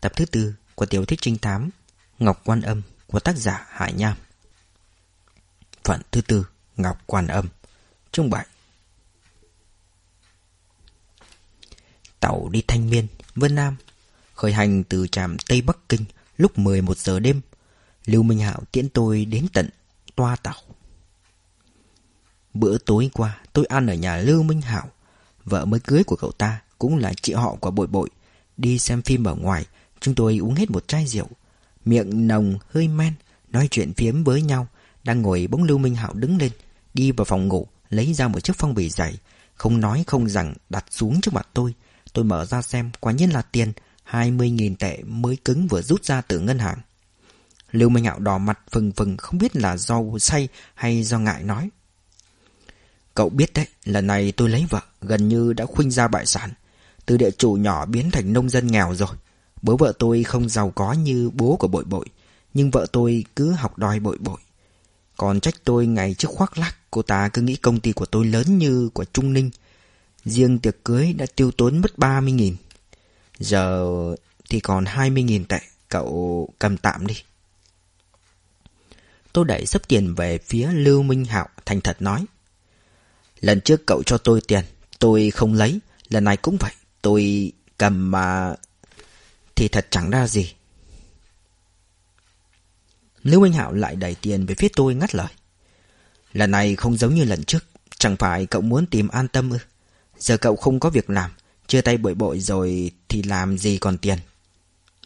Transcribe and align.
Tập 0.00 0.12
thứ 0.16 0.24
tư 0.24 0.54
của 0.74 0.86
tiểu 0.86 1.04
thuyết 1.04 1.20
trinh 1.22 1.38
thám 1.38 1.70
Ngọc 2.18 2.40
Quan 2.44 2.60
Âm 2.60 2.82
của 3.06 3.20
tác 3.20 3.36
giả 3.36 3.66
Hải 3.68 3.92
Nham. 3.92 4.16
Phần 5.84 6.00
thứ 6.10 6.20
tư 6.20 6.46
Ngọc 6.76 7.02
Quan 7.06 7.26
Âm 7.26 7.48
Chương 8.12 8.30
7 8.30 8.46
Tàu 12.20 12.48
đi 12.48 12.62
Thanh 12.68 12.90
Miên, 12.90 13.06
Vân 13.34 13.54
Nam 13.54 13.76
Khởi 14.34 14.52
hành 14.52 14.84
từ 14.84 15.06
trạm 15.06 15.36
Tây 15.48 15.62
Bắc 15.62 15.78
Kinh 15.88 16.04
lúc 16.36 16.58
11 16.58 16.98
giờ 16.98 17.20
đêm 17.20 17.40
Lưu 18.06 18.22
Minh 18.22 18.38
Hạo 18.38 18.60
tiễn 18.72 18.88
tôi 18.88 19.24
đến 19.24 19.46
tận 19.52 19.70
toa 20.16 20.36
tàu. 20.36 20.54
Bữa 22.54 22.78
tối 22.78 23.10
qua 23.12 23.40
tôi 23.52 23.64
ăn 23.64 23.86
ở 23.86 23.94
nhà 23.94 24.16
Lưu 24.16 24.42
Minh 24.42 24.60
Hạo. 24.60 24.88
Vợ 25.44 25.64
mới 25.64 25.80
cưới 25.80 26.04
của 26.04 26.16
cậu 26.16 26.32
ta 26.32 26.60
cũng 26.78 26.98
là 26.98 27.12
chị 27.22 27.32
họ 27.32 27.56
của 27.60 27.70
bội 27.70 27.86
bội 27.86 28.10
Đi 28.56 28.78
xem 28.78 29.02
phim 29.02 29.24
ở 29.24 29.34
ngoài 29.34 29.66
Chúng 30.00 30.14
tôi 30.14 30.38
uống 30.38 30.54
hết 30.54 30.70
một 30.70 30.88
chai 30.88 31.06
rượu. 31.06 31.28
Miệng 31.84 32.26
nồng 32.28 32.58
hơi 32.70 32.88
men, 32.88 33.12
Nói 33.48 33.68
chuyện 33.70 33.92
phiếm 33.92 34.24
với 34.24 34.42
nhau, 34.42 34.66
Đang 35.04 35.22
ngồi 35.22 35.46
bỗng 35.50 35.62
Lưu 35.62 35.78
Minh 35.78 35.94
Hạo 35.94 36.12
đứng 36.14 36.38
lên, 36.38 36.52
Đi 36.94 37.12
vào 37.12 37.24
phòng 37.24 37.48
ngủ, 37.48 37.66
Lấy 37.90 38.14
ra 38.14 38.28
một 38.28 38.40
chiếc 38.40 38.56
phong 38.56 38.74
bì 38.74 38.88
dày. 38.88 39.18
Không 39.54 39.80
nói 39.80 40.04
không 40.06 40.28
rằng 40.28 40.54
đặt 40.70 40.84
xuống 40.90 41.20
trước 41.20 41.34
mặt 41.34 41.48
tôi. 41.54 41.74
Tôi 42.12 42.24
mở 42.24 42.44
ra 42.44 42.62
xem, 42.62 42.90
Quả 43.00 43.12
nhiên 43.12 43.30
là 43.30 43.42
tiền 43.42 43.72
20.000 44.10 44.76
tệ 44.76 45.02
mới 45.06 45.36
cứng 45.36 45.66
vừa 45.66 45.82
rút 45.82 46.04
ra 46.04 46.20
từ 46.20 46.40
ngân 46.40 46.58
hàng. 46.58 46.78
Lưu 47.72 47.88
Minh 47.88 48.04
Hạo 48.04 48.18
đỏ 48.18 48.38
mặt 48.38 48.58
phừng 48.70 48.92
phừng, 48.92 49.16
Không 49.16 49.38
biết 49.38 49.56
là 49.56 49.76
do 49.76 50.02
say 50.18 50.48
hay 50.74 51.02
do 51.02 51.18
ngại 51.18 51.42
nói. 51.42 51.70
Cậu 53.14 53.30
biết 53.30 53.52
đấy, 53.54 53.66
Lần 53.84 54.06
này 54.06 54.32
tôi 54.32 54.48
lấy 54.48 54.66
vợ, 54.70 54.80
Gần 55.00 55.28
như 55.28 55.52
đã 55.52 55.66
khuynh 55.66 55.90
ra 55.90 56.08
bại 56.08 56.26
sản. 56.26 56.50
Từ 57.06 57.16
địa 57.16 57.30
chủ 57.30 57.52
nhỏ 57.52 57.86
biến 57.86 58.10
thành 58.10 58.32
nông 58.32 58.50
dân 58.50 58.66
nghèo 58.66 58.94
rồi. 58.94 59.16
Bố 59.62 59.76
vợ 59.76 59.92
tôi 59.98 60.24
không 60.24 60.48
giàu 60.48 60.72
có 60.74 60.92
như 60.92 61.30
bố 61.34 61.56
của 61.56 61.68
bội 61.68 61.84
bội, 61.84 62.06
Nhưng 62.54 62.70
vợ 62.70 62.86
tôi 62.92 63.24
cứ 63.36 63.50
học 63.50 63.78
đòi 63.78 64.00
bội 64.00 64.18
bội. 64.18 64.38
Còn 65.16 65.40
trách 65.40 65.54
tôi 65.64 65.86
ngày 65.86 66.14
trước 66.14 66.28
khoác 66.30 66.58
lác, 66.58 66.76
Cô 66.90 67.02
ta 67.02 67.28
cứ 67.28 67.42
nghĩ 67.42 67.56
công 67.56 67.80
ty 67.80 67.92
của 67.92 68.06
tôi 68.06 68.26
lớn 68.26 68.58
như 68.58 68.88
của 68.94 69.04
Trung 69.04 69.32
Ninh. 69.32 69.50
Riêng 70.24 70.58
tiệc 70.58 70.84
cưới 70.84 71.12
đã 71.12 71.26
tiêu 71.36 71.50
tốn 71.50 71.78
mất 71.78 71.90
30.000 71.96 72.54
Giờ 73.38 73.86
thì 74.50 74.60
còn 74.60 74.84
20.000 74.84 75.44
tệ, 75.44 75.58
Cậu 75.88 76.48
cầm 76.58 76.76
tạm 76.76 77.06
đi. 77.06 77.14
Tôi 79.32 79.44
đẩy 79.44 79.66
sấp 79.66 79.88
tiền 79.88 80.14
về 80.14 80.38
phía 80.38 80.68
Lưu 80.72 81.02
Minh 81.02 81.24
Hạo, 81.24 81.48
Thành 81.66 81.80
thật 81.80 82.02
nói. 82.02 82.24
Lần 83.40 83.60
trước 83.60 83.86
cậu 83.86 84.02
cho 84.06 84.18
tôi 84.18 84.40
tiền, 84.48 84.64
Tôi 84.98 85.30
không 85.30 85.54
lấy, 85.54 85.80
Lần 86.08 86.24
này 86.24 86.36
cũng 86.36 86.56
vậy, 86.56 86.72
Tôi 87.02 87.52
cầm 87.78 88.10
mà 88.10 88.54
thì 89.58 89.68
thật 89.68 89.86
chẳng 89.90 90.10
ra 90.10 90.26
gì. 90.26 90.54
Lưu 93.22 93.40
Minh 93.40 93.52
Hạo 93.52 93.72
lại 93.72 93.96
đẩy 93.96 94.14
tiền 94.14 94.46
về 94.46 94.54
phía 94.54 94.68
tôi 94.76 94.94
ngắt 94.94 95.14
lời. 95.14 95.26
Lần 96.32 96.50
này 96.50 96.76
không 96.76 96.96
giống 96.96 97.14
như 97.14 97.24
lần 97.24 97.44
trước, 97.44 97.64
Chẳng 97.98 98.16
phải 98.16 98.46
cậu 98.46 98.62
muốn 98.62 98.86
tìm 98.86 99.08
an 99.08 99.28
tâm 99.28 99.50
ư? 99.50 99.58
Giờ 100.18 100.36
cậu 100.36 100.56
không 100.56 100.80
có 100.80 100.90
việc 100.90 101.10
làm 101.10 101.30
Chưa 101.66 101.80
tay 101.80 101.96
bội 101.96 102.14
bội 102.14 102.40
rồi 102.40 102.90
Thì 103.08 103.22
làm 103.22 103.58
gì 103.58 103.78
còn 103.78 103.98
tiền? 103.98 104.18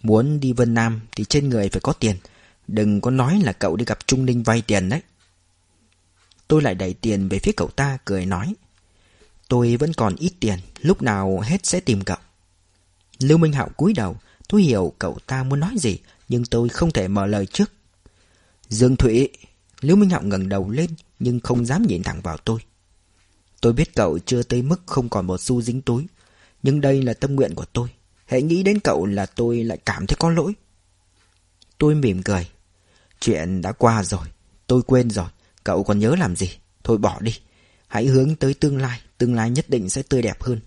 Muốn 0.03 0.41
đi 0.41 0.53
Vân 0.53 0.75
Nam 0.75 1.01
Thì 1.17 1.25
trên 1.25 1.49
người 1.49 1.69
phải 1.69 1.81
có 1.81 1.93
tiền, 1.93 2.17
Đừng 2.69 3.01
có 3.01 3.11
nói 3.11 3.41
là 3.45 3.53
cậu 3.53 3.77
đi 3.77 3.85
gặp 3.85 3.99
Trung 4.07 4.27
Ninh 4.27 4.43
vay 4.43 4.63
tiền 4.63 4.89
đấy. 4.89 5.01
Tôi 6.49 6.63
lại 6.63 6.75
đẩy 6.75 6.95
tiền 6.95 7.29
về 7.29 7.39
phía 7.39 7.53
cậu 7.57 7.69
ta, 7.69 7.99
cười 8.05 8.27
nói, 8.27 8.55
Tôi 9.49 9.77
vẫn 9.77 9.93
còn 9.93 10.17
ít 10.17 10.33
tiền, 10.41 10.59
Lúc 10.81 11.03
nào 11.03 11.41
hết 11.41 11.67
sẽ 11.67 11.81
tìm 11.81 12.05
cậu. 12.05 12.19
Lưu 13.19 13.39
Minh 13.39 13.53
Hạo 13.53 13.69
cúi 13.77 13.93
đầu 13.93 14.17
Tôi 14.53 14.63
hiểu 14.63 14.93
cậu 14.99 15.19
ta 15.27 15.43
muốn 15.43 15.61
nói 15.61 15.75
gì, 15.79 15.99
Nhưng 16.29 16.45
tôi 16.45 16.69
không 16.69 16.91
thể 16.91 17.09
mở 17.09 17.27
lời 17.27 17.47
trước. 17.47 17.73
Dương 18.69 18.97
Thụy, 18.97 19.29
Lưu 19.81 19.97
Minh 19.97 20.11
Hạo 20.11 20.23
ngẩng 20.23 20.49
đầu 20.49 20.71
lên, 20.71 20.91
Nhưng 21.19 21.41
không 21.41 21.67
dám 21.67 21.83
nhìn 21.83 22.03
thẳng 22.03 22.21
vào 22.21 22.37
tôi. 22.37 22.61
Tôi 23.61 23.73
biết 23.73 23.95
cậu 23.95 24.19
chưa 24.19 24.43
tới 24.43 24.63
mức 24.63 24.81
không 24.87 25.09
còn 25.09 25.27
một 25.27 25.41
xu 25.41 25.63
dính 25.63 25.83
túi, 25.83 26.07
Nhưng 26.63 26.81
đây 26.81 27.03
là 27.03 27.15
tâm 27.15 27.35
nguyện 27.35 27.55
của 27.55 27.65
tôi. 27.73 27.89
Hãy 28.27 28.43
nghĩ 28.43 28.63
đến 28.63 28.81
cậu 28.81 29.07
là 29.07 29.27
tôi 29.27 29.65
lại 29.65 29.79
cảm 29.87 30.07
thấy 30.07 30.17
có 30.19 30.31
lỗi. 30.31 30.53
Tôi 31.79 31.95
mỉm 31.95 32.23
cười. 32.23 32.49
Chuyện 33.21 33.63
đã 33.63 33.73
qua 33.73 34.05
rồi, 34.05 34.27
Tôi 34.67 34.83
quên 34.83 35.11
rồi, 35.11 35.29
Cậu 35.65 35.85
còn 35.85 35.99
nhớ 35.99 36.15
làm 36.19 36.37
gì? 36.37 36.51
Thôi 36.85 36.99
bỏ 36.99 37.21
đi. 37.21 37.33
Hãy 37.89 38.07
hướng 38.07 38.37
tới 38.37 38.55
tương 38.55 38.79
lai 38.79 39.01
Tương 39.19 39.35
lai 39.35 39.51
nhất 39.51 39.71
định 39.71 39.91
sẽ 39.91 40.03
tươi 40.03 40.23
đẹp 40.23 40.43
hơn. 40.43 40.61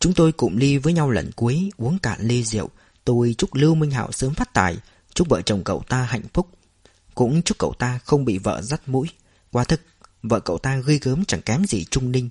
Chúng 0.00 0.14
tôi 0.14 0.32
cụm 0.32 0.56
ly 0.56 0.78
với 0.78 0.92
nhau 0.92 1.10
lần 1.10 1.30
cuối 1.36 1.70
Uống 1.76 1.98
cạn 1.98 2.20
ly 2.20 2.44
rượu. 2.44 2.70
Tôi 3.04 3.34
chúc 3.38 3.54
Lưu 3.54 3.74
Minh 3.74 3.90
Hạo 3.90 4.12
sớm 4.12 4.34
phát 4.34 4.54
tài. 4.54 4.76
Chúc 5.14 5.28
vợ 5.28 5.42
chồng 5.42 5.64
cậu 5.64 5.82
ta 5.88 6.02
hạnh 6.02 6.22
phúc. 6.34 6.48
Cũng 7.14 7.42
chúc 7.42 7.58
cậu 7.58 7.74
ta 7.78 7.98
không 8.04 8.24
bị 8.24 8.38
vợ 8.38 8.62
dắt 8.62 8.80
mũi. 8.86 9.08
Qua 9.52 9.64
thực 9.64 9.80
Vợ 10.22 10.40
cậu 10.40 10.58
ta 10.58 10.76
gây 10.76 10.98
gớm 11.02 11.24
chẳng 11.24 11.42
kém 11.42 11.64
gì 11.64 11.84
Trung 11.84 12.12
Ninh. 12.12 12.28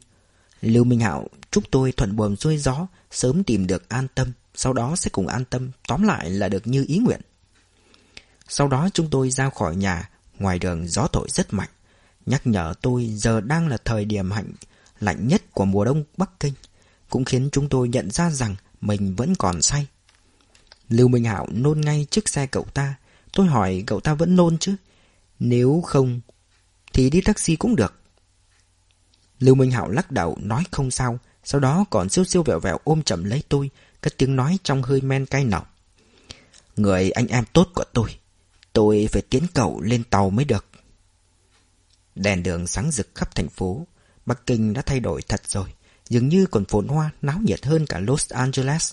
Lưu 0.61 0.83
Minh 0.83 0.99
Hạo 0.99 1.27
chúc 1.51 1.63
tôi 1.71 1.91
thuận 1.91 2.15
buồm 2.15 2.35
xuôi 2.35 2.57
gió 2.57 2.87
Sớm 3.11 3.43
tìm 3.43 3.67
được 3.67 3.89
an 3.89 4.07
tâm. 4.15 4.31
Sau 4.55 4.73
đó 4.73 4.95
sẽ 4.95 5.09
cùng 5.09 5.27
an 5.27 5.45
tâm. 5.45 5.71
Tóm 5.87 6.03
lại 6.03 6.29
là 6.29 6.49
được 6.49 6.67
như 6.67 6.85
ý 6.87 6.97
nguyện. 6.97 7.21
Sau 8.49 8.67
đó 8.67 8.89
chúng 8.93 9.09
tôi 9.09 9.29
ra 9.29 9.49
khỏi 9.49 9.75
nhà, 9.75 10.09
ngoài 10.39 10.59
đường 10.59 10.87
gió 10.87 11.07
thổi 11.13 11.27
rất 11.29 11.53
mạnh, 11.53 11.69
nhắc 12.25 12.47
nhở 12.47 12.73
tôi 12.81 13.05
giờ 13.05 13.41
đang 13.41 13.67
là 13.67 13.77
thời 13.85 14.05
điểm 14.05 14.31
hạnh 14.31 14.51
lạnh 14.99 15.27
nhất 15.27 15.41
của 15.53 15.65
mùa 15.65 15.85
đông 15.85 16.03
Bắc 16.17 16.39
Kinh, 16.39 16.53
cũng 17.09 17.25
khiến 17.25 17.49
chúng 17.51 17.69
tôi 17.69 17.89
nhận 17.89 18.11
ra 18.11 18.29
rằng 18.29 18.55
mình 18.81 19.15
vẫn 19.15 19.35
còn 19.35 19.61
say. 19.61 19.87
Lưu 20.89 21.07
Minh 21.07 21.23
Hạo 21.23 21.47
nôn 21.51 21.81
ngay 21.81 22.07
trước 22.11 22.29
xe 22.29 22.47
cậu 22.47 22.65
ta, 22.73 22.95
tôi 23.33 23.47
hỏi 23.47 23.83
cậu 23.87 23.99
ta 23.99 24.13
vẫn 24.13 24.35
nôn 24.35 24.57
chứ? 24.57 24.75
Nếu 25.39 25.81
không, 25.85 26.21
thì 26.93 27.09
đi 27.09 27.21
taxi 27.21 27.55
cũng 27.55 27.75
được. 27.75 27.93
Lưu 29.39 29.55
Minh 29.55 29.71
Hạo 29.71 29.89
lắc 29.89 30.11
đầu 30.11 30.37
nói 30.41 30.63
không 30.71 30.91
sao, 30.91 31.19
sau 31.43 31.61
đó 31.61 31.85
còn 31.89 32.09
siêu 32.09 32.25
siêu 32.25 32.43
vẹo 32.43 32.59
vẹo 32.59 32.77
ôm 32.83 33.03
chậm 33.03 33.23
lấy 33.23 33.43
tôi, 33.49 33.69
cất 34.01 34.17
tiếng 34.17 34.35
nói 34.35 34.57
trong 34.63 34.83
hơi 34.83 35.01
men 35.01 35.25
cay 35.25 35.43
nọc. 35.43 35.73
Người 36.77 37.11
anh 37.11 37.27
em 37.27 37.43
tốt 37.53 37.67
của 37.75 37.83
tôi, 37.93 38.09
Tôi 38.77 39.07
phải 39.11 39.21
tiến 39.21 39.43
cậu 39.53 39.81
lên 39.81 40.03
tàu 40.03 40.29
mới 40.29 40.45
được. 40.45 40.65
Đèn 42.15 42.43
đường 42.43 42.67
sáng 42.67 42.91
rực 42.91 43.09
khắp 43.15 43.35
thành 43.35 43.49
phố. 43.49 43.87
Bắc 44.25 44.45
Kinh 44.45 44.73
đã 44.73 44.81
thay 44.81 44.99
đổi 44.99 45.21
thật 45.21 45.41
rồi. 45.47 45.65
Dường 46.09 46.29
như 46.29 46.45
còn 46.45 46.65
phồn 46.65 46.87
hoa, 46.87 47.11
náo 47.21 47.39
nhiệt 47.39 47.65
hơn 47.65 47.85
cả 47.85 47.99
Los 47.99 48.29
Angeles. 48.29 48.91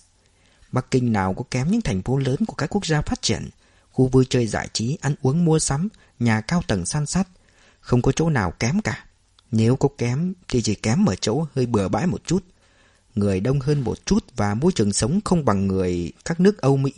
Bắc 0.73 0.91
Kinh 0.91 1.13
nào 1.13 1.35
có 1.35 1.45
kém 1.51 1.71
những 1.71 1.81
thành 1.81 2.03
phố 2.03 2.17
lớn 2.17 2.37
của 2.47 2.55
các 2.55 2.67
quốc 2.67 2.87
gia 2.87 3.01
phát 3.01 3.23
triển. 3.23 3.49
Khu 3.91 4.09
vui 4.09 4.27
chơi 4.31 4.47
giải 4.47 4.69
trí, 4.73 4.99
ăn 5.01 5.15
uống 5.23 5.45
mua 5.45 5.59
sắm, 5.59 5.89
nhà 6.19 6.41
cao 6.41 6.63
tầng 6.67 6.87
san 6.87 7.07
sát. 7.07 7.29
Không 7.81 8.03
có 8.03 8.13
chỗ 8.13 8.31
nào 8.31 8.51
kém 8.51 8.81
cả. 8.81 9.05
Nếu 9.51 9.77
có 9.77 9.89
kém 9.99 10.33
thì 10.49 10.63
chỉ 10.63 10.75
kém 10.75 11.05
ở 11.05 11.15
chỗ 11.15 11.47
hơi 11.55 11.67
bừa 11.67 11.89
bãi 11.89 12.07
một 12.07 12.23
chút. 12.27 12.45
Người 13.15 13.41
đông 13.41 13.61
hơn 13.61 13.81
một 13.81 14.07
chút 14.07 14.25
và 14.37 14.55
môi 14.55 14.73
trường 14.73 14.93
sống 14.93 15.21
không 15.25 15.45
bằng 15.45 15.67
người 15.67 16.13
các 16.25 16.41
nước 16.41 16.61
Âu 16.61 16.77
Mỹ. 16.77 16.93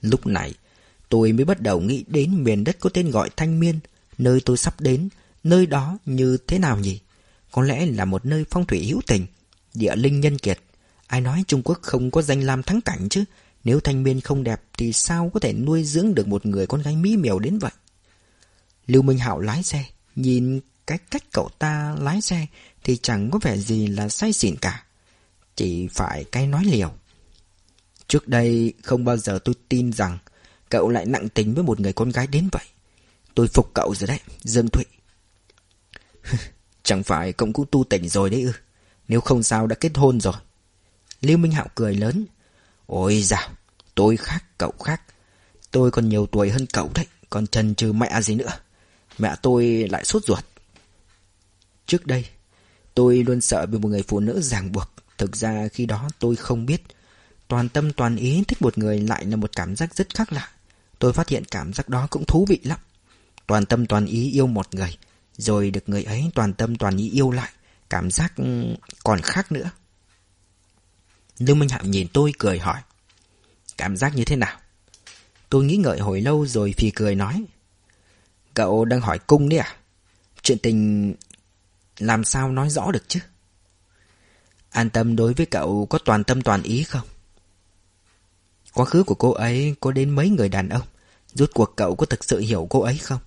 Lúc 0.00 0.26
này, 0.26 0.54
tôi 1.08 1.32
mới 1.32 1.44
bắt 1.44 1.60
đầu 1.60 1.80
nghĩ 1.80 2.04
đến 2.08 2.44
miền 2.44 2.64
đất 2.64 2.76
có 2.80 2.90
tên 2.90 3.10
gọi 3.10 3.30
Thanh 3.36 3.60
Miên, 3.60 3.78
nơi 4.18 4.40
tôi 4.44 4.56
sắp 4.56 4.80
đến, 4.80 5.08
nơi 5.44 5.66
đó 5.66 5.98
như 6.06 6.36
thế 6.46 6.58
nào 6.58 6.78
nhỉ? 6.78 7.00
Có 7.52 7.62
lẽ 7.62 7.86
là 7.86 8.04
một 8.04 8.26
nơi 8.26 8.44
phong 8.50 8.66
thủy 8.66 8.84
hữu 8.84 9.00
tình, 9.06 9.26
địa 9.74 9.96
linh 9.96 10.20
nhân 10.20 10.38
kiệt. 10.38 10.58
Ai 11.06 11.20
nói 11.20 11.44
Trung 11.48 11.62
Quốc 11.64 11.78
không 11.82 12.10
có 12.10 12.22
danh 12.22 12.42
lam 12.42 12.62
thắng 12.62 12.80
cảnh 12.80 13.08
chứ? 13.08 13.24
Nếu 13.64 13.80
Thanh 13.80 14.02
niên 14.02 14.20
không 14.20 14.44
đẹp 14.44 14.62
thì 14.78 14.92
sao 14.92 15.30
có 15.34 15.40
thể 15.40 15.52
nuôi 15.52 15.84
dưỡng 15.84 16.14
được 16.14 16.28
một 16.28 16.46
người 16.46 16.66
con 16.66 16.82
gái 16.82 16.96
mỹ 16.96 17.16
miều 17.16 17.38
đến 17.38 17.58
vậy? 17.58 17.70
Lưu 18.86 19.02
Minh 19.02 19.18
Hạo 19.18 19.40
lái 19.40 19.62
xe, 19.62 19.84
nhìn 20.16 20.60
cái 20.86 20.98
cách 21.10 21.22
cậu 21.32 21.48
ta 21.58 21.96
lái 22.00 22.20
xe 22.20 22.46
thì 22.84 22.96
chẳng 22.96 23.30
có 23.30 23.38
vẻ 23.42 23.56
gì 23.56 23.86
là 23.86 24.08
say 24.08 24.32
xỉn 24.32 24.56
cả. 24.56 24.84
Chỉ 25.56 25.88
phải 25.88 26.24
cái 26.24 26.46
nói 26.46 26.64
liều. 26.64 26.92
Trước 28.12 28.28
đây 28.28 28.72
không 28.82 29.04
bao 29.04 29.16
giờ 29.16 29.38
tôi 29.44 29.54
tin 29.68 29.92
rằng 29.92 30.18
Cậu 30.68 30.88
lại 30.88 31.06
nặng 31.06 31.28
tình 31.28 31.54
với 31.54 31.64
một 31.64 31.80
người 31.80 31.92
con 31.92 32.10
gái 32.10 32.26
đến 32.26 32.48
vậy 32.52 32.64
Tôi 33.34 33.48
phục 33.48 33.70
cậu 33.74 33.94
rồi 33.94 34.08
đấy 34.08 34.20
Dương 34.42 34.68
Thụy 34.68 34.84
Chẳng 36.82 37.02
phải 37.02 37.32
cậu 37.32 37.48
cũng 37.52 37.66
tu 37.70 37.84
tỉnh 37.84 38.08
rồi 38.08 38.30
đấy 38.30 38.42
ư? 38.42 38.52
Nếu 39.08 39.20
không 39.20 39.42
sao 39.42 39.66
đã 39.66 39.76
kết 39.80 39.90
hôn 39.94 40.20
rồi. 40.20 40.34
Lưu 41.20 41.38
Minh 41.38 41.52
Hạo 41.52 41.66
cười 41.74 41.94
lớn. 41.94 42.26
Ôi 42.86 43.22
dào 43.22 43.50
Tôi 43.94 44.16
khác 44.16 44.44
cậu 44.58 44.72
khác. 44.84 45.02
Tôi 45.70 45.90
còn 45.90 46.08
nhiều 46.08 46.26
tuổi 46.26 46.50
hơn 46.50 46.66
cậu 46.72 46.90
đấy 46.94 47.06
Còn 47.30 47.46
trần 47.46 47.74
trừ 47.74 47.92
mẹ 47.92 48.22
gì 48.22 48.34
nữa. 48.34 48.50
Mẹ 49.18 49.34
tôi 49.42 49.88
lại 49.90 50.04
sốt 50.04 50.24
ruột. 50.24 50.44
Trước 51.86 52.06
đây 52.06 52.24
Tôi 52.94 53.22
luôn 53.22 53.40
sợ 53.40 53.66
bị 53.66 53.78
một 53.78 53.88
người 53.88 54.02
phụ 54.02 54.20
nữ 54.20 54.40
ràng 54.40 54.72
buộc. 54.72 54.88
Thực 55.18 55.36
ra 55.36 55.68
khi 55.72 55.86
đó 55.86 56.08
tôi 56.18 56.36
không 56.36 56.66
biết. 56.66 56.82
Toàn 57.48 57.68
tâm 57.68 57.92
toàn 57.92 58.16
ý 58.16 58.44
thích 58.48 58.62
một 58.62 58.78
người 58.78 59.00
lại 59.00 59.24
là 59.24 59.36
một 59.36 59.50
cảm 59.56 59.76
giác 59.76 59.94
rất 59.94 60.14
khác 60.14 60.32
lạ. 60.32 60.50
Tôi 60.98 61.12
phát 61.12 61.28
hiện 61.28 61.44
cảm 61.50 61.72
giác 61.72 61.88
đó 61.88 62.06
cũng 62.10 62.24
thú 62.24 62.46
vị 62.48 62.60
lắm. 62.62 62.78
Toàn 63.46 63.66
tâm 63.66 63.86
toàn 63.86 64.06
ý 64.06 64.30
yêu 64.30 64.46
một 64.46 64.74
người, 64.74 64.96
rồi 65.36 65.70
được 65.70 65.88
người 65.88 66.02
ấy 66.02 66.30
toàn 66.34 66.54
tâm 66.54 66.76
toàn 66.76 66.96
ý 66.96 67.10
yêu 67.10 67.30
lại, 67.30 67.50
cảm 67.90 68.10
giác 68.10 68.36
ừ, 68.36 68.76
còn 69.04 69.20
khác 69.20 69.52
nữa. 69.52 69.70
Lưu 71.38 71.56
Minh 71.56 71.68
Hạo 71.68 71.84
nhìn 71.84 72.08
tôi 72.12 72.32
cười 72.38 72.58
hỏi. 72.58 72.80
Cảm 73.78 73.96
giác 73.96 74.16
như 74.16 74.24
thế 74.24 74.36
nào? 74.36 74.58
Tôi 75.48 75.64
nghĩ 75.64 75.76
ngợi 75.76 75.98
hồi 75.98 76.20
lâu 76.20 76.46
rồi 76.46 76.74
phì 76.76 76.90
cười 76.90 77.14
nói. 77.14 77.44
Cậu 78.54 78.84
đang 78.84 79.00
hỏi 79.00 79.18
cung 79.18 79.48
đấy 79.48 79.58
à? 79.58 79.76
Chuyện 80.42 80.58
tình 80.58 81.14
làm 81.98 82.24
sao 82.24 82.52
nói 82.52 82.70
rõ 82.70 82.90
được 82.90 83.04
chứ? 83.08 83.20
An 84.70 84.90
tâm 84.90 85.16
đối 85.16 85.34
với 85.34 85.46
cậu 85.46 85.86
có 85.90 85.98
toàn 86.04 86.24
tâm 86.24 86.42
toàn 86.42 86.62
ý 86.62 86.82
không? 86.82 87.06
Quá 88.72 88.84
khứ 88.84 89.02
của 89.02 89.14
cô 89.14 89.32
ấy 89.32 89.74
có 89.80 89.92
đến 89.92 90.10
mấy 90.10 90.30
người 90.30 90.48
đàn 90.48 90.68
ông 90.68 90.86
Rốt 91.34 91.50
cuộc 91.54 91.76
cậu 91.76 91.94
có 91.94 92.06
thực 92.06 92.24
sự 92.24 92.38
hiểu 92.38 92.66
cô 92.70 92.80
ấy 92.80 92.98
không? 92.98 93.20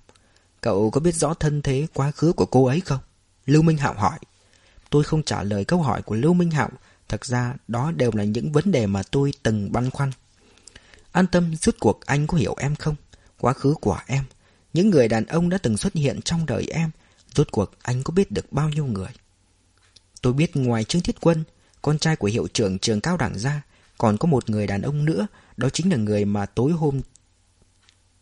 Cậu 0.65 0.89
có 0.89 0.99
biết 0.99 1.15
rõ 1.15 1.33
thân 1.33 1.61
thế 1.61 1.87
quá 1.93 2.11
khứ 2.11 2.33
của 2.33 2.45
cô 2.45 2.65
ấy 2.65 2.81
không? 2.81 2.99
Lưu 3.45 3.61
Minh 3.61 3.77
Hạo 3.77 3.93
hỏi 3.93 4.19
Tôi 4.89 5.03
không 5.03 5.23
trả 5.23 5.43
lời 5.43 5.65
câu 5.65 5.81
hỏi 5.81 6.01
của 6.01 6.15
Lưu 6.15 6.33
Minh 6.33 6.51
Hạo 6.51 6.69
Thật 7.07 7.25
ra 7.25 7.53
đó 7.67 7.91
đều 7.91 8.11
là 8.13 8.23
những 8.23 8.51
vấn 8.51 8.71
đề 8.71 8.87
mà 8.87 9.03
tôi 9.11 9.33
từng 9.43 9.71
băn 9.71 9.89
khoăn 9.89 10.11
An 11.11 11.27
tâm 11.27 11.55
rút 11.55 11.75
cuộc 11.79 12.01
anh 12.05 12.27
có 12.27 12.37
hiểu 12.37 12.55
em 12.59 12.75
không? 12.75 12.95
Quá 13.39 13.53
khứ 13.53 13.75
của 13.81 13.99
em 14.07 14.23
Những 14.73 14.89
người 14.89 15.07
đàn 15.07 15.25
ông 15.25 15.49
đã 15.49 15.57
từng 15.57 15.77
xuất 15.77 15.93
hiện 15.93 16.21
trong 16.21 16.45
đời 16.45 16.67
em 16.71 16.89
Rốt 17.35 17.47
cuộc 17.51 17.71
anh 17.81 18.03
có 18.03 18.11
biết 18.11 18.31
được 18.31 18.51
bao 18.51 18.69
nhiêu 18.69 18.85
người? 18.85 19.11
Tôi 20.21 20.33
biết 20.33 20.55
ngoài 20.55 20.83
Trương 20.83 21.01
Thiết 21.01 21.21
Quân 21.21 21.43
Con 21.81 21.99
trai 21.99 22.15
của 22.15 22.27
hiệu 22.27 22.47
trưởng 22.53 22.79
trường 22.79 23.01
cao 23.01 23.17
đẳng 23.17 23.39
ra 23.39 23.61
Còn 23.97 24.17
có 24.17 24.27
một 24.27 24.49
người 24.49 24.67
đàn 24.67 24.81
ông 24.81 25.05
nữa 25.05 25.27
Đó 25.57 25.69
chính 25.69 25.91
là 25.91 25.97
người 25.97 26.25
mà 26.25 26.45
tối 26.45 26.71
hôm 26.71 27.01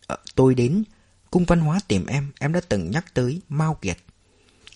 à, 0.08 0.18
Tôi 0.36 0.56
đến 0.56 0.84
Cung 1.34 1.46
văn 1.46 1.60
hóa 1.60 1.80
tìm 1.88 2.06
em 2.06 2.32
Em 2.40 2.54
đã 2.54 2.62
từng 2.70 2.92
nhắc 2.92 3.14
tới 3.14 3.42
Mao 3.50 3.78
Kiệt. 3.82 3.98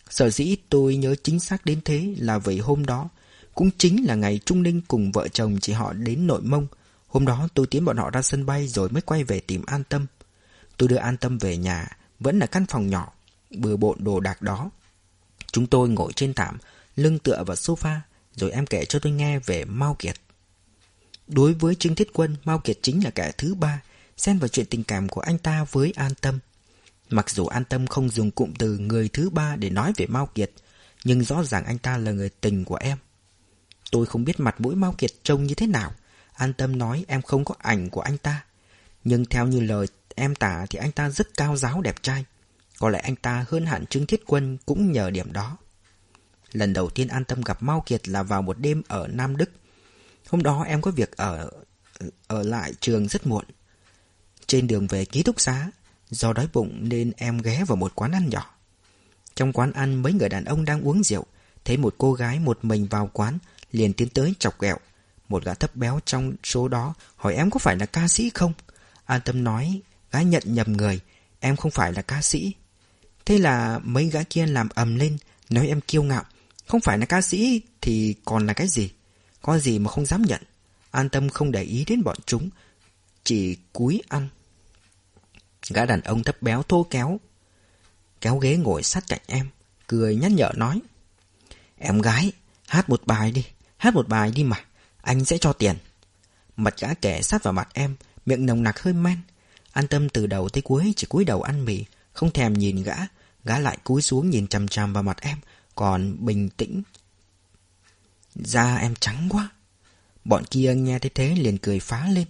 Sở 0.09 0.29
dĩ 0.29 0.55
tôi 0.69 0.95
nhớ 0.95 1.15
chính 1.23 1.39
xác 1.39 1.65
đến 1.65 1.81
thế 1.85 2.15
Là 2.17 2.37
vì 2.37 2.59
hôm 2.59 2.85
đó, 2.85 3.09
Cũng 3.55 3.69
chính 3.77 4.07
là 4.07 4.15
ngày 4.15 4.39
Trung 4.45 4.63
Ninh 4.63 4.81
cùng 4.87 5.11
vợ 5.11 5.27
chồng 5.27 5.59
chị 5.61 5.73
họ 5.73 5.93
đến 5.93 6.27
nội 6.27 6.41
mông. 6.41 6.67
Hôm 7.07 7.25
đó 7.25 7.47
tôi 7.53 7.67
tiến 7.67 7.85
bọn 7.85 7.97
họ 7.97 8.09
ra 8.09 8.21
sân 8.21 8.45
bay 8.45 8.67
Rồi 8.67 8.89
mới 8.89 9.01
quay 9.01 9.23
về 9.23 9.39
tìm 9.39 9.65
an 9.65 9.83
tâm. 9.83 10.05
Tôi 10.77 10.89
đưa 10.89 10.95
an 10.95 11.17
tâm 11.17 11.37
về 11.37 11.57
nhà, 11.57 11.97
Vẫn 12.19 12.39
là 12.39 12.45
căn 12.45 12.65
phòng 12.65 12.87
nhỏ, 12.89 13.13
Bừa 13.49 13.75
bộn 13.75 13.97
đồ 14.03 14.19
đạc 14.19 14.41
đó. 14.41 14.69
Chúng 15.51 15.67
tôi 15.67 15.89
ngồi 15.89 16.13
trên 16.13 16.33
thảm, 16.33 16.57
Lưng 16.95 17.19
tựa 17.19 17.43
vào 17.43 17.55
sofa, 17.55 17.97
Rồi 18.35 18.51
em 18.51 18.65
kể 18.65 18.85
cho 18.85 18.99
tôi 18.99 19.11
nghe 19.11 19.39
về 19.39 19.65
Mao 19.65 19.95
Kiệt. 19.99 20.15
Đối 21.27 21.53
với 21.53 21.75
Trương 21.75 21.95
Thiết 21.95 22.13
Quân, 22.13 22.35
Mao 22.43 22.59
Kiệt 22.59 22.79
chính 22.81 23.03
là 23.03 23.09
kẻ 23.09 23.31
thứ 23.37 23.55
ba 23.55 23.81
Xen 24.17 24.39
vào 24.39 24.47
chuyện 24.47 24.65
tình 24.65 24.83
cảm 24.83 25.09
của 25.09 25.21
anh 25.21 25.37
ta 25.37 25.65
với 25.71 25.93
An 25.95 26.11
Tâm. 26.21 26.39
Mặc 27.09 27.29
dù 27.29 27.45
An 27.45 27.65
Tâm 27.65 27.87
không 27.87 28.09
dùng 28.09 28.31
cụm 28.31 28.53
từ 28.53 28.77
người 28.77 29.09
thứ 29.09 29.29
ba 29.29 29.55
để 29.55 29.69
nói 29.69 29.93
về 29.97 30.07
Mao 30.07 30.25
Kiệt, 30.25 30.51
Nhưng 31.03 31.23
rõ 31.23 31.43
ràng 31.43 31.65
anh 31.65 31.77
ta 31.77 31.97
là 31.97 32.11
người 32.11 32.29
tình 32.29 32.65
của 32.65 32.75
em. 32.75 32.97
Tôi 33.91 34.05
không 34.05 34.23
biết 34.23 34.39
mặt 34.39 34.61
mũi 34.61 34.75
Mao 34.75 34.95
Kiệt 34.97 35.11
trông 35.23 35.43
như 35.43 35.55
thế 35.55 35.67
nào. 35.67 35.93
An 36.33 36.53
Tâm 36.53 36.77
nói 36.77 37.05
em 37.07 37.21
không 37.21 37.45
có 37.45 37.55
ảnh 37.57 37.89
của 37.89 38.01
anh 38.01 38.17
ta. 38.17 38.43
Nhưng 39.03 39.25
theo 39.25 39.47
như 39.47 39.59
lời 39.59 39.87
em 40.15 40.35
tả 40.35 40.65
thì 40.69 40.79
anh 40.79 40.91
ta 40.91 41.09
rất 41.09 41.37
cao 41.37 41.57
giáo 41.57 41.81
đẹp 41.81 41.95
trai. 42.03 42.25
Có 42.79 42.89
lẽ 42.89 42.99
anh 42.99 43.15
ta 43.15 43.45
hơn 43.49 43.65
hẳn 43.65 43.85
Trương 43.85 44.05
Thiết 44.05 44.23
Quân 44.25 44.57
cũng 44.65 44.91
nhờ 44.91 45.09
điểm 45.09 45.33
đó. 45.33 45.57
Lần 46.51 46.73
đầu 46.73 46.89
tiên 46.89 47.07
An 47.07 47.25
Tâm 47.25 47.41
gặp 47.41 47.63
Mao 47.63 47.83
Kiệt 47.85 48.09
là 48.09 48.23
vào 48.23 48.41
một 48.41 48.59
đêm 48.59 48.81
ở 48.87 49.07
Nam 49.07 49.37
Đức. 49.37 49.49
Hôm 50.29 50.43
đó 50.43 50.63
em 50.63 50.81
có 50.81 50.91
việc 50.91 51.17
ở 51.17 51.51
ở 52.27 52.43
lại 52.43 52.73
trường 52.79 53.07
rất 53.07 53.27
muộn. 53.27 53.45
Trên 54.47 54.67
đường 54.67 54.87
về 54.87 55.05
ký 55.05 55.23
túc 55.23 55.41
xá, 55.41 55.71
Do 56.09 56.33
đói 56.33 56.47
bụng 56.53 56.89
nên 56.89 57.11
em 57.17 57.37
ghé 57.37 57.63
vào 57.67 57.75
một 57.75 57.95
quán 57.95 58.11
ăn 58.11 58.29
nhỏ. 58.29 58.55
Trong 59.35 59.53
quán 59.53 59.71
ăn, 59.71 59.95
mấy 59.95 60.13
người 60.13 60.29
đàn 60.29 60.45
ông 60.45 60.65
đang 60.65 60.81
uống 60.81 61.03
rượu, 61.03 61.25
Thấy 61.65 61.77
một 61.77 61.95
cô 61.97 62.13
gái 62.13 62.39
một 62.39 62.65
mình 62.65 62.87
vào 62.87 63.09
quán, 63.13 63.37
Liền 63.71 63.93
tiến 63.93 64.09
tới 64.09 64.33
chọc 64.39 64.61
ghẹo. 64.61 64.77
Một 65.29 65.43
gã 65.43 65.53
thấp 65.53 65.75
béo 65.75 65.99
trong 66.05 66.33
số 66.43 66.67
đó 66.67 66.93
Hỏi 67.15 67.33
em 67.35 67.49
có 67.49 67.59
phải 67.59 67.75
là 67.75 67.85
ca 67.85 68.07
sĩ 68.07 68.29
không? 68.33 68.53
An 69.05 69.21
tâm 69.25 69.43
nói 69.43 69.81
Gái 70.11 70.25
nhận 70.25 70.43
nhầm 70.45 70.73
người, 70.73 70.99
Em 71.39 71.55
không 71.55 71.71
phải 71.71 71.93
là 71.93 72.01
ca 72.01 72.21
sĩ. 72.21 72.53
Thế 73.25 73.37
là 73.37 73.79
mấy 73.83 74.05
gã 74.09 74.23
kia 74.23 74.45
làm 74.45 74.69
ầm 74.69 74.95
lên, 74.95 75.17
Nói 75.49 75.67
em 75.67 75.81
kiêu 75.81 76.03
ngạo, 76.03 76.23
Không 76.67 76.81
phải 76.81 76.97
là 76.97 77.05
ca 77.05 77.21
sĩ 77.21 77.61
thì 77.81 78.15
còn 78.25 78.47
là 78.47 78.53
cái 78.53 78.67
gì? 78.67 78.91
Có 79.41 79.57
gì 79.57 79.79
mà 79.79 79.91
không 79.91 80.05
dám 80.05 80.21
nhận? 80.21 80.41
An 80.91 81.09
tâm 81.09 81.29
không 81.29 81.51
để 81.51 81.63
ý 81.63 81.85
đến 81.85 82.03
bọn 82.03 82.17
chúng, 82.25 82.49
Chỉ 83.23 83.57
cúi 83.73 84.01
ăn. 84.07 84.27
Gã 85.69 85.85
đàn 85.85 86.01
ông 86.01 86.23
thấp 86.23 86.41
béo 86.41 86.63
thô 86.63 86.87
kéo 86.89 87.19
Kéo 88.21 88.37
ghế 88.37 88.57
ngồi 88.57 88.83
sát 88.83 89.03
cạnh 89.07 89.21
em, 89.27 89.49
Cười 89.87 90.15
nhắc 90.15 90.31
nhở 90.31 90.51
nói, 90.55 90.81
Em 91.77 92.01
gái, 92.01 92.31
Hát 92.67 92.89
một 92.89 93.01
bài 93.05 93.31
đi, 93.31 93.45
Hát 93.77 93.93
một 93.93 94.07
bài 94.07 94.31
đi 94.31 94.43
mà, 94.43 94.65
Anh 95.01 95.25
sẽ 95.25 95.37
cho 95.37 95.53
tiền. 95.53 95.75
Mặt 96.57 96.73
gã 96.79 96.93
kẻ 96.93 97.21
sát 97.21 97.43
vào 97.43 97.53
mặt 97.53 97.69
em, 97.73 97.95
Miệng 98.25 98.45
nồng 98.45 98.63
nặc 98.63 98.79
hơi 98.79 98.93
men. 98.93 99.17
An 99.71 99.87
tâm 99.87 100.09
từ 100.09 100.27
đầu 100.27 100.49
tới 100.49 100.61
cuối, 100.61 100.93
chỉ 100.95 101.07
cúi 101.09 101.25
đầu 101.25 101.41
ăn 101.41 101.65
mì, 101.65 101.85
Không 102.13 102.31
thèm 102.31 102.53
nhìn 102.53 102.83
gã. 102.83 102.95
Gã 103.43 103.59
lại 103.59 103.77
cúi 103.83 104.01
xuống 104.01 104.29
nhìn 104.29 104.47
chằm 104.47 104.67
chằm 104.67 104.93
vào 104.93 105.03
mặt 105.03 105.21
em, 105.21 105.37
Còn 105.75 106.25
bình 106.25 106.49
tĩnh. 106.49 106.83
Da 108.35 108.75
em 108.75 108.95
trắng 108.95 109.27
quá. 109.29 109.49
Bọn 110.25 110.43
kia 110.45 110.75
nghe 110.75 110.99
thấy 110.99 111.11
thế 111.15 111.35
liền 111.35 111.57
cười 111.57 111.79
phá 111.79 112.07
lên. 112.07 112.25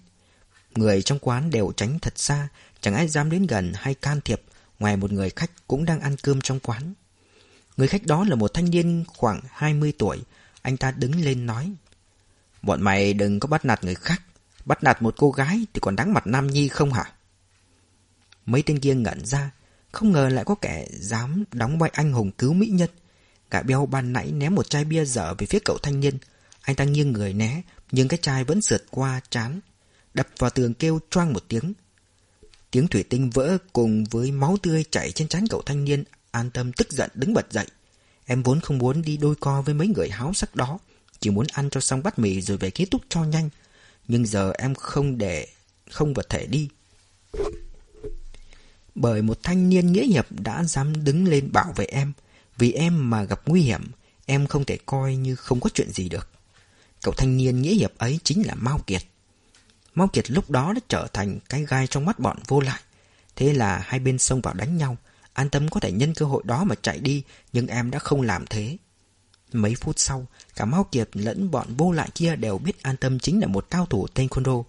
Người 0.76 1.02
trong 1.02 1.20
quán 1.20 1.50
đều 1.50 1.72
tránh 1.78 2.00
thật 2.00 2.20
xa 2.20 2.48
Chẳng 2.82 2.94
ai 2.94 3.08
dám 3.08 3.30
đến 3.30 3.48
gần 3.48 3.72
hay 3.76 3.94
can 3.94 4.22
thiệp 4.22 4.42
Ngoài 4.80 4.98
một 4.98 5.12
người 5.12 5.30
khách 5.30 5.52
cũng 5.68 5.86
đang 5.86 6.00
ăn 6.00 6.16
cơm 6.24 6.42
trong 6.42 6.60
quán. 6.60 6.94
Người 7.78 7.88
khách 7.88 8.06
đó 8.06 8.26
là 8.30 8.36
một 8.36 8.54
thanh 8.54 8.70
niên 8.70 9.04
khoảng 9.08 9.42
20 9.52 9.94
tuổi. 9.98 10.22
Anh 10.62 10.78
ta 10.78 10.92
đứng 10.92 11.22
lên 11.22 11.46
nói, 11.46 11.74
Bọn 12.62 12.82
mày 12.82 13.14
đừng 13.14 13.40
có 13.40 13.48
bắt 13.48 13.66
nạt 13.66 13.84
người 13.84 13.96
khác. 13.96 14.22
Bắt 14.66 14.84
nạt 14.84 15.02
một 15.02 15.16
cô 15.18 15.32
gái 15.32 15.66
thì 15.74 15.80
còn 15.80 15.96
đáng 15.96 16.14
mặt 16.14 16.28
Nam 16.28 16.48
Nhi 16.48 16.68
không 16.68 16.94
hả? 16.94 17.14
Mấy 18.46 18.62
tên 18.62 18.80
kia 18.80 18.96
ngẩn 18.96 19.26
ra, 19.26 19.52
Không 19.92 20.12
ngờ 20.12 20.30
lại 20.30 20.46
có 20.46 20.56
kẻ 20.56 20.88
dám 20.92 21.44
đóng 21.52 21.80
vai 21.80 21.90
anh 21.94 22.12
hùng 22.12 22.32
cứu 22.32 22.54
mỹ 22.54 22.68
nhân. 22.68 22.90
Cả 23.50 23.62
béo 23.62 23.86
ban 23.86 24.14
nãy 24.14 24.32
ném 24.32 24.56
một 24.56 24.70
chai 24.70 24.86
bia 24.86 25.06
dở 25.06 25.34
về 25.38 25.48
phía 25.48 25.60
cậu 25.66 25.78
thanh 25.78 26.00
niên. 26.00 26.18
Anh 26.62 26.76
ta 26.76 26.84
nghiêng 26.84 27.12
người 27.12 27.34
né, 27.34 27.62
Nhưng 27.92 28.08
cái 28.08 28.20
chai 28.22 28.44
vẫn 28.44 28.62
sượt 28.62 28.84
qua 28.90 29.22
chán 29.30 29.60
Đập 30.14 30.28
vào 30.38 30.50
tường 30.50 30.74
kêu 30.74 31.00
choang 31.10 31.34
một 31.34 31.44
tiếng. 31.48 31.74
Tiếng 32.72 32.88
thủy 32.88 33.04
tinh 33.04 33.30
vỡ 33.30 33.58
cùng 33.74 34.04
với 34.04 34.32
máu 34.32 34.58
tươi 34.64 34.86
chảy 34.92 35.12
trên 35.12 35.28
trán 35.28 35.48
cậu 35.48 35.62
thanh 35.62 35.86
niên, 35.86 36.04
An 36.32 36.50
tâm 36.50 36.74
tức 36.74 36.92
giận 36.92 37.10
đứng 37.14 37.34
bật 37.34 37.52
dậy. 37.52 37.68
Em 38.26 38.44
vốn 38.44 38.60
không 38.62 38.78
muốn 38.78 39.02
đi 39.02 39.18
đôi 39.18 39.36
co 39.36 39.62
với 39.62 39.74
mấy 39.74 39.88
người 39.88 40.10
háo 40.10 40.34
sắc 40.34 40.56
đó, 40.56 40.80
Chỉ 41.20 41.30
muốn 41.30 41.48
ăn 41.54 41.70
cho 41.70 41.80
xong 41.80 42.04
bát 42.04 42.20
mì 42.20 42.42
rồi 42.42 42.58
về 42.58 42.70
ký 42.70 42.86
túc 42.86 43.02
cho 43.10 43.24
nhanh. 43.24 43.50
Nhưng 44.08 44.26
giờ 44.26 44.54
em 44.58 44.76
không 44.76 45.18
để, 45.18 45.48
Không 45.92 46.14
vật 46.14 46.30
thể 46.30 46.46
đi. 46.46 46.70
Bởi 48.96 49.22
một 49.22 49.40
thanh 49.44 49.70
niên 49.70 49.92
nghĩa 49.92 50.06
hiệp 50.06 50.32
đã 50.32 50.64
dám 50.64 51.04
đứng 51.04 51.28
lên 51.28 51.52
bảo 51.52 51.74
vệ 51.76 51.86
em, 51.86 52.14
Vì 52.58 52.72
em 52.72 53.10
mà 53.10 53.24
gặp 53.24 53.42
nguy 53.46 53.62
hiểm, 53.62 53.92
Em 54.26 54.48
không 54.48 54.66
thể 54.66 54.78
coi 54.86 55.16
như 55.16 55.36
không 55.36 55.60
có 55.60 55.70
chuyện 55.74 55.92
gì 55.92 56.10
được. 56.10 56.30
Cậu 57.02 57.14
thanh 57.18 57.38
niên 57.38 57.62
nghĩa 57.62 57.74
hiệp 57.74 57.98
ấy 57.98 58.20
chính 58.24 58.48
là 58.48 58.56
Mao 58.56 58.80
Kiệt. 58.88 59.02
Mong 59.98 60.10
Kiệt 60.10 60.32
lúc 60.32 60.50
đó 60.50 60.74
đã 60.74 60.80
trở 60.88 61.08
thành 61.14 61.40
cái 61.50 61.66
gai 61.66 61.88
trong 61.88 62.06
mắt 62.06 62.20
bọn 62.20 62.38
vô 62.48 62.60
lại. 62.60 62.82
Thế 63.36 63.54
là 63.54 63.78
hai 63.86 64.00
bên 64.00 64.18
xông 64.18 64.42
vào 64.42 64.54
đánh 64.54 64.78
nhau. 64.78 64.98
An 65.34 65.50
tâm 65.50 65.70
có 65.70 65.80
thể 65.80 65.92
nhân 65.92 66.14
cơ 66.14 66.26
hội 66.26 66.44
đó 66.46 66.64
mà 66.64 66.76
chạy 66.82 67.00
đi, 67.00 67.24
nhưng 67.54 67.68
em 67.68 67.92
đã 67.92 68.00
không 68.00 68.22
làm 68.22 68.46
thế. 68.46 68.78
Mấy 69.54 69.76
phút 69.76 70.00
sau, 70.00 70.26
cả 70.56 70.66
Mao 70.66 70.84
Kiệt 70.84 71.10
lẫn 71.14 71.52
bọn 71.52 71.68
vô 71.78 71.92
lại 71.92 72.10
kia 72.16 72.36
đều 72.36 72.58
biết 72.58 72.84
An 72.84 72.98
Tâm 72.98 73.20
chính 73.20 73.40
là 73.40 73.48
một 73.48 73.68
cao 73.70 73.86
thủ 73.86 74.08
taekwondo. 74.16 74.64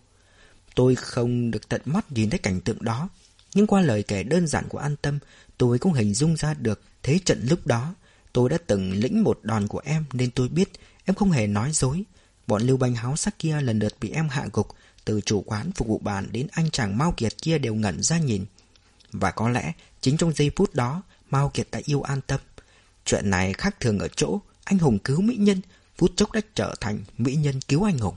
Tôi 0.75 0.94
không 0.94 1.50
được 1.50 1.68
tận 1.68 1.80
mắt 1.85 2.12
nhìn 2.12 2.30
thấy 2.30 2.38
cảnh 2.38 2.61
tượng 2.61 2.85
đó, 2.85 3.08
nhưng 3.54 3.66
qua 3.66 3.80
lời 3.80 4.02
kể 4.02 4.23
đơn 4.23 4.47
giản 4.47 4.68
của 4.68 4.78
An 4.78 4.97
Tâm, 4.97 5.18
tôi 5.58 5.78
cũng 5.78 5.92
hình 5.92 6.14
dung 6.14 6.37
ra 6.37 6.54
được 6.54 6.82
thế 7.02 7.18
trận 7.25 7.47
lúc 7.50 7.66
đó. 7.66 7.94
Tôi 8.32 8.49
đã 8.49 8.58
từng 8.66 8.92
lĩnh 8.92 9.25
một 9.25 9.38
đòn 9.42 9.68
của 9.68 9.80
em 9.85 10.04
nên 10.12 10.30
tôi 10.30 10.49
biết 10.49 10.68
em 11.04 11.14
không 11.14 11.30
hề 11.30 11.47
nói 11.47 11.70
dối. 11.73 12.04
Bọn 12.47 12.62
lưu 12.62 12.76
banh 12.76 12.94
háo 12.94 13.16
sắc 13.16 13.38
kia 13.38 13.61
lần 13.61 13.78
lượt 13.78 13.94
bị 14.00 14.11
em 14.11 14.28
hạ 14.28 14.47
gục, 14.52 14.68
từ 15.09 15.21
chủ 15.21 15.43
quán 15.47 15.71
phục 15.73 15.88
vụ 15.88 15.99
bàn 15.99 16.29
đến 16.33 16.47
anh 16.53 16.71
chàng 16.71 16.99
Mao 16.99 17.15
Kiệt 17.17 17.43
kia 17.43 17.59
đều 17.59 17.75
ngẩn 17.75 18.03
ra 18.03 18.19
nhìn. 18.19 18.45
Và 19.12 19.31
có 19.31 19.49
lẽ 19.49 19.73
chính 20.00 20.17
trong 20.17 20.33
giây 20.33 20.50
phút 20.57 20.75
đó, 20.75 21.03
Mao 21.31 21.49
Kiệt 21.49 21.69
đã 21.71 21.81
yêu 21.85 22.03
an 22.03 22.21
tâm. 22.27 22.41
Chuyện 23.05 23.31
này 23.31 23.53
khác 23.53 23.81
thường 23.81 23.99
ở 23.99 24.09
chỗ 24.09 24.41
anh 24.65 24.79
hùng 24.79 24.99
cứu 24.99 25.21
mỹ 25.21 25.37
nhân, 25.37 25.61
phút 25.99 26.12
chốc 26.17 26.33
đã 26.33 26.41
trở 26.55 26.75
thành 26.81 26.99
mỹ 27.19 27.35
nhân 27.35 27.61
cứu 27.61 27.85
anh 27.85 27.99
hùng. 27.99 28.17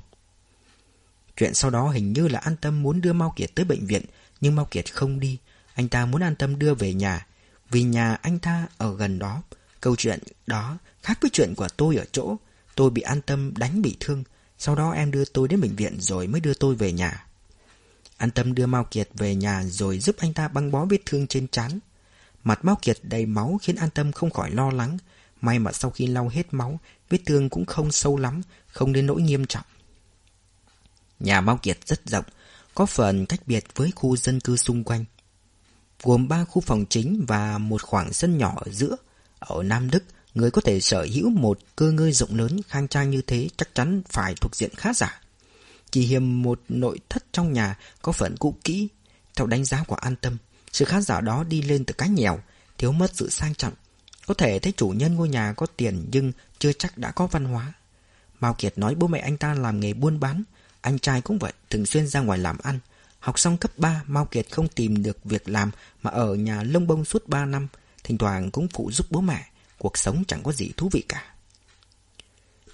Chuyện 1.38 1.54
sau 1.54 1.72
đó 1.72 1.90
hình 1.90 2.14
như 2.14 2.28
là 2.28 2.40
an 2.40 2.56
tâm 2.62 2.84
muốn 2.84 3.02
đưa 3.02 3.14
Mao 3.14 3.34
Kiệt 3.36 3.56
tới 3.56 3.66
bệnh 3.66 3.86
viện, 3.86 4.06
nhưng 4.42 4.56
Mao 4.56 4.68
Kiệt 4.72 4.94
không 4.94 5.20
đi. 5.20 5.38
Anh 5.74 5.90
ta 5.90 6.06
muốn 6.06 6.24
an 6.24 6.36
tâm 6.36 6.60
đưa 6.60 6.74
về 6.74 6.94
nhà 6.94 7.28
vì 7.70 7.84
nhà 7.84 8.18
anh 8.22 8.40
ta 8.40 8.68
ở 8.78 8.96
gần 8.96 9.20
đó. 9.20 9.44
Câu 9.82 9.96
chuyện 9.96 10.20
đó 10.48 10.78
khác 11.02 11.18
với 11.22 11.30
chuyện 11.34 11.54
của 11.58 11.68
tôi 11.78 11.96
ở 11.96 12.06
chỗ 12.12 12.36
tôi 12.76 12.90
bị 12.90 13.02
an 13.02 13.22
tâm 13.22 13.54
đánh 13.58 13.82
bị 13.82 13.98
thương 14.00 14.24
sau 14.62 14.76
đó 14.76 14.92
em 14.92 15.12
đưa 15.12 15.26
tôi 15.26 15.48
đến 15.48 15.62
bệnh 15.62 15.76
viện 15.76 16.00
rồi 16.00 16.28
mới 16.28 16.42
đưa 16.42 16.54
tôi 16.54 16.76
về 16.76 16.92
nhà. 16.92 17.26
An 18.18 18.32
tâm 18.32 18.56
đưa 18.56 18.66
Mao 18.66 18.88
Kiệt 18.92 19.10
về 19.14 19.36
nhà 19.36 19.64
rồi 19.64 20.00
giúp 20.00 20.16
anh 20.20 20.34
ta 20.34 20.48
băng 20.48 20.72
bó 20.72 20.86
vết 20.86 20.98
thương 21.06 21.28
trên 21.28 21.48
trán. 21.48 21.80
Mặt 22.44 22.66
Mao 22.66 22.78
Kiệt 22.82 22.98
đầy 23.04 23.26
máu 23.26 23.60
khiến 23.62 23.76
An 23.76 23.90
tâm 23.90 24.12
không 24.12 24.30
khỏi 24.30 24.52
lo 24.52 24.72
lắng. 24.72 24.98
May 25.42 25.60
mà 25.60 25.72
sau 25.72 25.92
khi 25.92 26.08
lau 26.08 26.30
hết 26.30 26.54
máu, 26.54 26.80
vết 27.10 27.18
thương 27.26 27.50
cũng 27.50 27.66
không 27.66 27.92
sâu 27.92 28.18
lắm, 28.18 28.42
không 28.68 28.94
đến 28.94 29.06
nỗi 29.06 29.22
nghiêm 29.22 29.46
trọng. 29.46 29.66
Nhà 31.20 31.42
Mao 31.42 31.58
Kiệt 31.58 31.78
rất 31.88 32.06
rộng, 32.06 32.26
có 32.76 32.86
phần 32.86 33.26
cách 33.26 33.42
biệt 33.46 33.66
với 33.76 33.92
khu 33.96 34.18
dân 34.18 34.40
cư 34.40 34.58
xung 34.58 34.84
quanh. 34.84 35.06
Gồm 36.04 36.28
ba 36.28 36.46
khu 36.46 36.62
phòng 36.62 36.86
chính 36.90 37.26
và 37.28 37.58
một 37.58 37.82
khoảng 37.82 38.14
sân 38.14 38.38
nhỏ 38.38 38.54
ở 38.66 38.72
giữa. 38.72 38.96
Ở 39.40 39.64
Nam 39.64 39.90
Đức, 39.90 40.04
người 40.36 40.52
có 40.52 40.62
thể 40.62 40.82
sở 40.82 41.08
hữu 41.14 41.30
một 41.30 41.60
cơ 41.76 41.92
ngơi 41.92 42.12
rộng 42.12 42.36
lớn 42.36 42.62
khang 42.68 42.88
trang 42.88 43.10
như 43.10 43.22
thế 43.22 43.50
chắc 43.58 43.76
chắn 43.76 44.02
phải 44.10 44.34
thuộc 44.42 44.56
diện 44.56 44.72
khá 44.78 44.94
giả. 44.94 45.22
Chỉ 45.92 46.02
hiềm 46.02 46.42
một 46.42 46.62
nội 46.70 47.00
thất 47.10 47.24
trong 47.32 47.54
nhà 47.54 47.78
có 48.02 48.12
phần 48.12 48.36
cũ 48.40 48.56
kỹ. 48.64 48.88
Theo 49.36 49.48
đánh 49.48 49.66
giá 49.66 49.84
của 49.88 49.96
an 49.96 50.16
tâm, 50.16 50.38
sự 50.72 50.86
khá 50.86 51.02
giả 51.02 51.22
đó 51.22 51.44
đi 51.44 51.62
lên 51.62 51.86
từ 51.86 51.94
cái 51.94 52.10
nghèo, 52.10 52.40
thiếu 52.78 52.92
mất 52.92 53.12
sự 53.14 53.30
sang 53.30 53.56
trọng. 53.56 53.74
Có 54.28 54.34
thể 54.34 54.60
thấy 54.60 54.74
chủ 54.78 54.90
nhân 54.90 55.16
ngôi 55.16 55.30
nhà 55.30 55.54
có 55.54 55.66
tiền 55.78 56.08
nhưng 56.12 56.32
chưa 56.60 56.74
chắc 56.74 56.98
đã 56.98 57.12
có 57.12 57.28
văn 57.28 57.46
hóa. 57.46 57.74
Mao 58.40 58.54
Kiệt 58.54 58.78
nói 58.78 58.96
bố 58.96 59.08
mẹ 59.08 59.20
anh 59.20 59.38
ta 59.38 59.54
làm 59.54 59.80
nghề 59.80 59.94
buôn 59.94 60.20
bán, 60.20 60.44
anh 60.82 61.00
trai 61.00 61.22
cũng 61.22 61.40
vậy, 61.40 61.54
thường 61.70 61.86
xuyên 61.86 62.08
ra 62.08 62.20
ngoài 62.20 62.40
làm 62.40 62.58
ăn. 62.64 62.80
Học 63.20 63.40
xong 63.40 63.58
cấp 63.58 63.72
3, 63.78 64.04
Mao 64.08 64.26
Kiệt 64.26 64.48
không 64.52 64.68
tìm 64.68 65.04
được 65.04 65.18
việc 65.24 65.50
làm 65.50 65.72
mà 66.02 66.12
ở 66.12 66.36
nhà 66.36 66.64
lông 66.64 66.88
bông 66.88 67.06
suốt 67.06 67.28
3 67.28 67.46
năm, 67.46 67.68
thỉnh 68.04 68.18
thoảng 68.18 68.52
cũng 68.52 68.68
phụ 68.68 68.92
giúp 68.92 69.08
bố 69.10 69.22
mẹ, 69.22 69.51
cuộc 69.82 69.98
sống 69.98 70.24
chẳng 70.28 70.44
có 70.44 70.52
gì 70.52 70.72
thú 70.78 70.90
vị 70.92 71.04
cả. 71.10 71.24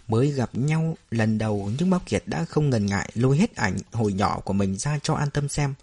Mới 0.08 0.32
gặp 0.32 0.50
nhau 0.54 0.98
lần 1.12 1.38
đầu 1.38 1.72
nhưng 1.80 1.90
bao 1.90 2.02
Kiệt 2.06 2.24
đã 2.26 2.46
không 2.46 2.70
ngần 2.70 2.86
ngại 2.86 3.10
lôi 3.14 3.38
hết 3.38 3.56
ảnh 3.56 3.78
hồi 3.92 4.14
nhỏ 4.14 4.40
của 4.40 4.54
mình 4.54 4.78
ra 4.78 5.00
cho 5.04 5.14
An 5.14 5.30
Tâm 5.30 5.50
xem. 5.50 5.74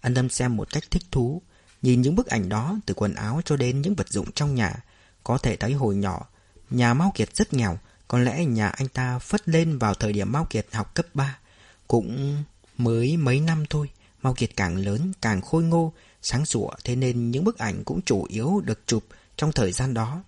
An 0.00 0.14
Tâm 0.14 0.28
xem 0.28 0.56
một 0.56 0.68
cách 0.72 0.84
thích 0.90 1.02
thú, 1.10 1.42
nhìn 1.82 2.02
những 2.02 2.14
bức 2.14 2.26
ảnh 2.26 2.48
đó 2.48 2.78
từ 2.86 2.94
quần 2.94 3.14
áo 3.14 3.40
cho 3.44 3.56
đến 3.56 3.80
những 3.80 3.94
vật 3.94 4.08
dụng 4.08 4.32
trong 4.32 4.54
nhà. 4.54 4.72
Có 5.24 5.38
thể 5.38 5.56
thấy 5.56 5.72
hồi 5.72 5.96
nhỏ, 5.96 6.26
nhà 6.70 6.94
Mao 6.94 7.12
Kiệt 7.14 7.36
rất 7.36 7.52
nghèo, 7.52 7.78
có 8.08 8.18
lẽ 8.18 8.44
nhà 8.44 8.68
anh 8.68 8.88
ta 8.88 9.18
phất 9.18 9.48
lên 9.48 9.78
vào 9.78 9.94
thời 9.94 10.12
điểm 10.12 10.32
Mao 10.32 10.46
Kiệt 10.50 10.66
học 10.72 10.94
cấp 10.94 11.06
3. 11.14 11.38
Cũng 11.88 12.42
mới 12.78 13.16
mấy 13.16 13.40
năm 13.40 13.64
thôi, 13.70 13.90
Mao 14.22 14.34
Kiệt 14.34 14.50
càng 14.56 14.76
lớn 14.76 15.12
càng 15.22 15.40
khôi 15.40 15.62
ngô, 15.62 15.92
sáng 16.22 16.46
sủa 16.46 16.70
thế 16.84 16.96
nên 16.96 17.30
những 17.30 17.44
bức 17.44 17.58
ảnh 17.58 17.84
cũng 17.84 18.00
chủ 18.02 18.26
yếu 18.28 18.60
được 18.64 18.80
chụp 18.86 19.04
trong 19.36 19.52
thời 19.52 19.72
gian 19.72 19.94
đó. 19.94 20.22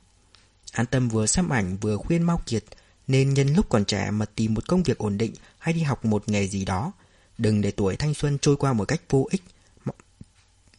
An 0.72 0.86
Tâm 0.86 1.08
vừa 1.08 1.26
xem 1.26 1.48
ảnh 1.48 1.76
vừa 1.80 1.96
khuyên 1.96 2.22
Mao 2.22 2.42
Kiệt 2.46 2.64
nên 3.06 3.34
nhân 3.34 3.54
lúc 3.54 3.66
còn 3.68 3.84
trẻ 3.84 4.10
mà 4.10 4.26
tìm 4.34 4.54
một 4.54 4.68
công 4.68 4.82
việc 4.82 4.98
ổn 4.98 5.18
định 5.18 5.34
hay 5.58 5.74
đi 5.74 5.82
học 5.82 6.04
một 6.04 6.28
nghề 6.28 6.48
gì 6.48 6.64
đó. 6.64 6.92
Đừng 7.38 7.60
để 7.60 7.70
tuổi 7.70 7.96
thanh 7.96 8.14
xuân 8.14 8.38
trôi 8.38 8.56
qua 8.56 8.72
một 8.72 8.84
cách 8.84 9.00
vô 9.10 9.28
ích. 9.30 9.42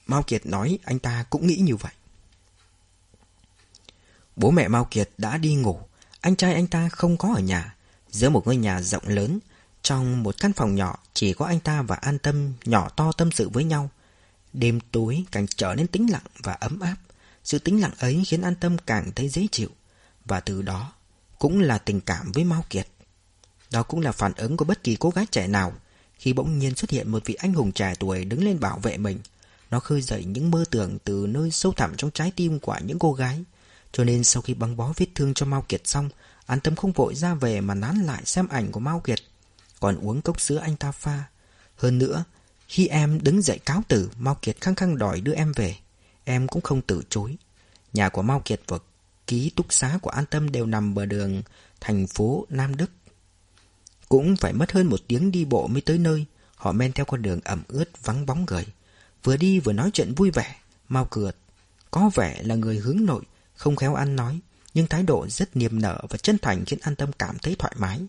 Mao 0.07 0.23
Kiệt 0.23 0.45
nói 0.45 0.79
anh 0.83 1.00
ta 1.00 1.25
cũng 1.29 1.47
nghĩ 1.47 1.55
như 1.55 1.75
vậy. 1.75 1.91
Bố 4.35 4.51
mẹ 4.51 4.67
Mao 4.67 4.88
Kiệt 4.91 5.09
đã 5.17 5.38
đi 5.38 5.55
ngủ, 5.55 5.79
anh 6.21 6.35
trai 6.35 6.53
anh 6.53 6.67
ta 6.67 6.89
không 6.89 7.17
có 7.17 7.33
ở 7.35 7.41
nhà. 7.41 7.75
Giữa 8.09 8.29
một 8.29 8.45
ngôi 8.45 8.57
nhà 8.57 8.81
rộng 8.81 9.07
lớn, 9.07 9.39
trong 9.81 10.23
một 10.23 10.35
căn 10.39 10.53
phòng 10.53 10.75
nhỏ 10.75 11.00
chỉ 11.13 11.33
có 11.33 11.45
anh 11.45 11.59
ta 11.59 11.81
và 11.81 11.95
An 11.95 12.19
Tâm 12.19 12.53
nhỏ 12.65 12.89
to 12.89 13.12
tâm 13.12 13.31
sự 13.31 13.50
với 13.50 13.63
nhau. 13.63 13.89
Đêm 14.53 14.79
tối 14.91 15.25
càng 15.31 15.47
trở 15.47 15.75
nên 15.75 15.88
tĩnh 15.88 16.12
lặng 16.12 16.25
và 16.43 16.53
ấm 16.53 16.79
áp. 16.79 16.95
Sự 17.43 17.59
tĩnh 17.59 17.81
lặng 17.81 17.93
ấy 18.00 18.23
khiến 18.27 18.41
An 18.41 18.55
Tâm 18.55 18.77
càng 18.77 19.12
thấy 19.15 19.29
dễ 19.29 19.47
chịu. 19.51 19.69
Và 20.25 20.39
từ 20.39 20.62
đó 20.62 20.94
cũng 21.39 21.60
là 21.60 21.77
tình 21.77 22.01
cảm 22.01 22.32
với 22.32 22.44
Mao 22.44 22.65
Kiệt. 22.70 22.88
Đó 23.72 23.84
cũng 23.84 24.00
là 24.00 24.12
phản 24.12 24.34
ứng 24.34 24.58
của 24.58 24.65
bất 24.65 24.84
kỳ 24.84 24.96
cô 24.96 25.10
gái 25.10 25.25
trẻ 25.32 25.48
nào 25.48 25.74
khi 26.18 26.34
bỗng 26.34 26.60
nhiên 26.60 26.75
xuất 26.75 26.89
hiện 26.89 27.12
một 27.12 27.25
vị 27.25 27.34
anh 27.34 27.53
hùng 27.53 27.72
trẻ 27.72 27.94
tuổi 28.00 28.25
đứng 28.25 28.44
lên 28.44 28.60
bảo 28.60 28.80
vệ 28.80 28.98
mình. 28.98 29.20
Nó 29.72 29.80
khơi 29.80 30.01
dậy 30.01 30.25
những 30.25 30.51
mơ 30.51 30.65
tưởng 30.70 30.98
từ 31.03 31.27
nơi 31.30 31.51
sâu 31.51 31.72
thẳm 31.72 31.96
trong 31.98 32.12
trái 32.12 32.32
tim 32.36 32.60
của 32.60 32.77
những 32.84 33.00
cô 33.00 33.13
gái. 33.13 33.44
Cho 33.92 34.03
nên 34.03 34.24
sau 34.24 34.42
khi 34.42 34.53
băng 34.53 34.77
bó 34.77 34.94
vết 34.98 35.06
thương 35.15 35.34
cho 35.34 35.46
Mao 35.46 35.62
Kiệt 35.62 35.88
xong, 35.88 36.10
An 36.46 36.60
Tâm 36.60 36.75
không 36.75 36.92
vội 36.92 37.15
ra 37.15 37.34
về 37.34 37.62
mà 37.62 37.75
nán 37.75 37.96
lại 37.98 38.22
xem 38.25 38.48
ảnh 38.48 38.72
của 38.72 38.80
Mao 38.80 39.00
Kiệt, 39.00 39.20
còn 39.80 40.08
uống 40.08 40.22
cốc 40.22 40.42
sữa 40.42 40.58
anh 40.58 40.75
ta 40.75 40.92
pha. 40.92 41.24
Hơn 41.75 41.98
nữa, 41.98 42.24
khi 42.68 42.88
em 42.88 43.24
đứng 43.24 43.42
dậy 43.42 43.60
cáo 43.60 43.84
tử, 43.88 44.10
Mao 44.18 44.38
Kiệt 44.42 44.62
khăng 44.62 44.75
khăng 44.75 44.98
đòi 44.98 45.22
đưa 45.22 45.34
em 45.34 45.51
về. 45.56 45.75
Em 46.24 46.48
cũng 46.48 46.62
không 46.62 46.82
từ 46.82 47.01
chối. 47.10 47.38
Nhà 47.94 48.10
của 48.10 48.22
Mao 48.22 48.42
Kiệt 48.46 48.62
vực 48.68 48.86
ký 49.27 49.50
túc 49.50 49.74
xá 49.74 50.00
của 50.01 50.10
An 50.10 50.25
Tâm 50.25 50.51
đều 50.51 50.65
nằm 50.65 50.94
bờ 50.94 51.06
đường 51.06 51.42
thành 51.82 52.08
phố 52.08 52.46
Nam 52.50 52.75
Đức. 52.75 52.92
Cũng 54.10 54.36
phải 54.36 54.53
mất 54.53 54.72
hơn 54.72 54.88
một 54.88 55.00
tiếng 55.08 55.32
đi 55.32 55.46
bộ 55.46 55.68
mới 55.68 55.82
tới 55.82 55.98
nơi. 55.98 56.25
Họ 56.56 56.72
men 56.72 56.94
theo 56.94 57.06
con 57.06 57.22
đường 57.22 57.39
ẩm 57.44 57.63
ướt 57.68 58.03
vắng 58.03 58.25
bóng 58.25 58.46
người. 58.46 58.65
Vừa 59.24 59.38
đi 59.38 59.60
vừa 59.60 59.74
nói 59.74 59.89
chuyện 59.94 60.13
vui 60.13 60.32
vẻ. 60.32 60.56
mau 60.89 61.08
cười 61.12 61.32
có 61.94 62.12
vẻ 62.15 62.42
là 62.44 62.56
người 62.56 62.77
hướng 62.77 63.06
nội, 63.06 63.22
không 63.56 63.75
khéo 63.75 63.96
ăn 63.96 64.15
nói, 64.15 64.39
nhưng 64.74 64.88
thái 64.88 65.03
độ 65.03 65.27
rất 65.30 65.56
niềm 65.56 65.82
nở 65.82 66.01
và 66.10 66.18
chân 66.18 66.38
thành 66.42 66.65
khiến 66.65 66.80
An 66.82 66.96
Tâm 66.96 67.12
cảm 67.20 67.38
thấy 67.39 67.56
thoải 67.60 67.74
mái. 67.77 68.00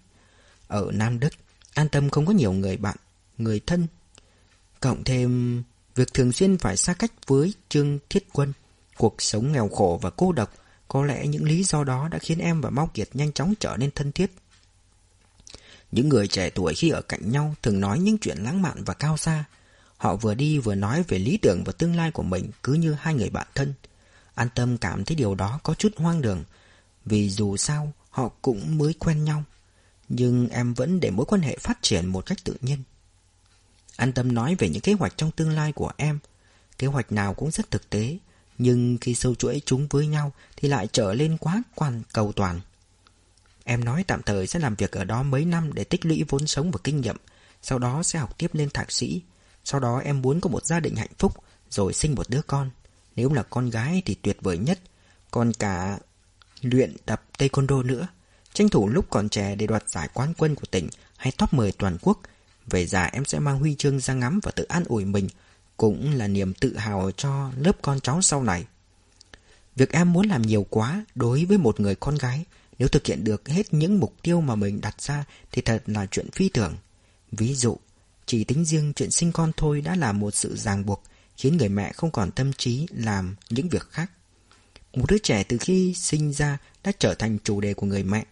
Ở 0.68 0.90
Nam 0.92 1.20
Đức, 1.20 1.32
An 1.74 1.88
Tâm 1.88 2.10
không 2.10 2.26
có 2.26 2.32
nhiều 2.32 2.52
người 2.52 2.76
bạn, 2.76 2.96
người 3.38 3.60
thân. 3.66 3.86
Cộng 4.80 5.04
thêm 5.04 5.62
việc 5.94 6.14
thường 6.14 6.32
xuyên 6.32 6.58
phải 6.58 6.76
xa 6.76 6.94
cách 6.94 7.12
với 7.26 7.54
Trương 7.68 7.98
Thiết 8.10 8.26
Quân, 8.32 8.52
cuộc 8.96 9.14
sống 9.18 9.52
nghèo 9.52 9.68
khổ 9.68 9.98
và 10.02 10.10
cô 10.10 10.32
độc, 10.32 10.52
có 10.88 11.04
lẽ 11.04 11.26
những 11.26 11.44
lý 11.44 11.64
do 11.64 11.84
đó 11.84 12.08
đã 12.08 12.18
khiến 12.18 12.38
em 12.38 12.60
và 12.60 12.70
Mao 12.70 12.90
Kiệt 12.94 13.08
nhanh 13.14 13.32
chóng 13.32 13.54
trở 13.60 13.76
nên 13.76 13.90
thân 13.90 14.12
thiết. 14.12 14.30
Những 15.92 16.08
người 16.08 16.28
trẻ 16.28 16.50
tuổi 16.50 16.74
khi 16.74 16.90
ở 16.90 17.02
cạnh 17.02 17.30
nhau 17.30 17.54
thường 17.62 17.80
nói 17.80 17.98
những 17.98 18.18
chuyện 18.18 18.38
lãng 18.38 18.62
mạn 18.62 18.84
và 18.84 18.94
cao 18.94 19.16
xa. 19.16 19.44
Họ 19.96 20.16
vừa 20.16 20.34
đi 20.34 20.58
vừa 20.58 20.74
nói 20.74 21.04
về 21.08 21.18
lý 21.18 21.38
tưởng 21.42 21.64
và 21.64 21.72
tương 21.72 21.96
lai 21.96 22.10
của 22.10 22.22
mình 22.22 22.50
cứ 22.62 22.72
như 22.72 22.92
hai 22.92 23.14
người 23.14 23.30
bạn 23.30 23.46
thân. 23.54 23.74
An 24.34 24.48
tâm 24.54 24.78
cảm 24.78 25.04
thấy 25.04 25.16
điều 25.16 25.34
đó 25.34 25.60
có 25.62 25.74
chút 25.74 25.92
hoang 25.96 26.22
đường, 26.22 26.44
vì 27.04 27.30
dù 27.30 27.56
sao 27.56 27.92
họ 28.10 28.28
cũng 28.42 28.78
mới 28.78 28.94
quen 28.98 29.24
nhau. 29.24 29.44
Nhưng 30.08 30.48
em 30.48 30.74
vẫn 30.74 31.00
để 31.00 31.10
mối 31.10 31.26
quan 31.26 31.40
hệ 31.40 31.56
phát 31.56 31.78
triển 31.82 32.06
một 32.06 32.26
cách 32.26 32.38
tự 32.44 32.56
nhiên. 32.60 32.82
An 33.96 34.12
tâm 34.12 34.34
nói 34.34 34.54
về 34.58 34.68
những 34.68 34.82
kế 34.82 34.92
hoạch 34.92 35.16
trong 35.16 35.30
tương 35.30 35.50
lai 35.50 35.72
của 35.72 35.92
em. 35.96 36.18
Kế 36.78 36.86
hoạch 36.86 37.12
nào 37.12 37.34
cũng 37.34 37.50
rất 37.50 37.70
thực 37.70 37.90
tế, 37.90 38.18
nhưng 38.58 38.98
khi 39.00 39.14
sâu 39.14 39.34
chuỗi 39.34 39.60
chúng 39.66 39.86
với 39.90 40.06
nhau 40.06 40.32
thì 40.56 40.68
lại 40.68 40.88
trở 40.92 41.14
lên 41.14 41.36
quá 41.40 41.62
quan 41.74 42.02
cầu 42.12 42.32
toàn. 42.32 42.60
Em 43.64 43.84
nói 43.84 44.04
tạm 44.06 44.22
thời 44.22 44.46
sẽ 44.46 44.58
làm 44.58 44.74
việc 44.74 44.92
ở 44.92 45.04
đó 45.04 45.22
mấy 45.22 45.44
năm 45.44 45.72
để 45.72 45.84
tích 45.84 46.06
lũy 46.06 46.24
vốn 46.28 46.46
sống 46.46 46.70
và 46.70 46.78
kinh 46.84 47.00
nghiệm, 47.00 47.16
sau 47.62 47.78
đó 47.78 48.02
sẽ 48.02 48.18
học 48.18 48.38
tiếp 48.38 48.50
lên 48.54 48.70
thạc 48.70 48.92
sĩ. 48.92 49.22
Sau 49.64 49.80
đó 49.80 50.00
em 50.04 50.22
muốn 50.22 50.40
có 50.40 50.50
một 50.50 50.66
gia 50.66 50.80
đình 50.80 50.96
hạnh 50.96 51.12
phúc, 51.18 51.32
rồi 51.70 51.92
sinh 51.92 52.14
một 52.14 52.30
đứa 52.30 52.42
con. 52.42 52.70
Nếu 53.16 53.32
là 53.32 53.42
con 53.42 53.70
gái 53.70 54.02
thì 54.04 54.14
tuyệt 54.14 54.36
vời 54.40 54.58
nhất, 54.58 54.78
còn 55.30 55.52
cả 55.52 55.98
luyện 56.60 56.96
tập 57.06 57.22
taekwondo 57.38 57.82
nữa. 57.82 58.08
Tranh 58.54 58.68
thủ 58.68 58.88
lúc 58.88 59.06
còn 59.10 59.28
trẻ 59.28 59.54
để 59.54 59.66
đoạt 59.66 59.90
giải 59.90 60.08
quán 60.14 60.34
quân 60.38 60.54
của 60.54 60.66
tỉnh 60.70 60.88
hay 61.16 61.32
top 61.38 61.54
10 61.54 61.72
toàn 61.72 61.98
quốc. 62.02 62.20
Về 62.66 62.86
già 62.86 63.04
em 63.04 63.24
sẽ 63.24 63.38
mang 63.38 63.58
huy 63.58 63.74
chương 63.74 64.00
ra 64.00 64.14
ngắm 64.14 64.40
và 64.42 64.50
tự 64.50 64.64
an 64.64 64.84
ủi 64.84 65.04
mình, 65.04 65.28
cũng 65.76 66.14
là 66.14 66.28
niềm 66.28 66.54
tự 66.54 66.76
hào 66.76 67.10
cho 67.16 67.50
lớp 67.56 67.76
con 67.82 68.00
cháu 68.00 68.22
sau 68.22 68.42
này. 68.42 68.64
Việc 69.76 69.92
em 69.92 70.12
muốn 70.12 70.26
làm 70.26 70.42
nhiều 70.42 70.66
quá 70.70 71.04
đối 71.14 71.44
với 71.44 71.58
một 71.58 71.80
người 71.80 71.94
con 71.94 72.14
gái, 72.14 72.44
nếu 72.78 72.88
thực 72.88 73.06
hiện 73.06 73.24
được 73.24 73.48
hết 73.48 73.74
những 73.74 74.00
mục 74.00 74.14
tiêu 74.22 74.40
mà 74.40 74.54
mình 74.54 74.80
đặt 74.80 75.02
ra 75.02 75.24
thì 75.52 75.62
thật 75.62 75.82
là 75.86 76.06
chuyện 76.06 76.30
phi 76.30 76.48
thường. 76.48 76.76
Ví 77.32 77.54
dụ, 77.54 77.76
chỉ 78.26 78.44
tính 78.44 78.64
riêng 78.64 78.92
chuyện 78.96 79.10
sinh 79.10 79.32
con 79.32 79.52
thôi 79.56 79.80
đã 79.80 79.96
là 79.96 80.12
một 80.12 80.34
sự 80.34 80.56
ràng 80.56 80.86
buộc, 80.86 81.02
khiến 81.36 81.56
người 81.56 81.68
mẹ 81.68 81.92
không 81.92 82.10
còn 82.10 82.30
tâm 82.30 82.52
trí 82.52 82.86
làm 82.90 83.36
những 83.50 83.68
việc 83.68 83.90
khác. 83.90 84.10
Một 84.94 85.04
đứa 85.08 85.18
trẻ 85.18 85.44
từ 85.44 85.58
khi 85.60 85.94
sinh 85.94 86.32
ra 86.32 86.58
đã 86.84 86.92
trở 86.98 87.14
thành 87.14 87.38
chủ 87.44 87.60
đề 87.60 87.74
của 87.74 87.86
người 87.86 88.02
mẹ, 88.02 88.24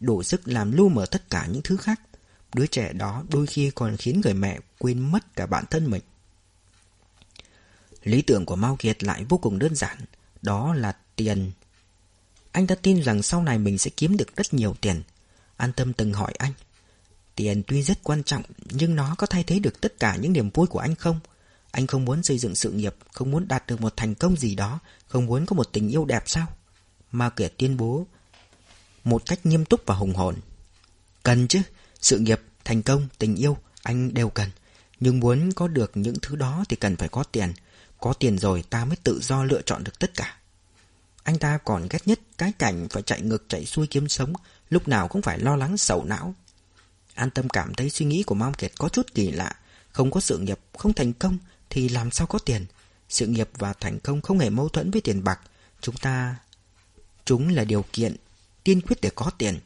đủ 0.00 0.22
sức 0.22 0.48
làm 0.48 0.72
lu 0.72 0.88
mờ 0.88 1.06
tất 1.06 1.30
cả 1.30 1.46
những 1.50 1.62
thứ 1.62 1.76
khác. 1.76 2.00
Đứa 2.54 2.66
trẻ 2.66 2.92
đó 2.92 3.24
đôi 3.28 3.46
khi 3.46 3.70
còn 3.74 3.96
khiến 3.96 4.20
người 4.20 4.34
mẹ 4.34 4.58
quên 4.78 5.12
mất 5.12 5.36
cả 5.36 5.46
bản 5.46 5.64
thân 5.70 5.90
mình. 5.90 6.02
Lý 8.04 8.22
tưởng 8.22 8.46
của 8.46 8.56
Mao 8.56 8.76
Kiệt 8.78 9.04
lại 9.04 9.24
vô 9.28 9.38
cùng 9.38 9.58
đơn 9.58 9.74
giản, 9.74 9.98
đó 10.42 10.74
là 10.74 10.96
tiền. 11.16 11.52
Anh 12.52 12.66
ta 12.66 12.74
tin 12.74 13.02
rằng 13.02 13.22
sau 13.22 13.42
này 13.42 13.58
mình 13.58 13.78
sẽ 13.78 13.90
kiếm 13.96 14.16
được 14.16 14.36
rất 14.36 14.54
nhiều 14.54 14.74
tiền. 14.80 15.02
An 15.56 15.72
tâm 15.72 15.92
từng 15.92 16.12
hỏi 16.12 16.32
anh, 16.38 16.52
tiền 17.34 17.62
tuy 17.66 17.82
rất 17.82 17.98
quan 18.02 18.22
trọng 18.22 18.42
nhưng 18.70 18.96
nó 18.96 19.14
có 19.18 19.26
thay 19.26 19.44
thế 19.44 19.58
được 19.58 19.80
tất 19.80 19.98
cả 19.98 20.16
những 20.16 20.32
niềm 20.32 20.50
vui 20.50 20.66
của 20.66 20.78
anh 20.78 20.94
không? 20.94 21.20
Anh 21.70 21.86
không 21.86 22.04
muốn 22.04 22.22
xây 22.22 22.38
dựng 22.38 22.54
sự 22.54 22.70
nghiệp, 22.70 22.94
không 23.12 23.30
muốn 23.30 23.48
đạt 23.48 23.66
được 23.66 23.80
một 23.80 23.96
thành 23.96 24.14
công 24.14 24.36
gì 24.36 24.54
đó, 24.54 24.78
không 25.08 25.26
muốn 25.26 25.46
có 25.46 25.54
một 25.54 25.72
tình 25.72 25.88
yêu 25.88 26.04
đẹp 26.04 26.22
sao? 26.26 26.46
Mao 27.12 27.30
Kiệt 27.30 27.52
tuyên 27.58 27.76
bố 27.76 28.06
một 29.04 29.22
cách 29.26 29.46
nghiêm 29.46 29.64
túc 29.64 29.80
và 29.86 29.94
hùng 29.94 30.14
hồn. 30.14 30.34
Cần 31.22 31.48
chứ, 31.48 31.62
sự 32.00 32.18
nghiệp, 32.18 32.40
thành 32.64 32.82
công, 32.82 33.08
tình 33.18 33.36
yêu, 33.36 33.56
anh 33.82 34.14
đều 34.14 34.28
cần. 34.28 34.50
Nhưng 35.00 35.20
muốn 35.20 35.52
có 35.52 35.68
được 35.68 35.90
những 35.94 36.16
thứ 36.22 36.36
đó 36.36 36.64
thì 36.68 36.76
cần 36.76 36.96
phải 36.96 37.08
có 37.08 37.24
tiền. 37.24 37.52
Có 38.00 38.12
tiền 38.12 38.38
rồi 38.38 38.64
ta 38.70 38.84
mới 38.84 38.96
tự 38.96 39.20
do 39.22 39.44
lựa 39.44 39.62
chọn 39.62 39.84
được 39.84 39.98
tất 39.98 40.14
cả. 40.14 40.36
Anh 41.22 41.38
ta 41.38 41.58
còn 41.64 41.86
ghét 41.90 42.06
nhất 42.06 42.20
cái 42.38 42.52
cảnh 42.58 42.88
phải 42.90 43.02
chạy 43.02 43.20
ngược 43.20 43.48
chạy 43.48 43.66
xuôi 43.66 43.86
kiếm 43.86 44.08
sống, 44.08 44.32
lúc 44.70 44.88
nào 44.88 45.08
cũng 45.08 45.22
phải 45.22 45.38
lo 45.38 45.56
lắng 45.56 45.76
sầu 45.76 46.04
não. 46.04 46.34
An 47.14 47.30
tâm 47.30 47.48
cảm 47.48 47.74
thấy 47.74 47.90
suy 47.90 48.06
nghĩ 48.06 48.22
của 48.22 48.34
Mao 48.34 48.52
Kiệt 48.58 48.72
có 48.78 48.88
chút 48.88 49.14
kỳ 49.14 49.30
lạ. 49.30 49.52
Không 49.92 50.10
có 50.10 50.20
sự 50.20 50.38
nghiệp, 50.38 50.58
không 50.78 50.92
thành 50.92 51.12
công 51.12 51.38
thì 51.70 51.88
làm 51.88 52.10
sao 52.10 52.26
có 52.26 52.38
tiền. 52.38 52.66
Sự 53.08 53.26
nghiệp 53.26 53.50
và 53.58 53.72
thành 53.72 53.98
công 53.98 54.20
không 54.20 54.38
hề 54.38 54.50
mâu 54.50 54.68
thuẫn 54.68 54.90
với 54.90 55.00
tiền 55.00 55.24
bạc. 55.24 55.40
Chúng 55.80 55.96
ta... 55.96 56.36
Chúng 57.24 57.48
là 57.48 57.64
điều 57.64 57.84
kiện 57.92 58.16
tiên 58.64 58.80
quyết 58.80 59.00
để 59.00 59.10
có 59.14 59.30
tiền. 59.38 59.60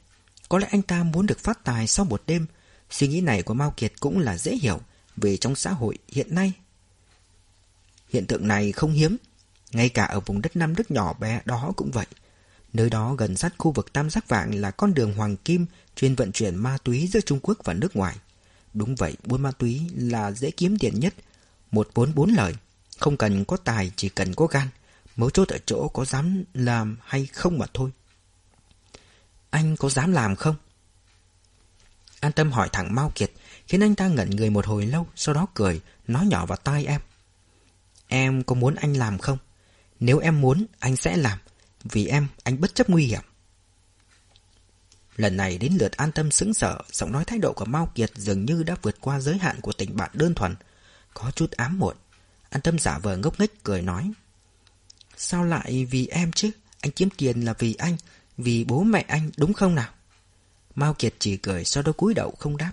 Có 0.48 0.58
lẽ 0.58 0.68
anh 0.70 0.82
ta 0.82 1.02
muốn 1.02 1.26
được 1.26 1.38
phát 1.38 1.64
tài 1.64 1.86
sau 1.86 2.04
một 2.04 2.22
đêm. 2.26 2.46
Suy 2.90 3.08
nghĩ 3.08 3.20
này 3.20 3.42
của 3.42 3.54
Mao 3.54 3.74
Kiệt 3.76 3.92
cũng 4.00 4.18
là 4.18 4.38
dễ 4.38 4.56
hiểu 4.56 4.80
Vì 5.16 5.36
trong 5.36 5.56
xã 5.56 5.70
hội 5.70 5.98
hiện 6.08 6.34
nay 6.34 6.52
Hiện 8.14 8.26
tượng 8.26 8.48
này 8.48 8.72
không 8.72 8.92
hiếm 8.92 9.16
Ngay 9.72 9.88
cả 9.88 10.04
ở 10.04 10.20
vùng 10.20 10.42
đất 10.42 10.56
Nam 10.56 10.76
Đức 10.76 10.90
nhỏ 10.90 11.12
bé 11.12 11.40
đó 11.44 11.72
cũng 11.76 11.90
vậy 11.90 12.06
Nơi 12.72 12.90
đó 12.90 13.14
gần 13.14 13.36
sát 13.36 13.54
khu 13.58 13.72
vực 13.72 13.92
Tam 13.92 14.10
Giác 14.10 14.28
Vàng 14.28 14.54
là 14.54 14.70
con 14.70 14.94
đường 14.94 15.14
Hoàng 15.14 15.36
Kim 15.36 15.66
chuyên 15.96 16.14
vận 16.14 16.32
chuyển 16.32 16.56
ma 16.56 16.78
túy 16.84 17.06
giữa 17.12 17.20
Trung 17.20 17.40
Quốc 17.42 17.58
và 17.64 17.74
nước 17.74 17.96
ngoài. 17.96 18.16
Đúng 18.74 18.94
vậy, 18.94 19.14
buôn 19.24 19.42
ma 19.42 19.50
túy 19.50 19.80
là 19.96 20.32
dễ 20.32 20.50
kiếm 20.50 20.78
tiền 20.78 21.00
nhất. 21.00 21.14
Một 21.70 21.88
vốn 21.94 22.14
bốn 22.14 22.30
lời. 22.30 22.54
Không 22.98 23.16
cần 23.16 23.44
có 23.44 23.56
tài, 23.56 23.92
chỉ 23.96 24.08
cần 24.08 24.34
có 24.34 24.46
gan. 24.46 24.68
Mấu 25.16 25.30
chốt 25.30 25.48
ở 25.48 25.58
chỗ 25.66 25.88
có 25.88 26.04
dám 26.04 26.44
làm 26.54 26.96
hay 27.04 27.26
không 27.26 27.58
mà 27.58 27.66
thôi. 27.74 27.90
Anh 29.50 29.76
có 29.76 29.90
dám 29.90 30.12
làm 30.12 30.36
không? 30.36 30.56
An 32.20 32.32
tâm 32.32 32.52
hỏi 32.52 32.68
thẳng 32.72 32.94
Mao 32.94 33.12
Kiệt, 33.14 33.32
khiến 33.66 33.82
anh 33.82 33.94
ta 33.94 34.08
ngẩn 34.08 34.30
người 34.30 34.50
một 34.50 34.66
hồi 34.66 34.86
lâu, 34.86 35.06
sau 35.16 35.34
đó 35.34 35.46
cười, 35.54 35.80
nói 36.06 36.26
nhỏ 36.26 36.46
vào 36.46 36.56
tai 36.56 36.86
em. 36.86 37.00
Em 38.14 38.42
có 38.42 38.54
muốn 38.54 38.74
anh 38.74 38.96
làm 38.96 39.18
không? 39.18 39.38
Nếu 40.00 40.18
em 40.18 40.40
muốn, 40.40 40.66
anh 40.78 40.96
sẽ 40.96 41.16
làm. 41.16 41.38
Vì 41.84 42.06
em, 42.06 42.28
anh 42.42 42.60
bất 42.60 42.74
chấp 42.74 42.90
nguy 42.90 43.04
hiểm. 43.04 43.20
Lần 45.16 45.36
này 45.36 45.58
đến 45.58 45.76
lượt 45.80 45.92
an 45.92 46.12
tâm 46.12 46.30
sững 46.30 46.54
sờ, 46.54 46.78
giọng 46.92 47.12
nói 47.12 47.24
thái 47.24 47.38
độ 47.38 47.52
của 47.52 47.64
Mao 47.64 47.90
Kiệt 47.94 48.10
dường 48.16 48.44
như 48.44 48.62
đã 48.62 48.76
vượt 48.82 48.96
qua 49.00 49.20
giới 49.20 49.38
hạn 49.38 49.60
của 49.60 49.72
tình 49.72 49.96
bạn 49.96 50.10
đơn 50.12 50.34
thuần. 50.34 50.54
Có 51.14 51.30
chút 51.30 51.50
ám 51.50 51.78
muộn. 51.78 51.96
An 52.50 52.62
tâm 52.62 52.78
giả 52.78 52.98
vờ 52.98 53.16
ngốc 53.16 53.40
nghếch 53.40 53.64
cười 53.64 53.82
nói. 53.82 54.12
Sao 55.16 55.44
lại 55.44 55.86
vì 55.90 56.06
em 56.06 56.32
chứ? 56.32 56.50
Anh 56.80 56.92
kiếm 56.92 57.08
tiền 57.16 57.40
là 57.40 57.54
vì 57.58 57.74
anh, 57.74 57.96
vì 58.38 58.64
bố 58.64 58.82
mẹ 58.82 59.04
anh 59.08 59.30
đúng 59.36 59.52
không 59.52 59.74
nào? 59.74 59.92
Mao 60.74 60.94
Kiệt 60.94 61.14
chỉ 61.18 61.36
cười 61.36 61.64
sau 61.64 61.82
đó 61.82 61.92
cúi 61.92 62.14
đầu 62.14 62.34
không 62.38 62.56
đáp. 62.56 62.72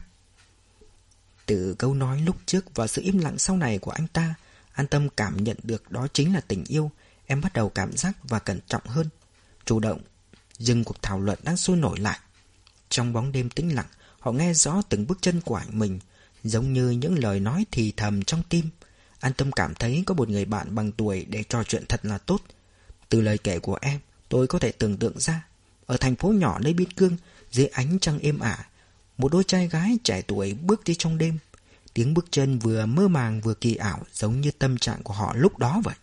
Từ 1.46 1.76
câu 1.80 1.94
nói 1.94 2.22
lúc 2.22 2.36
trước 2.46 2.76
và 2.76 2.88
sự 2.88 3.02
im 3.02 3.18
lặng 3.18 3.38
sau 3.38 3.58
này 3.58 3.78
của 3.78 3.92
anh 3.92 4.08
ta, 4.08 4.36
an 4.82 4.88
tâm 4.88 5.10
cảm 5.10 5.44
nhận 5.44 5.58
được 5.64 5.92
đó 5.92 6.08
chính 6.14 6.34
là 6.34 6.42
tình 6.42 6.64
yêu. 6.68 6.92
Em 7.26 7.42
bắt 7.42 7.54
đầu 7.54 7.70
cảm 7.70 7.98
giác 7.98 8.18
và 8.24 8.40
cẩn 8.40 8.60
trọng 8.68 8.86
hơn. 8.86 9.10
Chủ 9.66 9.80
động, 9.80 10.02
dừng 10.58 10.84
cuộc 10.84 11.02
thảo 11.02 11.20
luận 11.20 11.40
đang 11.44 11.58
sôi 11.58 11.78
nổi 11.78 12.00
lại. 12.00 12.20
Trong 12.90 13.14
bóng 13.14 13.32
đêm 13.32 13.50
tĩnh 13.50 13.76
lặng, 13.76 13.86
họ 14.20 14.32
nghe 14.32 14.54
rõ 14.54 14.82
từng 14.90 15.08
bước 15.08 15.18
chân 15.22 15.42
của 15.42 15.56
anh 15.56 15.80
mình, 15.80 16.00
giống 16.44 16.74
như 16.74 16.90
những 16.90 17.20
lời 17.20 17.40
nói 17.40 17.66
thì 17.72 17.94
thầm 17.98 18.24
trong 18.24 18.44
tim. 18.50 18.70
An 19.20 19.34
tâm 19.34 19.52
cảm 19.52 19.76
thấy 19.76 20.04
có 20.06 20.14
một 20.14 20.30
người 20.30 20.46
bạn 20.46 20.76
bằng 20.76 20.92
tuổi 20.92 21.26
để 21.30 21.44
trò 21.50 21.64
chuyện 21.64 21.86
thật 21.90 22.06
là 22.06 22.18
tốt. 22.18 22.42
Từ 23.10 23.22
lời 23.22 23.38
kể 23.38 23.60
của 23.60 23.78
em, 23.82 24.00
tôi 24.30 24.48
có 24.48 24.60
thể 24.60 24.72
tưởng 24.72 24.98
tượng 24.98 25.20
ra. 25.20 25.46
Ở 25.86 25.98
thành 25.98 26.16
phố 26.16 26.30
nhỏ 26.30 26.60
nơi 26.60 26.74
biên 26.74 26.94
cương, 26.94 27.18
dưới 27.52 27.68
ánh 27.68 28.00
trăng 28.00 28.20
êm 28.20 28.40
ả, 28.40 28.66
một 29.18 29.32
đôi 29.32 29.44
trai 29.44 29.68
gái 29.68 29.98
trẻ 30.04 30.22
tuổi 30.22 30.54
bước 30.54 30.84
đi 30.84 30.96
trong 30.96 31.18
đêm. 31.18 31.38
Tiếng 31.94 32.14
bước 32.14 32.26
chân 32.32 32.60
vừa 32.60 32.86
mơ 32.86 33.08
màng 33.08 33.42
vừa 33.42 33.54
kỳ 33.54 33.76
ảo 33.76 34.00
giống 34.14 34.42
như 34.42 34.52
tâm 34.52 34.78
trạng 34.78 35.04
của 35.04 35.14
họ 35.14 35.34
lúc 35.36 35.58
đó 35.58 35.82
vậy. 35.84 35.96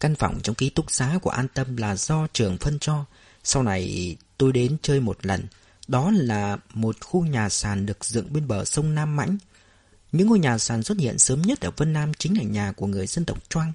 Căn 0.00 0.14
phòng 0.14 0.40
trong 0.42 0.54
ký 0.54 0.70
túc 0.70 0.90
xá 0.90 1.18
của 1.22 1.30
An 1.30 1.48
Tâm 1.48 1.76
là 1.76 1.96
do 1.96 2.26
trường 2.32 2.58
phân 2.58 2.78
cho. 2.78 3.04
Sau 3.44 3.62
này 3.62 4.16
tôi 4.38 4.52
đến 4.52 4.76
chơi 4.82 5.00
một 5.00 5.26
lần. 5.26 5.46
Đó 5.88 6.10
là 6.10 6.56
một 6.74 6.96
khu 7.00 7.24
nhà 7.24 7.48
sàn 7.48 7.86
được 7.86 8.04
dựng 8.04 8.32
bên 8.32 8.48
bờ 8.48 8.64
sông 8.64 8.94
Nam 8.94 9.16
Mãnh. 9.16 9.38
Những 10.12 10.28
ngôi 10.28 10.38
nhà 10.38 10.58
sàn 10.58 10.82
xuất 10.82 10.98
hiện 10.98 11.18
sớm 11.18 11.42
nhất 11.42 11.60
ở 11.60 11.70
Vân 11.76 11.92
Nam 11.92 12.14
chính 12.14 12.38
là 12.38 12.44
nhà 12.44 12.72
của 12.72 12.86
người 12.86 13.06
dân 13.06 13.24
tộc 13.24 13.50
Choang. 13.50 13.72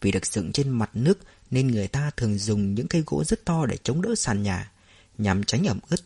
Vì 0.00 0.12
được 0.12 0.26
dựng 0.26 0.52
trên 0.52 0.70
mặt 0.70 0.90
nước 0.94 1.18
nên 1.50 1.68
người 1.68 1.88
ta 1.88 2.10
thường 2.16 2.38
dùng 2.38 2.74
những 2.74 2.88
cây 2.88 3.02
gỗ 3.06 3.24
rất 3.24 3.44
to 3.44 3.66
để 3.66 3.76
chống 3.82 4.02
đỡ 4.02 4.14
sàn 4.14 4.42
nhà, 4.42 4.70
nhằm 5.18 5.44
tránh 5.44 5.66
ẩm 5.66 5.78
ướt. 5.88 6.00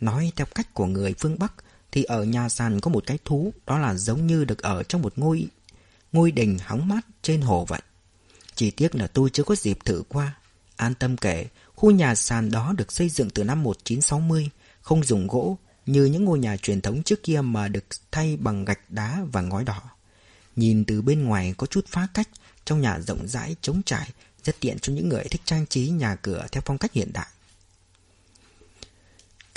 Nói 0.00 0.32
theo 0.36 0.46
cách 0.54 0.74
của 0.74 0.86
người 0.86 1.14
phương 1.18 1.38
Bắc 1.38 1.52
thì 1.92 2.04
ở 2.04 2.24
nhà 2.24 2.48
sàn 2.48 2.80
có 2.80 2.90
một 2.90 3.06
cái 3.06 3.18
thú, 3.24 3.52
đó 3.66 3.78
là 3.78 3.94
giống 3.94 4.26
như 4.26 4.44
được 4.44 4.62
ở 4.62 4.82
trong 4.82 5.02
một 5.02 5.12
ngôi 5.16 5.48
ngôi 6.12 6.30
đình 6.30 6.58
hóng 6.64 6.88
mát 6.88 7.06
trên 7.22 7.40
hồ 7.40 7.64
vậy. 7.64 7.80
Chỉ 8.54 8.70
tiếc 8.70 8.94
là 8.94 9.06
tôi 9.06 9.30
chưa 9.30 9.42
có 9.42 9.54
dịp 9.54 9.78
thử 9.84 10.02
qua. 10.08 10.34
An 10.76 10.94
tâm 10.94 11.16
kể, 11.16 11.46
khu 11.74 11.90
nhà 11.90 12.14
sàn 12.14 12.50
đó 12.50 12.74
được 12.76 12.92
xây 12.92 13.08
dựng 13.08 13.30
từ 13.30 13.44
năm 13.44 13.62
1960, 13.62 14.50
không 14.80 15.04
dùng 15.04 15.26
gỗ 15.26 15.58
như 15.86 16.04
những 16.04 16.24
ngôi 16.24 16.38
nhà 16.38 16.56
truyền 16.56 16.80
thống 16.80 17.02
trước 17.02 17.22
kia 17.22 17.40
mà 17.40 17.68
được 17.68 17.84
thay 18.12 18.36
bằng 18.36 18.64
gạch 18.64 18.90
đá 18.90 19.20
và 19.32 19.40
ngói 19.40 19.64
đỏ. 19.64 19.82
Nhìn 20.56 20.84
từ 20.84 21.02
bên 21.02 21.24
ngoài 21.24 21.54
có 21.56 21.66
chút 21.66 21.86
phá 21.88 22.08
cách, 22.14 22.28
trong 22.64 22.80
nhà 22.80 23.00
rộng 23.00 23.28
rãi, 23.28 23.56
trống 23.60 23.82
trải, 23.86 24.10
rất 24.44 24.56
tiện 24.60 24.78
cho 24.78 24.92
những 24.92 25.08
người 25.08 25.24
thích 25.24 25.40
trang 25.44 25.66
trí 25.66 25.88
nhà 25.88 26.14
cửa 26.14 26.46
theo 26.52 26.62
phong 26.64 26.78
cách 26.78 26.92
hiện 26.92 27.12
đại. 27.12 27.26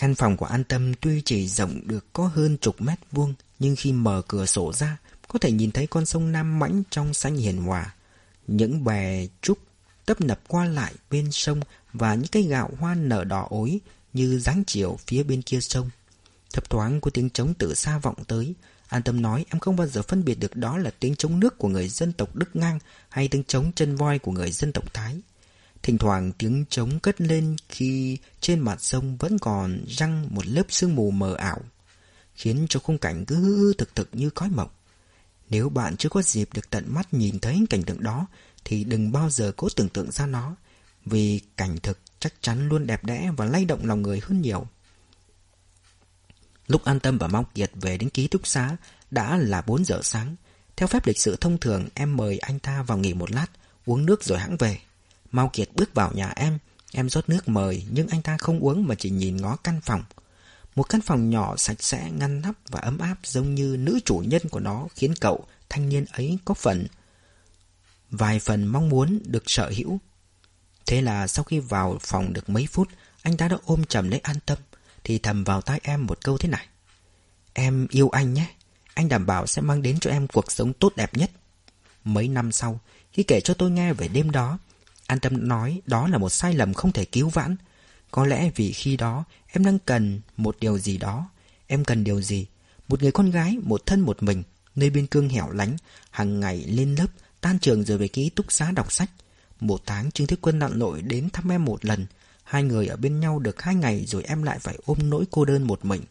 Căn 0.01 0.15
phòng 0.15 0.37
của 0.37 0.45
An 0.45 0.63
Tâm 0.63 0.93
tuy 0.93 1.21
chỉ 1.25 1.47
rộng 1.47 1.87
được 1.87 2.05
có 2.13 2.27
hơn 2.27 2.57
chục 2.57 2.81
mét 2.81 2.99
vuông, 3.11 3.33
nhưng 3.59 3.75
khi 3.75 3.91
mở 3.91 4.21
cửa 4.27 4.45
sổ 4.45 4.73
ra, 4.73 4.97
có 5.27 5.39
thể 5.39 5.51
nhìn 5.51 5.71
thấy 5.71 5.87
con 5.87 6.05
sông 6.05 6.31
Nam 6.31 6.59
Mãnh 6.59 6.83
trong 6.89 7.13
xanh 7.13 7.35
hiền 7.35 7.57
hòa. 7.57 7.93
Những 8.47 8.83
bè 8.83 9.27
trúc 9.41 9.57
tấp 10.05 10.21
nập 10.21 10.39
qua 10.47 10.65
lại 10.65 10.93
bên 11.11 11.31
sông 11.31 11.61
và 11.93 12.15
những 12.15 12.27
cây 12.27 12.43
gạo 12.43 12.69
hoa 12.79 12.95
nở 12.95 13.23
đỏ 13.23 13.47
ối 13.49 13.79
như 14.13 14.39
dáng 14.39 14.63
chiều 14.67 14.97
phía 15.07 15.23
bên 15.23 15.41
kia 15.41 15.59
sông. 15.59 15.89
thập 16.53 16.69
thoáng 16.69 17.01
có 17.01 17.11
tiếng 17.11 17.29
trống 17.29 17.53
từ 17.53 17.75
xa 17.75 17.97
vọng 17.97 18.23
tới. 18.27 18.53
An 18.87 19.03
tâm 19.03 19.21
nói 19.21 19.45
em 19.49 19.59
không 19.59 19.75
bao 19.75 19.87
giờ 19.87 20.01
phân 20.01 20.25
biệt 20.25 20.39
được 20.39 20.55
đó 20.55 20.77
là 20.77 20.91
tiếng 20.99 21.15
trống 21.15 21.39
nước 21.39 21.57
của 21.57 21.67
người 21.67 21.89
dân 21.89 22.13
tộc 22.13 22.35
Đức 22.35 22.55
Ngang 22.55 22.79
hay 23.09 23.27
tiếng 23.27 23.43
trống 23.43 23.71
chân 23.75 23.95
voi 23.95 24.19
của 24.19 24.31
người 24.31 24.51
dân 24.51 24.71
tộc 24.73 24.93
Thái. 24.93 25.21
Thỉnh 25.83 25.97
thoảng 25.97 26.31
tiếng 26.31 26.65
trống 26.69 26.99
cất 26.99 27.21
lên 27.21 27.55
khi 27.69 28.17
trên 28.41 28.59
mặt 28.59 28.81
sông 28.81 29.17
vẫn 29.17 29.39
còn 29.39 29.85
răng 29.87 30.27
một 30.29 30.47
lớp 30.47 30.63
sương 30.69 30.95
mù 30.95 31.11
mờ 31.11 31.35
ảo, 31.35 31.61
khiến 32.35 32.65
cho 32.69 32.79
khung 32.79 32.97
cảnh 32.97 33.25
cứ 33.25 33.35
hư 33.35 33.57
hư 33.57 33.73
thực 33.73 33.95
thực 33.95 34.09
như 34.13 34.29
cõi 34.29 34.49
mộng. 34.49 34.69
Nếu 35.49 35.69
bạn 35.69 35.97
chưa 35.97 36.09
có 36.09 36.21
dịp 36.21 36.49
được 36.53 36.69
tận 36.69 36.85
mắt 36.87 37.13
nhìn 37.13 37.39
thấy 37.39 37.65
cảnh 37.69 37.83
tượng 37.83 38.03
đó, 38.03 38.27
thì 38.65 38.83
đừng 38.83 39.11
bao 39.11 39.29
giờ 39.29 39.51
cố 39.57 39.67
tưởng 39.75 39.89
tượng 39.89 40.11
ra 40.11 40.25
nó, 40.25 40.55
vì 41.05 41.41
cảnh 41.57 41.77
thực 41.83 41.99
chắc 42.19 42.33
chắn 42.41 42.69
luôn 42.69 42.87
đẹp 42.87 43.05
đẽ 43.05 43.31
và 43.37 43.45
lay 43.45 43.65
động 43.65 43.85
lòng 43.85 44.01
người 44.01 44.19
hơn 44.23 44.41
nhiều. 44.41 44.67
Lúc 46.67 46.83
An 46.83 46.99
Tâm 46.99 47.17
và 47.17 47.27
Mong 47.27 47.45
Kiệt 47.55 47.71
về 47.75 47.97
đến 47.97 48.09
ký 48.09 48.27
túc 48.27 48.47
xá 48.47 48.77
đã 49.11 49.37
là 49.37 49.61
4 49.61 49.85
giờ 49.85 49.99
sáng. 50.03 50.35
Theo 50.75 50.87
phép 50.87 51.07
lịch 51.07 51.19
sự 51.19 51.35
thông 51.41 51.57
thường, 51.57 51.87
em 51.93 52.17
mời 52.17 52.37
anh 52.39 52.59
ta 52.59 52.83
vào 52.83 52.97
nghỉ 52.97 53.13
một 53.13 53.31
lát, 53.31 53.47
uống 53.85 54.05
nước 54.05 54.23
rồi 54.23 54.39
hãng 54.39 54.57
về 54.57 54.79
mau 55.31 55.49
Kiệt 55.53 55.69
bước 55.75 55.93
vào 55.93 56.11
nhà 56.13 56.33
em, 56.35 56.57
em 56.91 57.09
rót 57.09 57.29
nước 57.29 57.49
mời 57.49 57.85
nhưng 57.91 58.07
anh 58.07 58.21
ta 58.21 58.37
không 58.37 58.59
uống 58.59 58.87
mà 58.87 58.95
chỉ 58.95 59.09
nhìn 59.09 59.37
ngó 59.37 59.55
căn 59.55 59.81
phòng. 59.81 60.03
Một 60.75 60.89
căn 60.89 61.01
phòng 61.01 61.29
nhỏ 61.29 61.57
sạch 61.57 61.83
sẽ, 61.83 62.11
ngăn 62.11 62.41
nắp 62.41 62.55
và 62.69 62.79
ấm 62.79 62.97
áp 62.97 63.15
giống 63.23 63.55
như 63.55 63.75
nữ 63.79 63.99
chủ 64.05 64.23
nhân 64.27 64.41
của 64.49 64.59
nó 64.59 64.87
khiến 64.95 65.13
cậu, 65.21 65.45
thanh 65.69 65.89
niên 65.89 66.05
ấy 66.11 66.37
có 66.45 66.53
phần 66.53 66.87
vài 68.11 68.39
phần 68.39 68.67
mong 68.67 68.89
muốn 68.89 69.19
được 69.25 69.43
sở 69.47 69.71
hữu. 69.77 69.99
Thế 70.85 71.01
là 71.01 71.27
sau 71.27 71.43
khi 71.43 71.59
vào 71.59 71.97
phòng 72.01 72.33
được 72.33 72.49
mấy 72.49 72.67
phút, 72.67 72.87
anh 73.21 73.37
ta 73.37 73.47
đã 73.47 73.57
ôm 73.65 73.83
chầm 73.83 74.09
lấy 74.09 74.19
an 74.19 74.35
tâm, 74.45 74.57
thì 75.03 75.19
thầm 75.19 75.43
vào 75.43 75.61
tai 75.61 75.79
em 75.83 76.05
một 76.05 76.23
câu 76.23 76.37
thế 76.37 76.49
này. 76.49 76.67
Em 77.53 77.87
yêu 77.89 78.09
anh 78.09 78.33
nhé, 78.33 78.47
anh 78.93 79.09
đảm 79.09 79.25
bảo 79.25 79.47
sẽ 79.47 79.61
mang 79.61 79.81
đến 79.81 79.99
cho 79.99 80.11
em 80.11 80.27
cuộc 80.27 80.51
sống 80.51 80.73
tốt 80.73 80.93
đẹp 80.95 81.13
nhất. 81.13 81.31
Mấy 82.03 82.27
năm 82.27 82.51
sau, 82.51 82.79
khi 83.13 83.23
kể 83.23 83.41
cho 83.41 83.53
tôi 83.53 83.71
nghe 83.71 83.93
về 83.93 84.07
đêm 84.07 84.31
đó, 84.31 84.57
An 85.11 85.19
Tâm 85.19 85.47
nói 85.47 85.81
đó 85.85 86.07
là 86.07 86.17
một 86.17 86.29
sai 86.29 86.53
lầm 86.53 86.73
không 86.73 86.91
thể 86.91 87.05
cứu 87.05 87.29
vãn. 87.29 87.55
Có 88.11 88.25
lẽ 88.25 88.51
vì 88.55 88.71
khi 88.71 88.97
đó 88.97 89.23
em 89.47 89.65
đang 89.65 89.79
cần 89.79 90.21
một 90.37 90.57
điều 90.59 90.77
gì 90.77 90.97
đó. 90.97 91.29
Em 91.67 91.85
cần 91.85 92.03
điều 92.03 92.21
gì? 92.21 92.45
Một 92.87 93.01
người 93.01 93.11
con 93.11 93.31
gái, 93.31 93.57
một 93.63 93.85
thân 93.85 94.01
một 94.01 94.23
mình, 94.23 94.43
nơi 94.75 94.89
biên 94.89 95.07
cương 95.07 95.29
hẻo 95.29 95.49
lánh, 95.51 95.77
hàng 96.11 96.39
ngày 96.39 96.57
lên 96.57 96.95
lớp, 96.95 97.07
tan 97.41 97.59
trường 97.59 97.83
rồi 97.83 97.97
về 97.97 98.07
ký 98.07 98.29
túc 98.29 98.51
xá 98.51 98.71
đọc 98.71 98.91
sách. 98.91 99.09
Một 99.59 99.81
tháng 99.85 100.11
Trương 100.11 100.27
Thế 100.27 100.35
Quân 100.41 100.59
lặn 100.59 100.79
nội 100.79 101.01
đến 101.01 101.29
thăm 101.29 101.51
em 101.51 101.65
một 101.65 101.85
lần. 101.85 102.05
Hai 102.43 102.63
người 102.63 102.87
ở 102.87 102.95
bên 102.95 103.19
nhau 103.19 103.39
được 103.39 103.61
hai 103.61 103.75
ngày 103.75 104.05
rồi 104.05 104.23
em 104.23 104.43
lại 104.43 104.59
phải 104.59 104.77
ôm 104.85 104.97
nỗi 105.09 105.25
cô 105.31 105.45
đơn 105.45 105.63
một 105.63 105.85
mình. 105.85 106.01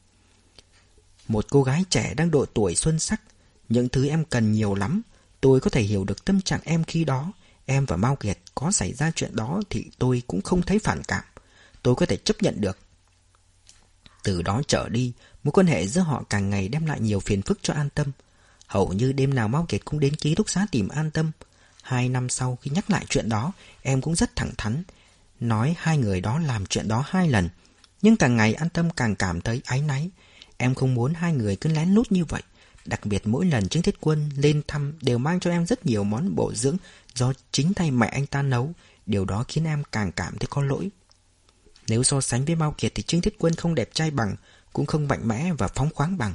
Một 1.28 1.46
cô 1.50 1.62
gái 1.62 1.84
trẻ 1.90 2.14
đang 2.14 2.30
độ 2.30 2.46
tuổi 2.46 2.74
xuân 2.74 2.98
sắc. 2.98 3.20
Những 3.68 3.88
thứ 3.88 4.08
em 4.08 4.24
cần 4.24 4.52
nhiều 4.52 4.74
lắm. 4.74 5.02
Tôi 5.40 5.60
có 5.60 5.70
thể 5.70 5.82
hiểu 5.82 6.04
được 6.04 6.24
tâm 6.24 6.40
trạng 6.40 6.60
em 6.64 6.84
khi 6.84 7.04
đó. 7.04 7.32
Em 7.66 7.86
và 7.86 7.96
Mao 7.96 8.16
Kiệt 8.16 8.38
có 8.60 8.70
xảy 8.70 8.92
ra 8.92 9.10
chuyện 9.10 9.36
đó 9.36 9.60
thì 9.70 9.90
tôi 9.98 10.22
cũng 10.26 10.42
không 10.42 10.62
thấy 10.62 10.78
phản 10.78 11.02
cảm. 11.08 11.24
Tôi 11.82 11.94
có 11.94 12.06
thể 12.06 12.16
chấp 12.16 12.42
nhận 12.42 12.60
được. 12.60 12.78
Từ 14.22 14.42
đó 14.42 14.62
trở 14.68 14.88
đi, 14.88 15.12
mối 15.42 15.52
quan 15.52 15.66
hệ 15.66 15.86
giữa 15.86 16.00
họ 16.00 16.24
càng 16.30 16.50
ngày 16.50 16.68
đem 16.68 16.86
lại 16.86 17.00
nhiều 17.00 17.20
phiền 17.20 17.42
phức 17.42 17.58
cho 17.62 17.74
an 17.74 17.88
tâm. 17.90 18.12
Hầu 18.66 18.92
như 18.92 19.12
đêm 19.12 19.34
nào 19.34 19.48
Mao 19.48 19.64
Kiệt 19.68 19.84
cũng 19.84 20.00
đến 20.00 20.16
ký 20.16 20.34
túc 20.34 20.50
xá 20.50 20.66
tìm 20.70 20.88
an 20.88 21.10
tâm. 21.10 21.30
Hai 21.82 22.08
năm 22.08 22.28
sau 22.28 22.58
khi 22.62 22.70
nhắc 22.70 22.90
lại 22.90 23.06
chuyện 23.08 23.28
đó, 23.28 23.52
em 23.82 24.00
cũng 24.00 24.14
rất 24.14 24.36
thẳng 24.36 24.52
thắn. 24.58 24.82
Nói 25.40 25.74
hai 25.78 25.98
người 25.98 26.20
đó 26.20 26.38
làm 26.38 26.66
chuyện 26.66 26.88
đó 26.88 27.04
hai 27.06 27.28
lần. 27.28 27.48
Nhưng 28.02 28.16
càng 28.16 28.36
ngày 28.36 28.54
an 28.54 28.68
tâm 28.68 28.90
càng 28.90 29.16
cảm 29.16 29.40
thấy 29.40 29.60
áy 29.64 29.80
náy. 29.80 30.10
Em 30.56 30.74
không 30.74 30.94
muốn 30.94 31.14
hai 31.14 31.32
người 31.32 31.56
cứ 31.56 31.70
lén 31.70 31.94
lút 31.94 32.12
như 32.12 32.24
vậy. 32.24 32.42
Đặc 32.84 33.06
biệt 33.06 33.26
mỗi 33.26 33.46
lần 33.46 33.68
Trương 33.68 33.82
Thiết 33.82 34.00
Quân 34.00 34.30
lên 34.36 34.62
thăm 34.68 34.92
đều 35.00 35.18
mang 35.18 35.40
cho 35.40 35.50
em 35.50 35.66
rất 35.66 35.86
nhiều 35.86 36.04
món 36.04 36.34
bổ 36.34 36.54
dưỡng 36.54 36.76
do 37.14 37.32
chính 37.52 37.74
tay 37.74 37.90
mẹ 37.90 38.06
anh 38.06 38.26
ta 38.26 38.42
nấu. 38.42 38.72
Điều 39.06 39.24
đó 39.24 39.44
khiến 39.48 39.64
em 39.64 39.82
càng 39.92 40.12
cảm 40.12 40.38
thấy 40.38 40.46
có 40.50 40.62
lỗi. 40.62 40.90
Nếu 41.88 42.02
so 42.02 42.20
sánh 42.20 42.44
với 42.44 42.54
Mao 42.54 42.74
Kiệt 42.78 42.92
thì 42.94 43.02
Trương 43.02 43.20
Thiết 43.20 43.34
Quân 43.38 43.54
không 43.54 43.74
đẹp 43.74 43.90
trai 43.94 44.10
bằng, 44.10 44.36
cũng 44.72 44.86
không 44.86 45.08
mạnh 45.08 45.28
mẽ 45.28 45.52
và 45.58 45.68
phóng 45.68 45.90
khoáng 45.94 46.18
bằng. 46.18 46.34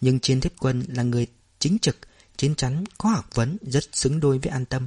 Nhưng 0.00 0.20
Chiến 0.20 0.40
Thiết 0.40 0.52
Quân 0.58 0.84
là 0.88 1.02
người 1.02 1.26
chính 1.58 1.78
trực, 1.78 1.96
chiến 2.36 2.54
chắn, 2.54 2.84
có 2.98 3.08
học 3.08 3.26
vấn, 3.34 3.56
rất 3.62 3.84
xứng 3.92 4.20
đôi 4.20 4.38
với 4.38 4.52
An 4.52 4.64
Tâm. 4.64 4.86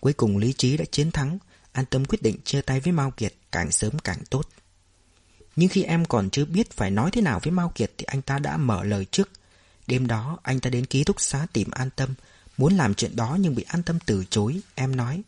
Cuối 0.00 0.12
cùng 0.12 0.38
lý 0.38 0.52
trí 0.52 0.76
đã 0.76 0.84
chiến 0.90 1.10
thắng, 1.10 1.38
An 1.72 1.84
Tâm 1.84 2.04
quyết 2.04 2.22
định 2.22 2.36
chia 2.44 2.60
tay 2.60 2.80
với 2.80 2.92
Mao 2.92 3.10
Kiệt 3.10 3.34
càng 3.52 3.72
sớm 3.72 3.98
càng 3.98 4.18
tốt. 4.30 4.48
Nhưng 5.56 5.68
khi 5.68 5.82
em 5.82 6.04
còn 6.04 6.30
chưa 6.30 6.44
biết 6.44 6.70
phải 6.70 6.90
nói 6.90 7.10
thế 7.10 7.20
nào 7.20 7.40
với 7.42 7.50
Mao 7.50 7.72
Kiệt 7.74 7.92
thì 7.98 8.04
anh 8.04 8.22
ta 8.22 8.38
đã 8.38 8.56
mở 8.56 8.84
lời 8.84 9.06
trước. 9.10 9.30
Đêm 9.86 10.06
đó 10.06 10.38
anh 10.42 10.60
ta 10.60 10.70
đến 10.70 10.86
ký 10.86 11.04
túc 11.04 11.20
xá 11.20 11.46
tìm 11.52 11.70
An 11.70 11.90
Tâm, 11.96 12.14
muốn 12.58 12.76
làm 12.76 12.94
chuyện 12.94 13.16
đó 13.16 13.36
nhưng 13.40 13.54
bị 13.54 13.64
An 13.68 13.82
Tâm 13.82 13.98
từ 14.06 14.24
chối. 14.30 14.60
Em 14.74 14.96
nói, 14.96 15.22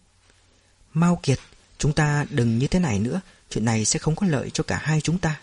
Mao 0.93 1.21
Kiệt, 1.23 1.39
chúng 1.79 1.93
ta 1.93 2.27
đừng 2.31 2.59
như 2.59 2.67
thế 2.67 2.79
này 2.79 2.99
nữa, 2.99 3.21
chuyện 3.51 3.65
này 3.65 3.85
sẽ 3.85 3.99
không 3.99 4.17
có 4.17 4.27
lợi 4.27 4.51
cho 4.51 4.65
cả 4.65 4.81
hai 4.83 5.01
chúng 5.01 5.19
ta. 5.19 5.41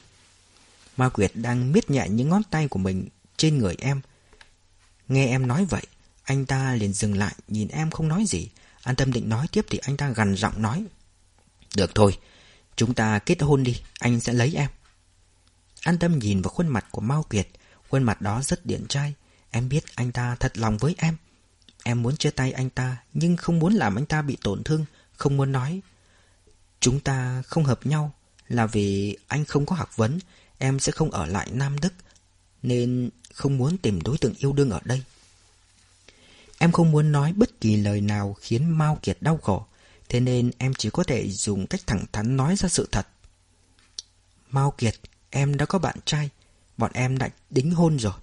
Mao 0.98 1.10
Kiệt 1.10 1.32
đang 1.34 1.72
miết 1.72 1.90
nhẹ 1.90 2.08
những 2.10 2.30
ngón 2.30 2.44
tay 2.44 2.68
của 2.68 2.80
mình 2.80 3.08
trên 3.38 3.58
người 3.58 3.76
em. 3.80 4.02
Nghe 5.08 5.28
em 5.28 5.48
nói 5.48 5.66
vậy, 5.66 5.84
anh 6.24 6.46
ta 6.46 6.76
liền 6.76 6.94
dừng 6.94 7.18
lại, 7.18 7.36
nhìn 7.48 7.68
em 7.68 7.92
không 7.92 8.08
nói 8.08 8.26
gì. 8.28 8.50
An 8.84 8.96
Tâm 8.96 9.14
định 9.14 9.30
nói 9.30 9.48
tiếp 9.52 9.66
thì 9.70 9.78
anh 9.78 9.98
ta 9.98 10.10
gằn 10.10 10.36
giọng 10.36 10.62
nói. 10.62 10.86
Được 11.76 11.96
thôi, 11.96 12.18
chúng 12.76 12.94
ta 12.94 13.20
kết 13.20 13.42
hôn 13.42 13.64
đi, 13.64 13.82
anh 14.00 14.20
sẽ 14.20 14.34
lấy 14.34 14.54
em. 14.56 14.70
An 15.84 16.00
Tâm 16.00 16.20
nhìn 16.20 16.42
vào 16.42 16.50
khuôn 16.50 16.68
mặt 16.68 16.86
của 16.92 17.02
Mao 17.02 17.24
Kiệt, 17.24 17.48
khuôn 17.90 18.04
mặt 18.04 18.22
đó 18.22 18.42
rất 18.44 18.66
điển 18.66 18.88
trai. 18.88 19.14
Em 19.52 19.70
biết 19.70 19.84
anh 19.96 20.12
ta 20.12 20.36
thật 20.40 20.58
lòng 20.58 20.78
với 20.78 20.96
em. 20.98 21.18
Em 21.88 22.04
muốn 22.04 22.18
chia 22.18 22.30
tay 22.30 22.52
anh 22.52 22.70
ta, 22.70 22.98
nhưng 23.14 23.38
không 23.38 23.60
muốn 23.60 23.74
làm 23.74 23.96
anh 23.96 24.06
ta 24.06 24.22
bị 24.22 24.38
tổn 24.44 24.64
thương, 24.64 24.86
không 25.12 25.38
muốn 25.38 25.52
nói. 25.52 25.82
Chúng 26.80 27.00
ta 27.00 27.42
không 27.42 27.64
hợp 27.64 27.86
nhau 27.86 28.14
là 28.48 28.66
vì 28.66 29.18
anh 29.28 29.46
không 29.46 29.66
có 29.66 29.76
học 29.76 29.98
vấn, 29.98 30.20
em 30.58 30.80
sẽ 30.80 30.92
không 30.92 31.12
ở 31.12 31.26
lại 31.26 31.50
Nam 31.52 31.80
Đức, 31.80 31.94
nên 32.64 33.10
không 33.34 33.58
muốn 33.58 33.78
tìm 33.78 34.02
đối 34.02 34.18
tượng 34.18 34.34
yêu 34.38 34.54
đương 34.54 34.70
ở 34.70 34.80
đây. 34.84 35.04
Em 36.58 36.72
không 36.72 36.92
muốn 36.92 37.12
nói 37.12 37.34
bất 37.34 37.62
kỳ 37.62 37.76
lời 37.76 38.02
nào 38.02 38.36
khiến 38.42 38.70
Mao 38.70 39.00
Kiệt 39.02 39.18
đau 39.22 39.38
khổ, 39.38 39.66
thế 40.10 40.20
nên 40.20 40.52
em 40.58 40.74
chỉ 40.74 40.90
có 40.90 41.04
thể 41.04 41.30
dùng 41.30 41.68
cách 41.68 41.82
thẳng 41.88 42.06
thắn 42.12 42.38
nói 42.38 42.56
ra 42.56 42.70
sự 42.70 42.88
thật. 42.92 43.08
Mao 44.50 44.72
Kiệt, 44.78 44.96
em 45.30 45.58
đã 45.58 45.66
có 45.66 45.80
bạn 45.80 45.98
trai, 46.06 46.30
bọn 46.78 46.92
em 46.94 47.18
đã 47.18 47.30
đính 47.50 47.72
hôn 47.72 48.00
rồi. 48.00 48.14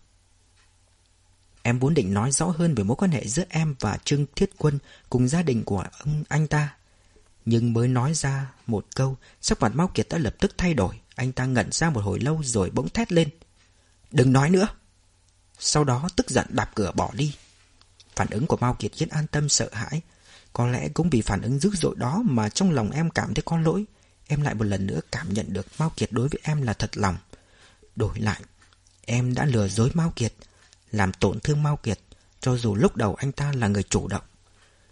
Em 1.66 1.78
vốn 1.78 1.94
định 1.94 2.14
nói 2.14 2.32
rõ 2.32 2.46
hơn 2.46 2.74
về 2.74 2.84
mối 2.84 2.96
quan 2.96 3.10
hệ 3.10 3.28
giữa 3.28 3.44
em 3.48 3.74
và 3.80 3.98
Trương 4.04 4.26
Thiết 4.36 4.50
Quân 4.58 4.78
cùng 5.10 5.28
gia 5.28 5.42
đình 5.42 5.64
của 5.64 5.84
ông 5.98 6.24
anh 6.28 6.46
ta. 6.46 6.76
Nhưng 7.44 7.72
mới 7.72 7.88
nói 7.88 8.14
ra 8.14 8.52
một 8.66 8.86
câu, 8.94 9.16
sắc 9.40 9.60
mặt 9.60 9.72
Mao 9.74 9.90
Kiệt 9.94 10.06
đã 10.10 10.18
lập 10.18 10.34
tức 10.38 10.54
thay 10.58 10.74
đổi. 10.74 11.00
Anh 11.14 11.32
ta 11.32 11.44
ngẩn 11.46 11.72
ra 11.72 11.90
một 11.90 12.00
hồi 12.00 12.20
lâu 12.20 12.40
rồi 12.44 12.70
bỗng 12.70 12.88
thét 12.88 13.12
lên. 13.12 13.28
Đừng 14.10 14.32
nói 14.32 14.50
nữa! 14.50 14.68
Sau 15.58 15.84
đó 15.84 16.08
tức 16.16 16.30
giận 16.30 16.46
đạp 16.48 16.70
cửa 16.74 16.92
bỏ 16.94 17.10
đi. 17.14 17.34
Phản 18.16 18.30
ứng 18.30 18.46
của 18.46 18.56
Mao 18.56 18.74
Kiệt 18.74 18.92
khiến 18.94 19.08
an 19.08 19.26
tâm 19.26 19.48
sợ 19.48 19.68
hãi. 19.72 20.00
Có 20.52 20.66
lẽ 20.66 20.88
cũng 20.94 21.10
vì 21.10 21.22
phản 21.22 21.42
ứng 21.42 21.58
dữ 21.58 21.70
dội 21.74 21.94
đó 21.96 22.22
mà 22.24 22.48
trong 22.48 22.70
lòng 22.70 22.90
em 22.90 23.10
cảm 23.10 23.34
thấy 23.34 23.42
có 23.46 23.58
lỗi. 23.58 23.84
Em 24.26 24.42
lại 24.42 24.54
một 24.54 24.64
lần 24.64 24.86
nữa 24.86 25.00
cảm 25.12 25.34
nhận 25.34 25.52
được 25.52 25.66
Mao 25.78 25.92
Kiệt 25.96 26.12
đối 26.12 26.28
với 26.28 26.40
em 26.42 26.62
là 26.62 26.72
thật 26.72 26.96
lòng. 26.96 27.16
Đổi 27.96 28.18
lại, 28.18 28.40
em 29.04 29.34
đã 29.34 29.44
lừa 29.44 29.68
dối 29.68 29.90
Mao 29.94 30.12
Kiệt, 30.16 30.34
làm 30.94 31.12
tổn 31.12 31.40
thương 31.40 31.62
Mao 31.62 31.76
Kiệt, 31.76 32.00
cho 32.40 32.56
dù 32.56 32.74
lúc 32.74 32.96
đầu 32.96 33.14
anh 33.14 33.32
ta 33.32 33.52
là 33.52 33.68
người 33.68 33.82
chủ 33.82 34.08
động. 34.08 34.24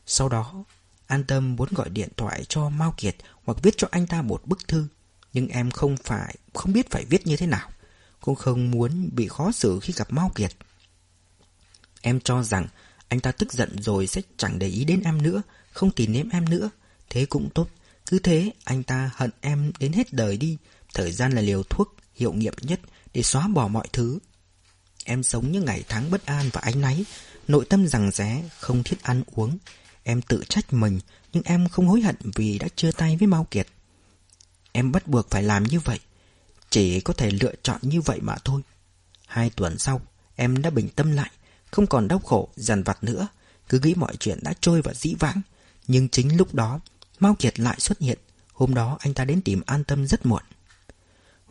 Sau 0.06 0.28
đó, 0.28 0.64
An 1.06 1.24
Tâm 1.24 1.56
muốn 1.56 1.68
gọi 1.72 1.88
điện 1.90 2.08
thoại 2.16 2.44
cho 2.48 2.68
Mao 2.68 2.94
Kiệt 2.96 3.16
hoặc 3.44 3.58
viết 3.62 3.74
cho 3.76 3.88
anh 3.90 4.06
ta 4.06 4.22
một 4.22 4.42
bức 4.44 4.68
thư, 4.68 4.86
nhưng 5.32 5.48
em 5.48 5.70
không 5.70 5.96
phải 5.96 6.36
không 6.54 6.72
biết 6.72 6.90
phải 6.90 7.04
viết 7.04 7.26
như 7.26 7.36
thế 7.36 7.46
nào, 7.46 7.70
cũng 8.20 8.34
không 8.34 8.70
muốn 8.70 9.08
bị 9.12 9.28
khó 9.28 9.52
xử 9.52 9.80
khi 9.82 9.92
gặp 9.96 10.12
Mao 10.12 10.30
Kiệt. 10.34 10.52
Em 12.00 12.20
cho 12.20 12.42
rằng 12.42 12.66
anh 13.08 13.20
ta 13.20 13.32
tức 13.32 13.52
giận 13.52 13.82
rồi 13.82 14.06
sẽ 14.06 14.22
chẳng 14.36 14.58
để 14.58 14.66
ý 14.66 14.84
đến 14.84 15.02
em 15.04 15.22
nữa, 15.22 15.42
không 15.72 15.90
tìm 15.90 16.12
nếm 16.12 16.28
em 16.28 16.50
nữa, 16.50 16.70
thế 17.10 17.26
cũng 17.26 17.50
tốt. 17.50 17.68
Cứ 18.06 18.18
thế, 18.18 18.52
anh 18.64 18.82
ta 18.82 19.10
hận 19.14 19.30
em 19.40 19.72
đến 19.78 19.92
hết 19.92 20.12
đời 20.12 20.36
đi, 20.36 20.56
thời 20.94 21.12
gian 21.12 21.32
là 21.32 21.40
liều 21.40 21.62
thuốc 21.62 21.96
hiệu 22.14 22.32
nghiệm 22.32 22.54
nhất 22.60 22.80
để 23.14 23.22
xóa 23.22 23.48
bỏ 23.48 23.68
mọi 23.68 23.88
thứ. 23.92 24.18
Em 25.04 25.22
sống 25.22 25.52
những 25.52 25.64
ngày 25.64 25.84
tháng 25.88 26.10
bất 26.10 26.26
an 26.26 26.50
và 26.52 26.60
ánh 26.60 26.80
náy, 26.80 27.04
nội 27.48 27.64
tâm 27.68 27.88
rằng 27.88 28.10
rẽ, 28.10 28.42
không 28.58 28.82
thiết 28.82 29.02
ăn 29.02 29.22
uống. 29.34 29.58
Em 30.02 30.22
tự 30.22 30.44
trách 30.48 30.72
mình, 30.72 31.00
nhưng 31.32 31.42
em 31.42 31.68
không 31.68 31.88
hối 31.88 32.00
hận 32.00 32.16
vì 32.34 32.58
đã 32.58 32.68
chia 32.76 32.92
tay 32.92 33.16
với 33.16 33.26
Mao 33.26 33.46
Kiệt. 33.50 33.66
Em 34.72 34.92
bắt 34.92 35.06
buộc 35.06 35.30
phải 35.30 35.42
làm 35.42 35.64
như 35.64 35.80
vậy, 35.80 35.98
chỉ 36.70 37.00
có 37.00 37.14
thể 37.14 37.30
lựa 37.30 37.54
chọn 37.62 37.78
như 37.82 38.00
vậy 38.00 38.18
mà 38.20 38.36
thôi. 38.44 38.62
Hai 39.26 39.50
tuần 39.50 39.78
sau, 39.78 40.00
em 40.36 40.62
đã 40.62 40.70
bình 40.70 40.88
tâm 40.88 41.12
lại, 41.12 41.30
không 41.70 41.86
còn 41.86 42.08
đau 42.08 42.18
khổ, 42.18 42.48
dằn 42.56 42.82
vặt 42.82 43.04
nữa, 43.04 43.28
cứ 43.68 43.78
nghĩ 43.78 43.94
mọi 43.94 44.16
chuyện 44.16 44.38
đã 44.42 44.54
trôi 44.60 44.82
và 44.82 44.94
dĩ 44.94 45.14
vãng. 45.18 45.42
Nhưng 45.86 46.08
chính 46.08 46.36
lúc 46.36 46.54
đó, 46.54 46.80
Mao 47.18 47.34
Kiệt 47.38 47.60
lại 47.60 47.80
xuất 47.80 47.98
hiện. 47.98 48.18
Hôm 48.52 48.74
đó 48.74 48.96
anh 49.00 49.14
ta 49.14 49.24
đến 49.24 49.42
tìm 49.42 49.62
An 49.66 49.84
Tâm 49.84 50.06
rất 50.06 50.26
muộn. 50.26 50.42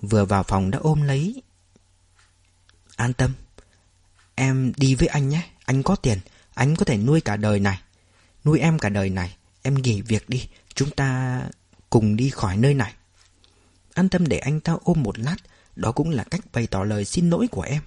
Vừa 0.01 0.25
vào 0.25 0.43
phòng 0.43 0.71
đã 0.71 0.79
ôm 0.79 1.01
lấy 1.01 1.41
An 3.01 3.13
tâm. 3.13 3.33
Em 4.35 4.73
đi 4.77 4.95
với 4.95 5.07
anh 5.07 5.29
nhé. 5.29 5.49
Anh 5.65 5.83
có 5.83 5.95
tiền, 5.95 6.19
Anh 6.53 6.75
có 6.75 6.85
thể 6.85 6.97
nuôi 6.97 7.21
cả 7.21 7.37
đời 7.37 7.59
này. 7.59 7.81
Nuôi 8.43 8.59
em 8.59 8.79
cả 8.79 8.89
đời 8.89 9.09
này, 9.09 9.35
Em 9.61 9.75
nghỉ 9.75 10.01
việc 10.01 10.29
đi. 10.29 10.47
Chúng 10.73 10.89
ta 10.91 11.41
cùng 11.89 12.15
đi 12.15 12.29
khỏi 12.29 12.57
nơi 12.57 12.73
này. 12.73 12.93
An 13.93 14.09
tâm 14.09 14.27
để 14.27 14.37
anh 14.37 14.59
ta 14.59 14.75
ôm 14.83 15.03
một 15.03 15.19
lát. 15.19 15.35
Đó 15.75 15.91
cũng 15.91 16.09
là 16.09 16.23
cách 16.23 16.41
bày 16.53 16.67
tỏ 16.67 16.83
lời 16.83 17.05
xin 17.05 17.29
lỗi 17.29 17.47
của 17.51 17.61
em. 17.61 17.81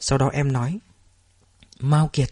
Sau 0.00 0.18
đó 0.18 0.28
em 0.32 0.52
nói, 0.52 0.78
Mao 1.80 2.10
Kiệt, 2.12 2.30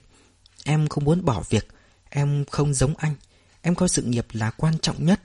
Em 0.65 0.89
không 0.89 1.05
muốn 1.05 1.25
bỏ 1.25 1.43
việc. 1.49 1.69
Em 2.11 2.45
không 2.45 2.75
giống 2.75 2.97
anh. 2.97 3.15
Em 3.63 3.75
coi 3.75 3.89
sự 3.89 4.03
nghiệp 4.03 4.27
là 4.33 4.51
quan 4.51 4.79
trọng 4.79 5.07
nhất. 5.07 5.21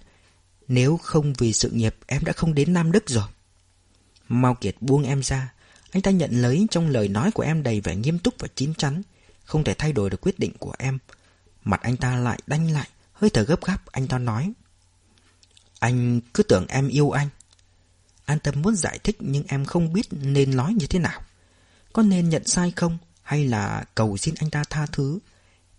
Nếu 0.68 0.98
không 0.98 1.34
vì 1.34 1.54
sự 1.54 1.70
nghiệp, 1.70 1.96
em 2.08 2.24
đã 2.24 2.34
không 2.34 2.54
đến 2.54 2.74
Nam 2.74 2.92
Đức 2.92 3.10
rồi. 3.10 3.28
Mao 4.28 4.56
Kiệt 4.56 4.76
buông 4.82 5.04
em 5.04 5.24
ra. 5.24 5.54
Anh 5.92 6.02
ta 6.02 6.12
nhận 6.12 6.42
lấy 6.42 6.68
trong 6.72 6.90
lời 6.90 7.08
nói 7.08 7.32
của 7.32 7.44
em 7.44 7.64
đầy 7.64 7.82
vẻ 7.82 7.96
nghiêm 7.96 8.20
túc 8.20 8.34
và 8.40 8.48
chín 8.56 8.74
chắn, 8.74 9.02
Không 9.44 9.64
thể 9.64 9.74
thay 9.74 9.94
đổi 9.94 10.10
được 10.10 10.22
quyết 10.22 10.40
định 10.40 10.52
của 10.60 10.74
em. 10.78 10.98
Mặt 11.64 11.82
anh 11.82 11.98
ta 11.98 12.16
lại 12.16 12.40
đanh 12.48 12.72
lại, 12.72 12.88
Hơi 13.14 13.30
thở 13.30 13.44
gấp 13.44 13.66
gáp, 13.66 13.86
anh 13.86 14.08
ta 14.08 14.18
nói, 14.18 14.54
Anh 15.80 16.22
cứ 16.34 16.44
tưởng 16.44 16.66
em 16.68 16.88
yêu 16.88 17.12
anh. 17.12 17.30
An 18.26 18.40
tâm 18.40 18.62
muốn 18.62 18.76
giải 18.76 19.00
thích 19.04 19.18
Nhưng 19.20 19.44
em 19.48 19.66
không 19.66 19.94
biết 19.94 20.08
nên 20.12 20.56
nói 20.56 20.74
như 20.74 20.88
thế 20.88 21.00
nào. 21.00 21.22
Có 21.94 22.04
nên 22.04 22.30
nhận 22.30 22.48
sai 22.48 22.74
không? 22.76 22.98
Hay 23.22 23.46
là 23.46 23.84
cầu 23.96 24.18
xin 24.18 24.36
anh 24.38 24.50
ta 24.50 24.64
tha 24.70 24.86
thứ? 24.86 25.20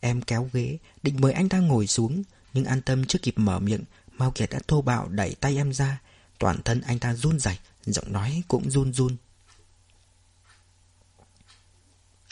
Em 0.01 0.23
kéo 0.23 0.51
ghế, 0.53 0.79
Định 1.03 1.21
mời 1.21 1.33
anh 1.33 1.49
ta 1.49 1.59
ngồi 1.59 1.87
xuống, 1.87 2.23
Nhưng 2.53 2.65
an 2.65 2.83
tâm 2.83 3.05
chưa 3.05 3.19
kịp 3.19 3.35
mở 3.37 3.59
miệng, 3.59 3.85
Mao 4.13 4.31
Kiệt 4.31 4.51
đã 4.51 4.59
thô 4.69 4.83
bạo 4.83 5.09
đẩy 5.09 5.35
tay 5.41 5.57
em 5.57 5.73
ra. 5.73 6.01
Toàn 6.39 6.63
thân 6.65 6.81
anh 6.81 6.99
ta 6.99 7.15
run 7.15 7.39
rẩy, 7.39 7.59
Giọng 7.85 8.13
nói 8.13 8.43
cũng 8.49 8.71
run 8.71 8.93
run. 8.93 9.17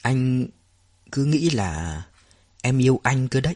Anh 0.03 0.47
cứ 1.13 1.25
nghĩ 1.25 1.51
là 1.51 2.03
Em 2.63 2.79
yêu 2.79 3.01
anh 3.03 3.29
cơ 3.29 3.41
đấy. 3.41 3.55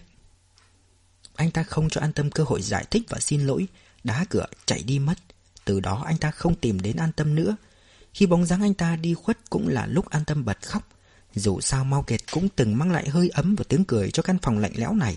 Anh 1.35 1.51
ta 1.51 1.63
không 1.63 1.91
cho 1.91 2.01
an 2.01 2.13
tâm 2.13 2.31
cơ 2.31 2.45
hội 2.45 2.63
giải 2.63 2.85
thích 2.91 3.03
và 3.09 3.21
xin 3.21 3.41
lỗi 3.47 3.67
Đá 4.05 4.25
cửa 4.31 4.47
chạy 4.67 4.83
đi 4.83 4.99
mất. 4.99 5.19
Từ 5.65 5.81
đó 5.81 6.03
anh 6.07 6.19
ta 6.19 6.31
không 6.31 6.55
tìm 6.55 6.81
đến 6.81 6.97
an 6.97 7.13
tâm 7.13 7.35
nữa. 7.35 7.57
Khi 8.15 8.27
bóng 8.27 8.47
dáng 8.47 8.63
anh 8.63 8.75
ta 8.75 8.97
đi 8.97 9.15
khuất 9.15 9.51
Cũng 9.51 9.69
là 9.69 9.87
lúc 9.87 10.11
an 10.11 10.25
tâm 10.25 10.45
bật 10.45 10.59
khóc. 10.63 10.89
Dù 11.35 11.61
sao 11.61 11.85
Mau 11.85 12.03
Kiệt 12.03 12.21
cũng 12.31 12.49
từng 12.49 12.79
mang 12.79 12.93
lại 12.93 13.09
hơi 13.09 13.29
ấm 13.29 13.55
Và 13.55 13.65
tiếng 13.69 13.85
cười 13.85 14.11
cho 14.11 14.23
căn 14.23 14.39
phòng 14.43 14.59
lạnh 14.59 14.73
lẽo 14.75 14.95
này. 14.95 15.17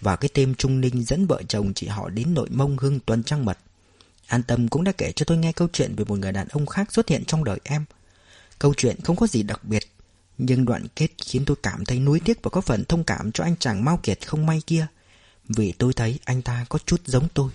Và 0.00 0.16
cái 0.16 0.28
tên 0.34 0.54
Trung 0.54 0.80
Ninh 0.80 1.04
dẫn 1.04 1.26
vợ 1.26 1.42
chồng 1.48 1.74
chị 1.74 1.86
họ 1.86 2.08
đến 2.08 2.34
nội 2.34 2.48
mông 2.50 2.76
hương 2.78 3.00
tuần 3.00 3.24
trăng 3.24 3.44
mật. 3.44 3.58
An 4.26 4.42
Tâm 4.42 4.68
cũng 4.68 4.84
đã 4.84 4.92
kể 4.92 5.12
cho 5.12 5.24
tôi 5.24 5.38
nghe 5.38 5.52
câu 5.52 5.68
chuyện 5.72 5.94
về 5.96 6.04
một 6.04 6.18
người 6.18 6.32
đàn 6.32 6.48
ông 6.48 6.66
khác 6.66 6.92
xuất 6.92 7.08
hiện 7.08 7.24
trong 7.24 7.44
đời 7.44 7.60
em. 7.64 7.84
Câu 8.58 8.74
chuyện 8.76 9.00
không 9.04 9.16
có 9.16 9.26
gì 9.26 9.42
đặc 9.42 9.64
biệt, 9.64 9.82
nhưng 10.38 10.64
đoạn 10.64 10.86
kết 10.96 11.08
khiến 11.24 11.44
tôi 11.44 11.56
cảm 11.62 11.84
thấy 11.84 11.98
nuối 11.98 12.20
tiếc 12.24 12.42
và 12.42 12.50
có 12.50 12.60
phần 12.60 12.84
thông 12.84 13.04
cảm 13.04 13.32
cho 13.32 13.44
anh 13.44 13.56
chàng 13.56 13.84
mau 13.84 14.00
kiệt 14.02 14.26
không 14.26 14.46
may 14.46 14.60
kia. 14.66 14.86
Vì 15.48 15.72
tôi 15.72 15.92
thấy 15.92 16.18
anh 16.24 16.42
ta 16.42 16.66
có 16.68 16.78
chút 16.86 17.00
giống 17.04 17.28
tôi. 17.34 17.50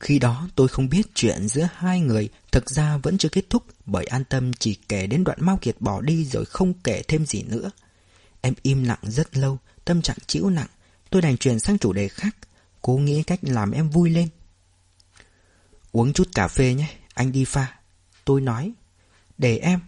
Khi 0.00 0.18
đó 0.18 0.48
tôi 0.54 0.68
không 0.68 0.88
biết 0.88 1.06
chuyện 1.14 1.48
giữa 1.48 1.68
hai 1.74 2.00
người 2.00 2.28
thực 2.52 2.70
ra 2.70 2.96
vẫn 2.96 3.18
chưa 3.18 3.28
kết 3.28 3.44
thúc 3.50 3.64
bởi 3.86 4.04
an 4.04 4.24
tâm 4.24 4.52
chỉ 4.52 4.74
kể 4.88 5.06
đến 5.06 5.24
đoạn 5.24 5.38
Mao 5.40 5.58
Kiệt 5.60 5.76
bỏ 5.80 6.00
đi 6.00 6.24
rồi 6.24 6.44
không 6.44 6.74
kể 6.74 7.02
thêm 7.08 7.26
gì 7.26 7.42
nữa. 7.42 7.70
Em 8.40 8.54
im 8.62 8.84
lặng 8.84 8.98
rất 9.02 9.36
lâu, 9.36 9.58
tâm 9.84 10.02
trạng 10.02 10.16
chịu 10.26 10.50
nặng. 10.50 10.66
Tôi 11.10 11.22
đành 11.22 11.36
chuyển 11.36 11.60
sang 11.60 11.78
chủ 11.78 11.92
đề 11.92 12.08
khác, 12.08 12.36
cố 12.82 12.96
nghĩ 12.96 13.22
cách 13.22 13.40
làm 13.42 13.70
em 13.70 13.90
vui 13.90 14.10
lên. 14.10 14.28
Uống 15.98 16.12
chút 16.12 16.28
cà 16.34 16.48
phê 16.48 16.74
nhé, 16.74 16.96
anh 17.14 17.32
đi 17.32 17.44
pha. 17.44 17.78
Tôi 18.24 18.40
nói, 18.40 18.72
để 19.38 19.58
em. 19.58 19.80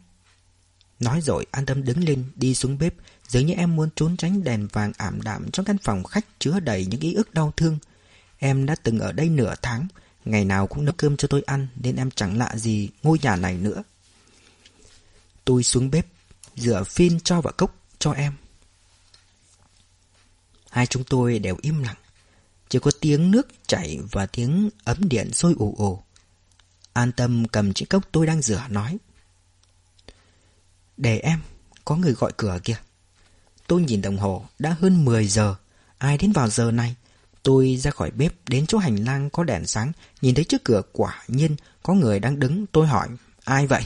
Nói 1.00 1.20
rồi 1.20 1.46
an 1.50 1.66
tâm 1.66 1.84
đứng 1.84 2.04
lên 2.04 2.24
đi 2.34 2.54
xuống 2.54 2.78
bếp. 2.78 2.94
Dường 3.28 3.46
như 3.46 3.54
em 3.54 3.76
muốn 3.76 3.88
trốn 3.96 4.16
tránh 4.16 4.44
đèn 4.44 4.68
vàng 4.72 4.92
ảm 4.96 5.22
đạm 5.22 5.50
Trong 5.50 5.66
căn 5.66 5.78
phòng 5.78 6.04
khách 6.04 6.26
chứa 6.38 6.60
đầy 6.60 6.86
những 6.86 7.00
ký 7.00 7.14
ức 7.14 7.34
đau 7.34 7.52
thương. 7.56 7.78
Em 8.38 8.66
đã 8.66 8.74
từng 8.82 8.98
ở 8.98 9.12
đây 9.12 9.28
nửa 9.28 9.54
tháng 9.62 9.86
Ngày 10.24 10.44
nào 10.44 10.66
cũng 10.66 10.84
nấu 10.84 10.94
cơm 10.96 11.16
cho 11.16 11.28
tôi 11.28 11.42
ăn 11.46 11.68
Nên 11.76 11.96
em 11.96 12.10
chẳng 12.10 12.38
lạ 12.38 12.56
gì 12.56 12.88
ngôi 13.02 13.18
nhà 13.22 13.36
này 13.36 13.54
nữa. 13.54 13.82
Tôi 15.44 15.62
xuống 15.62 15.90
bếp 15.90 16.06
Rửa 16.56 16.84
phin 16.84 17.20
cho 17.20 17.40
vào 17.40 17.52
cốc 17.56 17.76
cho 17.98 18.12
em. 18.12 18.32
Hai 20.70 20.86
chúng 20.86 21.04
tôi 21.04 21.38
đều 21.38 21.56
im 21.62 21.82
lặng. 21.82 21.96
Chỉ 22.70 22.78
có 22.78 22.90
tiếng 23.00 23.30
nước 23.30 23.48
chảy 23.66 23.98
Và 24.10 24.26
tiếng 24.26 24.70
ấm 24.84 25.08
điện 25.08 25.32
sôi 25.32 25.54
ù 25.58 25.74
ù. 25.78 26.00
An 26.92 27.12
tâm 27.12 27.48
cầm 27.48 27.72
chiếc 27.72 27.90
cốc 27.90 28.04
tôi 28.12 28.26
đang 28.26 28.42
rửa 28.42 28.62
nói. 28.68 28.98
Để 30.96 31.18
em, 31.18 31.40
Có 31.84 31.96
người 31.96 32.12
gọi 32.12 32.32
cửa 32.36 32.58
kìa. 32.64 32.76
Tôi 33.66 33.82
nhìn 33.82 34.02
đồng 34.02 34.16
hồ, 34.16 34.44
Đã 34.58 34.76
hơn 34.80 35.04
10 35.04 35.26
giờ. 35.26 35.54
Ai 35.98 36.18
đến 36.18 36.32
vào 36.32 36.48
giờ 36.48 36.70
này? 36.70 36.94
Tôi 37.42 37.76
ra 37.76 37.90
khỏi 37.90 38.10
bếp 38.10 38.34
đến 38.48 38.66
chỗ 38.66 38.78
hành 38.78 38.96
lang 38.96 39.30
có 39.30 39.44
đèn 39.44 39.66
sáng, 39.66 39.92
Nhìn 40.20 40.34
thấy 40.34 40.44
trước 40.44 40.64
cửa 40.64 40.82
quả 40.92 41.24
nhiên 41.28 41.56
Có 41.82 41.94
người 41.94 42.20
đang 42.20 42.38
đứng. 42.38 42.66
Tôi 42.66 42.86
hỏi, 42.86 43.08
Ai 43.44 43.66
vậy? 43.66 43.82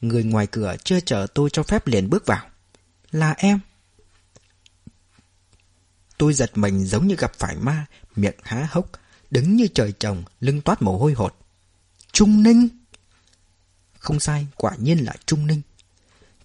Người 0.00 0.24
ngoài 0.24 0.46
cửa 0.46 0.76
chưa 0.84 1.00
chờ 1.00 1.26
tôi 1.34 1.50
cho 1.50 1.62
phép 1.62 1.86
liền 1.86 2.10
bước 2.10 2.26
vào. 2.26 2.46
Là 3.12 3.34
em. 3.36 3.60
Tôi 6.18 6.34
giật 6.34 6.58
mình 6.58 6.86
giống 6.86 7.06
như 7.06 7.16
gặp 7.16 7.32
phải 7.34 7.56
ma, 7.56 7.86
Miệng 8.16 8.36
há 8.42 8.68
hốc, 8.70 8.90
Đứng 9.30 9.56
như 9.56 9.68
trời 9.74 9.92
trồng, 9.92 10.22
Lưng 10.40 10.60
toát 10.60 10.82
mồ 10.82 10.98
hôi 10.98 11.12
hột. 11.12 11.36
Trung 12.12 12.42
Ninh! 12.42 12.68
Không 13.98 14.20
sai, 14.20 14.46
quả 14.56 14.72
nhiên 14.78 14.98
là 14.98 15.14
Trung 15.26 15.46
Ninh. 15.46 15.60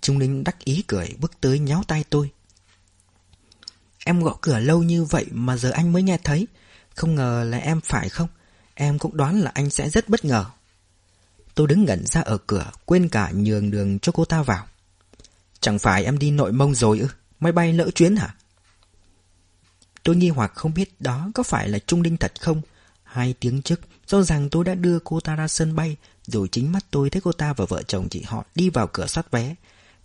Trung 0.02 0.20
Ninh 0.20 0.44
đắc 0.44 0.60
ý 0.60 0.84
cười, 0.88 1.16
bước 1.20 1.32
tới 1.42 1.60
nhéo 1.60 1.84
tay 1.88 2.04
tôi. 2.10 2.32
Em 4.06 4.24
gõ 4.24 4.38
cửa 4.42 4.60
lâu 4.60 4.84
như 4.84 5.04
vậy 5.04 5.26
mà 5.32 5.58
giờ 5.58 5.72
anh 5.72 5.94
mới 5.94 6.04
nghe 6.04 6.18
thấy. 6.24 6.48
Không 6.96 7.16
ngờ 7.16 7.46
là 7.50 7.58
em 7.58 7.82
phải 7.82 8.10
không? 8.10 8.28
Em 8.74 9.00
cũng 9.00 9.18
đoán 9.18 9.40
là 9.40 9.52
anh 9.54 9.70
sẽ 9.70 9.90
rất 9.90 10.10
bất 10.10 10.26
ngờ. 10.26 10.46
Tôi 11.56 11.68
đứng 11.68 11.86
ngẩn 11.86 12.06
ra 12.06 12.22
ở 12.22 12.38
cửa, 12.38 12.72
Quên 12.86 13.10
cả 13.10 13.32
nhường 13.34 13.72
đường 13.72 14.00
cho 14.00 14.12
cô 14.12 14.26
ta 14.26 14.42
vào. 14.42 14.68
Chẳng 15.60 15.80
phải 15.80 16.06
em 16.06 16.20
đi 16.20 16.32
nội 16.32 16.52
mông 16.52 16.76
rồi 16.76 17.00
ư? 17.00 17.08
Máy 17.40 17.52
bay 17.52 17.74
lỡ 17.74 17.92
chuyến 17.96 18.16
hả? 18.16 18.36
Tôi 20.10 20.15
nghi 20.15 20.30
hoặc 20.30 20.52
không 20.56 20.74
biết 20.74 21.02
đó 21.02 21.32
có 21.36 21.43
phải 21.43 21.69
là 21.69 21.80
Trung 21.80 22.02
linh 22.02 22.17
thật 22.17 22.41
không? 22.41 22.62
Hai 23.04 23.34
tiếng 23.39 23.62
trước 23.62 23.80
Do 24.08 24.22
rằng 24.22 24.50
tôi 24.50 24.65
đã 24.65 24.76
đưa 24.76 25.00
cô 25.00 25.19
ta 25.19 25.36
ra 25.36 25.48
sân 25.48 25.76
bay, 25.76 25.95
Rồi 26.28 26.48
chính 26.52 26.72
mắt 26.72 26.86
tôi 26.91 27.10
thấy 27.10 27.22
cô 27.22 27.32
ta 27.32 27.54
và 27.54 27.65
vợ 27.65 27.84
chồng 27.84 28.10
chị 28.10 28.22
họ 28.22 28.45
Đi 28.56 28.69
vào 28.69 28.88
cửa 28.93 29.08
soát 29.08 29.32
vé. 29.32 29.56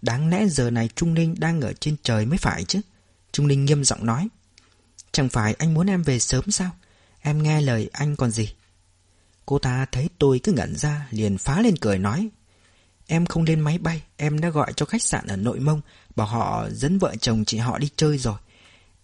Đáng 0.02 0.28
lẽ 0.28 0.46
giờ 0.46 0.70
này 0.70 0.88
Trung 0.94 1.14
Ninh 1.14 1.34
đang 1.38 1.60
ở 1.60 1.72
trên 1.72 1.96
trời 2.02 2.26
mới 2.26 2.38
phải 2.38 2.64
chứ? 2.64 2.80
Trung 3.32 3.46
Ninh 3.46 3.64
nghiêm 3.64 3.84
giọng 3.84 4.06
nói. 4.06 4.28
Chẳng 5.12 5.28
phải 5.28 5.54
anh 5.58 5.74
muốn 5.74 5.86
em 5.86 6.02
về 6.02 6.18
sớm 6.18 6.50
sao? 6.50 6.70
Em 7.20 7.42
nghe 7.42 7.60
lời 7.60 7.90
anh 7.92 8.16
còn 8.16 8.30
gì? 8.30 8.54
Cô 9.46 9.58
ta 9.58 9.86
thấy 9.92 10.08
tôi 10.18 10.40
cứ 10.42 10.52
ngẩn 10.52 10.76
ra, 10.76 11.08
Liền 11.10 11.38
phá 11.38 11.60
lên 11.60 11.76
cười 11.76 11.98
nói. 11.98 12.28
Em 13.06 13.26
không 13.26 13.42
lên 13.42 13.60
máy 13.60 13.78
bay, 13.78 14.02
Em 14.16 14.40
đã 14.40 14.48
gọi 14.48 14.72
cho 14.76 14.86
khách 14.86 15.02
sạn 15.02 15.26
ở 15.26 15.36
nội 15.36 15.60
mông, 15.60 15.80
Bảo 16.16 16.26
họ 16.26 16.68
dẫn 16.70 16.98
vợ 16.98 17.14
chồng 17.20 17.44
chị 17.44 17.58
họ 17.58 17.78
đi 17.78 17.88
chơi 17.96 18.18
rồi. 18.18 18.36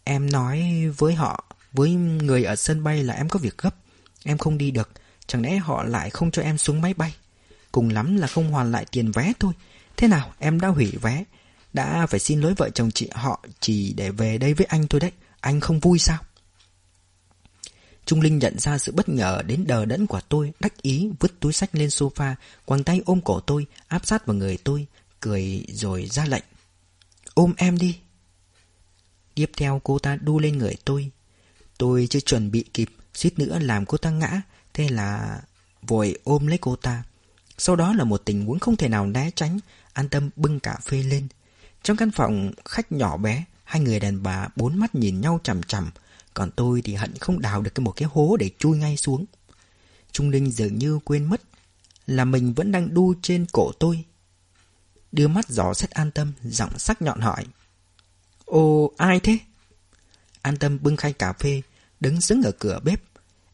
Em 0.04 0.30
nói 0.30 0.88
với 0.98 1.14
họ, 1.14 1.44
Với 1.72 1.90
người 1.90 2.44
ở 2.44 2.56
sân 2.56 2.84
bay 2.84 3.04
là 3.04 3.14
em 3.14 3.28
có 3.28 3.38
việc 3.38 3.58
gấp. 3.58 3.74
Em 4.24 4.38
không 4.38 4.58
đi 4.58 4.70
được. 4.70 4.90
Chẳng 5.26 5.42
lẽ 5.42 5.56
họ 5.56 5.82
lại 5.82 6.10
không 6.10 6.30
cho 6.30 6.42
em 6.42 6.58
xuống 6.58 6.80
máy 6.80 6.94
bay? 6.94 7.14
Cùng 7.72 7.88
lắm 7.90 8.16
là 8.16 8.26
không 8.26 8.50
hoàn 8.50 8.72
lại 8.72 8.86
tiền 8.90 9.12
vé 9.12 9.32
thôi. 9.40 9.52
Thế 9.96 10.08
nào? 10.08 10.32
Em 10.38 10.60
đã 10.60 10.68
hủy 10.68 10.92
vé. 11.02 11.24
Đã 11.72 12.06
phải 12.06 12.20
xin 12.20 12.40
lỗi 12.40 12.54
vợ 12.56 12.70
chồng 12.70 12.90
chị 12.90 13.08
họ 13.12 13.44
Chỉ 13.60 13.92
để 13.92 14.10
về 14.10 14.38
đây 14.38 14.54
với 14.54 14.66
anh 14.66 14.88
thôi 14.88 15.00
đấy. 15.00 15.12
Anh 15.40 15.60
không 15.60 15.80
vui 15.80 15.98
sao? 15.98 16.18
Trung 18.06 18.20
Linh 18.20 18.38
nhận 18.38 18.58
ra 18.58 18.78
sự 18.78 18.92
bất 18.92 19.08
ngờ 19.08 19.42
đến 19.46 19.64
đờ 19.66 19.84
đẫn 19.84 20.06
của 20.06 20.20
tôi, 20.28 20.52
Đắc 20.60 20.82
ý 20.82 21.10
vứt 21.20 21.40
túi 21.40 21.52
sách 21.52 21.74
lên 21.74 21.88
sofa, 21.88 22.34
Quàng 22.64 22.84
tay 22.84 23.00
ôm 23.06 23.20
cổ 23.20 23.40
tôi, 23.40 23.66
Áp 23.88 24.06
sát 24.06 24.26
vào 24.26 24.36
người 24.36 24.58
tôi, 24.64 24.86
Cười 25.20 25.64
rồi 25.68 26.06
ra 26.10 26.24
lệnh. 26.24 26.44
Ôm 27.34 27.52
em 27.56 27.78
đi. 27.78 27.98
Tiếp 29.40 29.50
theo 29.56 29.80
cô 29.84 29.98
ta 29.98 30.16
đu 30.16 30.38
lên 30.38 30.58
người 30.58 30.74
tôi. 30.84 31.10
Tôi 31.78 32.06
chưa 32.10 32.20
chuẩn 32.20 32.50
bị 32.50 32.64
kịp, 32.74 32.88
suýt 33.14 33.38
nữa 33.38 33.58
làm 33.58 33.86
cô 33.86 33.98
ta 33.98 34.10
ngã. 34.10 34.42
Thế 34.74 34.88
là 34.88 35.40
vội 35.82 36.18
ôm 36.24 36.46
lấy 36.46 36.58
cô 36.58 36.76
ta. 36.76 37.02
Sau 37.58 37.76
đó 37.76 37.92
là 37.92 38.04
một 38.04 38.22
tình 38.24 38.46
huống 38.46 38.58
không 38.58 38.76
thể 38.76 38.88
nào 38.88 39.06
né 39.06 39.30
tránh. 39.34 39.58
An 39.92 40.08
tâm 40.08 40.30
bưng 40.36 40.60
cà 40.60 40.78
phê 40.84 41.02
lên. 41.02 41.28
Trong 41.82 41.96
căn 41.96 42.10
phòng 42.10 42.52
khách 42.64 42.92
nhỏ 42.92 43.16
bé, 43.16 43.44
Hai 43.64 43.82
người 43.82 44.00
đàn 44.00 44.22
bà 44.22 44.48
bốn 44.56 44.78
mắt 44.78 44.94
nhìn 44.94 45.20
nhau 45.20 45.40
chằm 45.42 45.62
chằm. 45.62 45.90
Còn 46.34 46.50
tôi 46.50 46.82
thì 46.82 46.94
hận 46.94 47.14
không 47.20 47.40
đào 47.40 47.62
được 47.62 47.78
một 47.78 47.92
cái 47.92 48.08
hố 48.12 48.36
để 48.36 48.50
chui 48.58 48.78
ngay 48.78 48.96
xuống. 48.96 49.24
Trung 50.12 50.30
Linh 50.30 50.50
dường 50.50 50.78
như 50.78 50.98
quên 51.04 51.24
mất 51.24 51.40
Là 52.06 52.24
mình 52.24 52.54
vẫn 52.54 52.72
đang 52.72 52.94
đu 52.94 53.14
trên 53.22 53.46
cổ 53.52 53.72
tôi. 53.78 54.04
Đưa 55.12 55.28
mắt 55.28 55.48
gió 55.48 55.74
xét 55.74 55.90
an 55.90 56.10
tâm, 56.10 56.32
Giọng 56.42 56.78
sắc 56.78 57.02
nhọn 57.02 57.20
hỏi. 57.20 57.44
Ồ 58.50 58.92
ai 58.96 59.20
thế? 59.20 59.38
An 60.42 60.56
tâm 60.56 60.78
bưng 60.82 60.96
khay 60.96 61.12
cà 61.12 61.32
phê, 61.32 61.62
Đứng 62.00 62.20
sững 62.20 62.42
ở 62.42 62.52
cửa 62.58 62.80
bếp. 62.84 63.02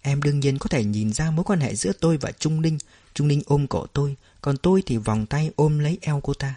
Em 0.02 0.22
đương 0.22 0.40
nhiên 0.40 0.59
có 0.59 0.68
thể 0.68 0.85
nhìn 0.85 1.12
ra 1.12 1.30
mối 1.30 1.44
quan 1.44 1.61
hệ 1.61 1.74
giữa 1.74 1.92
tôi 2.00 2.16
và 2.16 2.32
Trung 2.32 2.62
Ninh. 2.62 2.78
Trung 3.14 3.28
Ninh 3.28 3.42
ôm 3.46 3.66
cổ 3.66 3.87
tôi, 3.87 4.16
Còn 4.40 4.56
tôi 4.56 4.82
thì 4.87 4.96
vòng 4.96 5.26
tay 5.26 5.50
ôm 5.56 5.78
lấy 5.78 5.98
eo 6.00 6.20
cô 6.22 6.35
ta. 6.35 6.54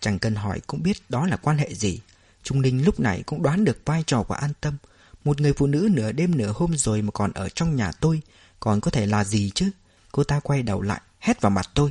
Chẳng 0.00 0.18
cần 0.18 0.34
hỏi 0.34 0.60
cũng 0.66 0.82
biết 0.82 0.96
đó 1.08 1.26
là 1.26 1.36
quan 1.36 1.58
hệ 1.58 1.74
gì. 1.74 2.00
Trung 2.42 2.62
Ninh 2.62 2.84
lúc 2.84 3.00
này 3.00 3.22
cũng 3.26 3.42
đoán 3.42 3.64
được 3.64 3.78
vai 3.84 4.04
trò 4.06 4.22
của 4.22 4.34
an 4.34 4.52
tâm. 4.60 4.76
Một 5.24 5.40
người 5.40 5.52
phụ 5.52 5.66
nữ 5.66 5.88
nửa 5.92 6.12
đêm 6.12 6.36
nửa 6.36 6.52
hôm 6.54 6.76
rồi 6.76 7.02
mà 7.02 7.10
còn 7.10 7.32
ở 7.32 7.48
trong 7.48 7.76
nhà 7.76 7.92
tôi, 8.00 8.22
Còn 8.60 8.80
có 8.80 8.90
thể 8.90 9.06
là 9.06 9.24
gì 9.24 9.50
chứ? 9.54 9.70
Cô 10.12 10.24
ta 10.24 10.40
quay 10.40 10.62
đầu 10.62 10.82
lại, 10.82 11.00
hét 11.18 11.40
vào 11.40 11.50
mặt 11.50 11.70
tôi. 11.74 11.90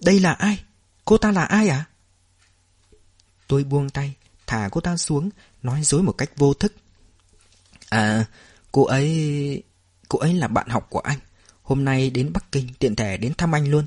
Đây 0.00 0.20
là 0.20 0.32
ai? 0.32 0.64
Cô 1.04 1.18
ta 1.18 1.30
là 1.32 1.44
ai 1.44 1.68
à? 1.68 1.84
Tôi 3.48 3.64
buông 3.64 3.90
tay 3.90 4.14
Thả 4.46 4.68
cô 4.72 4.80
ta 4.80 4.96
xuống, 4.96 5.30
Nói 5.62 5.82
dối 5.82 6.02
một 6.02 6.12
cách 6.12 6.30
vô 6.36 6.54
thức. 6.54 6.74
À 7.88 8.24
cô 8.72 8.84
ấy 8.84 9.62
Cô 10.08 10.18
ấy 10.18 10.34
là 10.34 10.48
bạn 10.48 10.68
học 10.68 10.86
của 10.90 10.98
anh. 10.98 11.18
Hôm 11.62 11.84
nay 11.84 12.10
đến 12.10 12.32
Bắc 12.32 12.52
Kinh, 12.52 12.68
tiện 12.78 12.96
thể 12.96 13.16
đến 13.16 13.34
thăm 13.34 13.54
anh 13.54 13.70
luôn. 13.70 13.86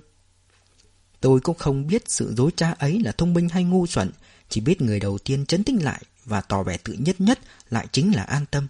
Tôi 1.20 1.40
cũng 1.40 1.58
không 1.58 1.88
biết 1.88 2.04
sự 2.08 2.34
dối 2.38 2.52
trá 2.56 2.72
ấy 2.72 3.00
là 3.00 3.12
thông 3.12 3.34
minh 3.34 3.50
hay 3.50 3.64
ngu 3.64 3.88
xuẩn, 3.88 4.12
Chỉ 4.50 4.62
biết 4.62 4.82
người 4.82 5.00
đầu 5.00 5.18
tiên 5.18 5.46
chấn 5.46 5.64
tĩnh 5.64 5.84
lại 5.84 6.02
Và 6.26 6.42
tỏ 6.42 6.64
vẻ 6.64 6.78
tự 6.78 6.94
nhất 6.94 7.22
nhất 7.22 7.40
lại 7.70 7.88
chính 7.92 8.16
là 8.16 8.24
an 8.24 8.46
tâm. 8.46 8.68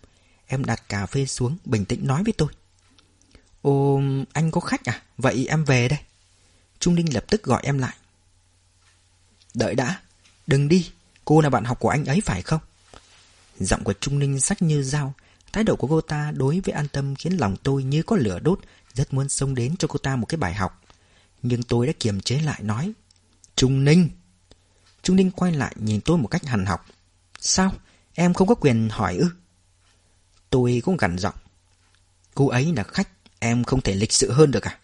Em 0.48 0.66
đặt 0.66 0.90
cà 0.90 1.06
phê 1.06 1.26
xuống, 1.26 1.58
bình 1.66 1.86
tĩnh 1.86 2.08
nói 2.08 2.24
với 2.24 2.34
tôi. 2.34 2.50
Ồ 3.62 4.02
anh 4.34 4.52
có 4.52 4.62
khách 4.62 4.86
à? 4.86 5.02
Vậy 5.18 5.48
em 5.50 5.64
về 5.64 5.88
đây. 5.88 6.00
Trung 6.80 6.96
Linh 6.96 7.14
lập 7.14 7.26
tức 7.30 7.44
gọi 7.44 7.62
em 7.64 7.78
lại. 7.78 7.96
Đợi 9.54 9.76
đã, 9.76 10.02
Đừng 10.48 10.68
đi. 10.68 10.92
Cô 11.28 11.42
là 11.42 11.50
bạn 11.50 11.64
học 11.64 11.80
của 11.80 11.90
anh 11.90 12.06
ấy 12.06 12.22
phải 12.22 12.42
không 12.42 12.60
Giọng 13.60 13.84
của 13.84 13.94
Trung 13.94 14.20
Ninh 14.20 14.40
sắc 14.40 14.62
như 14.62 14.84
dao 14.84 15.14
Thái 15.54 15.64
độ 15.64 15.76
của 15.76 15.88
cô 15.88 16.02
ta 16.02 16.32
đối 16.32 16.60
với 16.60 16.74
an 16.74 16.88
tâm 16.88 17.16
khiến 17.16 17.34
lòng 17.34 17.56
tôi 17.64 17.84
như 17.84 18.04
có 18.04 18.16
lửa 18.16 18.40
đốt, 18.40 18.60
rất 18.94 19.14
muốn 19.14 19.30
xông 19.30 19.56
đến 19.56 19.76
cho 19.78 19.88
cô 19.88 19.98
ta 19.98 20.16
một 20.16 20.26
cái 20.26 20.38
bài 20.38 20.54
học. 20.54 20.82
Nhưng 21.44 21.64
tôi 21.64 21.88
đã 21.88 21.94
kiềm 22.00 22.22
chế 22.22 22.40
lại 22.40 22.60
nói. 22.64 22.94
Trung 23.56 23.84
Ninh! 23.84 24.10
Trung 25.04 25.16
Ninh 25.16 25.32
quay 25.32 25.52
lại 25.52 25.76
nhìn 25.80 26.02
tôi 26.02 26.18
một 26.18 26.28
cách 26.28 26.46
hằn 26.46 26.66
học. 26.66 26.86
Sao? 27.40 27.74
Em 28.14 28.34
không 28.34 28.48
có 28.48 28.56
quyền 28.56 28.90
hỏi 28.92 29.18
ư? 29.18 29.28
Tôi 30.50 30.82
cũng 30.86 30.98
gằn 30.98 31.18
giọng. 31.18 31.36
Cô 32.36 32.48
ấy 32.48 32.74
là 32.76 32.84
khách, 32.84 33.10
em 33.40 33.64
không 33.64 33.82
thể 33.82 33.96
lịch 33.96 34.14
sự 34.14 34.32
hơn 34.32 34.52
được 34.52 34.64
à? 34.64 34.80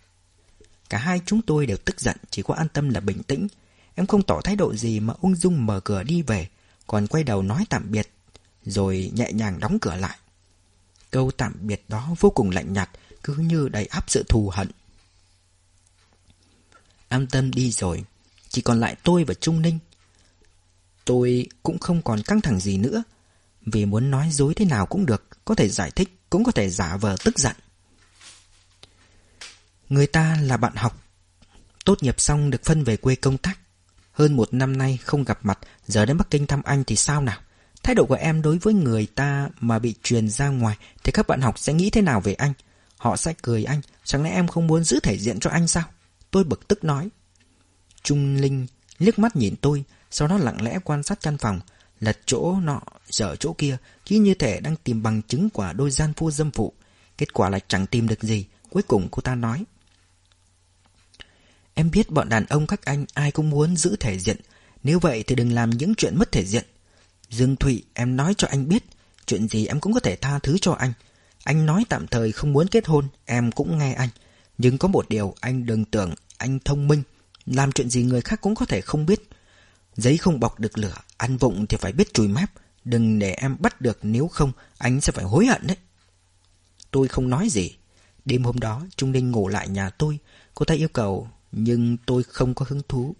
Cả 0.90 0.98
hai 0.98 1.22
chúng 1.26 1.42
tôi 1.42 1.66
đều 1.66 1.78
tức 1.78 2.02
giận, 2.02 2.18
chỉ 2.30 2.42
có 2.42 2.54
an 2.54 2.68
tâm 2.70 2.90
là 2.90 3.00
bình 3.00 3.24
tĩnh. 3.24 3.48
Em 3.96 4.08
không 4.08 4.24
tỏ 4.24 4.42
thái 4.44 4.56
độ 4.56 4.76
gì 4.76 5.00
mà 5.00 5.14
ung 5.22 5.36
dung 5.36 5.66
mở 5.66 5.80
cửa 5.80 6.04
đi 6.04 6.22
về, 6.22 6.48
còn 6.88 7.08
quay 7.08 7.24
đầu 7.24 7.42
nói 7.42 7.66
tạm 7.70 7.92
biệt, 7.92 8.10
rồi 8.66 9.12
nhẹ 9.16 9.32
nhàng 9.32 9.60
đóng 9.60 9.80
cửa 9.80 9.96
lại. 9.96 10.18
Câu 11.14 11.32
tạm 11.38 11.54
biệt 11.62 11.84
đó 11.88 12.16
vô 12.20 12.30
cùng 12.30 12.50
lạnh 12.50 12.74
nhạt 12.74 12.90
Cứ 13.24 13.36
như 13.36 13.70
đầy 13.70 13.86
áp 13.86 14.04
sự 14.08 14.24
thù 14.30 14.50
hận. 14.54 14.72
An 17.08 17.28
tâm 17.28 17.52
đi 17.52 17.72
rồi 17.72 18.04
Chỉ 18.50 18.62
còn 18.62 18.80
lại 18.80 18.96
tôi 19.04 19.24
và 19.24 19.34
Trung 19.34 19.62
Ninh. 19.62 19.80
Tôi 21.06 21.48
cũng 21.64 21.80
không 21.80 22.02
còn 22.02 22.22
căng 22.22 22.42
thẳng 22.42 22.60
gì 22.60 22.78
nữa 22.78 23.04
Vì 23.62 23.86
muốn 23.86 24.12
nói 24.12 24.30
dối 24.32 24.54
thế 24.54 24.66
nào 24.66 24.86
cũng 24.86 25.06
được 25.06 25.28
Có 25.46 25.56
thể 25.56 25.70
giải 25.70 25.92
thích 25.92 26.18
Cũng 26.30 26.44
có 26.44 26.52
thể 26.52 26.70
giả 26.70 26.98
vờ 26.98 27.16
tức 27.24 27.40
giận. 27.40 27.56
Người 29.90 30.08
ta 30.08 30.38
là 30.42 30.58
bạn 30.58 30.76
học. 30.76 31.04
Tốt 31.86 32.04
nghiệp 32.04 32.22
xong 32.22 32.50
được 32.50 32.64
phân 32.64 32.84
về 32.84 32.98
quê 32.98 33.16
công 33.16 33.38
tác. 33.38 33.60
Hơn 34.14 34.36
một 34.36 34.54
năm 34.54 34.78
nay 34.78 35.00
không 35.04 35.24
gặp 35.24 35.40
mặt 35.44 35.60
Giờ 35.88 36.06
đến 36.06 36.18
Bắc 36.18 36.30
Kinh 36.30 36.48
thăm 36.48 36.62
anh 36.64 36.84
thì 36.84 36.96
sao 36.96 37.22
nào 37.22 37.40
Thái 37.84 37.96
độ 37.96 38.06
của 38.06 38.16
em 38.16 38.42
đối 38.42 38.58
với 38.58 38.74
người 38.74 39.08
ta 39.16 39.50
mà 39.60 39.80
bị 39.80 39.96
truyền 40.04 40.30
ra 40.30 40.50
ngoài 40.50 40.78
thì 41.04 41.12
các 41.12 41.28
bạn 41.28 41.42
học 41.42 41.60
sẽ 41.60 41.74
nghĩ 41.74 41.90
thế 41.90 42.02
nào 42.02 42.22
về 42.22 42.34
anh? 42.34 42.54
Họ 42.98 43.16
sẽ 43.16 43.34
cười 43.42 43.64
anh, 43.64 43.82
chẳng 44.04 44.24
lẽ 44.24 44.30
em 44.30 44.48
không 44.48 44.68
muốn 44.68 44.84
giữ 44.84 45.00
thể 45.00 45.18
diện 45.18 45.40
cho 45.40 45.50
anh 45.50 45.68
sao? 45.68 45.84
Tôi 46.32 46.44
bực 46.44 46.68
tức 46.68 46.84
nói. 46.84 47.10
Trung 48.04 48.36
Linh 48.36 48.68
liếc 49.00 49.20
mắt 49.20 49.36
nhìn 49.36 49.56
tôi, 49.62 49.84
sau 50.12 50.28
đó 50.28 50.38
lặng 50.38 50.62
lẽ 50.62 50.80
quan 50.84 51.04
sát 51.04 51.20
căn 51.22 51.38
phòng, 51.38 51.60
lật 52.00 52.18
chỗ 52.26 52.56
nọ, 52.64 52.82
dở 53.10 53.36
chỗ 53.36 53.54
kia, 53.58 53.78
cứ 54.06 54.16
như 54.16 54.34
thể 54.34 54.60
đang 54.60 54.76
tìm 54.76 55.04
bằng 55.04 55.22
chứng 55.22 55.50
quả 55.50 55.74
đôi 55.74 55.92
gian 55.92 56.14
phu 56.14 56.32
dâm 56.32 56.52
phụ. 56.52 56.74
Kết 57.18 57.34
quả 57.34 57.50
là 57.50 57.60
chẳng 57.68 57.88
tìm 57.88 58.08
được 58.08 58.24
gì, 58.24 58.46
cuối 58.70 58.84
cùng 58.84 59.08
cô 59.12 59.22
ta 59.22 59.36
nói. 59.36 59.64
Em 61.74 61.92
biết 61.92 62.10
bọn 62.10 62.30
đàn 62.30 62.46
ông 62.46 62.68
các 62.68 62.86
anh 62.86 63.06
ai 63.14 63.32
cũng 63.32 63.50
muốn 63.50 63.78
giữ 63.78 63.96
thể 64.00 64.20
diện, 64.20 64.38
nếu 64.84 65.00
vậy 65.00 65.24
thì 65.28 65.36
đừng 65.36 65.52
làm 65.54 65.70
những 65.70 65.96
chuyện 65.96 66.18
mất 66.18 66.32
thể 66.32 66.46
diện. 66.46 66.66
Dương 67.30 67.56
Thụy, 67.56 67.84
em 67.94 68.16
nói 68.16 68.34
cho 68.38 68.48
anh 68.48 68.68
biết, 68.68 68.84
chuyện 69.26 69.48
gì 69.48 69.66
em 69.66 69.80
cũng 69.80 69.94
có 69.94 70.00
thể 70.00 70.16
tha 70.16 70.40
thứ 70.40 70.58
cho 70.62 70.72
anh. 70.72 70.94
Anh 71.44 71.66
nói 71.66 71.86
tạm 71.90 72.08
thời 72.08 72.32
không 72.32 72.54
muốn 72.54 72.68
kết 72.68 72.88
hôn, 72.88 73.08
em 73.26 73.52
cũng 73.52 73.78
nghe 73.78 73.94
anh. 73.94 74.10
Nhưng 74.58 74.78
có 74.78 74.88
một 74.88 75.10
điều 75.10 75.36
anh 75.40 75.66
đừng 75.66 75.86
tưởng 75.86 76.14
anh 76.38 76.60
thông 76.60 76.88
minh, 76.88 77.04
làm 77.46 77.72
chuyện 77.72 77.90
gì 77.90 78.04
người 78.04 78.22
khác 78.22 78.42
cũng 78.42 78.56
có 78.56 78.66
thể 78.66 78.82
không 78.82 79.06
biết. 79.06 79.30
Giấy 79.96 80.18
không 80.18 80.40
bọc 80.40 80.60
được 80.60 80.78
lửa, 80.78 80.96
ăn 81.18 81.38
vụng 81.38 81.68
thì 81.68 81.78
phải 81.78 81.92
biết 81.92 82.14
chùi 82.14 82.28
mép. 82.28 82.50
Đừng 82.86 83.20
để 83.20 83.34
em 83.34 83.58
bắt 83.60 83.82
được 83.82 84.00
nếu 84.02 84.28
không 84.28 84.52
anh 84.78 85.02
sẽ 85.02 85.12
phải 85.12 85.26
hối 85.26 85.46
hận 85.46 85.68
đấy. 85.68 85.78
Tôi 86.92 87.08
không 87.08 87.30
nói 87.30 87.50
gì. 87.50 87.76
Đêm 88.26 88.44
hôm 88.44 88.60
đó 88.60 88.86
Trung 88.96 89.12
Ninh 89.12 89.32
ngủ 89.32 89.48
lại 89.48 89.68
nhà 89.68 89.90
tôi. 89.90 90.20
Cô 90.56 90.66
ta 90.66 90.74
yêu 90.74 90.88
cầu 90.88 91.30
nhưng 91.54 91.98
tôi 91.98 92.24
không 92.24 92.54
có 92.54 92.66
hứng 92.70 92.82
thú. 92.90 93.16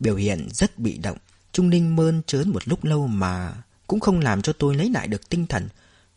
Biểu 0.00 0.16
hiện 0.16 0.48
rất 0.52 0.78
bị 0.78 0.98
động. 0.98 1.18
Trung 1.52 1.70
Ninh 1.70 1.96
mơn 1.96 2.22
trớn 2.26 2.50
một 2.50 2.68
lúc 2.68 2.84
lâu 2.84 3.06
mà 3.06 3.54
cũng 3.86 4.00
không 4.00 4.20
làm 4.20 4.42
cho 4.42 4.52
tôi 4.52 4.74
lấy 4.74 4.90
lại 4.90 5.08
được 5.08 5.28
tinh 5.28 5.46
thần. 5.46 5.68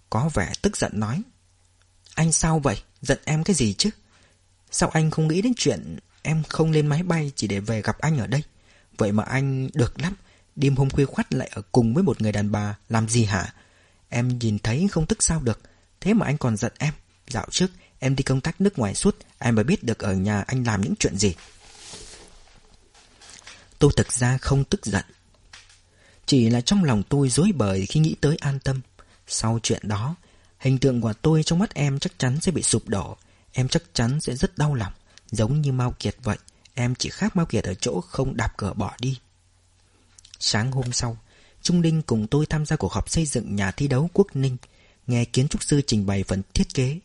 Có 0.09 0.29
vẻ 0.33 0.53
tức 0.61 0.77
giận 0.77 0.91
nói. 0.95 1.21
Anh 2.15 2.31
sao 2.31 2.59
vậy? 2.59 2.83
Giận 3.01 3.19
em 3.25 3.43
cái 3.43 3.55
gì 3.55 3.73
chứ? 3.73 3.89
Sao 4.71 4.89
anh 4.89 5.11
không 5.11 5.27
nghĩ 5.27 5.41
đến 5.41 5.53
chuyện 5.57 5.97
em 6.21 6.43
không 6.49 6.71
lên 6.71 6.87
máy 6.87 7.03
bay 7.03 7.31
chỉ 7.35 7.47
để 7.47 7.59
về 7.59 7.81
gặp 7.81 7.97
anh 7.99 8.17
ở 8.17 8.27
đây? 8.27 8.43
Vậy 8.97 9.11
mà 9.11 9.23
anh 9.23 9.69
được 9.73 10.01
lắm. 10.01 10.13
Đêm 10.55 10.75
hôm 10.75 10.89
khuya 10.89 11.05
khoắt 11.05 11.33
lại 11.33 11.49
ở 11.53 11.61
cùng 11.71 11.93
với 11.93 12.03
một 12.03 12.21
người 12.21 12.31
đàn 12.31 12.51
bà, 12.51 12.77
làm 12.89 13.09
gì 13.09 13.25
hả? 13.25 13.53
Em 14.09 14.39
nhìn 14.39 14.59
thấy 14.59 14.87
không 14.91 15.05
tức 15.05 15.23
sao 15.23 15.41
được. 15.41 15.59
Thế 16.01 16.13
mà 16.13 16.25
anh 16.25 16.37
còn 16.37 16.57
giận 16.57 16.71
em. 16.77 16.93
Dạo 17.27 17.47
trước 17.51 17.67
em 18.05 18.15
đi 18.15 18.23
công 18.23 18.41
tác 18.41 18.61
nước 18.61 18.79
ngoài 18.79 18.95
suốt, 18.95 19.17
em 19.39 19.55
mới 19.55 19.63
biết 19.63 19.83
được 19.83 19.99
ở 19.99 20.13
nhà 20.13 20.41
anh 20.41 20.63
làm 20.63 20.81
những 20.81 20.93
chuyện 20.99 21.17
gì. 21.17 21.35
Tôi 23.79 23.91
thực 23.97 24.13
ra 24.13 24.37
không 24.37 24.63
tức 24.63 24.85
giận. 24.85 25.05
Chỉ 26.25 26.49
là 26.49 26.61
trong 26.61 26.83
lòng 26.83 27.03
tôi 27.09 27.29
dối 27.29 27.51
bời 27.55 27.85
khi 27.85 27.99
nghĩ 27.99 28.15
tới 28.21 28.37
an 28.39 28.59
tâm. 28.59 28.81
Sau 29.27 29.59
chuyện 29.63 29.81
đó, 29.83 30.15
hình 30.59 30.77
tượng 30.77 31.01
của 31.01 31.13
tôi 31.21 31.43
trong 31.43 31.59
mắt 31.59 31.73
em 31.73 31.99
chắc 31.99 32.19
chắn 32.19 32.41
sẽ 32.41 32.51
bị 32.51 32.63
sụp 32.63 32.87
đổ. 32.87 33.17
Em 33.51 33.67
chắc 33.67 33.83
chắn 33.93 34.21
sẽ 34.21 34.35
rất 34.35 34.57
đau 34.57 34.73
lòng, 34.73 34.93
giống 35.31 35.61
như 35.61 35.71
Mao 35.71 35.95
Kiệt 35.99 36.15
vậy. 36.23 36.37
Em 36.73 36.95
chỉ 36.95 37.09
khác 37.09 37.35
Mao 37.35 37.45
Kiệt 37.45 37.63
ở 37.63 37.73
chỗ 37.73 38.01
không 38.01 38.37
đạp 38.37 38.57
cửa 38.57 38.73
bỏ 38.73 38.95
đi. 38.99 39.19
Sáng 40.39 40.71
hôm 40.71 40.91
sau, 40.91 41.17
Trung 41.61 41.81
Ninh 41.81 42.01
cùng 42.01 42.27
tôi 42.27 42.45
tham 42.45 42.65
gia 42.65 42.75
cuộc 42.75 42.91
họp 42.91 43.09
xây 43.09 43.25
dựng 43.25 43.55
nhà 43.55 43.71
thi 43.71 43.87
đấu 43.87 44.09
Quốc 44.13 44.35
Ninh, 44.35 44.57
nghe 45.07 45.25
kiến 45.25 45.47
trúc 45.47 45.63
sư 45.63 45.81
trình 45.87 46.05
bày 46.05 46.23
phần 46.23 46.41
thiết 46.53 46.73
kế. 46.73 46.99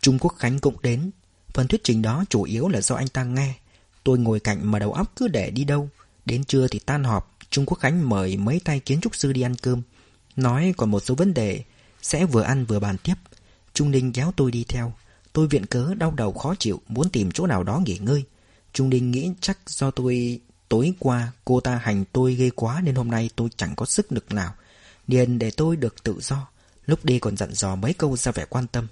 Trung 0.00 0.18
Quốc 0.18 0.34
Khánh 0.38 0.58
cũng 0.58 0.76
đến, 0.82 1.10
phần 1.54 1.68
thuyết 1.68 1.84
trình 1.84 2.02
đó 2.02 2.24
chủ 2.30 2.42
yếu 2.42 2.68
là 2.68 2.80
do 2.80 2.94
anh 2.94 3.08
ta 3.08 3.24
nghe. 3.24 3.54
Tôi 4.04 4.18
ngồi 4.18 4.40
cạnh 4.40 4.70
mà 4.70 4.78
đầu 4.78 4.92
óc 4.92 5.12
cứ 5.16 5.28
để 5.28 5.50
đi 5.50 5.64
đâu. 5.64 5.88
Đến 6.24 6.44
trưa 6.44 6.68
thì 6.68 6.78
tan 6.78 7.04
họp, 7.04 7.36
Trung 7.50 7.66
Quốc 7.66 7.78
Khánh 7.78 8.08
mời 8.08 8.36
mấy 8.36 8.60
tay 8.64 8.80
kiến 8.80 9.00
trúc 9.00 9.16
sư 9.16 9.32
đi 9.32 9.40
ăn 9.40 9.54
cơm. 9.54 9.82
Nói 10.36 10.74
còn 10.76 10.90
một 10.90 11.00
số 11.00 11.14
vấn 11.14 11.34
đề, 11.34 11.62
sẽ 12.02 12.24
vừa 12.24 12.42
ăn 12.42 12.64
vừa 12.64 12.80
bàn 12.80 12.96
tiếp. 13.02 13.14
Trung 13.74 13.90
Ninh 13.90 14.12
kéo 14.12 14.32
tôi 14.36 14.50
đi 14.50 14.64
theo. 14.68 14.92
Tôi 15.32 15.46
viện 15.46 15.66
cớ 15.66 15.94
đau 15.94 16.10
đầu 16.10 16.32
khó 16.32 16.54
chịu, 16.58 16.80
muốn 16.88 17.10
tìm 17.10 17.30
chỗ 17.30 17.46
nào 17.46 17.62
đó 17.62 17.80
nghỉ 17.84 17.98
ngơi. 17.98 18.24
Trung 18.72 18.90
Ninh 18.90 19.10
nghĩ 19.10 19.30
chắc 19.40 19.58
do 19.66 19.90
tôi 19.90 20.40
tối 20.68 20.94
qua 20.98 21.32
cô 21.44 21.60
ta 21.60 21.76
hành 21.76 22.04
tôi 22.12 22.34
ghê 22.34 22.50
quá 22.50 22.80
nên 22.84 22.94
hôm 22.94 23.10
nay 23.10 23.30
tôi 23.36 23.48
chẳng 23.56 23.76
có 23.76 23.86
sức 23.86 24.12
lực 24.12 24.32
nào. 24.32 24.54
Điền 25.06 25.38
để 25.38 25.50
tôi 25.50 25.76
được 25.76 26.02
tự 26.02 26.20
do. 26.20 26.48
Lúc 26.86 27.04
đi 27.04 27.18
còn 27.18 27.36
dặn 27.36 27.54
dò 27.54 27.74
mấy 27.76 27.94
câu 27.94 28.16
ra 28.16 28.32
vẻ 28.32 28.44
quan 28.48 28.66
tâm. 28.66 28.86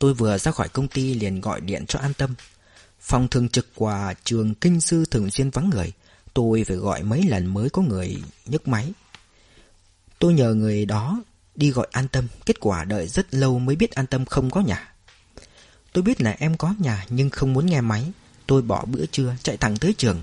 Tôi 0.00 0.14
vừa 0.14 0.38
ra 0.38 0.52
khỏi 0.52 0.68
công 0.68 0.88
ty 0.88 1.14
liền 1.14 1.40
gọi 1.40 1.60
điện 1.60 1.86
cho 1.86 1.98
an 1.98 2.14
tâm. 2.14 2.34
Phòng 3.00 3.28
thường 3.28 3.48
trực 3.48 3.74
của 3.74 4.12
trường 4.24 4.54
kinh 4.54 4.80
sư 4.80 5.04
thường 5.10 5.30
xuyên 5.30 5.50
vắng 5.50 5.70
người. 5.70 5.92
Tôi 6.34 6.64
phải 6.64 6.76
gọi 6.76 7.02
mấy 7.02 7.22
lần 7.22 7.46
mới 7.46 7.70
có 7.70 7.82
người 7.82 8.22
nhấc 8.46 8.68
máy. 8.68 8.92
Tôi 10.18 10.34
nhờ 10.34 10.54
người 10.54 10.86
đó 10.86 11.22
đi 11.54 11.70
gọi 11.70 11.88
an 11.92 12.08
tâm. 12.08 12.26
Kết 12.46 12.60
quả 12.60 12.84
đợi 12.84 13.08
rất 13.08 13.34
lâu 13.34 13.58
mới 13.58 13.76
biết 13.76 13.90
an 13.90 14.06
tâm 14.06 14.24
không 14.24 14.50
có 14.50 14.60
nhà. 14.60 14.94
Tôi 15.92 16.02
biết 16.02 16.20
là 16.20 16.36
em 16.38 16.56
có 16.56 16.74
nhà 16.78 17.06
nhưng 17.08 17.30
không 17.30 17.52
muốn 17.52 17.66
nghe 17.66 17.80
máy. 17.80 18.12
Tôi 18.46 18.62
bỏ 18.62 18.84
bữa 18.84 19.06
trưa 19.06 19.34
chạy 19.42 19.56
thẳng 19.56 19.76
tới 19.76 19.94
trường. 19.98 20.22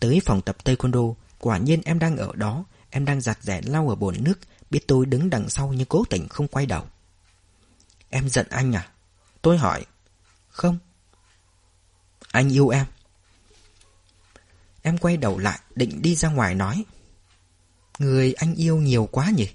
Tới 0.00 0.20
phòng 0.24 0.42
tập 0.42 0.56
taekwondo, 0.64 1.14
quả 1.38 1.58
nhiên 1.58 1.80
em 1.84 1.98
đang 1.98 2.16
ở 2.16 2.32
đó. 2.34 2.64
Em 2.90 3.04
đang 3.04 3.20
giặt 3.20 3.38
rẻ 3.42 3.60
lau 3.64 3.88
ở 3.88 3.94
bồn 3.94 4.16
nước. 4.20 4.38
Biết 4.70 4.86
tôi 4.86 5.06
đứng 5.06 5.30
đằng 5.30 5.48
sau 5.48 5.72
nhưng 5.76 5.86
cố 5.86 6.04
tình 6.10 6.28
không 6.28 6.48
quay 6.48 6.66
đầu. 6.66 6.84
Em 8.10 8.28
giận 8.28 8.46
anh 8.50 8.76
à? 8.76 8.88
Tôi 9.42 9.58
hỏi. 9.58 9.86
Không. 10.48 10.78
Anh 12.32 12.48
yêu 12.48 12.68
em. 12.68 12.86
Em 14.82 14.98
quay 14.98 15.16
đầu 15.16 15.38
lại 15.38 15.60
định 15.74 16.02
đi 16.02 16.16
ra 16.16 16.28
ngoài 16.28 16.54
nói. 16.54 16.84
Người 17.98 18.32
anh 18.32 18.54
yêu 18.54 18.76
nhiều 18.76 19.08
quá 19.12 19.30
nhỉ? 19.30 19.48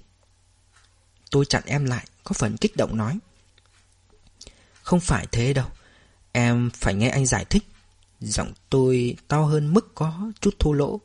Tôi 1.30 1.44
chặn 1.44 1.62
em 1.66 1.84
lại, 1.84 2.06
có 2.24 2.32
phần 2.32 2.56
kích 2.56 2.76
động 2.76 2.96
nói. 2.96 3.18
Không 4.82 5.00
phải 5.00 5.26
thế 5.32 5.52
đâu. 5.52 5.66
Em 6.32 6.70
phải 6.70 6.94
nghe 6.94 7.08
anh 7.08 7.26
giải 7.26 7.44
thích. 7.44 7.62
Giọng 8.20 8.52
tôi 8.70 9.16
to 9.28 9.42
hơn 9.42 9.74
mức 9.74 9.94
có 9.94 10.30
chút 10.40 10.54
thô 10.58 10.72
lỗ. 10.72 11.00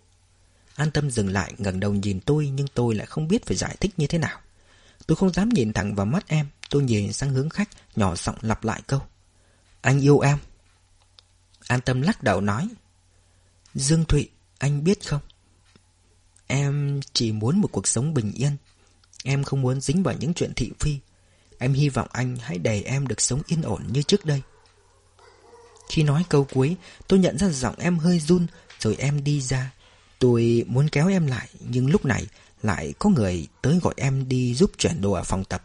An 0.76 0.91
tâm 0.91 1.12
dừng 1.12 1.30
lại 1.30 1.54
ngẩng 1.58 1.80
đầu 1.80 1.94
nhìn 1.94 2.20
tôi 2.20 2.50
nhưng 2.50 2.67
tôi 2.67 2.96
lại 2.96 3.06
không 3.06 3.28
biết 3.28 3.46
phải 3.46 3.58
giải 3.58 3.76
thích 3.80 3.94
như 3.98 4.08
thế 4.08 4.17
nào. 4.17 4.39
Tôi 5.08 5.16
không 5.16 5.34
dám 5.34 5.50
nhìn 5.50 5.74
thẳng 5.74 5.96
vào 5.96 6.06
mắt 6.06 6.28
em. 6.28 6.48
Tôi 6.70 6.84
nhìn 6.84 7.14
sang 7.14 7.30
hướng 7.30 7.50
khách, 7.50 7.70
nhỏ 7.96 8.16
giọng 8.16 8.36
lặp 8.42 8.64
lại 8.64 8.82
câu. 8.88 9.02
Anh 9.82 10.00
yêu 10.00 10.20
em. 10.20 10.38
An 11.68 11.82
tâm 11.82 12.02
lắc 12.02 12.24
đầu 12.24 12.42
nói. 12.42 12.70
Dương 13.76 14.06
Thụy, 14.06 14.30
anh 14.58 14.84
biết 14.84 15.08
không? 15.08 15.22
Em 16.48 17.00
chỉ 17.14 17.32
muốn 17.32 17.62
một 17.62 17.68
cuộc 17.72 17.88
sống 17.88 18.14
bình 18.14 18.32
yên. 18.36 18.58
Em 19.24 19.44
không 19.44 19.62
muốn 19.62 19.82
dính 19.82 20.04
vào 20.04 20.16
những 20.20 20.34
chuyện 20.34 20.54
thị 20.56 20.72
phi. 20.80 21.00
Em 21.58 21.74
hy 21.74 21.90
vọng 21.90 22.08
anh 22.12 22.38
hãy 22.42 22.58
để 22.58 22.82
em 22.82 23.08
được 23.08 23.22
sống 23.22 23.42
yên 23.48 23.62
ổn 23.62 23.84
như 23.88 24.02
trước 24.02 24.26
đây. 24.26 24.42
Khi 25.90 26.04
nói 26.04 26.26
câu 26.30 26.48
cuối, 26.54 26.76
tôi 27.08 27.20
nhận 27.20 27.38
ra 27.38 27.50
giọng 27.50 27.76
em 27.78 27.98
hơi 27.98 28.20
run, 28.20 28.48
rồi 28.80 28.96
em 28.96 29.24
đi 29.24 29.42
ra. 29.42 29.72
Tôi 30.20 30.66
muốn 30.68 30.90
kéo 30.90 31.08
em 31.08 31.28
lại, 31.28 31.50
nhưng 31.60 31.88
lúc 31.88 32.06
này 32.06 32.28
lại 32.62 32.93
có 33.00 33.10
người 33.10 33.47
tới 33.62 33.80
gọi 33.84 33.93
em 33.97 34.28
đi 34.30 34.56
giúp 34.56 34.71
chuyển 34.78 35.02
đồ 35.02 35.12
ở 35.12 35.24
phòng 35.24 35.43
tập. 35.43 35.63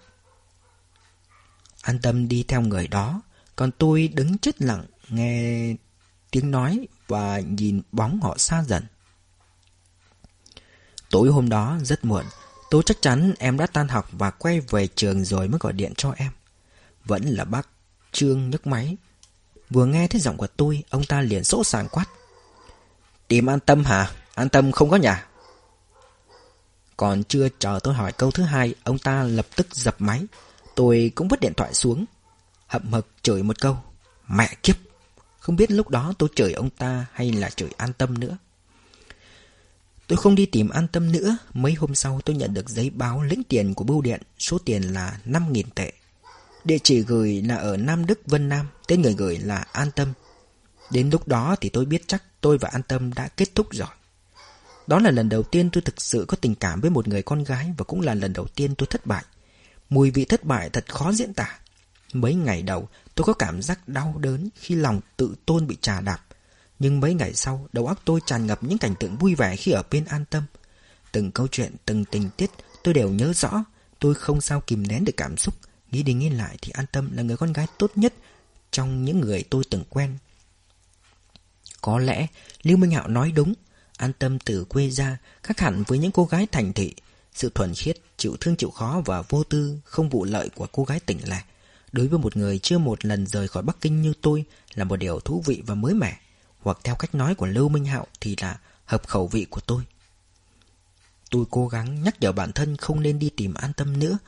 An 1.82 1.98
tâm 2.02 2.28
đi 2.28 2.44
theo 2.48 2.60
người 2.60 2.88
đó, 2.88 3.22
còn 3.56 3.70
tôi 3.78 4.08
đứng 4.08 4.38
chết 4.38 4.62
lặng 4.62 4.84
nghe 5.08 5.74
tiếng 6.30 6.50
nói 6.50 6.88
và 7.08 7.40
nhìn 7.40 7.82
bóng 7.92 8.20
họ 8.20 8.34
xa 8.38 8.64
dần. 8.64 8.84
Tối 11.10 11.28
hôm 11.28 11.48
đó 11.48 11.78
rất 11.82 12.04
muộn, 12.04 12.24
tôi 12.70 12.82
chắc 12.86 12.96
chắn 13.00 13.34
em 13.38 13.56
đã 13.56 13.66
tan 13.66 13.88
học 13.88 14.08
và 14.12 14.30
quay 14.30 14.60
về 14.60 14.88
trường 14.94 15.24
rồi 15.24 15.48
mới 15.48 15.58
gọi 15.58 15.72
điện 15.72 15.92
cho 15.96 16.12
em. 16.16 16.32
Vẫn 17.04 17.24
là 17.24 17.44
bác 17.44 17.68
Trương 18.12 18.50
nhấc 18.50 18.66
máy. 18.66 18.96
Vừa 19.70 19.86
nghe 19.86 20.08
thấy 20.08 20.20
giọng 20.20 20.36
của 20.36 20.46
tôi, 20.46 20.84
ông 20.90 21.04
ta 21.04 21.20
liền 21.20 21.44
sỗ 21.44 21.64
sàng 21.64 21.88
quát. 21.88 22.04
Tìm 23.28 23.46
an 23.46 23.60
tâm 23.60 23.84
hả? 23.84 24.10
An 24.34 24.48
tâm 24.48 24.72
không 24.72 24.90
có 24.90 24.96
nhà. 24.96 25.26
Còn 26.96 27.24
chưa 27.24 27.48
chờ 27.58 27.80
tôi 27.82 27.94
hỏi 27.94 28.12
câu 28.12 28.30
thứ 28.30 28.42
hai, 28.42 28.74
ông 28.84 28.98
ta 28.98 29.22
lập 29.22 29.46
tức 29.56 29.74
dập 29.74 29.96
máy. 29.98 30.22
Tôi 30.74 31.12
cũng 31.14 31.28
vứt 31.28 31.40
điện 31.40 31.52
thoại 31.56 31.74
xuống. 31.74 32.04
Hậm 32.66 32.92
hực 32.92 33.06
chửi 33.22 33.42
một 33.42 33.60
câu. 33.60 33.76
Mẹ 34.28 34.54
kiếp! 34.62 34.76
Không 35.38 35.56
biết 35.56 35.70
lúc 35.70 35.88
đó 35.88 36.12
tôi 36.18 36.28
chửi 36.34 36.52
ông 36.52 36.70
ta 36.70 37.06
hay 37.12 37.32
là 37.32 37.50
chửi 37.50 37.70
an 37.76 37.92
tâm 37.92 38.18
nữa. 38.18 38.36
Tôi 40.06 40.16
không 40.16 40.34
đi 40.34 40.46
tìm 40.46 40.68
an 40.68 40.88
tâm 40.88 41.12
nữa. 41.12 41.36
Mấy 41.54 41.74
hôm 41.74 41.94
sau 41.94 42.20
tôi 42.24 42.36
nhận 42.36 42.54
được 42.54 42.68
giấy 42.68 42.90
báo 42.90 43.22
lĩnh 43.22 43.42
tiền 43.48 43.74
của 43.74 43.84
bưu 43.84 44.02
điện. 44.02 44.22
Số 44.38 44.58
tiền 44.58 44.82
là 44.82 45.18
5.000 45.24 45.62
tệ. 45.74 45.92
Địa 46.64 46.78
chỉ 46.82 47.02
gửi 47.02 47.42
là 47.42 47.56
ở 47.56 47.76
Nam 47.76 48.06
Đức, 48.06 48.20
Vân 48.26 48.48
Nam. 48.48 48.68
Tên 48.86 49.02
người 49.02 49.14
gửi 49.14 49.38
là 49.38 49.64
An 49.72 49.90
Tâm. 49.90 50.12
Đến 50.90 51.10
lúc 51.10 51.28
đó 51.28 51.56
thì 51.60 51.68
tôi 51.68 51.84
biết 51.84 52.02
chắc 52.06 52.22
tôi 52.40 52.58
và 52.58 52.68
An 52.72 52.82
Tâm 52.82 53.14
đã 53.14 53.28
kết 53.28 53.54
thúc 53.54 53.66
rồi. 53.72 53.88
Đó 54.86 54.98
là 54.98 55.10
lần 55.10 55.28
đầu 55.28 55.42
tiên 55.42 55.70
tôi 55.70 55.82
thực 55.82 56.00
sự 56.02 56.24
có 56.28 56.36
tình 56.40 56.54
cảm 56.54 56.80
với 56.80 56.90
một 56.90 57.08
người 57.08 57.22
con 57.22 57.44
gái 57.44 57.74
và 57.78 57.84
cũng 57.84 58.00
là 58.00 58.14
lần 58.14 58.32
đầu 58.32 58.46
tiên 58.46 58.74
tôi 58.74 58.86
thất 58.86 59.06
bại. 59.06 59.24
Mùi 59.88 60.10
vị 60.10 60.24
thất 60.24 60.44
bại 60.44 60.70
thật 60.70 60.84
khó 60.88 61.12
diễn 61.12 61.34
tả. 61.34 61.58
Mấy 62.12 62.34
ngày 62.34 62.62
đầu 62.62 62.88
tôi 63.14 63.24
có 63.24 63.32
cảm 63.32 63.62
giác 63.62 63.88
đau 63.88 64.14
đớn 64.18 64.48
khi 64.54 64.74
lòng 64.74 65.00
tự 65.16 65.34
tôn 65.46 65.66
bị 65.66 65.76
trà 65.80 66.00
đạp. 66.00 66.20
Nhưng 66.78 67.00
mấy 67.00 67.14
ngày 67.14 67.34
sau, 67.34 67.68
đầu 67.72 67.86
óc 67.86 68.00
tôi 68.04 68.20
tràn 68.26 68.46
ngập 68.46 68.64
những 68.64 68.78
cảnh 68.78 68.94
tượng 69.00 69.16
vui 69.16 69.34
vẻ 69.34 69.56
khi 69.56 69.72
ở 69.72 69.82
bên 69.90 70.04
an 70.04 70.24
tâm. 70.30 70.42
Từng 71.12 71.30
câu 71.30 71.48
chuyện, 71.48 71.74
từng 71.84 72.04
tình 72.04 72.30
tiết 72.36 72.50
tôi 72.82 72.94
đều 72.94 73.08
nhớ 73.08 73.32
rõ. 73.32 73.64
Tôi 73.98 74.14
không 74.14 74.40
sao 74.40 74.60
kìm 74.60 74.86
nén 74.86 75.04
được 75.04 75.16
cảm 75.16 75.36
xúc. 75.36 75.54
Nghĩ 75.90 76.02
đi 76.02 76.12
nghĩ 76.12 76.28
lại 76.28 76.56
thì 76.62 76.72
an 76.74 76.86
tâm 76.92 77.16
là 77.16 77.22
người 77.22 77.36
con 77.36 77.52
gái 77.52 77.66
tốt 77.78 77.90
nhất 77.94 78.14
trong 78.70 79.04
những 79.04 79.20
người 79.20 79.44
tôi 79.50 79.64
từng 79.70 79.84
quen. 79.90 80.18
Có 81.80 81.98
lẽ 81.98 82.26
Lưu 82.62 82.76
Minh 82.76 82.90
Hạo 82.90 83.08
nói 83.08 83.32
đúng. 83.32 83.54
An 83.96 84.12
tâm 84.18 84.38
từ 84.38 84.64
quê 84.64 84.90
ra 84.90 85.18
Khác 85.42 85.60
hẳn 85.60 85.82
với 85.86 85.98
những 85.98 86.12
cô 86.12 86.24
gái 86.24 86.46
thành 86.52 86.72
thị. 86.72 86.94
Sự 87.32 87.50
thuần 87.54 87.74
khiết, 87.74 87.98
chịu 88.16 88.36
thương 88.40 88.56
chịu 88.56 88.70
khó 88.70 89.02
và 89.04 89.22
vô 89.22 89.44
tư 89.44 89.78
Không 89.84 90.08
vụ 90.08 90.24
lợi 90.24 90.48
của 90.54 90.66
cô 90.72 90.84
gái 90.84 91.00
tỉnh 91.00 91.18
lẻ 91.24 91.44
Đối 91.92 92.08
với 92.08 92.18
một 92.18 92.36
người 92.36 92.58
chưa 92.58 92.78
một 92.78 93.04
lần 93.04 93.26
rời 93.26 93.48
khỏi 93.48 93.62
Bắc 93.62 93.76
Kinh 93.80 94.02
như 94.02 94.12
tôi 94.20 94.44
Là 94.74 94.84
một 94.84 94.96
điều 94.96 95.20
thú 95.20 95.42
vị 95.46 95.62
và 95.66 95.74
mới 95.74 95.94
mẻ 95.94 96.20
Hoặc 96.60 96.78
theo 96.84 96.94
cách 96.94 97.14
nói 97.14 97.34
của 97.34 97.46
Lưu 97.46 97.68
Minh 97.68 97.84
Hạo 97.84 98.06
Thì 98.20 98.36
là 98.40 98.58
hợp 98.84 99.06
khẩu 99.06 99.26
vị 99.26 99.46
của 99.50 99.60
tôi. 99.60 99.82
Tôi 101.30 101.44
cố 101.50 101.68
gắng 101.68 102.02
nhắc 102.02 102.20
nhở 102.20 102.32
bản 102.32 102.52
thân 102.52 102.76
không 102.76 103.02
nên 103.02 103.18
đi 103.18 103.30
tìm 103.36 103.54
an 103.54 103.72
tâm 103.72 103.98
nữa. 103.98 104.18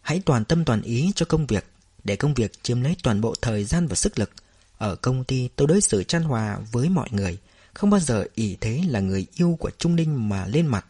Hãy 0.00 0.22
toàn 0.24 0.44
tâm 0.44 0.64
toàn 0.64 0.82
ý 0.82 1.12
cho 1.14 1.26
công 1.26 1.46
việc 1.46 1.66
Để 2.04 2.16
công 2.16 2.34
việc 2.34 2.62
chiếm 2.62 2.82
lấy 2.82 2.96
toàn 3.02 3.20
bộ 3.20 3.34
thời 3.42 3.64
gian 3.64 3.86
và 3.86 3.94
sức 3.94 4.18
lực. 4.18 4.30
Ở 4.78 4.96
công 4.96 5.24
ty 5.24 5.48
tôi 5.56 5.68
đối 5.68 5.80
xử 5.80 6.02
chan 6.04 6.22
hòa 6.22 6.58
với 6.72 6.88
mọi 6.88 7.08
người 7.10 7.38
không 7.74 7.90
bao 7.90 8.00
giờ 8.00 8.24
ỷ 8.34 8.56
thế 8.60 8.82
là 8.88 9.00
người 9.00 9.26
yêu 9.34 9.56
của 9.60 9.70
Trung 9.78 9.96
Ninh 9.96 10.28
mà 10.28 10.46
lên 10.46 10.66
mặt. 10.66 10.86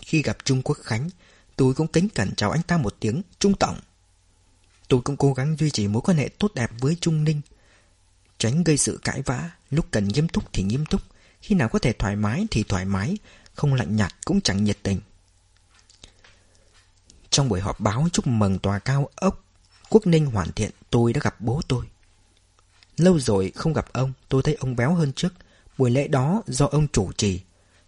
Khi 0.00 0.22
gặp 0.22 0.36
Trung 0.44 0.62
Quốc 0.62 0.78
Khánh, 0.82 1.10
Tôi 1.56 1.74
cũng 1.74 1.86
kính 1.86 2.08
cẩn 2.08 2.34
chào 2.34 2.50
anh 2.50 2.62
ta 2.62 2.76
một 2.76 2.96
tiếng, 3.00 3.22
Trung 3.38 3.54
Tổng 3.54 3.80
Tôi 4.88 5.00
cũng 5.00 5.16
cố 5.16 5.32
gắng 5.32 5.56
duy 5.56 5.70
trì 5.70 5.88
mối 5.88 6.02
quan 6.02 6.16
hệ 6.16 6.28
tốt 6.38 6.54
đẹp 6.54 6.70
với 6.80 6.96
Trung 7.00 7.24
Ninh, 7.24 7.40
Tránh 8.38 8.64
gây 8.64 8.76
sự 8.76 9.00
cãi 9.04 9.22
vã, 9.22 9.50
Lúc 9.70 9.86
cần 9.90 10.08
nghiêm 10.08 10.28
túc 10.28 10.52
thì 10.52 10.62
nghiêm 10.62 10.86
túc, 10.86 11.02
Khi 11.40 11.54
nào 11.54 11.68
có 11.68 11.78
thể 11.78 11.92
thoải 11.92 12.16
mái 12.16 12.46
thì 12.50 12.62
thoải 12.62 12.84
mái, 12.84 13.16
Không 13.54 13.74
lạnh 13.74 13.96
nhạt 13.96 14.14
cũng 14.24 14.40
chẳng 14.40 14.64
nhiệt 14.64 14.78
tình. 14.82 15.00
Trong 17.30 17.48
buổi 17.48 17.60
họp 17.60 17.80
báo 17.80 18.08
chúc 18.12 18.26
mừng 18.26 18.58
tòa 18.58 18.78
cao 18.78 19.08
ốc 19.14 19.44
Quốc 19.88 20.06
Ninh 20.06 20.26
hoàn 20.26 20.52
thiện, 20.52 20.70
Tôi 20.90 21.12
đã 21.12 21.20
gặp 21.24 21.40
bố 21.40 21.60
tôi. 21.68 21.86
Lâu 22.96 23.18
rồi 23.18 23.52
không 23.54 23.72
gặp 23.72 23.92
ông, 23.92 24.12
Tôi 24.28 24.42
thấy 24.42 24.54
ông 24.54 24.76
béo 24.76 24.94
hơn 24.94 25.12
trước. 25.12 25.32
Buổi 25.78 25.90
lễ 25.90 26.08
đó 26.08 26.42
do 26.46 26.66
ông 26.66 26.88
chủ 26.92 27.12
trì. 27.12 27.40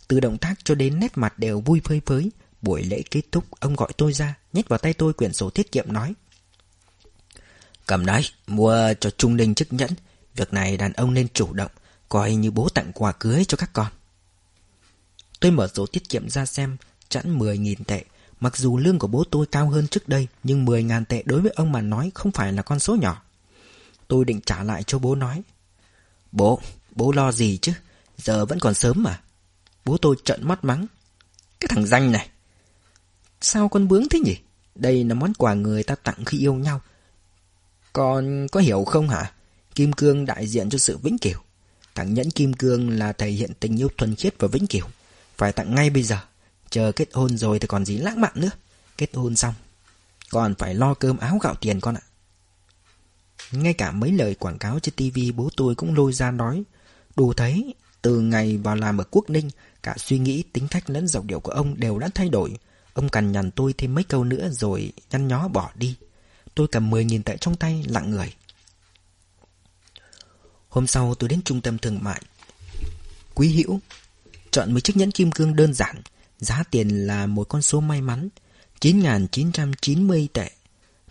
Từ 0.09 0.20
động 0.20 0.38
tác 0.38 0.54
cho 0.64 0.74
đến 0.74 1.00
nét 1.00 1.18
mặt 1.18 1.38
đều 1.38 1.61
vui 1.61 1.80
phơi 1.84 2.00
phới. 2.06 2.30
Buổi 2.62 2.82
lễ 2.82 3.02
kết 3.11 3.22
thúc, 3.32 3.44
Ông 3.61 3.76
gọi 3.76 3.92
tôi 3.96 4.12
ra, 4.12 4.34
Nhét 4.52 4.68
vào 4.68 4.78
tay 4.78 4.92
tôi 4.92 5.12
quyển 5.12 5.32
sổ 5.32 5.50
tiết 5.50 5.72
kiệm 5.72 5.92
nói. 5.92 6.14
Cầm 7.86 8.06
đấy, 8.06 8.22
Mua 8.46 8.94
cho 9.00 9.11
Trung 9.11 9.36
Ninh 9.36 9.54
chức 9.54 9.72
nhẫn. 9.72 9.90
Việc 10.34 10.52
này 10.52 10.76
đàn 10.76 10.92
ông 10.92 11.14
nên 11.14 11.28
chủ 11.28 11.52
động, 11.52 11.70
Coi 12.09 12.34
như 12.34 12.50
bố 12.50 12.68
tặng 12.68 12.92
quà 12.94 13.12
cưới 13.12 13.44
cho 13.44 13.56
các 13.56 13.70
con. 13.72 13.86
Tôi 15.40 15.50
mở 15.50 15.68
sổ 15.74 15.86
tiết 15.86 16.09
kiệm 16.09 16.28
ra 16.28 16.46
xem, 16.46 16.76
Chẵn 17.09 17.38
10.000 17.38 17.74
tệ. 17.86 18.04
Mặc 18.40 18.56
dù 18.56 18.78
lương 18.78 18.98
của 18.98 19.06
bố 19.06 19.24
tôi 19.30 19.46
cao 19.46 19.70
hơn 19.70 19.88
trước 19.88 20.09
đây, 20.09 20.28
Nhưng 20.44 20.66
10.000 20.66 21.04
tệ 21.04 21.22
đối 21.24 21.40
với 21.40 21.52
ông 21.56 21.72
mà 21.72 21.80
nói 21.80 22.11
Không 22.14 22.32
phải 22.32 22.52
là 22.52 22.62
con 22.62 22.78
số 22.78 22.96
nhỏ. 22.96 23.22
Tôi 24.09 24.24
định 24.24 24.40
trả 24.46 24.62
lại 24.62 24.82
cho 24.82 24.98
bố 24.98 25.14
nói. 25.14 25.42
Bố, 26.32 26.61
bố 26.90 27.12
lo 27.12 27.32
gì 27.32 27.59
chứ? 27.62 27.72
Giờ 28.16 28.46
vẫn 28.46 28.61
còn 28.61 28.74
sớm 28.74 29.02
mà. 29.02 29.20
Bố 29.84 29.96
tôi 29.96 30.16
trợn 30.24 30.48
mắt 30.48 30.64
mắng. 30.64 30.86
Cái 31.61 31.68
thằng 31.68 31.86
danh 31.86 32.12
này. 32.12 32.28
Sao 33.40 33.68
con 33.68 33.88
bướng 33.88 34.09
thế 34.09 34.20
nhỉ? 34.20 34.36
Đây 34.74 35.04
là 35.04 35.14
món 35.14 35.34
quà 35.34 35.54
người 35.54 35.82
ta 35.82 35.94
tặng 35.94 36.24
khi 36.26 36.38
yêu 36.38 36.54
nhau. 36.54 36.80
Con 37.92 38.46
có 38.52 38.61
hiểu 38.61 38.84
không 38.84 39.09
hả? 39.09 39.32
Kim 39.74 39.92
cương 39.92 40.26
đại 40.26 40.46
diện 40.46 40.70
cho 40.70 40.78
sự 40.78 40.98
vĩnh 40.98 41.18
cửu. 41.18 41.40
Tặng 41.94 42.14
nhẫn 42.14 42.30
kim 42.30 42.52
cương 42.52 42.90
là 42.90 43.12
thể 43.12 43.28
hiện 43.28 43.52
tình 43.61 43.80
yêu 43.80 43.88
thuần 43.96 44.14
khiết 44.14 44.34
và 44.38 44.48
vĩnh 44.48 44.66
cửu. 44.66 44.86
Phải 45.36 45.52
tặng 45.52 45.74
ngay 45.74 45.90
bây 45.90 46.02
giờ. 46.02 46.18
Chờ 46.70 46.92
kết 46.96 47.09
hôn 47.12 47.38
rồi 47.38 47.59
thì 47.59 47.66
còn 47.66 47.84
gì 47.84 47.98
lãng 47.98 48.20
mạn 48.20 48.32
nữa. 48.34 48.50
Kết 48.98 49.11
hôn 49.14 49.36
xong. 49.36 49.54
Còn 50.30 50.54
phải 50.54 50.74
lo 50.74 50.94
cơm 50.94 51.18
áo 51.18 51.38
gạo 51.38 51.54
tiền 51.54 51.80
con 51.80 51.94
ạ. 51.94 52.00
Ngay 53.53 53.74
cả 53.74 53.90
mấy 53.90 54.12
lời 54.12 54.34
quảng 54.34 54.59
cáo 54.59 54.78
trên 54.78 54.94
tivi 54.94 55.32
bố 55.32 55.49
tôi 55.57 55.74
cũng 55.74 55.94
lôi 55.94 56.12
ra 56.12 56.30
nói 56.30 56.62
Đủ 57.16 57.32
thấy 57.32 57.74
Từ 58.03 58.20
ngày 58.20 58.57
vào 58.57 58.76
làm 58.76 59.01
ở 59.01 59.05
Quốc 59.11 59.30
Ninh 59.30 59.51
Cả 59.82 59.94
suy 59.99 60.18
nghĩ, 60.18 60.42
tính 60.53 60.68
cách 60.68 60.90
lẫn 60.90 61.09
giọng 61.09 61.26
điệu 61.26 61.40
của 61.40 61.53
ông 61.53 61.80
đều 61.80 61.99
đã 61.99 62.09
thay 62.14 62.28
đổi. 62.28 62.57
Ông 62.92 63.09
cằn 63.09 63.32
nhằn 63.32 63.51
tôi 63.51 63.72
thêm 63.78 63.94
mấy 63.94 64.05
câu 64.05 64.24
nữa 64.24 64.49
rồi 64.53 64.92
nhăn 65.11 65.28
nhó 65.28 65.49
bỏ 65.49 65.70
đi. 65.74 65.96
Tôi 66.55 66.68
cầm 66.68 66.90
10.000 66.90 67.22
tệ 67.22 67.36
trong 67.36 67.57
tay 67.57 67.84
lặng 67.88 68.11
người. 68.11 68.34
Hôm 70.68 70.86
sau 70.86 71.14
tôi 71.14 71.28
đến 71.28 71.42
trung 71.42 71.61
tâm 71.61 71.78
thương 71.78 71.99
mại. 72.03 72.22
Quý 73.34 73.49
hữu 73.49 73.80
Chọn 74.51 74.72
mấy 74.72 74.80
chiếc 74.80 74.96
nhẫn 74.96 75.11
kim 75.11 75.32
cương 75.32 75.57
đơn 75.57 75.74
giản 75.74 76.03
Giá 76.38 76.62
tiền 76.70 77.07
là 77.07 77.26
một 77.26 77.49
con 77.49 77.62
số 77.62 77.80
may 77.80 78.03
mắn 78.03 78.28
9.990 78.80 80.26
tệ. 80.32 80.51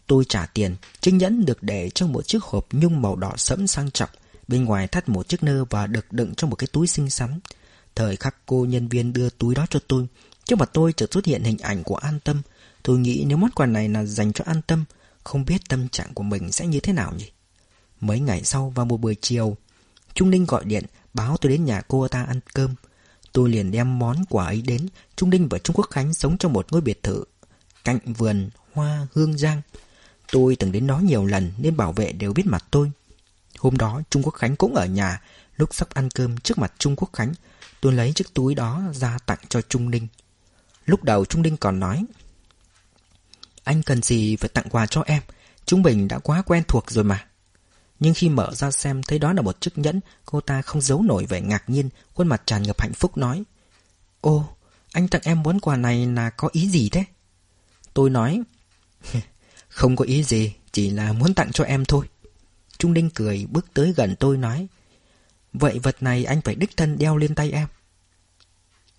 Tôi 0.07 0.25
trả 0.29 0.45
tiền, 0.45 0.75
Chiếc 1.01 1.11
nhẫn 1.11 1.45
được 1.45 1.63
để 1.63 1.89
trong 1.89 2.13
một 2.13 2.27
chiếc 2.27 2.43
hộp 2.43 2.67
nhung 2.71 3.01
màu 3.01 3.15
đỏ 3.15 3.33
sẫm 3.37 3.67
sang 3.67 3.91
trọng, 3.91 4.09
Bên 4.47 4.65
ngoài 4.65 4.87
thắt 4.87 5.09
một 5.09 5.27
chiếc 5.27 5.43
nơ 5.43 5.65
và 5.65 5.87
được 5.87 6.13
đựng 6.13 6.35
trong 6.35 6.49
một 6.49 6.55
cái 6.55 6.67
túi 6.71 6.87
xinh 6.87 7.09
xắn. 7.09 7.39
Thời 7.95 8.15
khắc 8.15 8.35
cô 8.45 8.65
nhân 8.65 8.87
viên 8.87 9.13
đưa 9.13 9.29
túi 9.29 9.55
đó 9.55 9.65
cho 9.69 9.79
tôi, 9.87 10.07
Trước 10.45 10.59
mặt 10.59 10.69
tôi 10.73 10.93
chợt 10.93 11.13
xuất 11.13 11.25
hiện 11.25 11.43
hình 11.43 11.57
ảnh 11.57 11.83
của 11.83 11.95
An 11.95 12.19
Tâm. 12.23 12.41
Tôi 12.83 12.99
nghĩ 12.99 13.23
nếu 13.27 13.37
món 13.37 13.51
quà 13.51 13.65
này 13.65 13.89
là 13.89 14.05
dành 14.05 14.33
cho 14.33 14.43
An 14.47 14.61
Tâm, 14.67 14.85
Không 15.23 15.45
biết 15.45 15.61
tâm 15.69 15.89
trạng 15.89 16.13
của 16.13 16.23
mình 16.23 16.51
sẽ 16.51 16.67
như 16.67 16.79
thế 16.79 16.93
nào 16.93 17.13
nhỉ? 17.17 17.31
Mấy 18.01 18.19
ngày 18.19 18.43
sau 18.43 18.69
vào 18.75 18.85
một 18.85 18.97
buổi 18.97 19.15
chiều, 19.21 19.57
Trung 20.13 20.29
Ninh 20.29 20.45
gọi 20.45 20.65
điện 20.65 20.83
báo 21.13 21.37
tôi 21.41 21.51
đến 21.51 21.65
nhà 21.65 21.81
cô 21.87 22.07
ta 22.07 22.23
ăn 22.23 22.39
cơm. 22.53 22.75
Tôi 23.31 23.49
liền 23.49 23.71
đem 23.71 23.99
món 23.99 24.25
quà 24.29 24.45
ấy 24.45 24.61
đến, 24.61 24.87
Trung 25.15 25.29
Ninh 25.29 25.47
và 25.49 25.57
Trung 25.59 25.75
Quốc 25.75 25.87
Khánh 25.91 26.13
sống 26.13 26.37
trong 26.37 26.53
một 26.53 26.71
ngôi 26.71 26.81
biệt 26.81 27.03
thự 27.03 27.23
Cạnh 27.83 27.99
vườn 28.05 28.49
hoa 28.73 29.07
hương 29.13 29.37
giang. 29.37 29.61
Tôi 30.31 30.55
từng 30.55 30.71
đến 30.71 30.87
đó 30.87 30.99
nhiều 30.99 31.25
lần 31.25 31.51
Nên 31.57 31.77
bảo 31.77 31.91
vệ 31.91 32.11
đều 32.11 32.33
biết 32.33 32.45
mặt 32.45 32.65
tôi 32.71 32.91
Hôm 33.57 33.77
đó 33.77 34.01
Trung 34.09 34.23
Quốc 34.23 34.33
Khánh 34.33 34.55
cũng 34.55 34.75
ở 34.75 34.85
nhà 34.85 35.21
Lúc 35.55 35.75
sắp 35.75 35.89
ăn 35.93 36.09
cơm 36.09 36.37
trước 36.37 36.57
mặt 36.57 36.73
Trung 36.77 36.95
Quốc 36.95 37.09
Khánh 37.13 37.33
Tôi 37.81 37.93
lấy 37.93 38.13
chiếc 38.13 38.33
túi 38.33 38.55
đó 38.55 38.81
ra 38.93 39.17
tặng 39.25 39.39
cho 39.49 39.61
Trung 39.61 39.89
Ninh 39.89 40.07
Lúc 40.85 41.03
đầu 41.03 41.25
Trung 41.25 41.41
Ninh 41.41 41.57
còn 41.57 41.79
nói 41.79 42.05
Anh 43.63 43.83
cần 43.83 44.01
gì 44.01 44.35
phải 44.35 44.49
tặng 44.49 44.69
quà 44.69 44.85
cho 44.85 45.01
em 45.01 45.21
Trung 45.65 45.81
Bình 45.81 46.07
đã 46.07 46.19
quá 46.19 46.41
quen 46.41 46.63
thuộc 46.67 46.91
rồi 46.91 47.03
mà 47.03 47.27
nhưng 47.99 48.13
khi 48.13 48.29
mở 48.29 48.53
ra 48.53 48.71
xem 48.71 49.03
thấy 49.03 49.19
đó 49.19 49.33
là 49.33 49.41
một 49.41 49.61
chiếc 49.61 49.77
nhẫn, 49.77 49.99
cô 50.25 50.41
ta 50.41 50.61
không 50.61 50.81
giấu 50.81 51.03
nổi 51.03 51.25
vẻ 51.25 51.41
ngạc 51.41 51.63
nhiên, 51.69 51.89
khuôn 52.13 52.27
mặt 52.27 52.41
tràn 52.45 52.63
ngập 52.63 52.81
hạnh 52.81 52.93
phúc 52.93 53.17
nói. 53.17 53.43
Ô, 54.21 54.49
anh 54.91 55.07
tặng 55.07 55.21
em 55.25 55.43
món 55.43 55.59
quà 55.59 55.75
này 55.77 56.05
là 56.05 56.29
có 56.29 56.49
ý 56.51 56.69
gì 56.69 56.89
thế? 56.89 57.03
Tôi 57.93 58.09
nói, 58.09 58.41
không 59.77 59.95
có 59.95 60.05
ý 60.05 60.23
gì, 60.23 60.53
chỉ 60.71 60.89
là 60.89 61.13
muốn 61.13 61.33
tặng 61.33 61.51
cho 61.51 61.63
em 61.63 61.85
thôi. 61.85 62.05
Trung 62.77 62.93
Đinh 62.93 63.09
cười 63.09 63.47
bước 63.51 63.65
tới 63.73 63.93
gần 63.97 64.15
tôi 64.19 64.37
nói, 64.37 64.67
vậy 65.53 65.79
vật 65.79 66.03
này 66.03 66.25
anh 66.25 66.41
phải 66.41 66.55
đích 66.55 66.77
thân 66.77 66.97
đeo 66.97 67.17
lên 67.17 67.35
tay 67.35 67.51
em. 67.51 67.67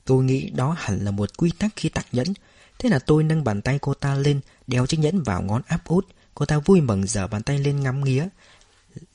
Tôi 0.04 0.24
nghĩ 0.24 0.50
đó 0.50 0.76
hẳn 0.78 1.04
là 1.04 1.10
một 1.10 1.36
quy 1.36 1.50
tắc 1.58 1.72
khi 1.76 1.88
tặng 1.88 2.04
nhẫn, 2.12 2.26
thế 2.78 2.88
là 2.88 2.98
tôi 2.98 3.24
nâng 3.24 3.44
bàn 3.44 3.62
tay 3.62 3.78
cô 3.78 3.94
ta 3.94 4.14
lên, 4.14 4.40
đeo 4.66 4.86
chiếc 4.86 5.00
nhẫn 5.00 5.22
vào 5.22 5.42
ngón 5.42 5.62
áp 5.66 5.84
út. 5.84 6.06
Cô 6.34 6.46
ta 6.46 6.58
vui 6.58 6.80
mừng 6.80 7.06
giở 7.06 7.26
bàn 7.26 7.42
tay 7.42 7.58
lên 7.58 7.80
ngắm 7.80 8.04
nghía, 8.04 8.28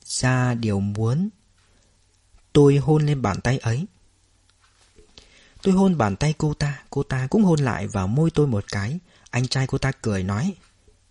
ra 0.04 0.54
điều 0.54 0.80
muốn. 0.80 1.28
Tôi 2.52 2.76
hôn 2.76 3.06
lên 3.06 3.22
bàn 3.22 3.40
tay 3.40 3.58
ấy. 3.58 3.86
Tôi 5.62 5.74
hôn 5.74 5.98
bàn 5.98 6.16
tay 6.16 6.34
cô 6.38 6.54
ta, 6.54 6.82
cô 6.90 7.02
ta 7.02 7.26
cũng 7.26 7.44
hôn 7.44 7.60
lại 7.60 7.86
vào 7.86 8.06
môi 8.06 8.30
tôi 8.30 8.46
một 8.46 8.64
cái. 8.72 8.98
Anh 9.30 9.48
trai 9.48 9.66
cô 9.66 9.78
ta 9.78 9.92
cười 10.02 10.22
nói, 10.22 10.54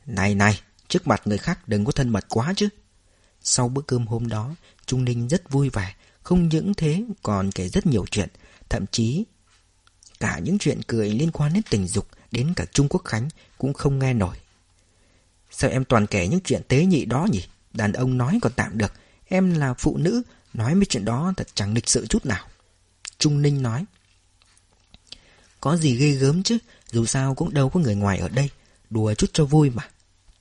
này 0.06 0.36
này, 0.36 0.60
trước 0.88 1.08
mặt 1.08 1.22
người 1.26 1.38
khác 1.38 1.68
đừng 1.68 1.86
có 1.86 1.92
thân 1.92 2.10
mật 2.10 2.26
quá 2.30 2.54
chứ. 2.56 2.70
Sau 3.42 3.70
bữa 3.70 3.82
cơm 3.82 4.08
hôm 4.08 4.28
đó, 4.28 4.56
Trung 4.86 5.06
Ninh 5.06 5.28
rất 5.28 5.50
vui 5.50 5.70
vẻ, 5.70 5.96
không 6.24 6.50
những 6.50 6.74
thế 6.74 7.04
còn 7.24 7.52
kể 7.52 7.70
rất 7.70 7.86
nhiều 7.86 8.06
chuyện, 8.12 8.30
thậm 8.70 8.86
chí 8.92 9.26
cả 10.20 10.40
những 10.40 10.58
chuyện 10.58 10.82
cười 10.88 11.12
liên 11.12 11.32
quan 11.32 11.54
đến 11.54 11.64
tình 11.70 11.88
dục 11.88 12.08
đến 12.32 12.54
cả 12.56 12.66
Trung 12.66 12.88
Quốc 12.90 13.02
Khánh 13.06 13.30
cũng 13.58 13.74
không 13.74 14.00
nghe 14.00 14.14
nổi. 14.14 14.36
Sao 15.52 15.70
em 15.70 15.86
toàn 15.86 16.08
kể 16.08 16.28
những 16.28 16.40
chuyện 16.44 16.62
tế 16.68 16.86
nhị 16.86 17.06
đó 17.06 17.28
nhỉ? 17.32 17.44
Đàn 17.74 17.94
ông 17.94 18.18
nói 18.18 18.40
còn 18.42 18.52
tạm 18.56 18.78
được 18.78 18.94
Em 19.28 19.56
là 19.56 19.74
phụ 19.74 19.98
nữ 19.98 20.22
Nói 20.54 20.76
mấy 20.76 20.86
chuyện 20.86 21.06
đó 21.06 21.34
thật 21.38 21.48
chẳng 21.54 21.74
lịch 21.74 21.90
sự 21.90 22.08
chút 22.08 22.26
nào 22.26 22.48
Trung 23.18 23.42
Ninh 23.42 23.62
nói 23.62 23.86
Có 25.62 25.78
gì 25.78 25.96
ghê 25.96 26.12
gớm 26.12 26.44
chứ 26.44 26.58
Dù 26.92 27.06
sao 27.06 27.36
cũng 27.36 27.54
đâu 27.54 27.70
có 27.70 27.80
người 27.80 27.96
ngoài 27.96 28.18
ở 28.18 28.30
đây 28.30 28.50
Đùa 28.90 29.14
chút 29.14 29.30
cho 29.34 29.46
vui 29.46 29.70
mà 29.70 29.84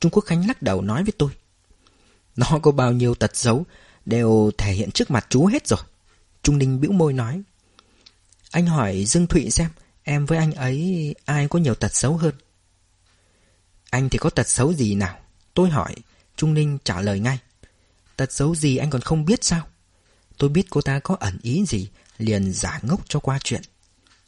Trung 0.02 0.12
Quốc 0.12 0.24
Khánh 0.24 0.48
lắc 0.48 0.62
đầu 0.62 0.82
nói 0.82 1.04
với 1.04 1.12
tôi 1.18 1.30
Nó 2.36 2.58
có 2.62 2.72
bao 2.72 2.92
nhiêu 2.92 3.14
tật 3.14 3.36
xấu 3.36 3.64
Đều 4.06 4.50
thể 4.58 4.72
hiện 4.72 4.90
trước 4.90 5.10
mặt 5.10 5.26
chú 5.28 5.46
hết 5.46 5.66
rồi 5.66 5.80
Trung 6.42 6.58
Ninh 6.58 6.80
bĩu 6.80 6.92
môi 6.92 7.12
nói 7.12 7.42
Anh 8.50 8.66
hỏi 8.66 9.04
Dương 9.04 9.26
Thụy 9.26 9.50
xem 9.50 9.68
Em 10.02 10.26
với 10.26 10.38
anh 10.38 10.52
ấy 10.52 11.14
ai 11.24 11.48
có 11.48 11.58
nhiều 11.58 11.74
tật 11.74 11.94
xấu 11.94 12.16
hơn 12.16 12.34
Anh 13.90 14.08
thì 14.08 14.18
có 14.18 14.30
tật 14.30 14.48
xấu 14.48 14.74
gì 14.74 14.94
nào 14.94 15.18
Tôi 15.54 15.70
hỏi 15.70 15.94
Trung 16.36 16.54
Ninh 16.54 16.78
trả 16.84 17.00
lời 17.00 17.20
ngay. 17.20 17.38
Tật 18.16 18.32
xấu 18.32 18.54
gì 18.54 18.76
anh 18.76 18.90
còn 18.90 19.00
không 19.00 19.24
biết 19.24 19.44
sao? 19.44 19.66
Tôi 20.38 20.50
biết 20.50 20.66
cô 20.70 20.80
ta 20.80 20.98
có 20.98 21.16
ẩn 21.20 21.38
ý 21.42 21.64
gì, 21.66 21.88
liền 22.18 22.52
giả 22.52 22.80
ngốc 22.82 23.00
cho 23.08 23.20
qua 23.20 23.38
chuyện. 23.44 23.62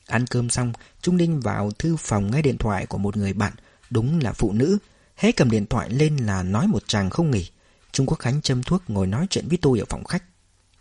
Ăn 0.07 0.27
cơm 0.27 0.51
xong, 0.51 0.73
Trung 1.03 1.17
Ninh 1.17 1.41
vào 1.41 1.71
thư 1.71 1.97
phòng 1.97 2.31
nghe 2.31 2.43
điện 2.43 2.59
thoại 2.59 2.87
của 2.87 2.99
một 2.99 3.17
người 3.17 3.33
bạn, 3.33 3.53
đúng 3.91 4.21
là 4.21 4.33
phụ 4.33 4.53
nữ. 4.53 4.79
Hễ 5.17 5.33
cầm 5.33 5.51
điện 5.51 5.67
thoại 5.67 5.91
lên 5.91 6.17
là 6.17 6.43
nói 6.43 6.67
một 6.67 6.83
chàng 6.87 7.11
không 7.11 7.31
nghỉ. 7.31 7.51
Trung 7.93 8.07
Quốc 8.07 8.19
Khánh 8.19 8.43
châm 8.43 8.63
thuốc 8.63 8.83
ngồi 8.89 9.07
nói 9.07 9.27
chuyện 9.31 9.49
với 9.49 9.59
tôi 9.63 9.79
ở 9.79 9.85
phòng 9.89 10.05
khách. 10.05 10.23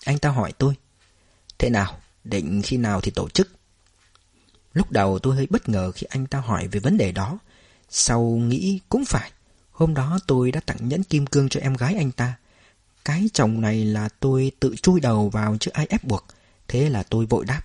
Anh 0.05 0.17
ta 0.17 0.29
hỏi 0.29 0.53
tôi. 0.57 0.73
Thế 1.57 1.69
nào? 1.69 1.99
Định 2.23 2.61
khi 2.63 2.77
nào 2.77 3.01
thì 3.01 3.11
tổ 3.11 3.29
chức? 3.29 3.51
Lúc 4.73 4.91
đầu 4.91 5.19
tôi 5.19 5.36
hơi 5.36 5.47
bất 5.49 5.69
ngờ 5.69 5.91
khi 5.91 6.07
anh 6.09 6.25
ta 6.25 6.39
hỏi 6.39 6.67
về 6.67 6.79
vấn 6.79 6.97
đề 6.97 7.11
đó. 7.11 7.39
Sau 7.89 8.23
nghĩ 8.23 8.79
cũng 8.89 9.05
phải. 9.05 9.31
Hôm 9.71 9.93
đó 9.93 10.19
tôi 10.27 10.51
đã 10.51 10.59
tặng 10.59 10.89
nhẫn 10.89 11.03
kim 11.03 11.27
cương 11.27 11.49
cho 11.49 11.59
em 11.59 11.73
gái 11.73 11.95
anh 11.95 12.11
ta. 12.11 12.34
Cái 13.05 13.29
chồng 13.34 13.61
này 13.61 13.86
là 13.86 14.09
tôi 14.19 14.51
tự 14.59 14.75
chui 14.75 14.99
đầu 14.99 15.29
vào 15.29 15.57
chứ 15.59 15.71
ai 15.73 15.86
ép 15.89 16.03
buộc. 16.03 16.25
Thế 16.67 16.89
là 16.89 17.03
tôi 17.03 17.25
vội 17.25 17.45
đáp. 17.45 17.61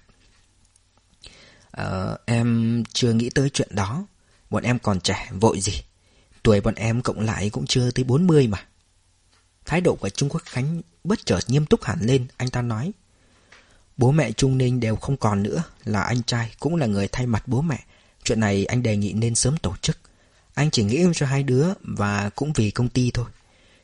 Ờ, 1.70 2.18
em 2.26 2.82
chưa 2.92 3.12
nghĩ 3.12 3.30
tới 3.30 3.50
chuyện 3.50 3.68
đó. 3.70 4.06
Bọn 4.50 4.62
em 4.62 4.78
còn 4.78 5.00
trẻ, 5.00 5.30
vội 5.32 5.60
gì. 5.60 5.82
Tuổi 6.42 6.60
bọn 6.60 6.74
em 6.74 7.02
cộng 7.02 7.20
lại 7.20 7.50
cũng 7.50 7.66
chưa 7.66 7.90
tới 7.90 8.04
40 8.04 8.46
mà. 8.46 8.58
Thái 9.66 9.80
độ 9.80 9.94
của 9.94 10.08
Trung 10.08 10.28
Quốc 10.28 10.42
Khánh 10.44 10.82
bất 11.04 11.26
chợt 11.26 11.40
nghiêm 11.48 11.66
túc 11.66 11.84
hẳn 11.84 11.98
lên, 12.00 12.26
anh 12.36 12.48
ta 12.48 12.62
nói. 12.62 12.92
Bố 13.96 14.12
mẹ 14.12 14.32
Trung 14.32 14.58
Ninh 14.58 14.80
đều 14.80 14.96
không 14.96 15.16
còn 15.16 15.42
nữa, 15.42 15.62
là 15.84 16.02
anh 16.02 16.22
trai, 16.22 16.54
cũng 16.60 16.76
là 16.76 16.86
người 16.86 17.08
thay 17.12 17.26
mặt 17.26 17.42
bố 17.48 17.62
mẹ. 17.62 17.84
Chuyện 18.24 18.40
này 18.40 18.66
anh 18.66 18.82
đề 18.82 18.96
nghị 18.96 19.12
nên 19.12 19.34
sớm 19.34 19.56
tổ 19.56 19.74
chức. 19.82 19.98
Anh 20.54 20.70
chỉ 20.70 20.84
nghĩ 20.84 21.04
cho 21.14 21.26
hai 21.26 21.42
đứa 21.42 21.66
và 21.82 22.30
cũng 22.30 22.52
vì 22.52 22.70
công 22.70 22.88
ty 22.88 23.10
thôi. 23.10 23.26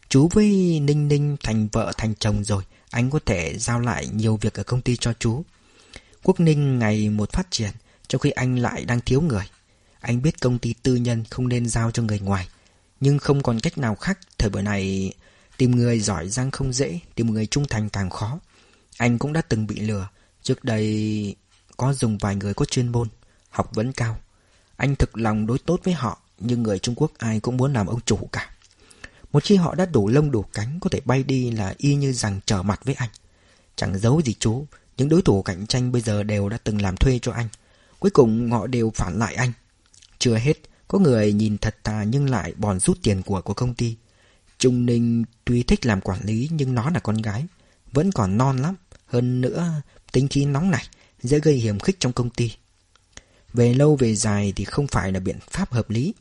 Chú 0.09 0.29
với 0.33 0.47
Ninh 0.81 1.09
Ninh 1.09 1.37
thành 1.43 1.69
vợ 1.73 1.93
thành 1.97 2.15
chồng 2.15 2.45
rồi, 2.45 2.63
anh 2.91 3.11
có 3.11 3.19
thể 3.27 3.59
giao 3.59 3.81
lại 3.81 4.09
nhiều 4.13 4.37
việc 4.37 4.55
ở 4.55 4.63
công 4.63 4.81
ty 4.81 4.97
cho 4.97 5.13
chú. 5.19 5.45
Quốc 6.23 6.41
Ninh 6.41 6.79
ngày 6.79 7.11
một 7.11 7.33
phát 7.33 7.47
triển, 7.51 7.71
trong 8.09 8.21
khi 8.21 8.31
anh 8.31 8.59
lại 8.59 8.85
đang 8.85 9.01
thiếu 9.01 9.21
người. 9.21 9.45
Anh 10.05 10.23
biết 10.23 10.41
công 10.41 10.59
ty 10.59 10.75
tư 10.83 10.95
nhân 10.95 11.25
không 11.31 11.49
nên 11.49 11.69
giao 11.69 11.91
cho 11.91 12.03
người 12.03 12.19
ngoài, 12.19 12.49
nhưng 13.01 13.19
không 13.19 13.43
còn 13.43 13.61
cách 13.61 13.79
nào 13.79 13.95
khác, 13.95 14.19
thời 14.39 14.51
buổi 14.51 14.63
này 14.63 15.13
tìm 15.57 15.71
người 15.71 16.01
giỏi 16.01 16.29
giang 16.29 16.51
không 16.51 16.73
dễ, 16.73 17.01
tìm 17.15 17.31
người 17.31 17.47
trung 17.47 17.67
thành 17.69 17.89
càng 17.91 18.11
khó. 18.11 18.39
Anh 18.99 19.19
cũng 19.19 19.33
đã 19.33 19.43
từng 19.49 19.67
bị 19.67 19.81
lừa, 19.81 20.09
trước 20.43 20.65
đây 20.65 21.37
có 21.77 21.93
dùng 21.93 22.19
vài 22.19 22.37
người 22.37 22.55
có 22.55 22.65
chuyên 22.65 22.89
môn, 22.89 23.09
học 23.51 23.71
vấn 23.75 23.93
cao. 23.93 24.19
Anh 24.77 24.97
thực 24.97 25.19
lòng 25.19 25.47
đối 25.47 25.59
tốt 25.59 25.81
với 25.85 25.95
họ, 25.95 26.19
nhưng 26.39 26.63
người 26.63 26.79
Trung 26.79 26.95
Quốc 26.95 27.11
ai 27.19 27.41
cũng 27.41 27.57
muốn 27.57 27.73
làm 27.73 27.87
ông 27.87 28.01
chủ 28.07 28.29
cả. 28.33 28.51
Một 29.33 29.43
khi 29.45 29.57
họ 29.57 29.75
đã 29.75 29.87
đủ 29.87 30.09
lông 30.09 30.31
đủ 30.31 30.45
cánh 30.53 30.81
có 30.81 30.91
thể 30.91 31.01
bay 31.05 31.23
đi 31.23 31.51
là 31.51 31.75
y 31.79 31.95
như 31.95 32.13
rằng 32.13 32.41
trở 32.47 32.63
mặt 32.63 32.81
với 32.85 32.95
anh. 32.95 33.11
Chẳng 33.77 33.99
giấu 33.99 34.23
gì 34.23 34.35
chú, 34.39 34.67
những 34.97 35.09
đối 35.09 35.23
thủ 35.23 35.43
cạnh 35.43 35.67
tranh 35.67 35.93
bây 35.93 36.03
giờ 36.03 36.23
đều 36.23 36.49
đã 36.49 36.59
từng 36.65 36.83
làm 36.83 36.97
thuê 36.97 37.19
cho 37.23 37.33
anh. 37.33 37.49
Cuối 37.99 38.11
cùng 38.11 38.51
họ 38.51 38.67
đều 38.67 38.91
phản 38.95 39.19
lại 39.19 39.35
anh. 39.35 39.53
Chưa 40.25 40.37
hết, 40.37 40.59
có 40.89 40.99
người 40.99 41.33
nhìn 41.33 41.59
thật 41.59 41.77
thà 41.85 42.05
nhưng 42.05 42.31
lại 42.31 42.53
bòn 42.57 42.81
rút 42.81 42.99
tiền 43.03 43.23
của 43.23 43.43
của 43.43 43.55
công 43.55 43.75
ty. 43.75 43.97
Trung 44.59 44.87
Ninh 44.87 45.25
tuy 45.45 45.63
thích 45.63 45.87
làm 45.87 46.01
quản 46.01 46.21
lý 46.25 46.49
nhưng 46.53 46.75
nó 46.75 46.91
là 46.91 47.01
con 47.01 47.17
gái. 47.17 47.47
Vẫn 47.93 48.13
còn 48.13 48.39
non 48.39 48.57
lắm. 48.57 48.77
Hơn 49.07 49.41
nữa, 49.41 49.83
tính 50.13 50.29
khí 50.29 50.45
nóng 50.45 50.71
này 50.71 50.85
dễ 51.23 51.41
gây 51.41 51.55
hiểm 51.55 51.79
khích 51.79 51.97
trong 52.01 52.13
công 52.13 52.31
ty. 52.31 52.53
Về 53.53 53.75
lâu 53.75 53.97
về 53.97 54.15
dài 54.15 54.53
thì 54.57 54.65
không 54.65 54.87
phải 54.87 55.13
là 55.13 55.21
biện 55.21 55.39
pháp 55.51 55.73
hợp 55.73 55.91
lý. 55.91 56.15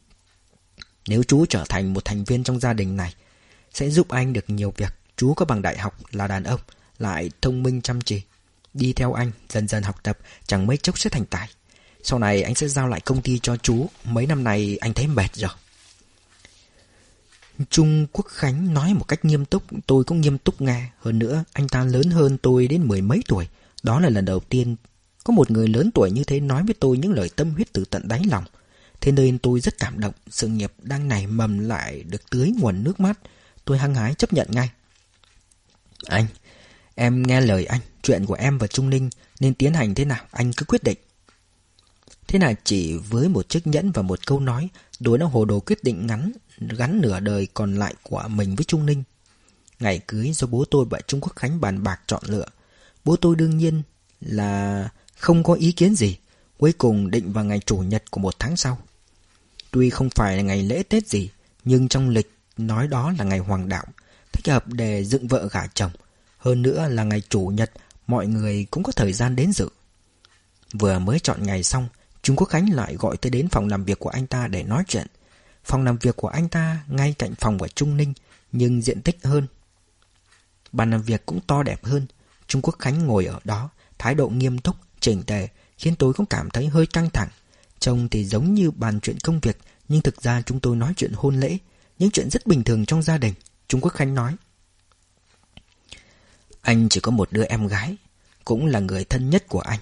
Nếu 1.08 1.24
chú 1.24 1.46
trở 1.46 1.64
thành 1.70 1.94
một 1.94 2.06
thành 2.06 2.24
viên 2.24 2.44
trong 2.44 2.60
gia 2.60 2.74
đình 2.74 2.98
này, 2.98 3.14
sẽ 3.74 3.90
giúp 3.90 4.10
anh 4.10 4.34
được 4.34 4.50
nhiều 4.50 4.74
việc. 4.78 4.94
Chú 5.18 5.34
có 5.34 5.46
bằng 5.46 5.62
đại 5.62 5.78
học 5.78 5.98
là 6.12 6.28
đàn 6.28 6.44
ông, 6.44 6.60
lại 6.98 7.32
thông 7.42 7.64
minh 7.64 7.82
chăm 7.82 8.02
chỉ. 8.02 8.22
Đi 8.74 8.94
theo 8.94 9.14
anh, 9.14 9.32
dần 9.50 9.68
dần 9.68 9.84
học 9.84 10.04
tập, 10.04 10.18
chẳng 10.48 10.68
mấy 10.68 10.78
chốc 10.78 11.00
sẽ 11.00 11.10
thành 11.10 11.26
tài. 11.26 11.50
Sau 12.04 12.20
này 12.20 12.42
anh 12.42 12.56
sẽ 12.56 12.68
giao 12.68 12.88
lại 12.88 13.00
công 13.00 13.22
ty 13.22 13.40
cho 13.40 13.58
chú. 13.58 13.88
Mấy 14.04 14.26
năm 14.26 14.44
này 14.44 14.78
anh 14.82 14.94
thấy 14.94 15.08
mệt 15.08 15.36
rồi. 15.36 15.52
Trung 17.70 18.08
Quốc 18.12 18.26
Khánh 18.30 18.74
nói 18.74 18.94
một 18.94 19.08
cách 19.08 19.26
nghiêm 19.26 19.46
túc, 19.46 19.64
tôi 19.88 20.04
cũng 20.04 20.22
nghiêm 20.22 20.38
túc 20.38 20.62
nghe. 20.62 20.90
Hơn 21.00 21.20
nữa, 21.20 21.44
anh 21.54 21.68
ta 21.68 21.84
lớn 21.84 22.12
hơn 22.12 22.38
tôi 22.38 22.68
đến 22.68 22.84
mười 22.84 23.02
mấy 23.02 23.22
tuổi. 23.28 23.48
Đó 23.84 24.00
là 24.00 24.10
lần 24.10 24.26
đầu 24.26 24.40
tiên 24.40 24.76
có 25.24 25.34
một 25.34 25.52
người 25.52 25.68
lớn 25.68 25.92
tuổi 25.94 26.12
như 26.12 26.24
thế 26.24 26.40
nói 26.40 26.64
với 26.64 26.76
tôi 26.80 26.98
những 26.98 27.14
lời 27.14 27.30
tâm 27.36 27.52
huyết 27.52 27.74
từ 27.74 27.86
tận 27.86 28.08
đáy 28.08 28.22
lòng. 28.30 28.44
Thế 29.02 29.12
nên 29.12 29.38
tôi 29.38 29.60
rất 29.60 29.78
cảm 29.80 30.00
động, 30.00 30.14
sự 30.30 30.48
nghiệp 30.48 30.74
đang 30.82 31.08
nảy 31.08 31.28
mầm 31.28 31.60
lại 31.60 32.04
được 32.04 32.30
tưới 32.30 32.52
nguồn 32.60 32.84
nước 32.84 33.00
mắt. 33.00 33.20
Tôi 33.66 33.78
hăng 33.78 33.96
hái 33.96 34.14
chấp 34.14 34.34
nhận 34.34 34.48
ngay. 34.52 34.70
Anh, 36.06 36.26
em 36.96 37.24
nghe 37.24 37.42
lời 37.42 37.66
anh, 37.66 37.82
chuyện 38.02 38.26
của 38.26 38.34
em 38.34 38.58
và 38.58 38.68
Trung 38.68 38.90
Ninh 38.90 39.10
nên 39.40 39.54
tiến 39.54 39.74
hành 39.74 39.96
thế 39.96 40.06
nào, 40.06 40.26
anh 40.32 40.54
cứ 40.54 40.66
quyết 40.66 40.84
định. 40.84 40.98
Thế 42.28 42.40
là 42.40 42.54
chỉ 42.64 42.98
với 42.98 43.30
một 43.30 43.50
chiếc 43.50 43.68
nhẫn 43.68 43.92
và 43.92 44.02
một 44.02 44.28
câu 44.28 44.40
nói, 44.40 44.70
đối 45.00 45.18
đã 45.18 45.26
hồ 45.26 45.46
đồ 45.46 45.60
quyết 45.60 45.84
định 45.84 46.08
ngắn, 46.08 46.32
gắn 46.58 47.02
nửa 47.02 47.20
đời 47.20 47.48
còn 47.54 47.76
lại 47.76 47.94
của 48.04 48.24
mình 48.28 48.56
với 48.56 48.64
Trung 48.66 48.86
Ninh. 48.86 49.04
Ngày 49.80 50.00
cưới 50.08 50.32
do 50.34 50.48
bố 50.48 50.66
tôi 50.72 50.86
và 50.90 51.00
Trung 51.08 51.22
Quốc 51.22 51.34
Khánh 51.36 51.62
bàn 51.62 51.84
bạc 51.84 52.02
chọn 52.08 52.24
lựa. 52.28 52.46
Bố 53.06 53.16
tôi 53.16 53.36
đương 53.36 53.58
nhiên 53.58 53.82
là 54.22 54.90
không 55.16 55.44
có 55.44 55.54
ý 55.54 55.72
kiến 55.72 55.96
gì, 55.96 56.18
cuối 56.58 56.74
cùng 56.74 57.12
định 57.12 57.34
vào 57.34 57.46
ngày 57.46 57.60
chủ 57.60 57.78
nhật 57.78 58.12
của 58.12 58.20
một 58.20 58.36
tháng 58.40 58.58
sau. 58.58 58.78
Tuy 59.72 59.90
không 59.90 60.10
phải 60.10 60.38
là 60.38 60.44
ngày 60.44 60.64
lễ 60.64 60.84
Tết 60.84 61.08
gì, 61.08 61.30
nhưng 61.66 61.88
trong 61.88 62.10
lịch 62.10 62.32
nói 62.58 62.88
đó 62.88 63.14
là 63.18 63.24
ngày 63.24 63.40
hoàng 63.40 63.70
đạo, 63.70 63.86
thích 64.32 64.48
hợp 64.54 64.68
để 64.68 65.04
dựng 65.04 65.28
vợ 65.28 65.50
gả 65.52 65.68
chồng. 65.74 65.92
Hơn 66.38 66.62
nữa 66.62 66.88
là 66.90 67.04
ngày 67.04 67.22
chủ 67.30 67.42
nhật, 67.42 67.72
mọi 68.08 68.28
người 68.28 68.66
cũng 68.72 68.84
có 68.84 68.92
thời 68.92 69.14
gian 69.14 69.36
đến 69.36 69.52
dự. 69.52 69.70
Vừa 70.74 71.00
mới 71.00 71.20
chọn 71.20 71.44
ngày 71.44 71.64
xong, 71.64 71.88
Trung 72.24 72.36
Quốc 72.36 72.48
Khánh 72.48 72.74
lại 72.74 72.96
gọi 72.96 73.18
tôi 73.18 73.30
đến 73.30 73.48
phòng 73.48 73.68
làm 73.68 73.86
việc 73.86 74.00
của 74.00 74.10
anh 74.10 74.28
ta 74.28 74.48
để 74.48 74.64
nói 74.64 74.84
chuyện. 74.88 75.08
Phòng 75.66 75.84
làm 75.84 75.98
việc 75.98 76.16
của 76.16 76.28
anh 76.28 76.50
ta 76.50 76.84
ngay 76.88 77.16
cạnh 77.20 77.36
phòng 77.36 77.60
của 77.60 77.68
Trung 77.68 77.98
Ninh, 77.98 78.14
nhưng 78.52 78.82
diện 78.82 79.02
tích 79.02 79.18
hơn. 79.24 79.48
Bàn 80.72 80.92
làm 80.92 81.02
việc 81.02 81.26
cũng 81.26 81.40
to 81.48 81.64
đẹp 81.64 81.86
hơn. 81.86 82.06
Trung 82.48 82.62
Quốc 82.62 82.76
Khánh 82.80 83.08
ngồi 83.08 83.26
ở 83.26 83.40
đó, 83.44 83.70
thái 83.98 84.16
độ 84.16 84.30
nghiêm 84.30 84.58
túc, 84.58 84.76
chỉnh 85.00 85.24
tề, 85.24 85.48
khiến 85.78 85.96
tôi 85.96 86.14
cũng 86.14 86.26
cảm 86.26 86.50
thấy 86.50 86.68
hơi 86.68 86.88
căng 86.88 87.10
thẳng. 87.10 87.30
Trông 87.80 88.10
thì 88.10 88.26
giống 88.26 88.54
như 88.54 88.72
bàn 88.72 89.00
chuyện 89.00 89.18
công 89.24 89.40
việc, 89.40 89.58
nhưng 89.90 90.02
thực 90.02 90.22
ra 90.22 90.42
chúng 90.42 90.60
tôi 90.60 90.76
nói 90.76 90.94
chuyện 90.98 91.14
hôn 91.16 91.40
lễ, 91.40 91.58
những 92.00 92.12
chuyện 92.12 92.30
rất 92.30 92.48
bình 92.48 92.64
thường 92.64 92.86
trong 92.86 93.04
gia 93.04 93.18
đình. 93.18 93.34
Trung 93.68 93.82
Quốc 93.82 93.94
Khánh 93.94 94.16
nói. 94.16 94.36
Anh 96.62 96.90
chỉ 96.90 97.00
có 97.00 97.12
một 97.12 97.32
đứa 97.32 97.44
em 97.44 97.68
gái, 97.68 97.98
cũng 98.46 98.66
là 98.66 98.80
người 98.80 99.04
thân 99.04 99.30
nhất 99.30 99.48
của 99.48 99.60
anh. 99.60 99.80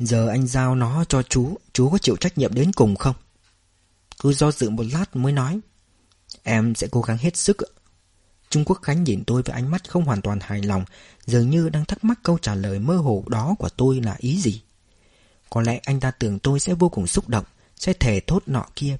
Giờ 0.00 0.28
anh 0.28 0.46
giao 0.46 0.74
nó 0.74 1.04
cho 1.04 1.22
chú, 1.22 1.56
chú 1.72 1.90
có 1.90 1.98
chịu 1.98 2.16
trách 2.16 2.38
nhiệm 2.38 2.54
đến 2.54 2.72
cùng 2.72 2.96
không? 2.96 3.14
Cứ 4.22 4.32
do 4.32 4.52
dự 4.52 4.70
một 4.70 4.84
lát 4.92 5.16
mới 5.16 5.32
nói. 5.32 5.60
Em 6.42 6.74
sẽ 6.74 6.86
cố 6.90 7.00
gắng 7.00 7.18
hết 7.18 7.36
sức. 7.36 7.56
Trung 8.50 8.64
Quốc 8.64 8.78
Khánh 8.82 9.04
nhìn 9.04 9.24
tôi 9.26 9.42
với 9.42 9.54
ánh 9.54 9.70
mắt 9.70 9.90
không 9.90 10.04
hoàn 10.04 10.22
toàn 10.22 10.38
hài 10.42 10.62
lòng, 10.62 10.84
dường 11.26 11.50
như 11.50 11.68
đang 11.68 11.84
thắc 11.84 12.04
mắc 12.04 12.18
câu 12.22 12.38
trả 12.38 12.54
lời 12.54 12.78
mơ 12.78 12.96
hồ 12.96 13.24
đó 13.28 13.54
của 13.58 13.68
tôi 13.68 14.00
là 14.00 14.16
ý 14.18 14.40
gì. 14.40 14.62
Có 15.50 15.62
lẽ 15.62 15.80
anh 15.84 16.00
ta 16.00 16.10
tưởng 16.10 16.38
tôi 16.38 16.60
sẽ 16.60 16.74
vô 16.74 16.88
cùng 16.88 17.06
xúc 17.06 17.28
động, 17.28 17.44
sẽ 17.76 17.92
thề 17.92 18.20
thốt 18.26 18.42
nọ 18.46 18.66
kia, 18.76 18.96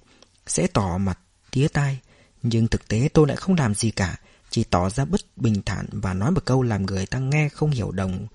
sẽ 0.46 0.66
tỏ 0.66 0.98
mặt 0.98 1.18
tía 1.50 1.68
tai. 1.68 2.00
Nhưng 2.42 2.68
thực 2.68 2.88
tế 2.88 3.08
tôi 3.14 3.28
lại 3.28 3.36
không 3.36 3.56
làm 3.56 3.74
gì 3.74 3.90
cả, 3.90 4.18
chỉ 4.50 4.64
tỏ 4.64 4.90
ra 4.90 5.04
bất 5.04 5.20
bình 5.36 5.62
thản 5.66 5.86
và 5.92 6.14
nói 6.14 6.30
một 6.30 6.44
câu 6.44 6.62
làm 6.62 6.86
người 6.86 7.06
ta 7.06 7.18
nghe 7.18 7.48
không 7.48 7.70
hiểu 7.70 7.90
đồng, 7.90 8.26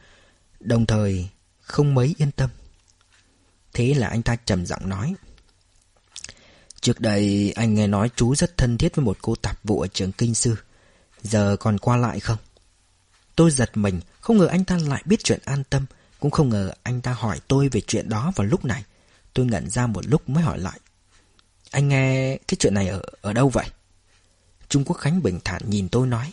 đồng 0.59 0.85
thời 0.85 1.29
không 1.65 1.95
mấy 1.95 2.15
yên 2.17 2.31
tâm. 2.31 2.49
Thế 3.73 3.93
là 3.93 4.07
anh 4.07 4.23
ta 4.23 4.35
trầm 4.35 4.65
giọng 4.65 4.89
nói. 4.89 5.15
Trước 6.81 6.99
đây 6.99 7.53
anh 7.55 7.73
nghe 7.73 7.87
nói 7.87 8.09
chú 8.15 8.35
rất 8.35 8.57
thân 8.57 8.77
thiết 8.77 8.95
với 8.95 9.05
một 9.05 9.17
cô 9.21 9.35
tạp 9.35 9.63
vụ 9.63 9.81
ở 9.81 9.87
trường 9.87 10.11
kinh 10.11 10.35
sư. 10.35 10.55
Giờ 11.21 11.55
còn 11.59 11.77
qua 11.77 11.97
lại 11.97 12.19
không? 12.19 12.37
Tôi 13.35 13.51
giật 13.51 13.77
mình, 13.77 14.01
không 14.19 14.37
ngờ 14.37 14.45
anh 14.45 14.65
ta 14.65 14.77
lại 14.77 15.03
biết 15.05 15.23
chuyện 15.23 15.39
an 15.45 15.63
tâm. 15.69 15.85
Cũng 16.19 16.31
không 16.31 16.49
ngờ 16.49 16.71
anh 16.83 17.01
ta 17.01 17.13
hỏi 17.13 17.39
tôi 17.47 17.69
về 17.69 17.81
chuyện 17.81 18.09
đó 18.09 18.31
vào 18.35 18.47
lúc 18.47 18.65
này. 18.65 18.83
Tôi 19.33 19.45
ngẩn 19.45 19.69
ra 19.69 19.87
một 19.87 20.07
lúc 20.07 20.29
mới 20.29 20.43
hỏi 20.43 20.59
lại. 20.59 20.79
Anh 21.71 21.87
nghe 21.87 22.37
cái 22.47 22.55
chuyện 22.59 22.73
này 22.73 22.87
ở, 22.87 23.01
ở 23.21 23.33
đâu 23.33 23.49
vậy? 23.49 23.65
Trung 24.69 24.83
Quốc 24.85 24.95
Khánh 24.95 25.23
bình 25.23 25.39
thản 25.43 25.69
nhìn 25.69 25.89
tôi 25.89 26.07
nói. 26.07 26.31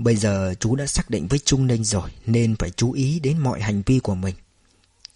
Bây 0.00 0.16
giờ 0.16 0.54
chú 0.60 0.76
đã 0.76 0.86
xác 0.86 1.10
định 1.10 1.28
với 1.28 1.38
Trung 1.38 1.66
Ninh 1.66 1.84
rồi 1.84 2.10
nên 2.26 2.56
phải 2.56 2.70
chú 2.70 2.92
ý 2.92 3.20
đến 3.20 3.38
mọi 3.38 3.60
hành 3.60 3.82
vi 3.86 3.98
của 3.98 4.14
mình. 4.14 4.34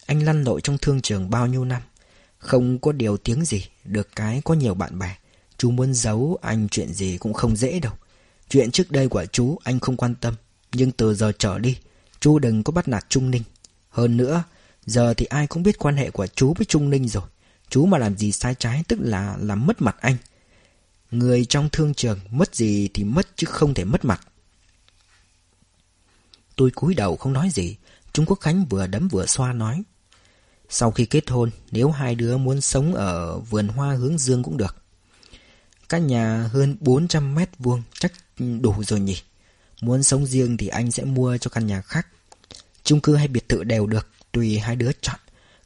Anh 0.05 0.23
lăn 0.23 0.43
lội 0.43 0.61
trong 0.61 0.77
thương 0.77 1.01
trường 1.01 1.29
bao 1.29 1.47
nhiêu 1.47 1.65
năm. 1.65 1.81
Không 2.37 2.79
có 2.79 2.91
điều 2.91 3.17
tiếng 3.17 3.45
gì, 3.45 3.65
được 3.83 4.09
cái 4.15 4.41
có 4.45 4.53
nhiều 4.53 4.73
bạn 4.73 4.99
bè. 4.99 5.15
Chú 5.57 5.71
muốn 5.71 5.93
giấu 5.93 6.37
anh 6.41 6.67
chuyện 6.69 6.93
gì 6.93 7.17
cũng 7.17 7.33
không 7.33 7.55
dễ 7.55 7.79
đâu. 7.79 7.93
Chuyện 8.49 8.71
trước 8.71 8.91
đây 8.91 9.07
của 9.09 9.25
chú 9.25 9.57
anh 9.63 9.79
không 9.79 9.97
quan 9.97 10.15
tâm. 10.15 10.35
Nhưng 10.73 10.91
từ 10.91 11.15
giờ 11.15 11.31
trở 11.37 11.59
đi, 11.59 11.77
chú 12.19 12.39
đừng 12.39 12.63
có 12.63 12.71
bắt 12.71 12.87
nạt 12.87 13.05
Trung 13.09 13.31
Ninh. 13.31 13.43
Hơn 13.89 14.17
nữa, 14.17 14.43
giờ 14.85 15.13
thì 15.13 15.25
ai 15.25 15.47
cũng 15.47 15.63
biết 15.63 15.79
quan 15.79 15.97
hệ 15.97 16.09
của 16.09 16.27
chú 16.27 16.53
với 16.57 16.65
Trung 16.65 16.89
Ninh 16.89 17.07
rồi. 17.07 17.23
Chú 17.69 17.85
mà 17.85 17.97
làm 17.97 18.17
gì 18.17 18.31
sai 18.31 18.55
trái 18.59 18.83
tức 18.87 18.99
là 19.01 19.37
làm 19.39 19.65
mất 19.65 19.81
mặt 19.81 19.95
anh. 19.99 20.17
Người 21.11 21.45
trong 21.45 21.69
thương 21.71 21.93
trường 21.93 22.19
mất 22.31 22.55
gì 22.55 22.89
thì 22.93 23.03
mất 23.03 23.27
chứ 23.35 23.47
không 23.47 23.73
thể 23.73 23.83
mất 23.83 24.05
mặt. 24.05 24.21
Tôi 26.55 26.71
cúi 26.71 26.93
đầu 26.93 27.15
không 27.15 27.33
nói 27.33 27.49
gì. 27.49 27.77
Trung 28.13 28.25
Quốc 28.25 28.39
Khánh 28.41 28.65
vừa 28.65 28.87
đấm 28.87 29.07
vừa 29.07 29.25
xoa 29.25 29.53
nói. 29.53 29.83
Sau 30.69 30.91
khi 30.91 31.05
kết 31.05 31.29
hôn, 31.29 31.49
nếu 31.71 31.91
hai 31.91 32.15
đứa 32.15 32.37
muốn 32.37 32.61
sống 32.61 32.95
ở 32.95 33.39
vườn 33.39 33.67
hoa 33.67 33.95
hướng 33.95 34.17
dương 34.17 34.43
cũng 34.43 34.57
được. 34.57 34.75
Căn 35.89 36.07
nhà 36.07 36.49
hơn 36.53 36.77
400 36.79 37.35
mét 37.35 37.49
vuông 37.59 37.83
chắc 37.99 38.13
đủ 38.37 38.83
rồi 38.83 38.99
nhỉ. 38.99 39.21
Muốn 39.81 40.03
sống 40.03 40.25
riêng 40.25 40.57
thì 40.57 40.67
anh 40.67 40.91
sẽ 40.91 41.03
mua 41.03 41.37
cho 41.37 41.49
căn 41.49 41.67
nhà 41.67 41.81
khác. 41.81 42.07
chung 42.83 43.01
cư 43.01 43.15
hay 43.15 43.27
biệt 43.27 43.49
thự 43.49 43.63
đều 43.63 43.87
được, 43.87 44.07
tùy 44.31 44.59
hai 44.59 44.75
đứa 44.75 44.91
chọn, 45.01 45.19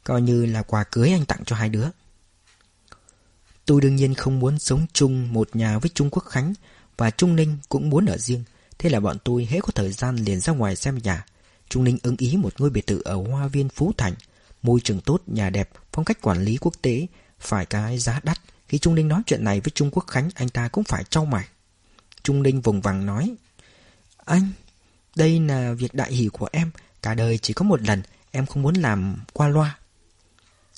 coi 0.04 0.22
như 0.22 0.46
là 0.46 0.62
quà 0.62 0.84
cưới 0.84 1.10
anh 1.10 1.26
tặng 1.26 1.44
cho 1.46 1.56
hai 1.56 1.68
đứa. 1.68 1.86
Tôi 3.64 3.80
đương 3.80 3.96
nhiên 3.96 4.14
không 4.14 4.40
muốn 4.40 4.58
sống 4.58 4.86
chung 4.92 5.32
một 5.32 5.56
nhà 5.56 5.78
với 5.78 5.90
Trung 5.94 6.10
Quốc 6.10 6.24
Khánh 6.26 6.54
và 6.96 7.10
Trung 7.10 7.36
Ninh 7.36 7.58
cũng 7.68 7.90
muốn 7.90 8.06
ở 8.06 8.18
riêng. 8.18 8.44
Thế 8.80 8.90
là 8.90 9.00
bọn 9.00 9.16
tôi 9.24 9.48
hễ 9.50 9.60
có 9.60 9.68
thời 9.74 9.92
gian 9.92 10.16
liền 10.16 10.40
ra 10.40 10.52
ngoài 10.52 10.76
xem 10.76 10.98
nhà. 11.02 11.24
Trung 11.68 11.84
Ninh 11.84 11.98
ứng 12.02 12.16
ý 12.18 12.36
một 12.36 12.60
ngôi 12.60 12.70
biệt 12.70 12.86
thự 12.86 13.02
ở 13.04 13.14
Hoa 13.14 13.46
Viên 13.46 13.68
Phú 13.68 13.92
Thành. 13.96 14.14
Môi 14.62 14.80
trường 14.80 15.00
tốt, 15.00 15.22
nhà 15.26 15.50
đẹp, 15.50 15.70
phong 15.92 16.04
cách 16.04 16.20
quản 16.22 16.42
lý 16.44 16.56
quốc 16.56 16.74
tế, 16.82 17.06
phải 17.38 17.66
cái 17.66 17.98
giá 17.98 18.20
đắt. 18.22 18.40
Khi 18.68 18.78
Trung 18.78 18.94
Ninh 18.94 19.08
nói 19.08 19.22
chuyện 19.26 19.44
này 19.44 19.60
với 19.60 19.70
Trung 19.74 19.90
Quốc 19.90 20.04
Khánh, 20.06 20.30
anh 20.34 20.48
ta 20.48 20.68
cũng 20.68 20.84
phải 20.84 21.04
trao 21.04 21.24
mày. 21.24 21.48
Trung 22.22 22.42
Ninh 22.42 22.60
vùng 22.60 22.80
vằng 22.80 23.06
nói, 23.06 23.34
Anh, 24.16 24.48
đây 25.16 25.40
là 25.40 25.72
việc 25.72 25.94
đại 25.94 26.12
hỷ 26.12 26.28
của 26.28 26.48
em, 26.52 26.70
cả 27.02 27.14
đời 27.14 27.38
chỉ 27.38 27.52
có 27.52 27.64
một 27.64 27.82
lần, 27.82 28.02
em 28.30 28.46
không 28.46 28.62
muốn 28.62 28.74
làm 28.74 29.16
qua 29.32 29.48
loa. 29.48 29.78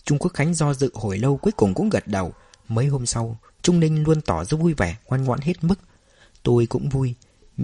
Trung 0.04 0.18
Quốc 0.18 0.30
Khánh 0.34 0.54
do 0.54 0.74
dự 0.74 0.90
hồi 0.94 1.18
lâu 1.18 1.36
cuối 1.36 1.52
cùng 1.52 1.74
cũng 1.74 1.90
gật 1.90 2.08
đầu. 2.08 2.32
Mấy 2.68 2.86
hôm 2.86 3.06
sau, 3.06 3.38
Trung 3.62 3.80
Ninh 3.80 4.02
luôn 4.02 4.20
tỏ 4.20 4.44
ra 4.44 4.58
vui 4.58 4.74
vẻ, 4.74 4.96
ngoan 5.06 5.24
ngoãn 5.24 5.40
hết 5.40 5.64
mức. 5.64 5.78
Tôi 6.42 6.66
cũng 6.66 6.88
vui, 6.88 7.14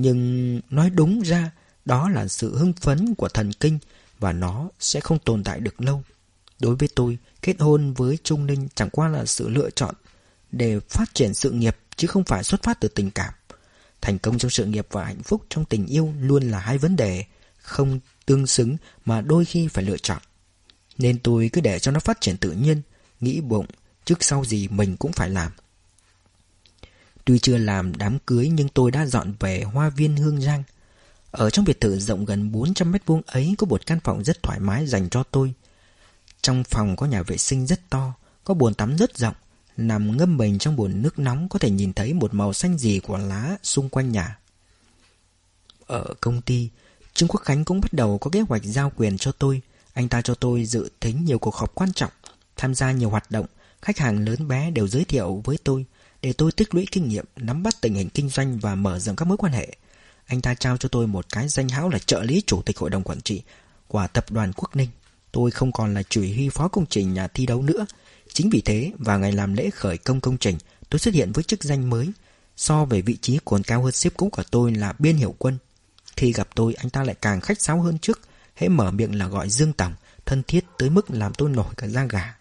nhưng 0.00 0.60
nói 0.70 0.90
đúng 0.90 1.20
ra, 1.20 1.50
đó 1.84 2.08
là 2.08 2.28
sự 2.28 2.56
hưng 2.56 2.72
phấn 2.72 3.14
của 3.14 3.28
thần 3.28 3.52
kinh 3.52 3.78
và 4.18 4.32
nó 4.32 4.68
sẽ 4.80 5.00
không 5.00 5.18
tồn 5.18 5.44
tại 5.44 5.60
được 5.60 5.80
lâu. 5.80 6.02
Đối 6.60 6.76
với 6.76 6.88
tôi, 6.94 7.18
kết 7.42 7.56
hôn 7.60 7.92
với 7.92 8.18
Trung 8.24 8.46
Ninh 8.46 8.68
chẳng 8.74 8.90
qua 8.90 9.08
là 9.08 9.24
sự 9.26 9.48
lựa 9.48 9.70
chọn 9.70 9.94
để 10.52 10.80
phát 10.80 11.14
triển 11.14 11.34
sự 11.34 11.50
nghiệp 11.50 11.76
chứ 11.96 12.06
không 12.06 12.24
phải 12.24 12.44
xuất 12.44 12.62
phát 12.62 12.80
từ 12.80 12.88
tình 12.88 13.10
cảm. 13.10 13.34
Thành 14.00 14.18
công 14.18 14.38
trong 14.38 14.50
sự 14.50 14.64
nghiệp 14.64 14.86
và 14.90 15.04
hạnh 15.04 15.22
phúc 15.22 15.42
trong 15.48 15.64
tình 15.64 15.86
yêu 15.86 16.14
luôn 16.20 16.50
là 16.50 16.58
hai 16.58 16.78
vấn 16.78 16.96
đề 16.96 17.24
không 17.58 18.00
tương 18.26 18.46
xứng 18.46 18.76
mà 19.04 19.20
đôi 19.20 19.44
khi 19.44 19.68
phải 19.68 19.84
lựa 19.84 19.96
chọn. 19.96 20.18
Nên 20.98 21.18
tôi 21.18 21.50
cứ 21.52 21.60
để 21.60 21.78
cho 21.78 21.90
nó 21.90 22.00
phát 22.00 22.20
triển 22.20 22.36
tự 22.36 22.52
nhiên, 22.52 22.82
nghĩ 23.20 23.40
bụng, 23.40 23.66
trước 24.04 24.24
sau 24.24 24.44
gì 24.44 24.68
mình 24.68 24.96
cũng 24.96 25.12
phải 25.12 25.30
làm. 25.30 25.52
Tuy 27.28 27.38
chưa 27.38 27.58
làm 27.58 27.96
đám 27.96 28.18
cưới 28.26 28.48
nhưng 28.48 28.68
tôi 28.68 28.90
đã 28.90 29.06
dọn 29.06 29.34
về 29.40 29.62
hoa 29.62 29.90
viên 29.90 30.16
Hương 30.16 30.40
Giang. 30.40 30.62
Ở 31.30 31.50
trong 31.50 31.64
biệt 31.64 31.80
thự 31.80 31.98
rộng 31.98 32.24
gần 32.24 32.52
400 32.52 32.92
mét 32.92 33.06
vuông 33.06 33.22
ấy 33.26 33.54
có 33.58 33.66
một 33.66 33.86
căn 33.86 34.00
phòng 34.04 34.24
rất 34.24 34.42
thoải 34.42 34.60
mái 34.60 34.86
dành 34.86 35.08
cho 35.08 35.22
tôi. 35.22 35.54
Trong 36.42 36.64
phòng 36.64 36.96
có 36.96 37.06
nhà 37.06 37.22
vệ 37.22 37.36
sinh 37.36 37.66
rất 37.66 37.90
to, 37.90 38.12
có 38.44 38.54
bồn 38.54 38.74
tắm 38.74 38.96
rất 38.96 39.18
rộng. 39.18 39.34
Nằm 39.76 40.16
ngâm 40.16 40.36
mình 40.36 40.58
trong 40.58 40.76
bồn 40.76 41.02
nước 41.02 41.18
nóng 41.18 41.48
có 41.48 41.58
thể 41.58 41.70
nhìn 41.70 41.92
thấy 41.92 42.14
một 42.14 42.34
màu 42.34 42.52
xanh 42.52 42.78
gì 42.78 43.00
của 43.00 43.18
lá 43.18 43.56
xung 43.62 43.88
quanh 43.88 44.12
nhà. 44.12 44.38
Ở 45.86 46.14
công 46.20 46.42
ty, 46.42 46.68
Trương 47.14 47.28
Quốc 47.28 47.40
Khánh 47.40 47.64
cũng 47.64 47.80
bắt 47.80 47.92
đầu 47.92 48.18
có 48.18 48.30
kế 48.30 48.40
hoạch 48.40 48.62
giao 48.64 48.92
quyền 48.96 49.18
cho 49.18 49.32
tôi. 49.32 49.62
Anh 49.92 50.08
ta 50.08 50.22
cho 50.22 50.34
tôi 50.34 50.64
dự 50.64 50.88
tính 51.00 51.24
nhiều 51.24 51.38
cuộc 51.38 51.54
họp 51.54 51.74
quan 51.74 51.92
trọng, 51.92 52.12
tham 52.56 52.74
gia 52.74 52.92
nhiều 52.92 53.10
hoạt 53.10 53.30
động, 53.30 53.46
khách 53.82 53.98
hàng 53.98 54.24
lớn 54.24 54.48
bé 54.48 54.70
đều 54.70 54.88
giới 54.88 55.04
thiệu 55.04 55.42
với 55.44 55.58
tôi 55.64 55.86
để 56.22 56.32
tôi 56.32 56.52
tích 56.52 56.74
lũy 56.74 56.86
kinh 56.92 57.08
nghiệm, 57.08 57.24
nắm 57.36 57.62
bắt 57.62 57.74
tình 57.80 57.94
hình 57.94 58.08
kinh 58.08 58.28
doanh 58.28 58.58
và 58.58 58.74
mở 58.74 58.98
rộng 58.98 59.16
các 59.16 59.24
mối 59.24 59.36
quan 59.36 59.52
hệ. 59.52 59.76
Anh 60.26 60.40
ta 60.40 60.54
trao 60.54 60.76
cho 60.76 60.88
tôi 60.88 61.06
một 61.06 61.26
cái 61.32 61.48
danh 61.48 61.68
hão 61.68 61.88
là 61.88 61.98
trợ 61.98 62.22
lý 62.22 62.42
chủ 62.46 62.62
tịch 62.62 62.78
hội 62.78 62.90
đồng 62.90 63.02
quản 63.02 63.20
trị 63.20 63.42
của 63.88 64.06
tập 64.12 64.30
đoàn 64.30 64.52
Quốc 64.52 64.76
Ninh. 64.76 64.88
Tôi 65.32 65.50
không 65.50 65.72
còn 65.72 65.94
là 65.94 66.02
chủ 66.02 66.20
huy 66.20 66.48
phó 66.48 66.68
công 66.68 66.86
trình 66.86 67.14
nhà 67.14 67.28
thi 67.28 67.46
đấu 67.46 67.62
nữa. 67.62 67.86
Chính 68.32 68.50
vì 68.50 68.60
thế, 68.60 68.92
vào 68.98 69.18
ngày 69.18 69.32
làm 69.32 69.54
lễ 69.54 69.70
khởi 69.70 69.98
công 69.98 70.20
công 70.20 70.38
trình, 70.38 70.58
tôi 70.90 70.98
xuất 70.98 71.14
hiện 71.14 71.32
với 71.32 71.44
chức 71.44 71.64
danh 71.64 71.90
mới. 71.90 72.10
So 72.56 72.84
về 72.84 73.02
vị 73.02 73.16
trí 73.20 73.38
còn 73.44 73.62
cao 73.62 73.82
hơn 73.82 73.92
xếp 73.92 74.12
cũ 74.16 74.28
của 74.32 74.42
tôi 74.50 74.72
là 74.72 74.94
biên 74.98 75.16
hiệu 75.16 75.34
quân. 75.38 75.58
Khi 76.16 76.32
gặp 76.32 76.48
tôi, 76.54 76.74
anh 76.74 76.90
ta 76.90 77.04
lại 77.04 77.14
càng 77.22 77.40
khách 77.40 77.62
sáo 77.62 77.80
hơn 77.80 77.98
trước. 77.98 78.20
Hễ 78.54 78.68
mở 78.68 78.90
miệng 78.90 79.18
là 79.18 79.28
gọi 79.28 79.50
Dương 79.50 79.72
Tổng, 79.72 79.94
thân 80.26 80.42
thiết 80.48 80.64
tới 80.78 80.90
mức 80.90 81.10
làm 81.10 81.34
tôi 81.34 81.50
nổi 81.50 81.74
cả 81.76 81.86
da 81.86 82.04
gà. 82.04 82.34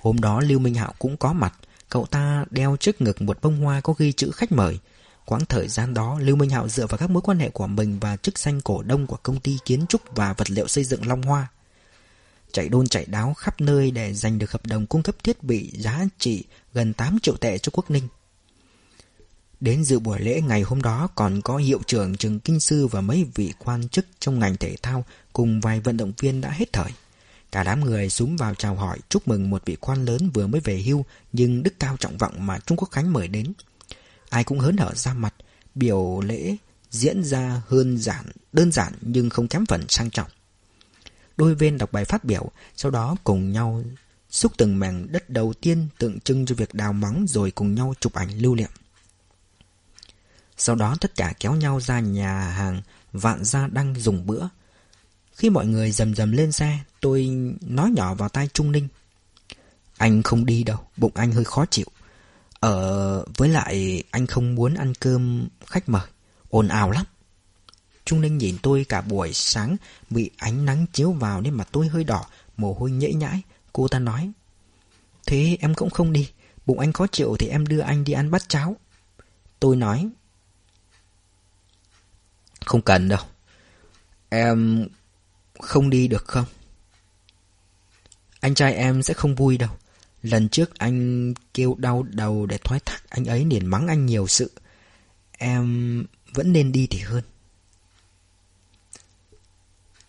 Hôm 0.00 0.20
đó 0.20 0.40
Lưu 0.40 0.58
Minh 0.58 0.74
Hạo 0.74 0.94
cũng 0.98 1.16
có 1.16 1.32
mặt. 1.32 1.54
Cậu 1.88 2.06
ta 2.06 2.44
đeo 2.50 2.76
trước 2.80 3.00
ngực 3.00 3.22
một 3.22 3.38
bông 3.42 3.56
hoa 3.56 3.80
có 3.80 3.94
ghi 3.98 4.12
chữ 4.12 4.30
khách 4.34 4.52
mời. 4.52 4.78
Quãng 5.24 5.44
thời 5.48 5.68
gian 5.68 5.94
đó, 5.94 6.18
Lưu 6.22 6.36
Minh 6.36 6.50
Hạo 6.50 6.68
dựa 6.68 6.86
vào 6.86 6.98
các 6.98 7.10
mối 7.10 7.22
quan 7.22 7.38
hệ 7.38 7.50
của 7.50 7.66
mình 7.66 7.98
và 8.00 8.16
chức 8.16 8.38
danh 8.38 8.60
cổ 8.60 8.82
đông 8.82 9.06
của 9.06 9.18
công 9.22 9.40
ty 9.40 9.58
kiến 9.64 9.86
trúc 9.86 10.02
và 10.16 10.32
vật 10.32 10.50
liệu 10.50 10.68
xây 10.68 10.84
dựng 10.84 11.06
Long 11.06 11.22
Hoa. 11.22 11.48
Chạy 12.52 12.68
đôn 12.68 12.88
chạy 12.88 13.04
đáo 13.06 13.34
khắp 13.34 13.60
nơi 13.60 13.90
để 13.90 14.14
giành 14.14 14.38
được 14.38 14.52
hợp 14.52 14.66
đồng 14.66 14.86
cung 14.86 15.02
cấp 15.02 15.14
thiết 15.24 15.42
bị 15.42 15.70
giá 15.74 16.04
trị 16.18 16.44
gần 16.74 16.92
8 16.92 17.18
triệu 17.22 17.36
tệ 17.36 17.58
cho 17.58 17.70
Quốc 17.74 17.90
Ninh. 17.90 18.08
Đến 19.60 19.84
dự 19.84 19.98
buổi 19.98 20.20
lễ 20.20 20.40
ngày 20.40 20.62
hôm 20.62 20.82
đó 20.82 21.08
còn 21.14 21.40
có 21.42 21.56
hiệu 21.56 21.80
trưởng 21.86 22.16
trường 22.16 22.40
kinh 22.40 22.60
sư 22.60 22.86
và 22.86 23.00
mấy 23.00 23.26
vị 23.34 23.52
quan 23.58 23.88
chức 23.88 24.06
trong 24.18 24.38
ngành 24.38 24.56
thể 24.56 24.76
thao 24.82 25.04
cùng 25.32 25.60
vài 25.60 25.80
vận 25.80 25.96
động 25.96 26.12
viên 26.18 26.40
đã 26.40 26.50
hết 26.50 26.72
thời. 26.72 26.90
Cả 27.52 27.62
đám 27.62 27.80
người 27.80 28.10
súng 28.10 28.36
vào 28.36 28.54
chào 28.54 28.74
hỏi 28.74 28.98
chúc 29.08 29.28
mừng 29.28 29.50
một 29.50 29.62
vị 29.66 29.76
quan 29.80 30.04
lớn 30.04 30.30
vừa 30.34 30.46
mới 30.46 30.60
về 30.60 30.82
hưu 30.82 31.04
nhưng 31.32 31.62
đức 31.62 31.74
cao 31.78 31.96
trọng 32.00 32.18
vọng 32.18 32.46
mà 32.46 32.58
Trung 32.58 32.78
Quốc 32.78 32.88
Khánh 32.90 33.12
mời 33.12 33.28
đến. 33.28 33.52
Ai 34.28 34.44
cũng 34.44 34.58
hớn 34.58 34.76
hở 34.76 34.94
ra 34.94 35.14
mặt, 35.14 35.34
biểu 35.74 36.20
lễ 36.24 36.56
diễn 36.90 37.24
ra 37.24 37.62
hơn 37.66 37.98
giản, 37.98 38.24
đơn 38.52 38.72
giản 38.72 38.92
nhưng 39.00 39.30
không 39.30 39.48
kém 39.48 39.66
phần 39.66 39.84
sang 39.88 40.10
trọng. 40.10 40.28
Đôi 41.36 41.54
bên 41.54 41.78
đọc 41.78 41.92
bài 41.92 42.04
phát 42.04 42.24
biểu, 42.24 42.50
sau 42.76 42.90
đó 42.90 43.16
cùng 43.24 43.52
nhau 43.52 43.82
xúc 44.30 44.52
từng 44.56 44.78
mảnh 44.78 45.06
đất 45.12 45.30
đầu 45.30 45.52
tiên 45.60 45.88
tượng 45.98 46.20
trưng 46.20 46.46
cho 46.46 46.54
việc 46.54 46.74
đào 46.74 46.92
móng 46.92 47.26
rồi 47.28 47.50
cùng 47.50 47.74
nhau 47.74 47.94
chụp 48.00 48.14
ảnh 48.14 48.38
lưu 48.38 48.54
niệm. 48.54 48.70
Sau 50.56 50.76
đó 50.76 50.96
tất 51.00 51.14
cả 51.14 51.32
kéo 51.40 51.54
nhau 51.54 51.80
ra 51.80 52.00
nhà 52.00 52.40
hàng 52.40 52.82
Vạn 53.12 53.44
Gia 53.44 53.66
đang 53.66 53.94
dùng 53.94 54.26
bữa. 54.26 54.42
Khi 55.38 55.50
mọi 55.50 55.66
người 55.66 55.90
dầm 55.90 56.14
dầm 56.14 56.32
lên 56.32 56.52
xe, 56.52 56.78
tôi 57.00 57.28
nói 57.60 57.90
nhỏ 57.90 58.14
vào 58.14 58.28
tai 58.28 58.48
Trung 58.48 58.72
Ninh. 58.72 58.88
Anh 59.96 60.22
không 60.22 60.46
đi 60.46 60.64
đâu, 60.64 60.78
bụng 60.96 61.12
anh 61.14 61.32
hơi 61.32 61.44
khó 61.44 61.64
chịu. 61.70 61.86
Ờ, 62.60 63.24
với 63.36 63.48
lại 63.48 64.02
anh 64.10 64.26
không 64.26 64.54
muốn 64.54 64.74
ăn 64.74 64.92
cơm 65.00 65.48
khách 65.66 65.88
mời, 65.88 66.06
ồn 66.50 66.68
ào 66.68 66.90
lắm. 66.90 67.04
Trung 68.04 68.20
Ninh 68.20 68.38
nhìn 68.38 68.56
tôi 68.62 68.86
cả 68.88 69.00
buổi 69.00 69.32
sáng 69.32 69.76
bị 70.10 70.30
ánh 70.36 70.64
nắng 70.64 70.86
chiếu 70.92 71.12
vào 71.12 71.40
nên 71.40 71.54
mặt 71.54 71.68
tôi 71.72 71.88
hơi 71.88 72.04
đỏ, 72.04 72.26
mồ 72.56 72.72
hôi 72.72 72.90
nhễ 72.90 73.12
nhãi. 73.12 73.42
Cô 73.72 73.88
ta 73.88 73.98
nói, 73.98 74.30
thế 75.26 75.56
em 75.60 75.74
cũng 75.74 75.90
không 75.90 76.12
đi, 76.12 76.30
bụng 76.66 76.78
anh 76.78 76.92
khó 76.92 77.06
chịu 77.06 77.36
thì 77.38 77.48
em 77.48 77.66
đưa 77.66 77.80
anh 77.80 78.04
đi 78.04 78.12
ăn 78.12 78.30
bát 78.30 78.48
cháo. 78.48 78.76
Tôi 79.60 79.76
nói, 79.76 80.08
không 82.64 82.82
cần 82.82 83.08
đâu. 83.08 83.20
Em 84.28 84.88
không 85.60 85.90
đi 85.90 86.08
được 86.08 86.24
không? 86.24 86.44
Anh 88.40 88.54
trai 88.54 88.74
em 88.74 89.02
sẽ 89.02 89.14
không 89.14 89.34
vui 89.34 89.58
đâu. 89.58 89.70
Lần 90.22 90.48
trước 90.48 90.78
anh 90.78 91.34
kêu 91.54 91.74
đau 91.78 92.02
đầu 92.02 92.46
để 92.46 92.58
thoái 92.58 92.80
thác 92.80 93.10
anh 93.10 93.24
ấy 93.24 93.44
liền 93.44 93.66
mắng 93.66 93.88
anh 93.88 94.06
nhiều 94.06 94.26
sự. 94.26 94.50
Em 95.38 96.04
vẫn 96.34 96.52
nên 96.52 96.72
đi 96.72 96.86
thì 96.90 96.98
hơn. 96.98 97.22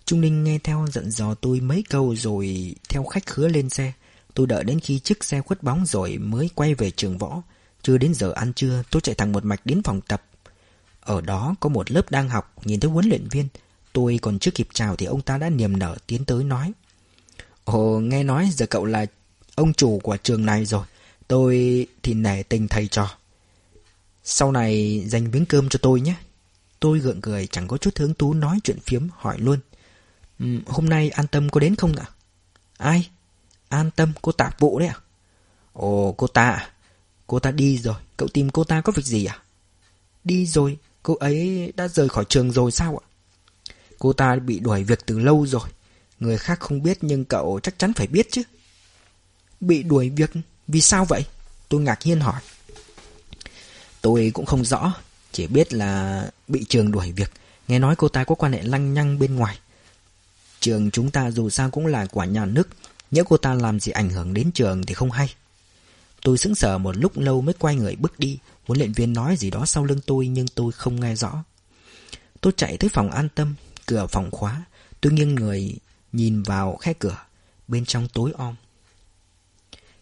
Trung 0.06 0.22
Ninh 0.22 0.44
nghe 0.44 0.60
theo 0.64 0.88
dặn 0.92 1.12
dò 1.12 1.34
tôi 1.34 1.60
mấy 1.60 1.84
câu 1.90 2.16
rồi 2.16 2.76
theo 2.90 3.04
khách 3.04 3.26
khứa 3.26 3.48
lên 3.48 3.70
xe. 3.70 3.94
Tôi 4.34 4.48
đợi 4.48 4.64
đến 4.64 4.80
khi 4.80 5.00
chiếc 5.00 5.24
xe 5.24 5.42
khuất 5.42 5.64
bóng 5.64 5.86
rồi 5.86 6.18
mới 6.18 6.50
quay 6.56 6.76
về 6.76 6.92
trường 6.92 7.18
võ. 7.18 7.42
Chưa 7.82 7.98
đến 7.98 8.14
giờ 8.14 8.32
ăn 8.32 8.54
trưa, 8.54 8.84
tôi 8.92 9.02
chạy 9.02 9.16
thẳng 9.16 9.32
một 9.32 9.46
mạch 9.46 9.66
đến 9.66 9.82
phòng 9.84 10.02
tập. 10.02 10.24
Ở 11.02 11.22
đó 11.22 11.56
có 11.60 11.70
một 11.70 11.92
lớp 11.92 12.12
đang 12.12 12.30
học, 12.30 12.54
nhìn 12.66 12.80
thấy 12.80 12.92
huấn 12.92 13.10
luyện 13.10 13.28
viên. 13.32 13.48
Tôi 13.94 14.20
còn 14.22 14.40
chưa 14.40 14.52
kịp 14.52 14.68
chào 14.74 14.96
thì 14.96 15.06
ông 15.06 15.22
ta 15.22 15.38
đã 15.38 15.50
niềm 15.50 15.80
nở 15.80 15.96
tiến 16.08 16.26
tới 16.26 16.44
nói. 16.44 16.72
Ồ, 17.64 18.00
nghe 18.00 18.24
nói 18.24 18.50
giờ 18.54 18.66
cậu 18.66 18.86
là 18.86 19.06
ông 19.56 19.74
chủ 19.74 20.00
của 20.04 20.18
trường 20.18 20.46
này 20.46 20.66
rồi. 20.66 20.86
Tôi 21.28 21.88
thì 22.04 22.14
nể 22.14 22.44
tình 22.44 22.68
thầy 22.68 22.88
trò. 22.88 23.10
Sau 24.24 24.52
này 24.52 25.04
dành 25.08 25.32
miếng 25.32 25.46
cơm 25.46 25.70
cho 25.70 25.80
tôi 25.82 26.02
nhé. 26.02 26.16
Tôi 26.80 27.00
gượng 27.00 27.22
cười 27.22 27.48
chẳng 27.48 27.68
có 27.68 27.78
chút 27.78 27.98
hứng 27.98 28.14
thú 28.14 28.34
nói 28.34 28.60
chuyện 28.64 28.80
phiếm 28.80 29.08
hỏi 29.18 29.40
luôn. 29.40 29.60
Um, 30.40 30.62
hôm 30.68 30.90
nay 30.90 31.10
An 31.10 31.28
Tâm 31.28 31.50
có 31.50 31.60
đến 31.60 31.76
không 31.76 31.96
ạ? 31.96 32.06
Ai? 32.78 33.10
An 33.70 33.92
Tâm, 33.92 34.14
cô 34.22 34.32
tạp 34.32 34.60
vụ 34.60 34.80
đấy 34.80 34.88
à? 34.88 34.98
Ồ, 35.74 36.16
cô 36.18 36.28
ta 36.28 36.50
à? 36.50 36.72
Cô 37.28 37.40
ta 37.40 37.52
đi 37.52 37.78
rồi, 37.78 37.96
cậu 38.18 38.28
tìm 38.28 38.50
cô 38.50 38.64
ta 38.64 38.82
có 38.82 38.92
việc 38.96 39.06
gì 39.06 39.26
à? 39.26 39.40
Đi 40.24 40.46
rồi, 40.46 40.78
cô 41.04 41.16
ấy 41.16 41.72
đã 41.76 41.88
rời 41.88 42.10
khỏi 42.10 42.26
trường 42.30 42.52
rồi 42.52 42.72
sao 42.72 43.02
ạ? 43.04 43.06
Cô 44.00 44.14
ta 44.14 44.36
bị 44.36 44.60
đuổi 44.60 44.84
việc 44.84 45.06
từ 45.06 45.20
lâu 45.20 45.48
rồi. 45.48 45.70
Người 46.20 46.38
khác 46.38 46.60
không 46.60 46.84
biết 46.84 46.98
nhưng 47.02 47.26
cậu 47.26 47.60
chắc 47.64 47.80
chắn 47.80 47.94
phải 47.94 48.08
biết 48.08 48.28
chứ. 48.32 48.42
Bị 49.60 49.84
đuổi 49.84 50.10
việc? 50.10 50.32
Vì 50.68 50.82
sao 50.82 51.06
vậy? 51.06 51.26
Tôi 51.70 51.82
ngạc 51.82 52.00
nhiên 52.04 52.20
hỏi. 52.20 52.42
Tôi 54.02 54.32
cũng 54.34 54.46
không 54.46 54.66
rõ, 54.66 54.94
chỉ 55.32 55.48
biết 55.48 55.74
là 55.74 56.24
bị 56.48 56.66
trường 56.70 56.92
đuổi 56.92 57.12
việc. 57.12 57.32
Nghe 57.68 57.80
nói 57.80 57.96
cô 57.96 58.08
ta 58.08 58.24
có 58.24 58.36
quan 58.36 58.52
hệ 58.52 58.62
lăng 58.62 58.94
nhăng 58.94 59.20
bên 59.20 59.36
ngoài. 59.36 59.60
Trường 60.60 60.92
chúng 60.92 61.12
ta 61.12 61.32
dù 61.32 61.50
sao 61.50 61.70
cũng 61.70 61.86
là 61.86 62.06
quả 62.06 62.26
nhà 62.26 62.46
nước. 62.46 62.68
Nếu 63.12 63.24
cô 63.24 63.38
ta 63.38 63.54
làm 63.54 63.80
gì 63.80 63.92
ảnh 63.92 64.10
hưởng 64.10 64.34
đến 64.34 64.52
trường 64.52 64.86
thì 64.86 64.94
không 64.94 65.12
hay. 65.12 65.34
Tôi 66.22 66.38
sững 66.38 66.56
sờ 66.56 66.78
một 66.78 66.98
lúc 66.98 67.18
lâu 67.18 67.42
mới 67.42 67.54
quay 67.60 67.76
người 67.76 67.96
bước 67.96 68.20
đi. 68.20 68.40
Huấn 68.68 68.80
luyện 68.80 68.92
viên 68.92 69.14
nói 69.14 69.36
gì 69.38 69.50
đó 69.50 69.66
sau 69.66 69.86
lưng 69.86 70.00
tôi 70.06 70.28
nhưng 70.28 70.48
tôi 70.48 70.72
không 70.72 71.00
nghe 71.00 71.16
rõ. 71.16 71.44
Tôi 72.42 72.54
chạy 72.58 72.78
tới 72.78 72.90
phòng 72.90 73.12
an 73.12 73.30
tâm. 73.36 73.56
Cửa 73.90 74.08
phòng 74.08 74.32
khóa, 74.32 74.66
Tôi 75.02 75.14
nghiêng 75.14 75.36
người 75.36 75.76
nhìn 76.12 76.44
vào 76.44 76.76
khe 76.76 76.94
cửa 76.94 77.18
Bên 77.68 77.86
trong 77.86 78.08
tối 78.08 78.32
om. 78.38 78.56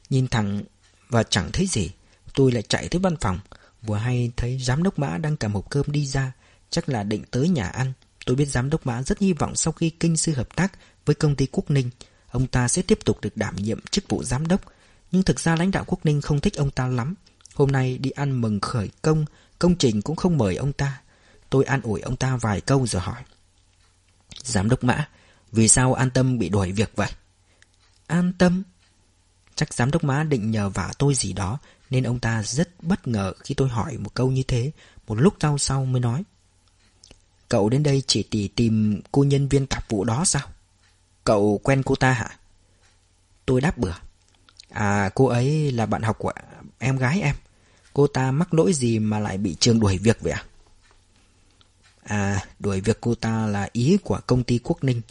Nhìn 0.10 0.28
thẳng 0.28 0.62
và 1.10 1.24
chẳng 1.24 1.52
thấy 1.54 1.68
gì, 1.68 1.92
Tôi 2.34 2.52
lại 2.52 2.64
chạy 2.64 2.88
tới 2.88 3.00
văn 3.00 3.16
phòng. 3.22 3.40
Vừa 3.82 3.96
hay 3.98 4.32
thấy 4.38 4.60
giám 4.60 4.84
đốc 4.84 5.00
mã 5.00 5.18
đang 5.18 5.38
cầm 5.38 5.54
hộp 5.54 5.70
cơm 5.70 5.86
đi 5.88 6.06
ra, 6.06 6.32
Chắc 6.70 6.90
là 6.90 7.04
định 7.04 7.24
tới 7.32 7.50
nhà 7.50 7.68
ăn. 7.68 7.94
Tôi 8.26 8.36
biết 8.36 8.46
giám 8.46 8.70
đốc 8.70 8.86
mã 8.86 9.04
rất 9.04 9.20
hy 9.20 9.34
vọng 9.34 9.56
sau 9.56 9.74
khi 9.74 9.90
kinh 9.90 10.18
sư 10.18 10.34
hợp 10.34 10.56
tác 10.56 10.72
với 11.06 11.16
công 11.16 11.36
ty 11.36 11.48
Quốc 11.52 11.72
Ninh, 11.72 11.90
Ông 12.30 12.48
ta 12.48 12.68
sẽ 12.68 12.82
tiếp 12.82 13.00
tục 13.06 13.22
được 13.22 13.38
đảm 13.38 13.56
nhiệm 13.56 13.80
chức 13.82 14.10
vụ 14.10 14.24
giám 14.24 14.48
đốc. 14.48 14.62
Nhưng 15.12 15.24
thực 15.24 15.40
ra 15.40 15.56
lãnh 15.56 15.72
đạo 15.72 15.84
Quốc 15.88 16.06
Ninh 16.06 16.22
không 16.22 16.40
thích 16.40 16.56
ông 16.56 16.72
ta 16.72 16.88
lắm. 16.88 17.16
Hôm 17.54 17.72
nay 17.72 17.98
đi 17.98 18.10
ăn 18.10 18.42
mừng 18.42 18.60
khởi 18.60 18.90
công 19.02 19.26
Công 19.60 19.76
trình 19.76 20.02
cũng 20.02 20.16
không 20.16 20.38
mời 20.38 20.56
ông 20.56 20.74
ta. 20.74 21.02
Tôi 21.50 21.64
an 21.64 21.82
ủi 21.82 22.02
ông 22.02 22.16
ta 22.16 22.38
vài 22.38 22.62
câu 22.62 22.88
rồi 22.88 23.02
hỏi. 23.02 23.24
Giám 24.48 24.70
đốc 24.70 24.84
Mã. 24.84 25.08
Vì 25.52 25.68
sao 25.68 25.93
an 25.93 26.10
tâm 26.10 26.38
bị 26.38 26.50
đuổi 26.50 26.72
việc 26.72 26.91
vậy? 26.95 27.10
An 28.08 28.34
tâm? 28.38 28.64
Chắc 29.56 29.74
giám 29.74 29.91
đốc 29.91 30.04
Mã 30.04 30.24
định 30.24 30.52
nhờ 30.52 30.70
vả 30.70 30.91
tôi 30.98 31.16
gì 31.16 31.34
đó 31.34 31.60
Nên 31.89 32.04
ông 32.04 32.20
ta 32.20 32.43
rất 32.43 32.70
bất 32.84 33.08
ngờ 33.08 33.34
khi 33.43 33.56
tôi 33.56 33.70
hỏi 33.70 33.98
một 33.98 34.14
câu 34.14 34.32
như 34.32 34.43
thế. 34.43 34.72
Một 35.08 35.16
lúc 35.16 35.34
sau 35.39 35.58
sau 35.58 35.86
mới 35.86 36.02
nói. 36.02 36.24
Cậu 37.50 37.70
đến 37.70 37.84
đây 37.84 38.04
chỉ 38.08 38.24
tỉ 38.24 38.48
tìm 38.48 39.02
cô 39.12 39.24
nhân 39.24 39.48
viên 39.48 39.68
tạp 39.68 39.89
vụ 39.89 40.04
đó 40.04 40.26
sao? 40.26 40.48
Cậu 41.24 41.60
quen 41.64 41.84
cô 41.84 41.95
ta 41.95 42.12
hả? 42.12 42.38
Tôi 43.45 43.62
đáp 43.62 43.78
bừa. 43.78 43.93
À 44.70 45.10
cô 45.16 45.26
ấy 45.26 45.72
là 45.72 45.86
bạn 45.86 46.02
học 46.02 46.18
của 46.20 46.32
em 46.80 46.98
gái 46.98 47.22
em. 47.22 47.36
Cô 47.93 48.08
ta 48.08 48.32
mắc 48.32 48.54
lỗi 48.54 48.74
gì 48.74 49.00
mà 49.00 49.20
lại 49.20 49.38
bị 49.38 49.56
trường 49.60 49.80
đuổi 49.80 49.98
việc 49.98 50.22
vậy 50.22 50.34
à 50.34 50.43
À, 52.08 52.45
đuổi 52.60 52.82
việc 52.82 52.97
cô 53.01 53.16
ta 53.16 53.45
là 53.45 53.70
ý 53.72 53.97
của 54.03 54.20
công 54.28 54.43
ty 54.43 54.60
Quốc 54.64 54.84
Ninh. 54.84 55.01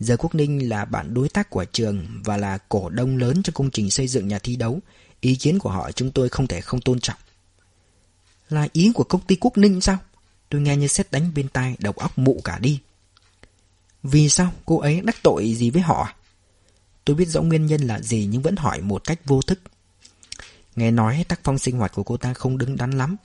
Giờ 0.00 0.16
Quốc 0.16 0.34
Ninh 0.34 0.68
là 0.68 0.84
bạn 0.84 1.14
đối 1.14 1.28
tác 1.28 1.50
của 1.50 1.64
trường 1.64 2.06
và 2.24 2.36
là 2.36 2.58
cổ 2.68 2.88
đông 2.88 3.16
lớn 3.16 3.42
cho 3.42 3.52
công 3.54 3.70
trình 3.70 3.90
xây 3.90 4.08
dựng 4.08 4.28
nhà 4.28 4.38
thi 4.38 4.56
đấu. 4.56 4.80
Ý 5.20 5.36
kiến 5.36 5.58
của 5.58 5.70
họ 5.70 5.92
chúng 5.92 6.10
tôi 6.10 6.28
không 6.28 6.46
thể 6.46 6.60
không 6.60 6.80
tôn 6.80 7.00
trọng. 7.00 7.18
Là 8.48 8.68
ý 8.72 8.92
của 8.94 9.04
công 9.04 9.20
ty 9.20 9.36
Quốc 9.36 9.58
Ninh 9.58 9.80
sao? 9.80 9.98
Tôi 10.48 10.60
nghe 10.60 10.76
như 10.76 10.86
xét 10.86 11.12
đánh 11.12 11.32
bên 11.34 11.48
tai, 11.48 11.76
đầu 11.78 11.92
óc 11.92 12.18
mụ 12.18 12.40
cả 12.44 12.58
đi. 12.58 12.80
Vì 14.02 14.28
sao 14.28 14.52
cô 14.66 14.78
ấy 14.78 15.00
đắc 15.00 15.16
tội 15.22 15.54
gì 15.54 15.70
với 15.70 15.82
họ? 15.82 16.02
À? 16.02 16.14
Tôi 17.04 17.16
biết 17.16 17.28
rõ 17.28 17.42
nguyên 17.42 17.66
nhân 17.66 17.80
là 17.80 18.00
gì 18.00 18.28
nhưng 18.30 18.42
vẫn 18.42 18.56
hỏi 18.56 18.80
một 18.80 19.04
cách 19.04 19.20
vô 19.24 19.42
thức. 19.42 19.60
Nghe 20.76 20.90
nói 20.90 21.24
tác 21.28 21.40
phong 21.44 21.58
sinh 21.58 21.78
hoạt 21.78 21.92
của 21.94 22.02
cô 22.02 22.16
ta 22.16 22.34
không 22.34 22.58
đứng 22.58 22.76
đắn 22.76 22.90
lắm. 22.90 23.16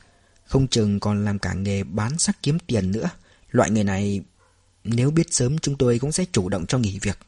Không 0.46 0.68
chừng 0.68 1.00
còn 1.00 1.26
làm 1.26 1.40
cả 1.40 1.54
nghề 1.54 1.84
bán 1.84 2.18
sắc 2.18 2.38
kiếm 2.44 2.60
tiền 2.60 2.92
nữa. 2.92 3.10
Loại 3.52 3.72
người 3.72 3.84
này 3.84 4.22
Nếu 4.84 5.12
biết 5.12 5.34
sớm 5.34 5.58
chúng 5.60 5.78
tôi 5.78 6.00
cũng 6.00 6.12
sẽ 6.12 6.26
chủ 6.32 6.50
động 6.50 6.66
cho 6.66 6.78
nghỉ 6.78 7.00
việc. 7.00 7.20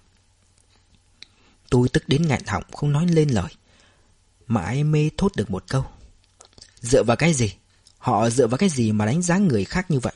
Tôi 1.69 1.89
tức 1.89 2.03
đến 2.07 2.27
ngạn 2.27 2.41
họng 2.47 2.63
không 2.71 2.91
nói 2.91 3.07
lên 3.07 3.29
lời. 3.29 3.49
Mãi 4.47 4.83
mê 4.83 5.09
thốt 5.17 5.31
được 5.35 5.51
một 5.51 5.63
câu. 5.67 5.85
Dựa 6.81 7.03
vào 7.03 7.17
cái 7.17 7.33
gì? 7.33 7.53
Họ 7.97 8.29
dựa 8.29 8.47
vào 8.47 8.57
cái 8.57 8.69
gì 8.69 8.91
mà 8.91 9.05
đánh 9.05 9.21
giá 9.21 9.37
người 9.37 9.65
khác 9.65 9.91
như 9.91 9.99
vậy? 9.99 10.13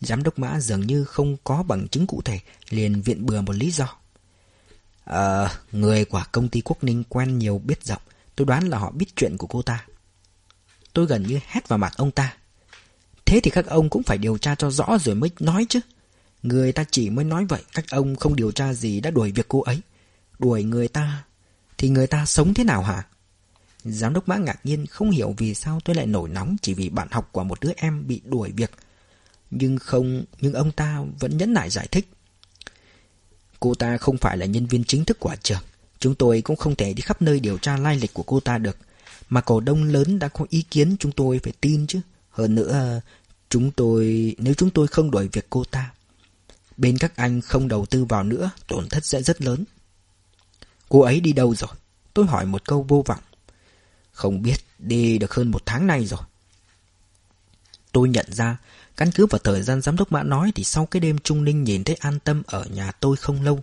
Giám 0.00 0.22
đốc 0.22 0.38
mã 0.38 0.60
dường 0.60 0.80
như 0.80 1.04
không 1.04 1.36
có 1.44 1.62
bằng 1.62 1.88
chứng 1.88 2.06
cụ 2.06 2.22
thể 2.24 2.40
Liền 2.70 3.02
viện 3.02 3.26
bừa 3.26 3.40
một 3.40 3.56
lý 3.56 3.70
do. 3.70 3.96
Ờ, 5.04 5.48
người 5.72 6.04
của 6.04 6.24
công 6.32 6.48
ty 6.48 6.60
Quốc 6.60 6.84
Ninh 6.84 7.04
quen 7.08 7.38
nhiều 7.38 7.58
biết 7.64 7.84
rộng. 7.84 8.02
Tôi 8.36 8.46
đoán 8.46 8.68
là 8.68 8.78
họ 8.78 8.90
biết 8.90 9.16
chuyện 9.16 9.36
của 9.38 9.46
cô 9.46 9.62
ta. 9.62 9.86
Tôi 10.92 11.06
gần 11.06 11.22
như 11.22 11.38
hét 11.46 11.68
vào 11.68 11.78
mặt 11.78 11.92
ông 11.96 12.10
ta. 12.10 12.36
Thế 13.26 13.40
thì 13.42 13.50
các 13.50 13.66
ông 13.66 13.88
cũng 13.88 14.02
phải 14.02 14.18
điều 14.18 14.38
tra 14.38 14.54
cho 14.54 14.70
rõ 14.70 14.98
rồi 15.00 15.14
mới 15.14 15.30
nói 15.40 15.66
chứ. 15.68 15.80
Người 16.42 16.72
ta 16.72 16.84
chỉ 16.90 17.10
mới 17.10 17.24
nói 17.24 17.44
vậy, 17.44 17.62
các 17.74 17.84
ông 17.90 18.16
không 18.16 18.36
điều 18.36 18.52
tra 18.52 18.72
gì 18.72 19.00
đã 19.00 19.10
đuổi 19.10 19.32
việc 19.32 19.48
cô 19.48 19.60
ấy. 19.60 19.80
Đuổi 20.38 20.62
người 20.62 20.88
ta, 20.88 21.24
thì 21.78 21.88
người 21.88 22.06
ta 22.06 22.26
sống 22.26 22.54
thế 22.54 22.64
nào 22.64 22.82
hả? 22.82 23.06
Giám 23.84 24.14
đốc 24.14 24.28
mã 24.28 24.36
ngạc 24.36 24.60
nhiên 24.64 24.86
không 24.86 25.10
hiểu 25.10 25.34
vì 25.38 25.54
sao 25.54 25.80
tôi 25.84 25.96
lại 25.96 26.06
nổi 26.06 26.28
nóng 26.28 26.56
chỉ 26.62 26.74
vì 26.74 26.88
bạn 26.88 27.08
học 27.10 27.28
của 27.32 27.44
một 27.44 27.60
đứa 27.60 27.72
em 27.76 28.06
bị 28.06 28.20
đuổi 28.24 28.52
việc. 28.56 28.70
Nhưng 29.50 29.78
không, 29.78 30.24
nhưng 30.40 30.54
ông 30.54 30.72
ta 30.72 31.02
vẫn 31.20 31.36
nhẫn 31.36 31.52
nại 31.52 31.70
giải 31.70 31.86
thích. 31.90 32.08
Cô 33.60 33.74
ta 33.74 33.96
không 33.96 34.16
phải 34.16 34.38
là 34.38 34.46
nhân 34.46 34.66
viên 34.66 34.84
chính 34.84 35.04
thức 35.04 35.20
của 35.20 35.34
trường. 35.42 35.62
Chúng 35.98 36.14
tôi 36.14 36.40
cũng 36.40 36.56
không 36.56 36.76
thể 36.76 36.94
đi 36.94 37.00
khắp 37.00 37.22
nơi 37.22 37.40
điều 37.40 37.58
tra 37.58 37.76
lai 37.76 37.96
lịch 37.96 38.14
của 38.14 38.22
cô 38.22 38.40
ta 38.40 38.58
được. 38.58 38.76
Mà 39.32 39.40
cổ 39.40 39.60
đông 39.60 39.84
lớn 39.84 40.18
đã 40.18 40.28
có 40.28 40.46
ý 40.48 40.62
kiến 40.62 40.96
chúng 40.98 41.12
tôi 41.12 41.40
phải 41.42 41.52
tin 41.60 41.86
chứ. 41.86 42.00
Hơn 42.30 42.54
nữa, 42.54 43.00
chúng 43.48 43.70
tôi 43.70 44.34
nếu 44.38 44.54
chúng 44.54 44.70
tôi 44.70 44.86
không 44.86 45.10
đuổi 45.10 45.28
việc 45.32 45.46
cô 45.50 45.64
ta, 45.64 45.92
bên 46.76 46.98
các 46.98 47.16
anh 47.16 47.40
không 47.40 47.68
đầu 47.68 47.86
tư 47.86 48.04
vào 48.04 48.24
nữa, 48.24 48.50
tổn 48.66 48.88
thất 48.88 49.04
sẽ 49.04 49.22
rất 49.22 49.42
lớn. 49.42 49.64
Cô 50.88 51.00
ấy 51.00 51.20
đi 51.20 51.32
đâu 51.32 51.54
rồi? 51.54 51.70
Tôi 52.14 52.26
hỏi 52.26 52.46
một 52.46 52.64
câu 52.64 52.82
vô 52.88 53.04
vọng. 53.06 53.20
Không 54.12 54.42
biết, 54.42 54.56
đi 54.78 55.18
được 55.18 55.34
hơn 55.34 55.50
một 55.50 55.62
tháng 55.66 55.86
nay 55.86 56.06
rồi. 56.06 56.20
Tôi 57.92 58.08
nhận 58.08 58.26
ra, 58.32 58.56
căn 58.96 59.10
cứ 59.14 59.26
vào 59.26 59.38
thời 59.44 59.62
gian 59.62 59.80
giám 59.82 59.96
đốc 59.96 60.12
mã 60.12 60.22
nói 60.22 60.52
thì 60.54 60.64
sau 60.64 60.86
cái 60.86 61.00
đêm 61.00 61.18
Trung 61.18 61.44
Ninh 61.44 61.64
nhìn 61.64 61.84
thấy 61.84 61.96
an 61.96 62.18
tâm 62.20 62.42
ở 62.46 62.64
nhà 62.64 62.92
tôi 62.92 63.16
không 63.16 63.42
lâu, 63.42 63.60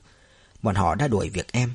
bọn 0.61 0.75
họ 0.75 0.95
đã 0.95 1.07
đuổi 1.07 1.29
việc 1.29 1.51
em. 1.51 1.73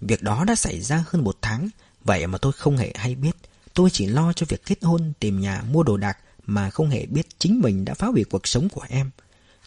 Việc 0.00 0.22
đó 0.22 0.44
đã 0.44 0.54
xảy 0.54 0.80
ra 0.80 1.04
hơn 1.08 1.24
một 1.24 1.38
tháng, 1.42 1.68
Vậy 2.06 2.26
mà 2.26 2.38
tôi 2.38 2.52
không 2.52 2.76
hề 2.76 2.92
hay 2.94 3.14
biết 3.14 3.36
Tôi 3.74 3.90
chỉ 3.90 4.06
lo 4.06 4.32
cho 4.32 4.46
việc 4.48 4.64
kết 4.66 4.84
hôn 4.84 5.12
Tìm 5.20 5.40
nhà 5.40 5.62
mua 5.70 5.82
đồ 5.82 5.96
đạc 5.96 6.18
Mà 6.46 6.70
không 6.70 6.90
hề 6.90 7.06
biết 7.06 7.26
chính 7.38 7.60
mình 7.60 7.84
đã 7.84 7.94
phá 7.94 8.06
hủy 8.06 8.24
cuộc 8.24 8.46
sống 8.46 8.68
của 8.68 8.84
em 8.88 9.10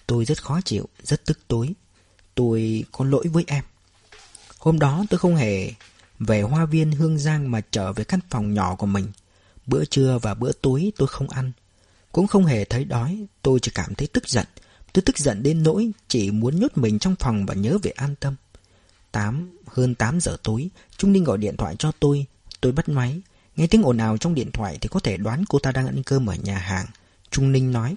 Tôi 0.07 0.25
rất 0.25 0.43
khó 0.43 0.61
chịu 0.65 0.85
Rất 1.03 1.25
tức 1.25 1.39
tối 1.47 1.73
Tôi 2.35 2.83
có 2.91 3.05
lỗi 3.05 3.27
với 3.27 3.43
em 3.47 3.63
Hôm 4.59 4.79
đó 4.79 5.05
tôi 5.09 5.17
không 5.19 5.35
hề 5.35 5.71
về 6.19 6.41
hoa 6.41 6.65
viên 6.65 6.91
Hương 6.91 7.17
Giang 7.17 7.51
mà 7.51 7.61
trở 7.71 7.93
về 7.93 8.03
căn 8.03 8.19
phòng 8.29 8.53
nhỏ 8.53 8.75
của 8.75 8.85
mình. 8.85 9.07
Bữa 9.67 9.85
trưa 9.85 10.19
và 10.21 10.33
bữa 10.33 10.51
tối 10.51 10.91
tôi 10.97 11.07
không 11.07 11.29
ăn. 11.29 11.51
Cũng 12.11 12.27
không 12.27 12.45
hề 12.45 12.65
thấy 12.65 12.85
đói, 12.85 13.25
tôi 13.41 13.59
chỉ 13.59 13.71
cảm 13.75 13.95
thấy 13.95 14.07
tức 14.07 14.29
giận. 14.29 14.45
Tôi 14.93 15.01
tức 15.05 15.17
giận 15.17 15.43
đến 15.43 15.63
nỗi 15.63 15.91
chỉ 16.07 16.31
muốn 16.31 16.59
nhốt 16.59 16.71
mình 16.75 16.99
trong 16.99 17.15
phòng 17.19 17.45
và 17.45 17.53
nhớ 17.53 17.77
về 17.83 17.91
an 17.91 18.15
tâm. 18.19 18.35
8, 19.11 19.57
hơn 19.67 19.95
8 19.95 20.19
giờ 20.19 20.37
tối, 20.43 20.69
Trung 20.97 21.11
Ninh 21.11 21.23
gọi 21.23 21.37
điện 21.37 21.57
thoại 21.57 21.75
cho 21.79 21.91
tôi. 21.99 22.25
Tôi 22.61 22.71
bắt 22.71 22.89
máy. 22.89 23.21
Nghe 23.55 23.67
tiếng 23.67 23.83
ồn 23.83 23.97
ào 23.97 24.17
trong 24.17 24.35
điện 24.35 24.51
thoại 24.51 24.77
thì 24.81 24.89
có 24.89 24.99
thể 24.99 25.17
đoán 25.17 25.43
cô 25.49 25.59
ta 25.59 25.71
đang 25.71 25.85
ăn 25.85 26.03
cơm 26.03 26.29
ở 26.29 26.35
nhà 26.35 26.57
hàng. 26.57 26.85
Trung 27.31 27.51
Ninh 27.51 27.71
nói. 27.71 27.95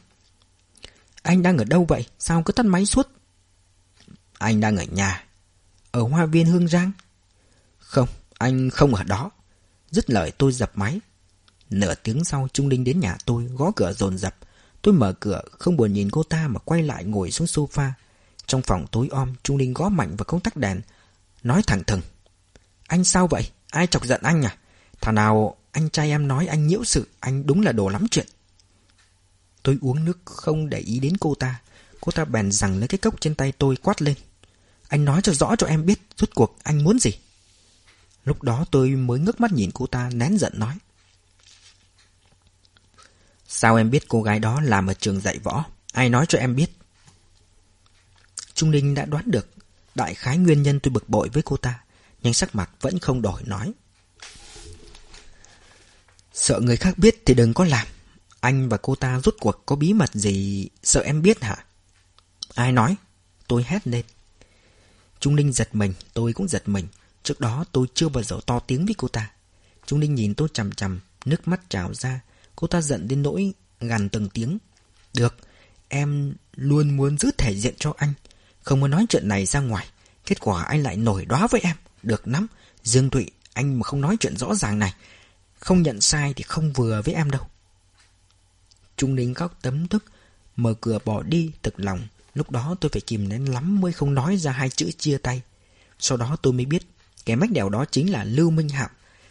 Anh 1.23 1.43
đang 1.43 1.59
ở 1.59 1.65
đâu 1.65 1.85
vậy? 1.89 2.07
Sao 2.19 2.43
cứ 2.43 2.53
tắt 2.53 2.67
máy 2.67 2.87
suốt? 2.87 3.09
Anh 4.39 4.61
đang 4.61 4.77
ở 4.77 4.85
nhà. 4.85 5.25
Ở 5.91 6.03
hoa 6.03 6.27
viên 6.27 6.47
Hương 6.47 6.69
Giang? 6.69 6.93
Không, 7.79 8.09
anh 8.39 8.71
không 8.71 8.95
ở 8.95 9.05
đó. 9.05 9.31
Dứt 9.91 10.11
lời 10.11 10.31
tôi 10.31 10.53
dập 10.53 10.73
máy. 10.75 11.01
Nửa 11.71 11.95
tiếng 11.95 12.25
sau 12.25 12.49
Trung 12.53 12.69
Ninh 12.69 12.85
đến 12.85 13.01
nhà 13.01 13.17
tôi 13.25 13.45
gõ 13.45 13.73
cửa 13.77 13.93
dồn 13.93 14.19
dập. 14.19 14.37
Tôi 14.83 14.95
mở 14.95 15.13
cửa 15.21 15.43
không 15.59 15.77
buồn 15.77 15.93
nhìn 15.93 16.11
cô 16.11 16.23
ta 16.23 16.49
mà 16.49 16.59
quay 16.59 16.83
lại 16.83 17.05
ngồi 17.05 17.31
xuống 17.31 17.47
sofa. 17.47 17.91
Trong 18.47 18.63
phòng 18.63 18.87
tối 18.93 19.09
om 19.11 19.35
Trung 19.43 19.59
Ninh 19.59 19.75
gõ 19.75 19.89
mạnh 19.89 20.17
vào 20.17 20.25
công 20.25 20.41
tắc 20.41 20.57
đèn 20.57 20.81
Nói 21.43 21.63
thẳng 21.67 21.85
thừng. 21.85 22.01
Anh 22.87 23.05
sao 23.05 23.27
vậy? 23.27 23.51
Ai 23.71 23.87
chọc 23.87 24.07
giận 24.07 24.21
anh 24.23 24.43
à? 24.43 24.57
Thằng 25.01 25.15
nào 25.15 25.57
anh 25.73 25.91
trai 25.91 26.11
em 26.11 26.29
nói 26.29 26.47
anh 26.47 26.67
nhiễu 26.67 26.85
sự, 26.85 27.09
Anh 27.21 27.47
đúng 27.47 27.63
là 27.63 27.73
đồ 27.73 27.89
lắm 27.89 28.07
chuyện. 28.11 28.27
Tôi 29.63 29.79
uống 29.81 30.05
nước 30.05 30.19
không 30.25 30.71
để 30.71 30.79
ý 30.79 30.99
đến 30.99 31.17
cô 31.21 31.35
ta. 31.35 31.61
Cô 32.01 32.13
ta 32.13 32.25
bèn 32.25 32.53
rằng 32.53 32.79
lấy 32.79 32.89
cái 32.89 32.99
cốc 32.99 33.21
trên 33.21 33.35
tay 33.35 33.53
tôi 33.53 33.77
quát 33.77 34.03
lên. 34.03 34.15
Anh 34.89 35.05
nói 35.05 35.21
cho 35.23 35.33
rõ 35.33 35.57
cho 35.57 35.67
em 35.67 35.87
biết 35.87 36.01
Rốt 36.17 36.31
cuộc 36.35 36.59
anh 36.63 36.85
muốn 36.85 36.99
gì. 36.99 37.11
Lúc 38.25 38.43
đó 38.43 38.65
tôi 38.71 38.89
mới 38.89 39.19
ngước 39.19 39.41
mắt 39.41 39.53
nhìn 39.53 39.71
cô 39.75 39.87
ta, 39.87 40.11
nén 40.11 40.39
giận 40.39 40.53
nói. 40.57 40.75
Sao 43.49 43.77
em 43.77 43.91
biết 43.91 44.09
cô 44.09 44.23
gái 44.23 44.39
đó 44.39 44.61
làm 44.61 44.87
ở 44.87 44.95
trường 44.95 45.21
dạy 45.21 45.39
võ? 45.39 45.65
Ai 45.93 46.09
nói 46.09 46.27
cho 46.29 46.39
em 46.39 46.57
biết? 46.57 46.71
Trung 48.55 48.71
Ninh 48.71 48.95
đã 48.95 49.05
đoán 49.05 49.25
được 49.31 49.49
đại 49.95 50.15
khái 50.15 50.39
nguyên 50.39 50.63
nhân 50.63 50.81
tôi 50.81 50.91
bực 50.91 51.09
bội 51.09 51.29
với 51.29 51.43
cô 51.43 51.57
ta, 51.57 51.81
nhưng 52.23 52.35
sắc 52.35 52.55
mặt 52.55 52.71
vẫn 52.81 52.99
không 52.99 53.23
đổi 53.23 53.43
nói. 53.45 53.73
Sợ 56.33 56.61
người 56.61 56.77
khác 56.77 56.99
biết 56.99 57.23
thì 57.27 57.35
đừng 57.35 57.55
có 57.55 57.65
làm. 57.65 57.87
Anh 58.41 58.69
và 58.69 58.77
cô 58.77 58.95
ta 58.95 59.21
rút 59.21 59.37
cuộc 59.41 59.63
có 59.67 59.77
bí 59.77 59.93
mật 59.93 60.15
gì 60.15 60.69
sợ 60.83 61.01
em 61.01 61.23
biết 61.23 61.43
hả? 61.43 61.65
Ai 62.55 62.73
nói? 62.73 62.97
Tôi 63.49 63.65
hét 63.67 63.87
lên. 63.87 64.05
Trung 65.21 65.35
Linh 65.35 65.53
giật 65.53 65.69
mình, 65.73 65.95
tôi 66.15 66.33
cũng 66.33 66.49
giật 66.49 66.69
mình. 66.69 66.89
Trước 67.23 67.41
đó 67.41 67.65
tôi 67.73 67.87
chưa 67.95 68.09
bao 68.09 68.23
giờ 68.23 68.41
to 68.47 68.59
tiếng 68.59 68.87
với 68.87 68.95
cô 68.99 69.09
ta. 69.09 69.31
Trung 69.87 70.01
Linh 70.01 70.15
nhìn 70.15 70.35
tôi 70.35 70.49
chằm 70.53 70.73
chằm, 70.73 71.01
nước 71.25 71.49
mắt 71.49 71.61
trào 71.71 71.95
ra. 71.95 72.21
Cô 72.57 72.67
ta 72.67 72.81
giận 72.81 73.09
đến 73.09 73.23
nỗi 73.23 73.53
gằn 73.81 74.09
từng 74.09 74.29
tiếng. 74.29 74.59
Được, 75.15 75.37
em 75.89 76.35
luôn 76.55 76.97
muốn 76.97 77.19
giữ 77.19 77.31
thể 77.39 77.57
diện 77.57 77.75
cho 77.79 77.95
anh. 77.97 78.13
Không 78.63 78.81
muốn 78.81 78.91
nói 78.91 79.07
chuyện 79.09 79.29
này 79.29 79.47
ra 79.47 79.61
ngoài 79.61 79.87
Kết 80.27 80.41
quả 80.41 80.63
anh 80.63 80.83
lại 80.83 80.97
nổi 80.97 81.25
đóa 81.25 81.47
với 81.47 81.61
em 81.61 81.77
Được 82.03 82.29
lắm 82.29 82.47
Dương 82.85 83.11
Thụy, 83.11 83.31
Anh 83.53 83.79
mà 83.79 83.85
không 83.85 84.01
nói 84.01 84.17
chuyện 84.21 84.37
rõ 84.37 84.55
ràng 84.55 84.79
này, 84.79 84.95
Không 85.59 85.83
nhận 85.83 86.01
sai 86.01 86.33
thì 86.37 86.43
không 86.43 86.73
vừa 86.73 87.03
với 87.05 87.15
em 87.15 87.31
đâu 87.31 87.43
Trung 88.97 89.15
Ninh 89.15 89.35
khóc 89.35 89.59
tấm 89.63 89.87
tức 89.87 90.05
Mở 90.57 90.75
cửa 90.81 90.99
bỏ 91.05 91.23
đi 91.23 91.51
thực 91.63 91.81
lòng 91.81 92.01
Lúc 92.35 92.51
đó 92.51 92.77
tôi 92.81 92.91
phải 92.93 93.01
kìm 93.01 93.29
nén 93.29 93.53
lắm 93.53 93.81
mới 93.81 93.93
không 93.93 94.15
nói 94.15 94.37
ra 94.37 94.53
hai 94.53 94.71
chữ 94.71 94.91
chia 94.99 95.19
tay. 95.19 95.43
Sau 95.99 96.19
đó 96.19 96.37
tôi 96.43 96.53
mới 96.53 96.65
biết, 96.65 96.83
kẻ 97.25 97.37
mách 97.37 97.51
đèo 97.51 97.69
đó 97.69 97.85
chính 97.91 98.13
là 98.13 98.25
Lưu 98.25 98.51
Minh 98.51 98.69
Hạo. 98.69 98.89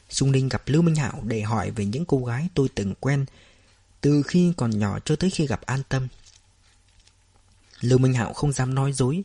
trung 0.10 0.32
Ninh 0.32 0.50
gặp 0.50 0.64
Lưu 0.66 0.82
Minh 0.82 0.96
Hạo 0.96 1.24
để 1.24 1.42
hỏi 1.42 1.72
về 1.72 1.86
những 1.86 2.06
cô 2.06 2.26
gái 2.26 2.48
tôi 2.54 2.70
từng 2.76 2.94
quen 3.00 3.26
từ 4.02 4.24
khi 4.24 4.54
còn 4.58 4.80
nhỏ 4.80 5.00
cho 5.06 5.16
tới 5.16 5.30
khi 5.30 5.48
gặp 5.48 5.62
An 5.62 5.82
Tâm. 5.90 6.08
Lưu 7.82 8.00
Minh 8.00 8.14
Hạo 8.14 8.34
không 8.34 8.52
dám 8.52 8.76
nói 8.76 8.94
dối, 8.94 9.24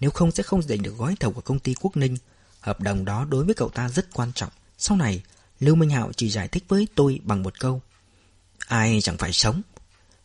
nếu 0.00 0.10
không 0.10 0.30
sẽ 0.30 0.42
không 0.42 0.62
giành 0.62 0.82
được 0.82 0.94
gói 0.98 1.14
thầu 1.20 1.32
của 1.32 1.40
công 1.40 1.58
ty 1.58 1.74
Quốc 1.74 1.96
Ninh. 1.96 2.16
Hợp 2.60 2.80
đồng 2.80 3.04
đó 3.04 3.24
đối 3.24 3.44
với 3.44 3.54
cậu 3.54 3.68
ta 3.68 3.88
rất 3.88 4.14
quan 4.14 4.32
trọng. 4.34 4.50
Sau 4.78 4.96
này, 4.96 5.22
Lưu 5.60 5.74
Minh 5.74 5.90
Hạo 5.90 6.12
chỉ 6.16 6.30
giải 6.30 6.48
thích 6.48 6.64
với 6.68 6.88
tôi 6.94 7.20
bằng 7.24 7.42
một 7.42 7.60
câu. 7.60 7.82
Ai 8.58 9.00
chẳng 9.02 9.16
phải 9.16 9.32
sống. 9.32 9.62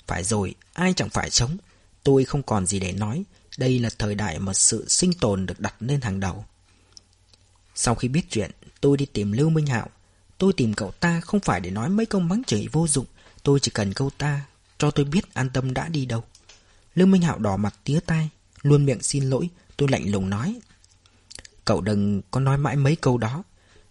Phải 0.08 0.24
rồi, 0.24 0.56
ai 0.74 0.94
chẳng 0.94 1.10
phải 1.10 1.30
sống. 1.30 1.58
Tôi 2.04 2.26
không 2.26 2.44
còn 2.44 2.66
gì 2.66 2.80
để 2.80 2.92
nói. 2.92 3.24
Đây 3.58 3.80
là 3.80 3.90
thời 4.00 4.16
đại 4.16 4.40
mà 4.40 4.54
sự 4.54 4.86
sinh 4.88 5.14
tồn 5.14 5.46
được 5.46 5.60
đặt 5.60 5.76
lên 5.80 6.02
hàng 6.02 6.20
đầu. 6.20 6.46
Sau 7.76 7.96
khi 7.96 8.08
biết 8.08 8.26
chuyện, 8.30 8.52
tôi 8.82 8.98
đi 8.98 9.06
tìm 9.06 9.32
Lưu 9.32 9.50
Minh 9.50 9.68
Hạo. 9.68 9.90
Tôi 10.38 10.54
tìm 10.54 10.74
cậu 10.74 10.92
ta 10.92 11.22
không 11.22 11.40
phải 11.40 11.60
để 11.60 11.72
nói 11.72 11.90
mấy 11.90 12.06
câu 12.06 12.22
mắng 12.22 12.42
chửi 12.48 12.68
vô 12.72 12.88
dụng. 12.88 13.06
Tôi 13.44 13.60
chỉ 13.60 13.72
cần 13.74 13.94
câu 13.94 14.10
ta 14.18 14.46
cho 14.78 14.92
tôi 14.92 15.06
biết 15.06 15.34
an 15.34 15.50
tâm 15.50 15.74
đã 15.74 15.88
đi 15.88 16.06
đâu. 16.06 16.24
Lưu 16.96 17.08
Minh 17.08 17.22
Hạo 17.22 17.40
đỏ 17.40 17.58
mặt 17.58 17.76
tía 17.84 18.00
tai, 18.06 18.30
luôn 18.62 18.86
miệng 18.86 19.02
xin 19.02 19.30
lỗi. 19.30 19.50
Tôi 19.78 19.90
lạnh 19.90 20.12
lùng 20.12 20.30
nói. 20.30 20.60
Cậu 21.66 21.82
đừng 21.82 22.22
có 22.32 22.40
nói 22.40 22.58
mãi 22.58 22.76
mấy 22.76 22.96
câu 22.96 23.18
đó. 23.18 23.44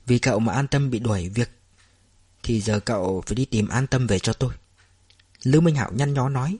Vì 0.06 0.18
cậu 0.18 0.38
mà 0.38 0.52
an 0.52 0.68
tâm 0.68 0.90
bị 0.90 0.98
đuổi 0.98 1.28
việc 1.28 1.50
Thì 2.42 2.60
giờ 2.60 2.80
cậu 2.80 3.22
phải 3.26 3.34
đi 3.34 3.44
tìm 3.44 3.68
an 3.68 3.86
tâm 3.86 4.06
về 4.06 4.18
cho 4.18 4.32
tôi 4.32 4.52
Lưu 5.42 5.62
Minh 5.62 5.74
Hạo 5.74 5.90
nhăn 5.92 6.14
nhó 6.14 6.28
nói 6.28 6.58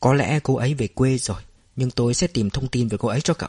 Có 0.00 0.14
lẽ 0.14 0.40
cô 0.42 0.56
ấy 0.56 0.74
về 0.74 0.88
quê 0.88 1.18
rồi 1.18 1.42
Nhưng 1.76 1.90
tôi 1.90 2.14
sẽ 2.14 2.26
tìm 2.26 2.50
thông 2.50 2.68
tin 2.68 2.88
về 2.88 2.98
cô 3.00 3.08
ấy 3.08 3.20
cho 3.20 3.34
cậu 3.34 3.48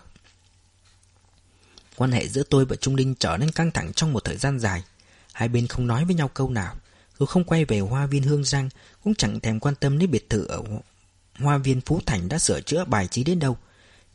Quan 1.95 2.11
hệ 2.11 2.27
giữa 2.27 2.43
tôi 2.43 2.65
và 2.65 2.75
Trung 2.75 2.95
Linh 2.95 3.15
trở 3.15 3.37
nên 3.37 3.51
căng 3.51 3.71
thẳng 3.71 3.93
trong 3.93 4.13
một 4.13 4.23
thời 4.23 4.37
gian 4.37 4.59
dài 4.59 4.83
Hai 5.33 5.47
bên 5.47 5.67
không 5.67 5.87
nói 5.87 6.05
với 6.05 6.15
nhau 6.15 6.27
câu 6.33 6.49
nào 6.49 6.75
Tôi 7.17 7.27
không 7.27 7.43
quay 7.43 7.65
về 7.65 7.79
hoa 7.79 8.05
viên 8.05 8.23
Hương 8.23 8.43
Giang 8.43 8.69
Cũng 9.03 9.15
chẳng 9.15 9.39
thèm 9.39 9.59
quan 9.59 9.75
tâm 9.75 9.97
đến 9.97 10.11
biệt 10.11 10.29
thự 10.29 10.45
ở 10.45 10.63
hoa 11.39 11.57
viên 11.57 11.81
Phú 11.81 11.99
Thành 12.05 12.29
đã 12.29 12.39
sửa 12.39 12.61
chữa 12.61 12.85
bài 12.85 13.07
trí 13.07 13.23
đến 13.23 13.39
đâu 13.39 13.57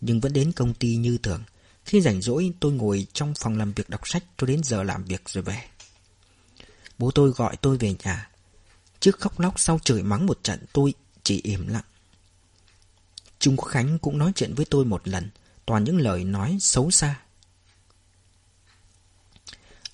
Nhưng 0.00 0.20
vẫn 0.20 0.32
đến 0.32 0.52
công 0.52 0.74
ty 0.74 0.96
như 0.96 1.18
thường 1.18 1.42
khi 1.84 2.00
rảnh 2.00 2.22
rỗi 2.22 2.52
tôi 2.60 2.72
ngồi 2.72 3.06
trong 3.12 3.34
phòng 3.34 3.58
làm 3.58 3.72
việc 3.72 3.90
đọc 3.90 4.08
sách 4.08 4.24
cho 4.36 4.46
đến 4.46 4.62
giờ 4.64 4.82
làm 4.82 5.04
việc 5.04 5.22
rồi 5.28 5.42
về. 5.42 5.62
Bố 6.98 7.10
tôi 7.10 7.30
gọi 7.30 7.56
tôi 7.56 7.76
về 7.76 7.94
nhà. 8.04 8.28
Trước 9.00 9.20
khóc 9.20 9.40
lóc 9.40 9.60
sau 9.60 9.78
chửi 9.84 10.02
mắng 10.02 10.26
một 10.26 10.38
trận 10.42 10.64
tôi 10.72 10.94
chỉ 11.22 11.40
im 11.44 11.68
lặng. 11.68 11.84
Trung 13.38 13.56
Khánh 13.56 13.98
cũng 13.98 14.18
nói 14.18 14.32
chuyện 14.34 14.54
với 14.54 14.66
tôi 14.70 14.84
một 14.84 15.08
lần, 15.08 15.30
toàn 15.66 15.84
những 15.84 15.98
lời 15.98 16.24
nói 16.24 16.56
xấu 16.60 16.90
xa. 16.90 17.20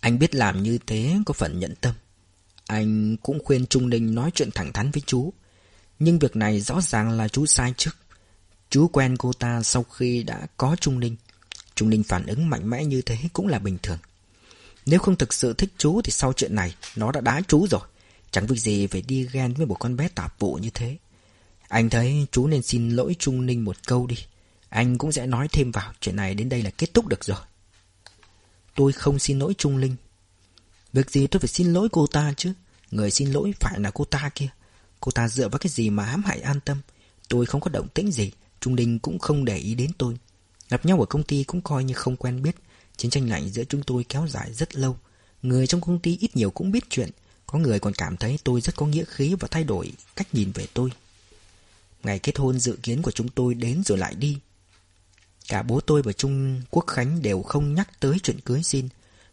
Anh 0.00 0.18
biết 0.18 0.34
làm 0.34 0.62
như 0.62 0.78
thế 0.86 1.18
có 1.26 1.32
phần 1.32 1.58
nhận 1.60 1.74
tâm. 1.80 1.94
Anh 2.66 3.16
cũng 3.16 3.44
khuyên 3.44 3.66
Trung 3.66 3.90
Ninh 3.90 4.14
nói 4.14 4.30
chuyện 4.34 4.50
thẳng 4.54 4.72
thắn 4.72 4.90
với 4.90 5.02
chú. 5.06 5.32
Nhưng 6.00 6.18
việc 6.18 6.36
này 6.36 6.60
rõ 6.60 6.80
ràng 6.80 7.10
là 7.10 7.28
chú 7.28 7.46
sai 7.46 7.74
trước. 7.76 7.96
Chú 8.70 8.88
quen 8.88 9.16
cô 9.16 9.32
ta 9.32 9.62
sau 9.62 9.82
khi 9.82 10.22
đã 10.22 10.46
có 10.56 10.76
Trung 10.80 11.00
Ninh. 11.00 11.16
Trung 11.74 11.90
Ninh 11.90 12.02
phản 12.02 12.26
ứng 12.26 12.50
mạnh 12.50 12.70
mẽ 12.70 12.84
như 12.84 13.02
thế 13.02 13.18
cũng 13.32 13.46
là 13.46 13.58
bình 13.58 13.78
thường. 13.82 13.98
Nếu 14.86 15.00
không 15.00 15.16
thực 15.16 15.34
sự 15.34 15.52
thích 15.52 15.70
chú 15.78 16.00
thì 16.04 16.12
sau 16.12 16.32
chuyện 16.32 16.54
này, 16.54 16.74
nó 16.96 17.12
đã 17.12 17.20
đá 17.20 17.40
chú 17.48 17.66
rồi. 17.70 17.80
Chẳng 18.30 18.46
việc 18.46 18.58
gì 18.58 18.86
phải 18.86 19.02
đi 19.02 19.28
ghen 19.32 19.54
với 19.54 19.66
một 19.66 19.76
con 19.80 19.96
bé 19.96 20.08
tạp 20.08 20.38
vụ 20.38 20.54
như 20.54 20.70
thế. 20.74 20.96
Anh 21.68 21.90
thấy 21.90 22.26
chú 22.32 22.46
nên 22.46 22.62
xin 22.62 22.90
lỗi 22.90 23.16
Trung 23.18 23.46
Ninh 23.46 23.64
một 23.64 23.76
câu 23.86 24.06
đi. 24.06 24.16
Anh 24.68 24.98
cũng 24.98 25.12
sẽ 25.12 25.26
nói 25.26 25.48
thêm 25.52 25.70
vào, 25.70 25.92
chuyện 26.00 26.16
này 26.16 26.34
đến 26.34 26.48
đây 26.48 26.62
là 26.62 26.70
kết 26.70 26.94
thúc 26.94 27.06
được 27.06 27.24
rồi. 27.24 27.38
Tôi 28.74 28.92
không 28.92 29.18
xin 29.18 29.38
lỗi 29.38 29.54
Trung 29.58 29.76
Linh. 29.76 29.96
Việc 30.92 31.10
gì 31.10 31.26
tôi 31.26 31.40
phải 31.40 31.48
xin 31.48 31.72
lỗi 31.72 31.88
cô 31.92 32.06
ta 32.06 32.32
chứ. 32.36 32.52
Người 32.90 33.10
xin 33.10 33.30
lỗi 33.30 33.52
phải 33.60 33.80
là 33.80 33.90
cô 33.90 34.04
ta 34.04 34.30
kia. 34.34 34.48
Cô 35.00 35.12
ta 35.12 35.28
dựa 35.28 35.48
vào 35.48 35.58
cái 35.58 35.70
gì 35.70 35.90
mà 35.90 36.04
hãm 36.04 36.22
hại 36.24 36.40
an 36.40 36.60
tâm. 36.60 36.80
Tôi 37.28 37.46
không 37.46 37.60
có 37.60 37.70
động 37.70 37.88
tĩnh 37.88 38.12
gì. 38.12 38.32
Trung 38.60 38.76
đình 38.76 38.98
cũng 38.98 39.18
không 39.18 39.44
để 39.44 39.56
ý 39.56 39.74
đến 39.74 39.90
tôi. 39.98 40.16
Gặp 40.70 40.86
nhau 40.86 41.00
ở 41.00 41.06
công 41.06 41.22
ty 41.22 41.44
cũng 41.44 41.60
coi 41.60 41.84
như 41.84 41.94
không 41.94 42.16
quen 42.16 42.42
biết 42.42 42.56
Chiến 42.96 43.10
tranh 43.10 43.30
lạnh 43.30 43.48
giữa 43.48 43.64
chúng 43.64 43.82
tôi 43.82 44.04
kéo 44.08 44.26
dài 44.28 44.52
rất 44.52 44.76
lâu 44.76 44.96
Người 45.42 45.66
trong 45.66 45.80
công 45.80 45.98
ty 45.98 46.18
ít 46.20 46.36
nhiều 46.36 46.50
cũng 46.50 46.72
biết 46.72 46.84
chuyện 46.90 47.10
Có 47.46 47.58
người 47.58 47.78
còn 47.78 47.94
cảm 47.94 48.16
thấy 48.16 48.38
tôi 48.44 48.60
rất 48.60 48.76
có 48.76 48.86
nghĩa 48.86 49.04
khí 49.04 49.34
Và 49.40 49.48
thay 49.50 49.64
đổi 49.64 49.92
cách 50.16 50.34
nhìn 50.34 50.52
về 50.54 50.66
tôi 50.74 50.90
Ngày 52.02 52.18
kết 52.18 52.38
hôn 52.38 52.58
dự 52.58 52.78
kiến 52.82 53.02
của 53.02 53.10
chúng 53.10 53.28
tôi 53.28 53.54
đến 53.54 53.82
rồi 53.84 53.98
lại 53.98 54.14
đi 54.14 54.38
Cả 55.48 55.62
bố 55.62 55.80
tôi 55.80 56.02
và 56.02 56.12
Trung 56.12 56.62
Quốc 56.70 56.86
Khánh 56.86 57.22
đều 57.22 57.42
không 57.42 57.74
nhắc 57.74 58.00
tới 58.00 58.18
chuyện 58.22 58.40
cưới 58.40 58.62
xin 58.62 58.88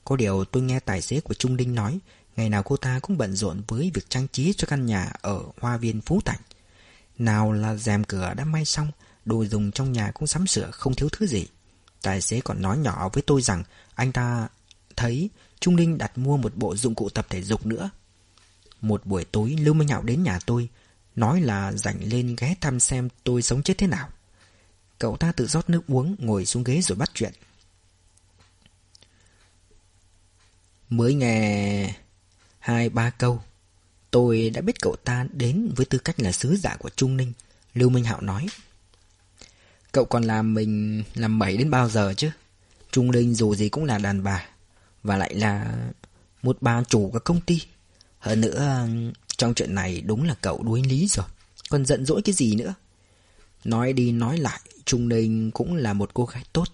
Có 0.06 0.16
điều 0.16 0.46
tôi 0.46 0.64
nghe 0.64 0.80
tài 0.80 1.02
xế 1.02 1.20
của 1.20 1.34
Trung 1.34 1.58
Đinh 1.58 1.76
nói 1.76 2.00
Ngày 2.38 2.50
nào 2.50 2.64
cô 2.64 2.78
ta 2.78 3.00
cũng 3.00 3.18
bận 3.18 3.36
rộn 3.36 3.62
với 3.68 3.92
việc 3.94 4.10
trang 4.10 4.28
trí 4.28 4.54
cho 4.54 4.68
căn 4.70 4.86
nhà 4.86 5.12
ở 5.22 5.42
Hoa 5.62 5.78
viên 5.78 6.02
Phú 6.02 6.22
Thành 6.26 6.40
Nào 7.18 7.52
là 7.52 7.76
rèm 7.76 8.04
cửa 8.04 8.34
đã 8.34 8.46
may 8.46 8.66
xong, 8.66 8.92
Đồ 9.26 9.46
dùng 9.46 9.72
trong 9.72 9.92
nhà 9.92 10.12
cũng 10.12 10.28
sắm 10.28 10.48
sửa 10.48 10.72
không 10.72 10.96
thiếu 10.96 11.10
thứ 11.12 11.28
gì. 11.28 11.48
Tài 12.02 12.22
xế 12.22 12.40
còn 12.42 12.62
nói 12.62 12.78
nhỏ 12.78 13.10
với 13.14 13.24
tôi 13.28 13.42
rằng 13.42 13.64
Anh 13.96 14.12
ta 14.12 14.48
thấy 14.96 15.30
Trung 15.60 15.76
Linh 15.76 15.98
đặt 15.98 16.18
mua 16.18 16.38
một 16.38 16.56
bộ 16.56 16.76
dụng 16.76 16.96
cụ 16.96 17.10
tập 17.10 17.28
thể 17.30 17.44
dục 17.44 17.66
nữa. 17.66 17.90
Một 18.82 19.06
buổi 19.06 19.26
tối, 19.26 19.56
Lưu 19.60 19.74
Minh 19.74 19.88
Hạo 19.88 20.04
đến 20.04 20.24
nhà 20.24 20.40
tôi, 20.46 20.70
Nói 21.16 21.42
là 21.42 21.72
rảnh 21.72 22.04
lên 22.04 22.36
ghé 22.40 22.56
thăm 22.62 22.80
xem 22.80 23.10
tôi 23.24 23.42
sống 23.42 23.64
chết 23.64 23.78
thế 23.78 23.88
nào. 23.88 24.10
Cậu 25.00 25.18
ta 25.18 25.32
tự 25.32 25.48
rót 25.48 25.70
nước 25.70 25.82
uống, 25.88 26.16
Ngồi 26.20 26.46
xuống 26.46 26.64
ghế 26.64 26.82
rồi 26.82 26.98
bắt 26.98 27.12
chuyện. 27.14 27.34
Mới 30.90 31.14
nghe 31.14 31.94
Hai 32.68 32.90
ba 32.90 33.10
câu 33.10 33.42
Tôi 34.12 34.50
đã 34.50 34.62
biết 34.62 34.82
cậu 34.82 34.96
ta 34.96 35.26
đến 35.34 35.74
với 35.76 35.86
tư 35.86 35.98
cách 35.98 36.20
là 36.20 36.32
sứ 36.32 36.56
giả 36.56 36.76
của 36.80 36.90
Trung 36.90 37.18
Ninh 37.18 37.34
Lưu 37.74 37.90
Minh 37.90 38.04
Hạo 38.04 38.22
nói 38.22 38.48
Cậu 39.92 40.06
còn 40.06 40.24
làm 40.24 40.54
mình 40.54 41.04
làm 41.16 41.40
mẩy 41.40 41.58
đến 41.58 41.72
bao 41.72 41.90
giờ 41.90 42.14
chứ? 42.18 42.30
Trung 42.92 43.12
Ninh 43.12 43.34
dù 43.36 43.56
gì 43.56 43.70
cũng 43.70 43.84
là 43.86 43.98
đàn 43.98 44.24
bà. 44.24 44.46
Và 45.04 45.18
lại 45.18 45.34
là 45.34 45.76
một 46.44 46.58
bà 46.62 46.84
chủ 46.84 47.10
của 47.14 47.20
công 47.20 47.42
ty. 47.42 47.62
Hơn 48.20 48.42
nữa, 48.42 48.88
trong 49.38 49.54
chuyện 49.54 49.76
này 49.76 50.02
đúng 50.02 50.24
là 50.24 50.36
cậu 50.42 50.64
đuối 50.64 50.84
lý 50.84 51.08
rồi. 51.08 51.26
Còn 51.70 51.86
giận 51.86 52.06
dỗi 52.06 52.22
cái 52.22 52.34
gì 52.34 52.56
nữa? 52.56 52.74
Nói 53.64 53.94
đi 53.94 54.12
nói 54.12 54.38
lại, 54.38 54.60
Trung 54.86 55.10
Ninh 55.10 55.52
cũng 55.52 55.76
là 55.76 55.94
một 55.94 56.14
cô 56.14 56.26
gái 56.26 56.44
tốt. 56.54 56.68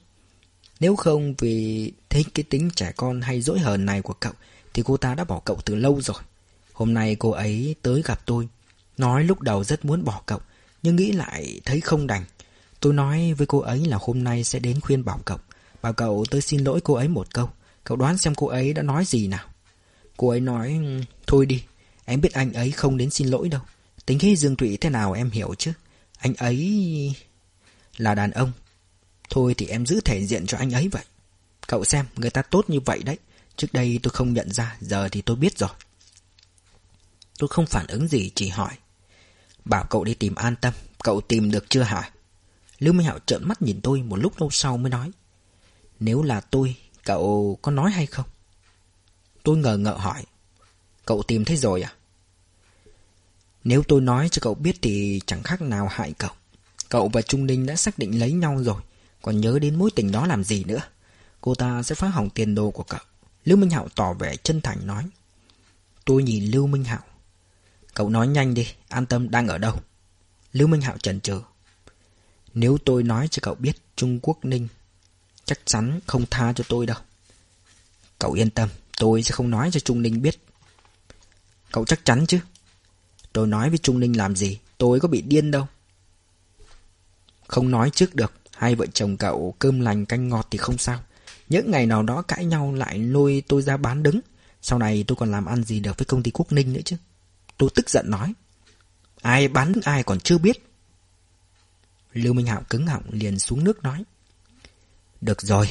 Nếu 0.80 0.96
không 0.96 1.34
vì 1.40 1.92
thích 2.10 2.28
cái 2.34 2.44
tính 2.44 2.70
trẻ 2.76 2.92
con 2.98 3.22
hay 3.22 3.42
dỗi 3.42 3.60
hờn 3.60 3.86
này 3.86 4.02
của 4.02 4.14
cậu, 4.14 4.34
thì 4.74 4.84
cô 4.86 4.98
ta 4.98 5.16
đã 5.16 5.24
bỏ 5.24 5.40
cậu 5.40 5.60
từ 5.66 5.76
lâu 5.76 6.02
rồi. 6.02 6.18
Hôm 6.74 6.94
nay 6.94 7.16
cô 7.20 7.32
ấy 7.32 7.76
tới 7.82 8.02
gặp 8.06 8.20
tôi. 8.26 8.48
Nói 8.98 9.24
lúc 9.24 9.42
đầu 9.42 9.64
rất 9.64 9.86
muốn 9.86 10.04
bỏ 10.04 10.22
cậu, 10.26 10.40
nhưng 10.84 10.96
nghĩ 10.96 11.12
lại 11.12 11.62
thấy 11.66 11.82
không 11.82 12.08
đành. 12.08 12.26
Tôi 12.80 12.94
nói 12.94 13.34
với 13.34 13.48
cô 13.48 13.60
ấy 13.60 13.86
là 13.86 13.98
hôm 14.02 14.24
nay 14.24 14.44
sẽ 14.44 14.60
đến 14.60 14.80
khuyên 14.82 15.06
bảo 15.06 15.20
cậu. 15.26 15.38
Bảo 15.82 15.94
cậu 15.94 16.26
tới 16.32 16.42
xin 16.42 16.64
lỗi 16.64 16.82
cô 16.84 16.94
ấy 16.94 17.08
một 17.08 17.34
câu. 17.34 17.50
Cậu 17.84 17.98
đoán 17.98 18.18
xem 18.18 18.36
cô 18.36 18.48
ấy 18.48 18.74
đã 18.74 18.82
nói 18.82 19.06
gì 19.06 19.28
nào. 19.28 19.46
Cô 20.18 20.30
ấy 20.30 20.40
nói, 20.40 20.80
thôi 21.28 21.46
đi, 21.46 21.64
em 22.06 22.22
biết 22.22 22.34
anh 22.34 22.54
ấy 22.54 22.72
không 22.72 22.98
đến 22.98 23.10
xin 23.10 23.28
lỗi 23.28 23.50
đâu. 23.50 23.62
Tính 24.06 24.20
khí 24.20 24.36
Dương 24.36 24.56
Thụy 24.56 24.78
thế 24.78 24.90
nào 24.90 25.14
em 25.14 25.30
hiểu 25.30 25.56
chứ. 25.58 25.74
Anh 26.18 26.34
ấy 26.38 27.14
là 27.98 28.16
đàn 28.16 28.32
ông. 28.32 28.52
Thôi 29.30 29.56
thì 29.58 29.68
em 29.68 29.86
giữ 29.86 30.02
thể 30.02 30.26
diện 30.26 30.46
cho 30.46 30.58
anh 30.58 30.72
ấy 30.72 30.88
vậy. 30.88 31.04
Cậu 31.68 31.84
xem, 31.84 32.06
người 32.16 32.30
ta 32.30 32.42
tốt 32.42 32.70
như 32.70 32.80
vậy 32.80 33.04
đấy. 33.04 33.18
Trước 33.58 33.74
đây 33.74 34.00
tôi 34.04 34.12
không 34.12 34.34
nhận 34.34 34.52
ra, 34.52 34.78
giờ 34.80 35.10
thì 35.10 35.22
tôi 35.22 35.36
biết 35.36 35.58
rồi. 35.58 35.70
Tôi 37.38 37.48
không 37.48 37.66
phản 37.66 37.88
ứng 37.88 38.08
gì, 38.08 38.32
chỉ 38.36 38.48
hỏi. 38.48 38.78
Bảo 39.66 39.86
cậu 39.90 40.04
đi 40.04 40.14
tìm 40.14 40.36
an 40.36 40.56
tâm, 40.62 40.74
cậu 41.04 41.22
tìm 41.22 41.52
được 41.52 41.66
chưa 41.70 41.82
hả? 41.84 42.12
Lưu 42.80 42.94
Minh 42.94 43.08
Hạo 43.08 43.20
trợn 43.26 43.48
mắt 43.48 43.62
nhìn 43.62 43.82
tôi 43.82 44.02
một 44.02 44.16
lúc 44.16 44.42
lâu 44.42 44.50
sau 44.52 44.78
mới 44.78 44.90
nói. 44.90 45.12
Nếu 46.00 46.22
là 46.22 46.42
tôi, 46.42 46.76
cậu 47.04 47.58
có 47.62 47.72
nói 47.72 47.92
hay 47.92 48.06
không? 48.06 48.26
Tôi 49.44 49.58
ngờ 49.58 49.78
ngợ 49.78 49.94
hỏi. 49.94 50.24
Cậu 51.06 51.24
tìm 51.24 51.46
thấy 51.46 51.58
rồi 51.58 51.82
à? 51.82 51.94
Nếu 53.64 53.84
tôi 53.88 54.02
nói 54.02 54.30
cho 54.30 54.40
cậu 54.42 54.54
biết 54.54 54.76
thì 54.82 55.22
chẳng 55.26 55.44
khác 55.44 55.62
nào 55.62 55.88
hại 55.92 56.14
cậu. 56.18 56.32
Cậu 56.90 57.08
và 57.08 57.22
Trung 57.22 57.46
Ninh 57.46 57.66
đã 57.66 57.76
xác 57.76 58.00
định 58.00 58.20
lấy 58.20 58.32
nhau 58.32 58.64
rồi. 58.64 58.82
Còn 59.22 59.42
nhớ 59.42 59.60
đến 59.60 59.76
mối 59.76 59.92
tình 59.96 60.12
đó 60.12 60.28
làm 60.28 60.44
gì 60.44 60.64
nữa. 60.64 60.82
Cô 61.42 61.56
ta 61.56 61.84
sẽ 61.84 61.96
phá 61.96 62.08
hỏng 62.08 62.30
tiền 62.30 62.56
đồ 62.56 62.72
của 62.72 62.84
cậu. 62.84 63.00
Lưu 63.46 63.58
Minh 63.58 63.70
Hạo 63.70 63.88
tỏ 63.96 64.14
vẻ 64.14 64.36
chân 64.36 64.62
thành 64.62 64.88
nói. 64.88 65.04
Tôi 66.06 66.24
nhìn 66.24 66.52
Lưu 66.52 66.68
Minh 66.68 66.84
Hạo. 66.84 67.04
Cậu 67.94 68.10
nói 68.10 68.28
nhanh 68.28 68.54
đi, 68.54 68.68
an 68.90 69.06
tâm 69.06 69.32
đang 69.32 69.48
ở 69.48 69.58
đâu? 69.58 69.80
Lưu 70.54 70.68
Minh 70.68 70.82
Hạo 70.82 70.98
chần 70.98 71.22
chừ. 71.22 71.42
Nếu 72.54 72.78
tôi 72.86 73.04
nói 73.04 73.28
cho 73.28 73.40
cậu 73.44 73.56
biết 73.56 73.78
Trung 73.96 74.20
Quốc 74.22 74.46
Ninh 74.46 74.68
Chắc 75.46 75.60
chắn 75.66 76.00
không 76.06 76.26
tha 76.32 76.54
cho 76.54 76.64
tôi 76.70 76.86
đâu 76.86 76.98
Cậu 78.20 78.34
yên 78.34 78.50
tâm 78.50 78.70
Tôi 78.98 79.24
sẽ 79.24 79.32
không 79.32 79.50
nói 79.50 79.70
cho 79.72 79.80
Trung 79.80 80.02
Ninh 80.02 80.22
biết 80.22 80.40
Cậu 81.72 81.86
chắc 81.86 82.06
chắn 82.06 82.26
chứ 82.28 82.40
Tôi 83.34 83.48
nói 83.48 83.70
với 83.70 83.78
Trung 83.78 84.00
Ninh 84.00 84.18
làm 84.18 84.36
gì 84.36 84.60
Tôi 84.78 85.00
có 85.00 85.08
bị 85.08 85.22
điên 85.22 85.52
đâu 85.52 85.68
Không 87.48 87.72
nói 87.72 87.90
trước 87.90 88.16
được 88.16 88.34
Hai 88.56 88.76
vợ 88.76 88.86
chồng 88.94 89.18
cậu 89.18 89.56
cơm 89.60 89.80
lành 89.80 90.06
canh 90.06 90.30
ngọt 90.30 90.48
thì 90.52 90.58
không 90.58 90.78
sao 90.78 91.04
những 91.54 91.72
ngày 91.72 91.86
nào 91.86 92.04
đó 92.04 92.22
cãi 92.22 92.46
nhau 92.46 92.74
lại 92.74 93.00
lôi 93.00 93.44
tôi 93.48 93.62
ra 93.62 93.78
bán 93.78 94.04
đứng. 94.04 94.20
Sau 94.62 94.80
này 94.80 95.04
tôi 95.08 95.16
còn 95.16 95.32
làm 95.32 95.46
ăn 95.46 95.64
gì 95.64 95.80
được 95.80 95.98
với 95.98 96.06
công 96.06 96.24
ty 96.24 96.32
Quốc 96.32 96.52
Ninh 96.52 96.74
nữa 96.74 96.82
chứ? 96.86 96.96
Tôi 97.58 97.70
tức 97.76 97.90
giận 97.90 98.06
nói. 98.10 98.34
Ai 99.22 99.48
bán 99.48 99.72
đứng 99.72 99.84
ai 99.84 100.04
còn 100.04 100.20
chưa 100.20 100.38
biết. 100.38 100.64
Lưu 102.14 102.34
Minh 102.34 102.46
Hạo 102.46 102.64
cứng 102.70 102.88
họng 102.88 103.04
liền 103.12 103.40
xuống 103.40 103.64
nước 103.64 103.84
nói. 103.84 104.04
Được 105.22 105.42
rồi. 105.42 105.70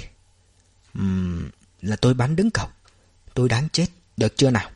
Uhm, 0.99 1.51
Là 1.81 1.97
tôi 1.97 2.15
bán 2.15 2.37
đứng 2.37 2.51
cậu. 2.51 2.69
Tôi 3.35 3.49
đáng 3.49 3.69
chết. 3.73 3.87
Được 4.17 4.37
chưa 4.37 4.51
nào? 4.51 4.71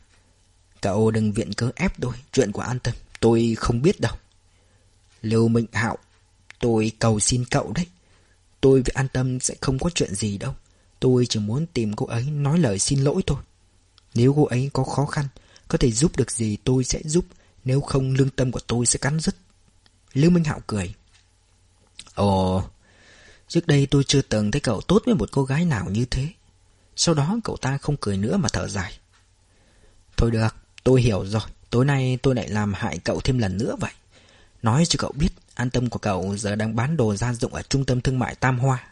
Cậu 0.81 1.11
đừng 1.11 1.31
viện 1.31 1.53
cớ 1.53 1.69
ép 1.75 2.01
tôi. 2.01 2.13
Chuyện 2.31 2.51
của 2.51 2.61
an 2.61 2.79
tâm 2.79 2.93
Tôi 3.19 3.55
không 3.57 3.81
biết 3.81 4.01
đâu. 4.01 4.15
Lưu 5.21 5.47
Minh 5.47 5.65
Hạo 5.71 5.97
Tôi 6.59 6.91
cầu 6.99 7.19
xin 7.19 7.45
cậu 7.51 7.71
đấy. 7.75 7.85
Tôi 8.61 8.81
với 8.81 8.91
an 8.93 9.07
tâm 9.13 9.39
sẽ 9.39 9.55
không 9.61 9.79
có 9.79 9.89
chuyện 9.89 10.15
gì 10.15 10.37
đâu. 10.37 10.55
Tôi 10.99 11.25
chỉ 11.25 11.39
muốn 11.39 11.65
tìm 11.65 11.93
cô 11.95 12.05
ấy 12.05 12.23
nói 12.23 12.59
lời 12.59 12.79
xin 12.79 12.99
lỗi 12.99 13.21
thôi. 13.27 13.37
Nếu 14.13 14.33
cô 14.33 14.45
ấy 14.45 14.69
có 14.73 14.83
khó 14.83 15.05
khăn, 15.05 15.27
Có 15.67 15.77
thể 15.77 15.91
giúp 15.91 16.17
được 16.17 16.31
gì 16.31 16.57
tôi 16.63 16.83
sẽ 16.83 16.99
giúp. 17.03 17.25
Nếu 17.65 17.81
không, 17.81 18.13
lương 18.13 18.29
tâm 18.29 18.51
của 18.51 18.59
tôi 18.67 18.85
sẽ 18.85 18.99
cắn 18.99 19.19
rứt. 19.19 19.35
Lưu 20.13 20.31
Minh 20.31 20.43
Hạo 20.43 20.61
cười. 20.67 20.93
Ồ, 22.15 22.63
Trước 23.47 23.67
đây 23.67 23.87
tôi 23.91 24.03
chưa 24.03 24.21
từng 24.21 24.51
thấy 24.51 24.61
cậu 24.61 24.81
tốt 24.81 25.01
với 25.05 25.15
một 25.15 25.31
cô 25.31 25.43
gái 25.43 25.65
nào 25.65 25.89
như 25.89 26.05
thế. 26.05 26.29
Sau 26.95 27.15
đó 27.15 27.37
cậu 27.43 27.57
ta 27.57 27.77
không 27.77 27.97
cười 27.97 28.17
nữa 28.17 28.37
mà 28.37 28.49
thở 28.53 28.67
dài. 28.67 28.99
Thôi 30.17 30.31
được, 30.31 30.55
Tôi 30.83 31.01
hiểu 31.01 31.25
rồi. 31.25 31.41
Tối 31.69 31.85
nay 31.85 32.17
tôi 32.21 32.35
lại 32.35 32.49
làm 32.49 32.73
hại 32.73 32.99
cậu 32.99 33.21
thêm 33.21 33.37
lần 33.37 33.57
nữa 33.57 33.75
vậy. 33.79 33.91
Nói 34.61 34.85
cho 34.85 34.97
cậu 34.99 35.11
biết, 35.11 35.29
An 35.53 35.69
tâm 35.69 35.89
của 35.89 35.99
cậu 35.99 36.37
giờ 36.37 36.55
đang 36.55 36.75
bán 36.75 36.97
đồ 36.97 37.15
gia 37.15 37.33
dụng 37.33 37.53
Ở 37.53 37.61
trung 37.61 37.85
tâm 37.85 38.01
thương 38.01 38.19
mại 38.19 38.35
Tam 38.35 38.59
Hoa. 38.59 38.83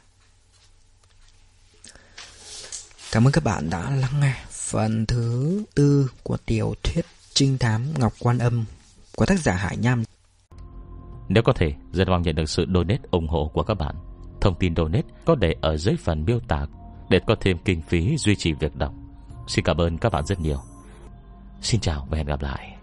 Cảm 3.15 3.27
ơn 3.27 3.31
các 3.31 3.43
bạn 3.43 3.69
đã 3.69 3.89
lắng 3.89 4.19
nghe 4.21 4.33
Phần 4.49 5.05
thứ 5.05 5.63
tư 5.75 6.11
của 6.23 6.37
tiểu 6.45 6.73
thuyết 6.83 7.05
Trinh 7.33 7.57
thám 7.57 7.81
Ngọc 7.97 8.13
Quan 8.19 8.37
Âm 8.37 8.65
Của 9.15 9.25
tác 9.25 9.39
giả 9.39 9.53
Hải 9.53 9.77
Nham. 9.77 10.03
Nếu 11.29 11.43
có 11.43 11.53
thể, 11.53 11.73
Rất 11.91 12.07
mong 12.07 12.21
nhận 12.21 12.35
được 12.35 12.49
sự 12.49 12.65
donate 12.73 13.01
ủng 13.11 13.27
hộ 13.27 13.51
của 13.53 13.63
các 13.63 13.73
bạn. 13.73 13.95
Thông 14.41 14.55
tin 14.59 14.75
donate 14.75 15.07
có 15.25 15.35
để 15.35 15.55
ở 15.61 15.77
dưới 15.77 15.95
phần 16.03 16.25
miêu 16.25 16.39
tả 16.47 16.65
Để 17.09 17.19
có 17.27 17.35
thêm 17.41 17.57
kinh 17.65 17.81
phí 17.81 18.17
duy 18.17 18.35
trì 18.35 18.53
việc 18.53 18.75
đọc. 18.75 18.93
Xin 19.47 19.65
cảm 19.65 19.77
ơn 19.77 19.97
các 19.97 20.11
bạn 20.11 20.25
rất 20.25 20.39
nhiều. 20.39 20.59
Xin 21.61 21.81
chào 21.81 22.07
và 22.09 22.17
hẹn 22.17 22.27
gặp 22.27 22.41
lại. 22.41 22.74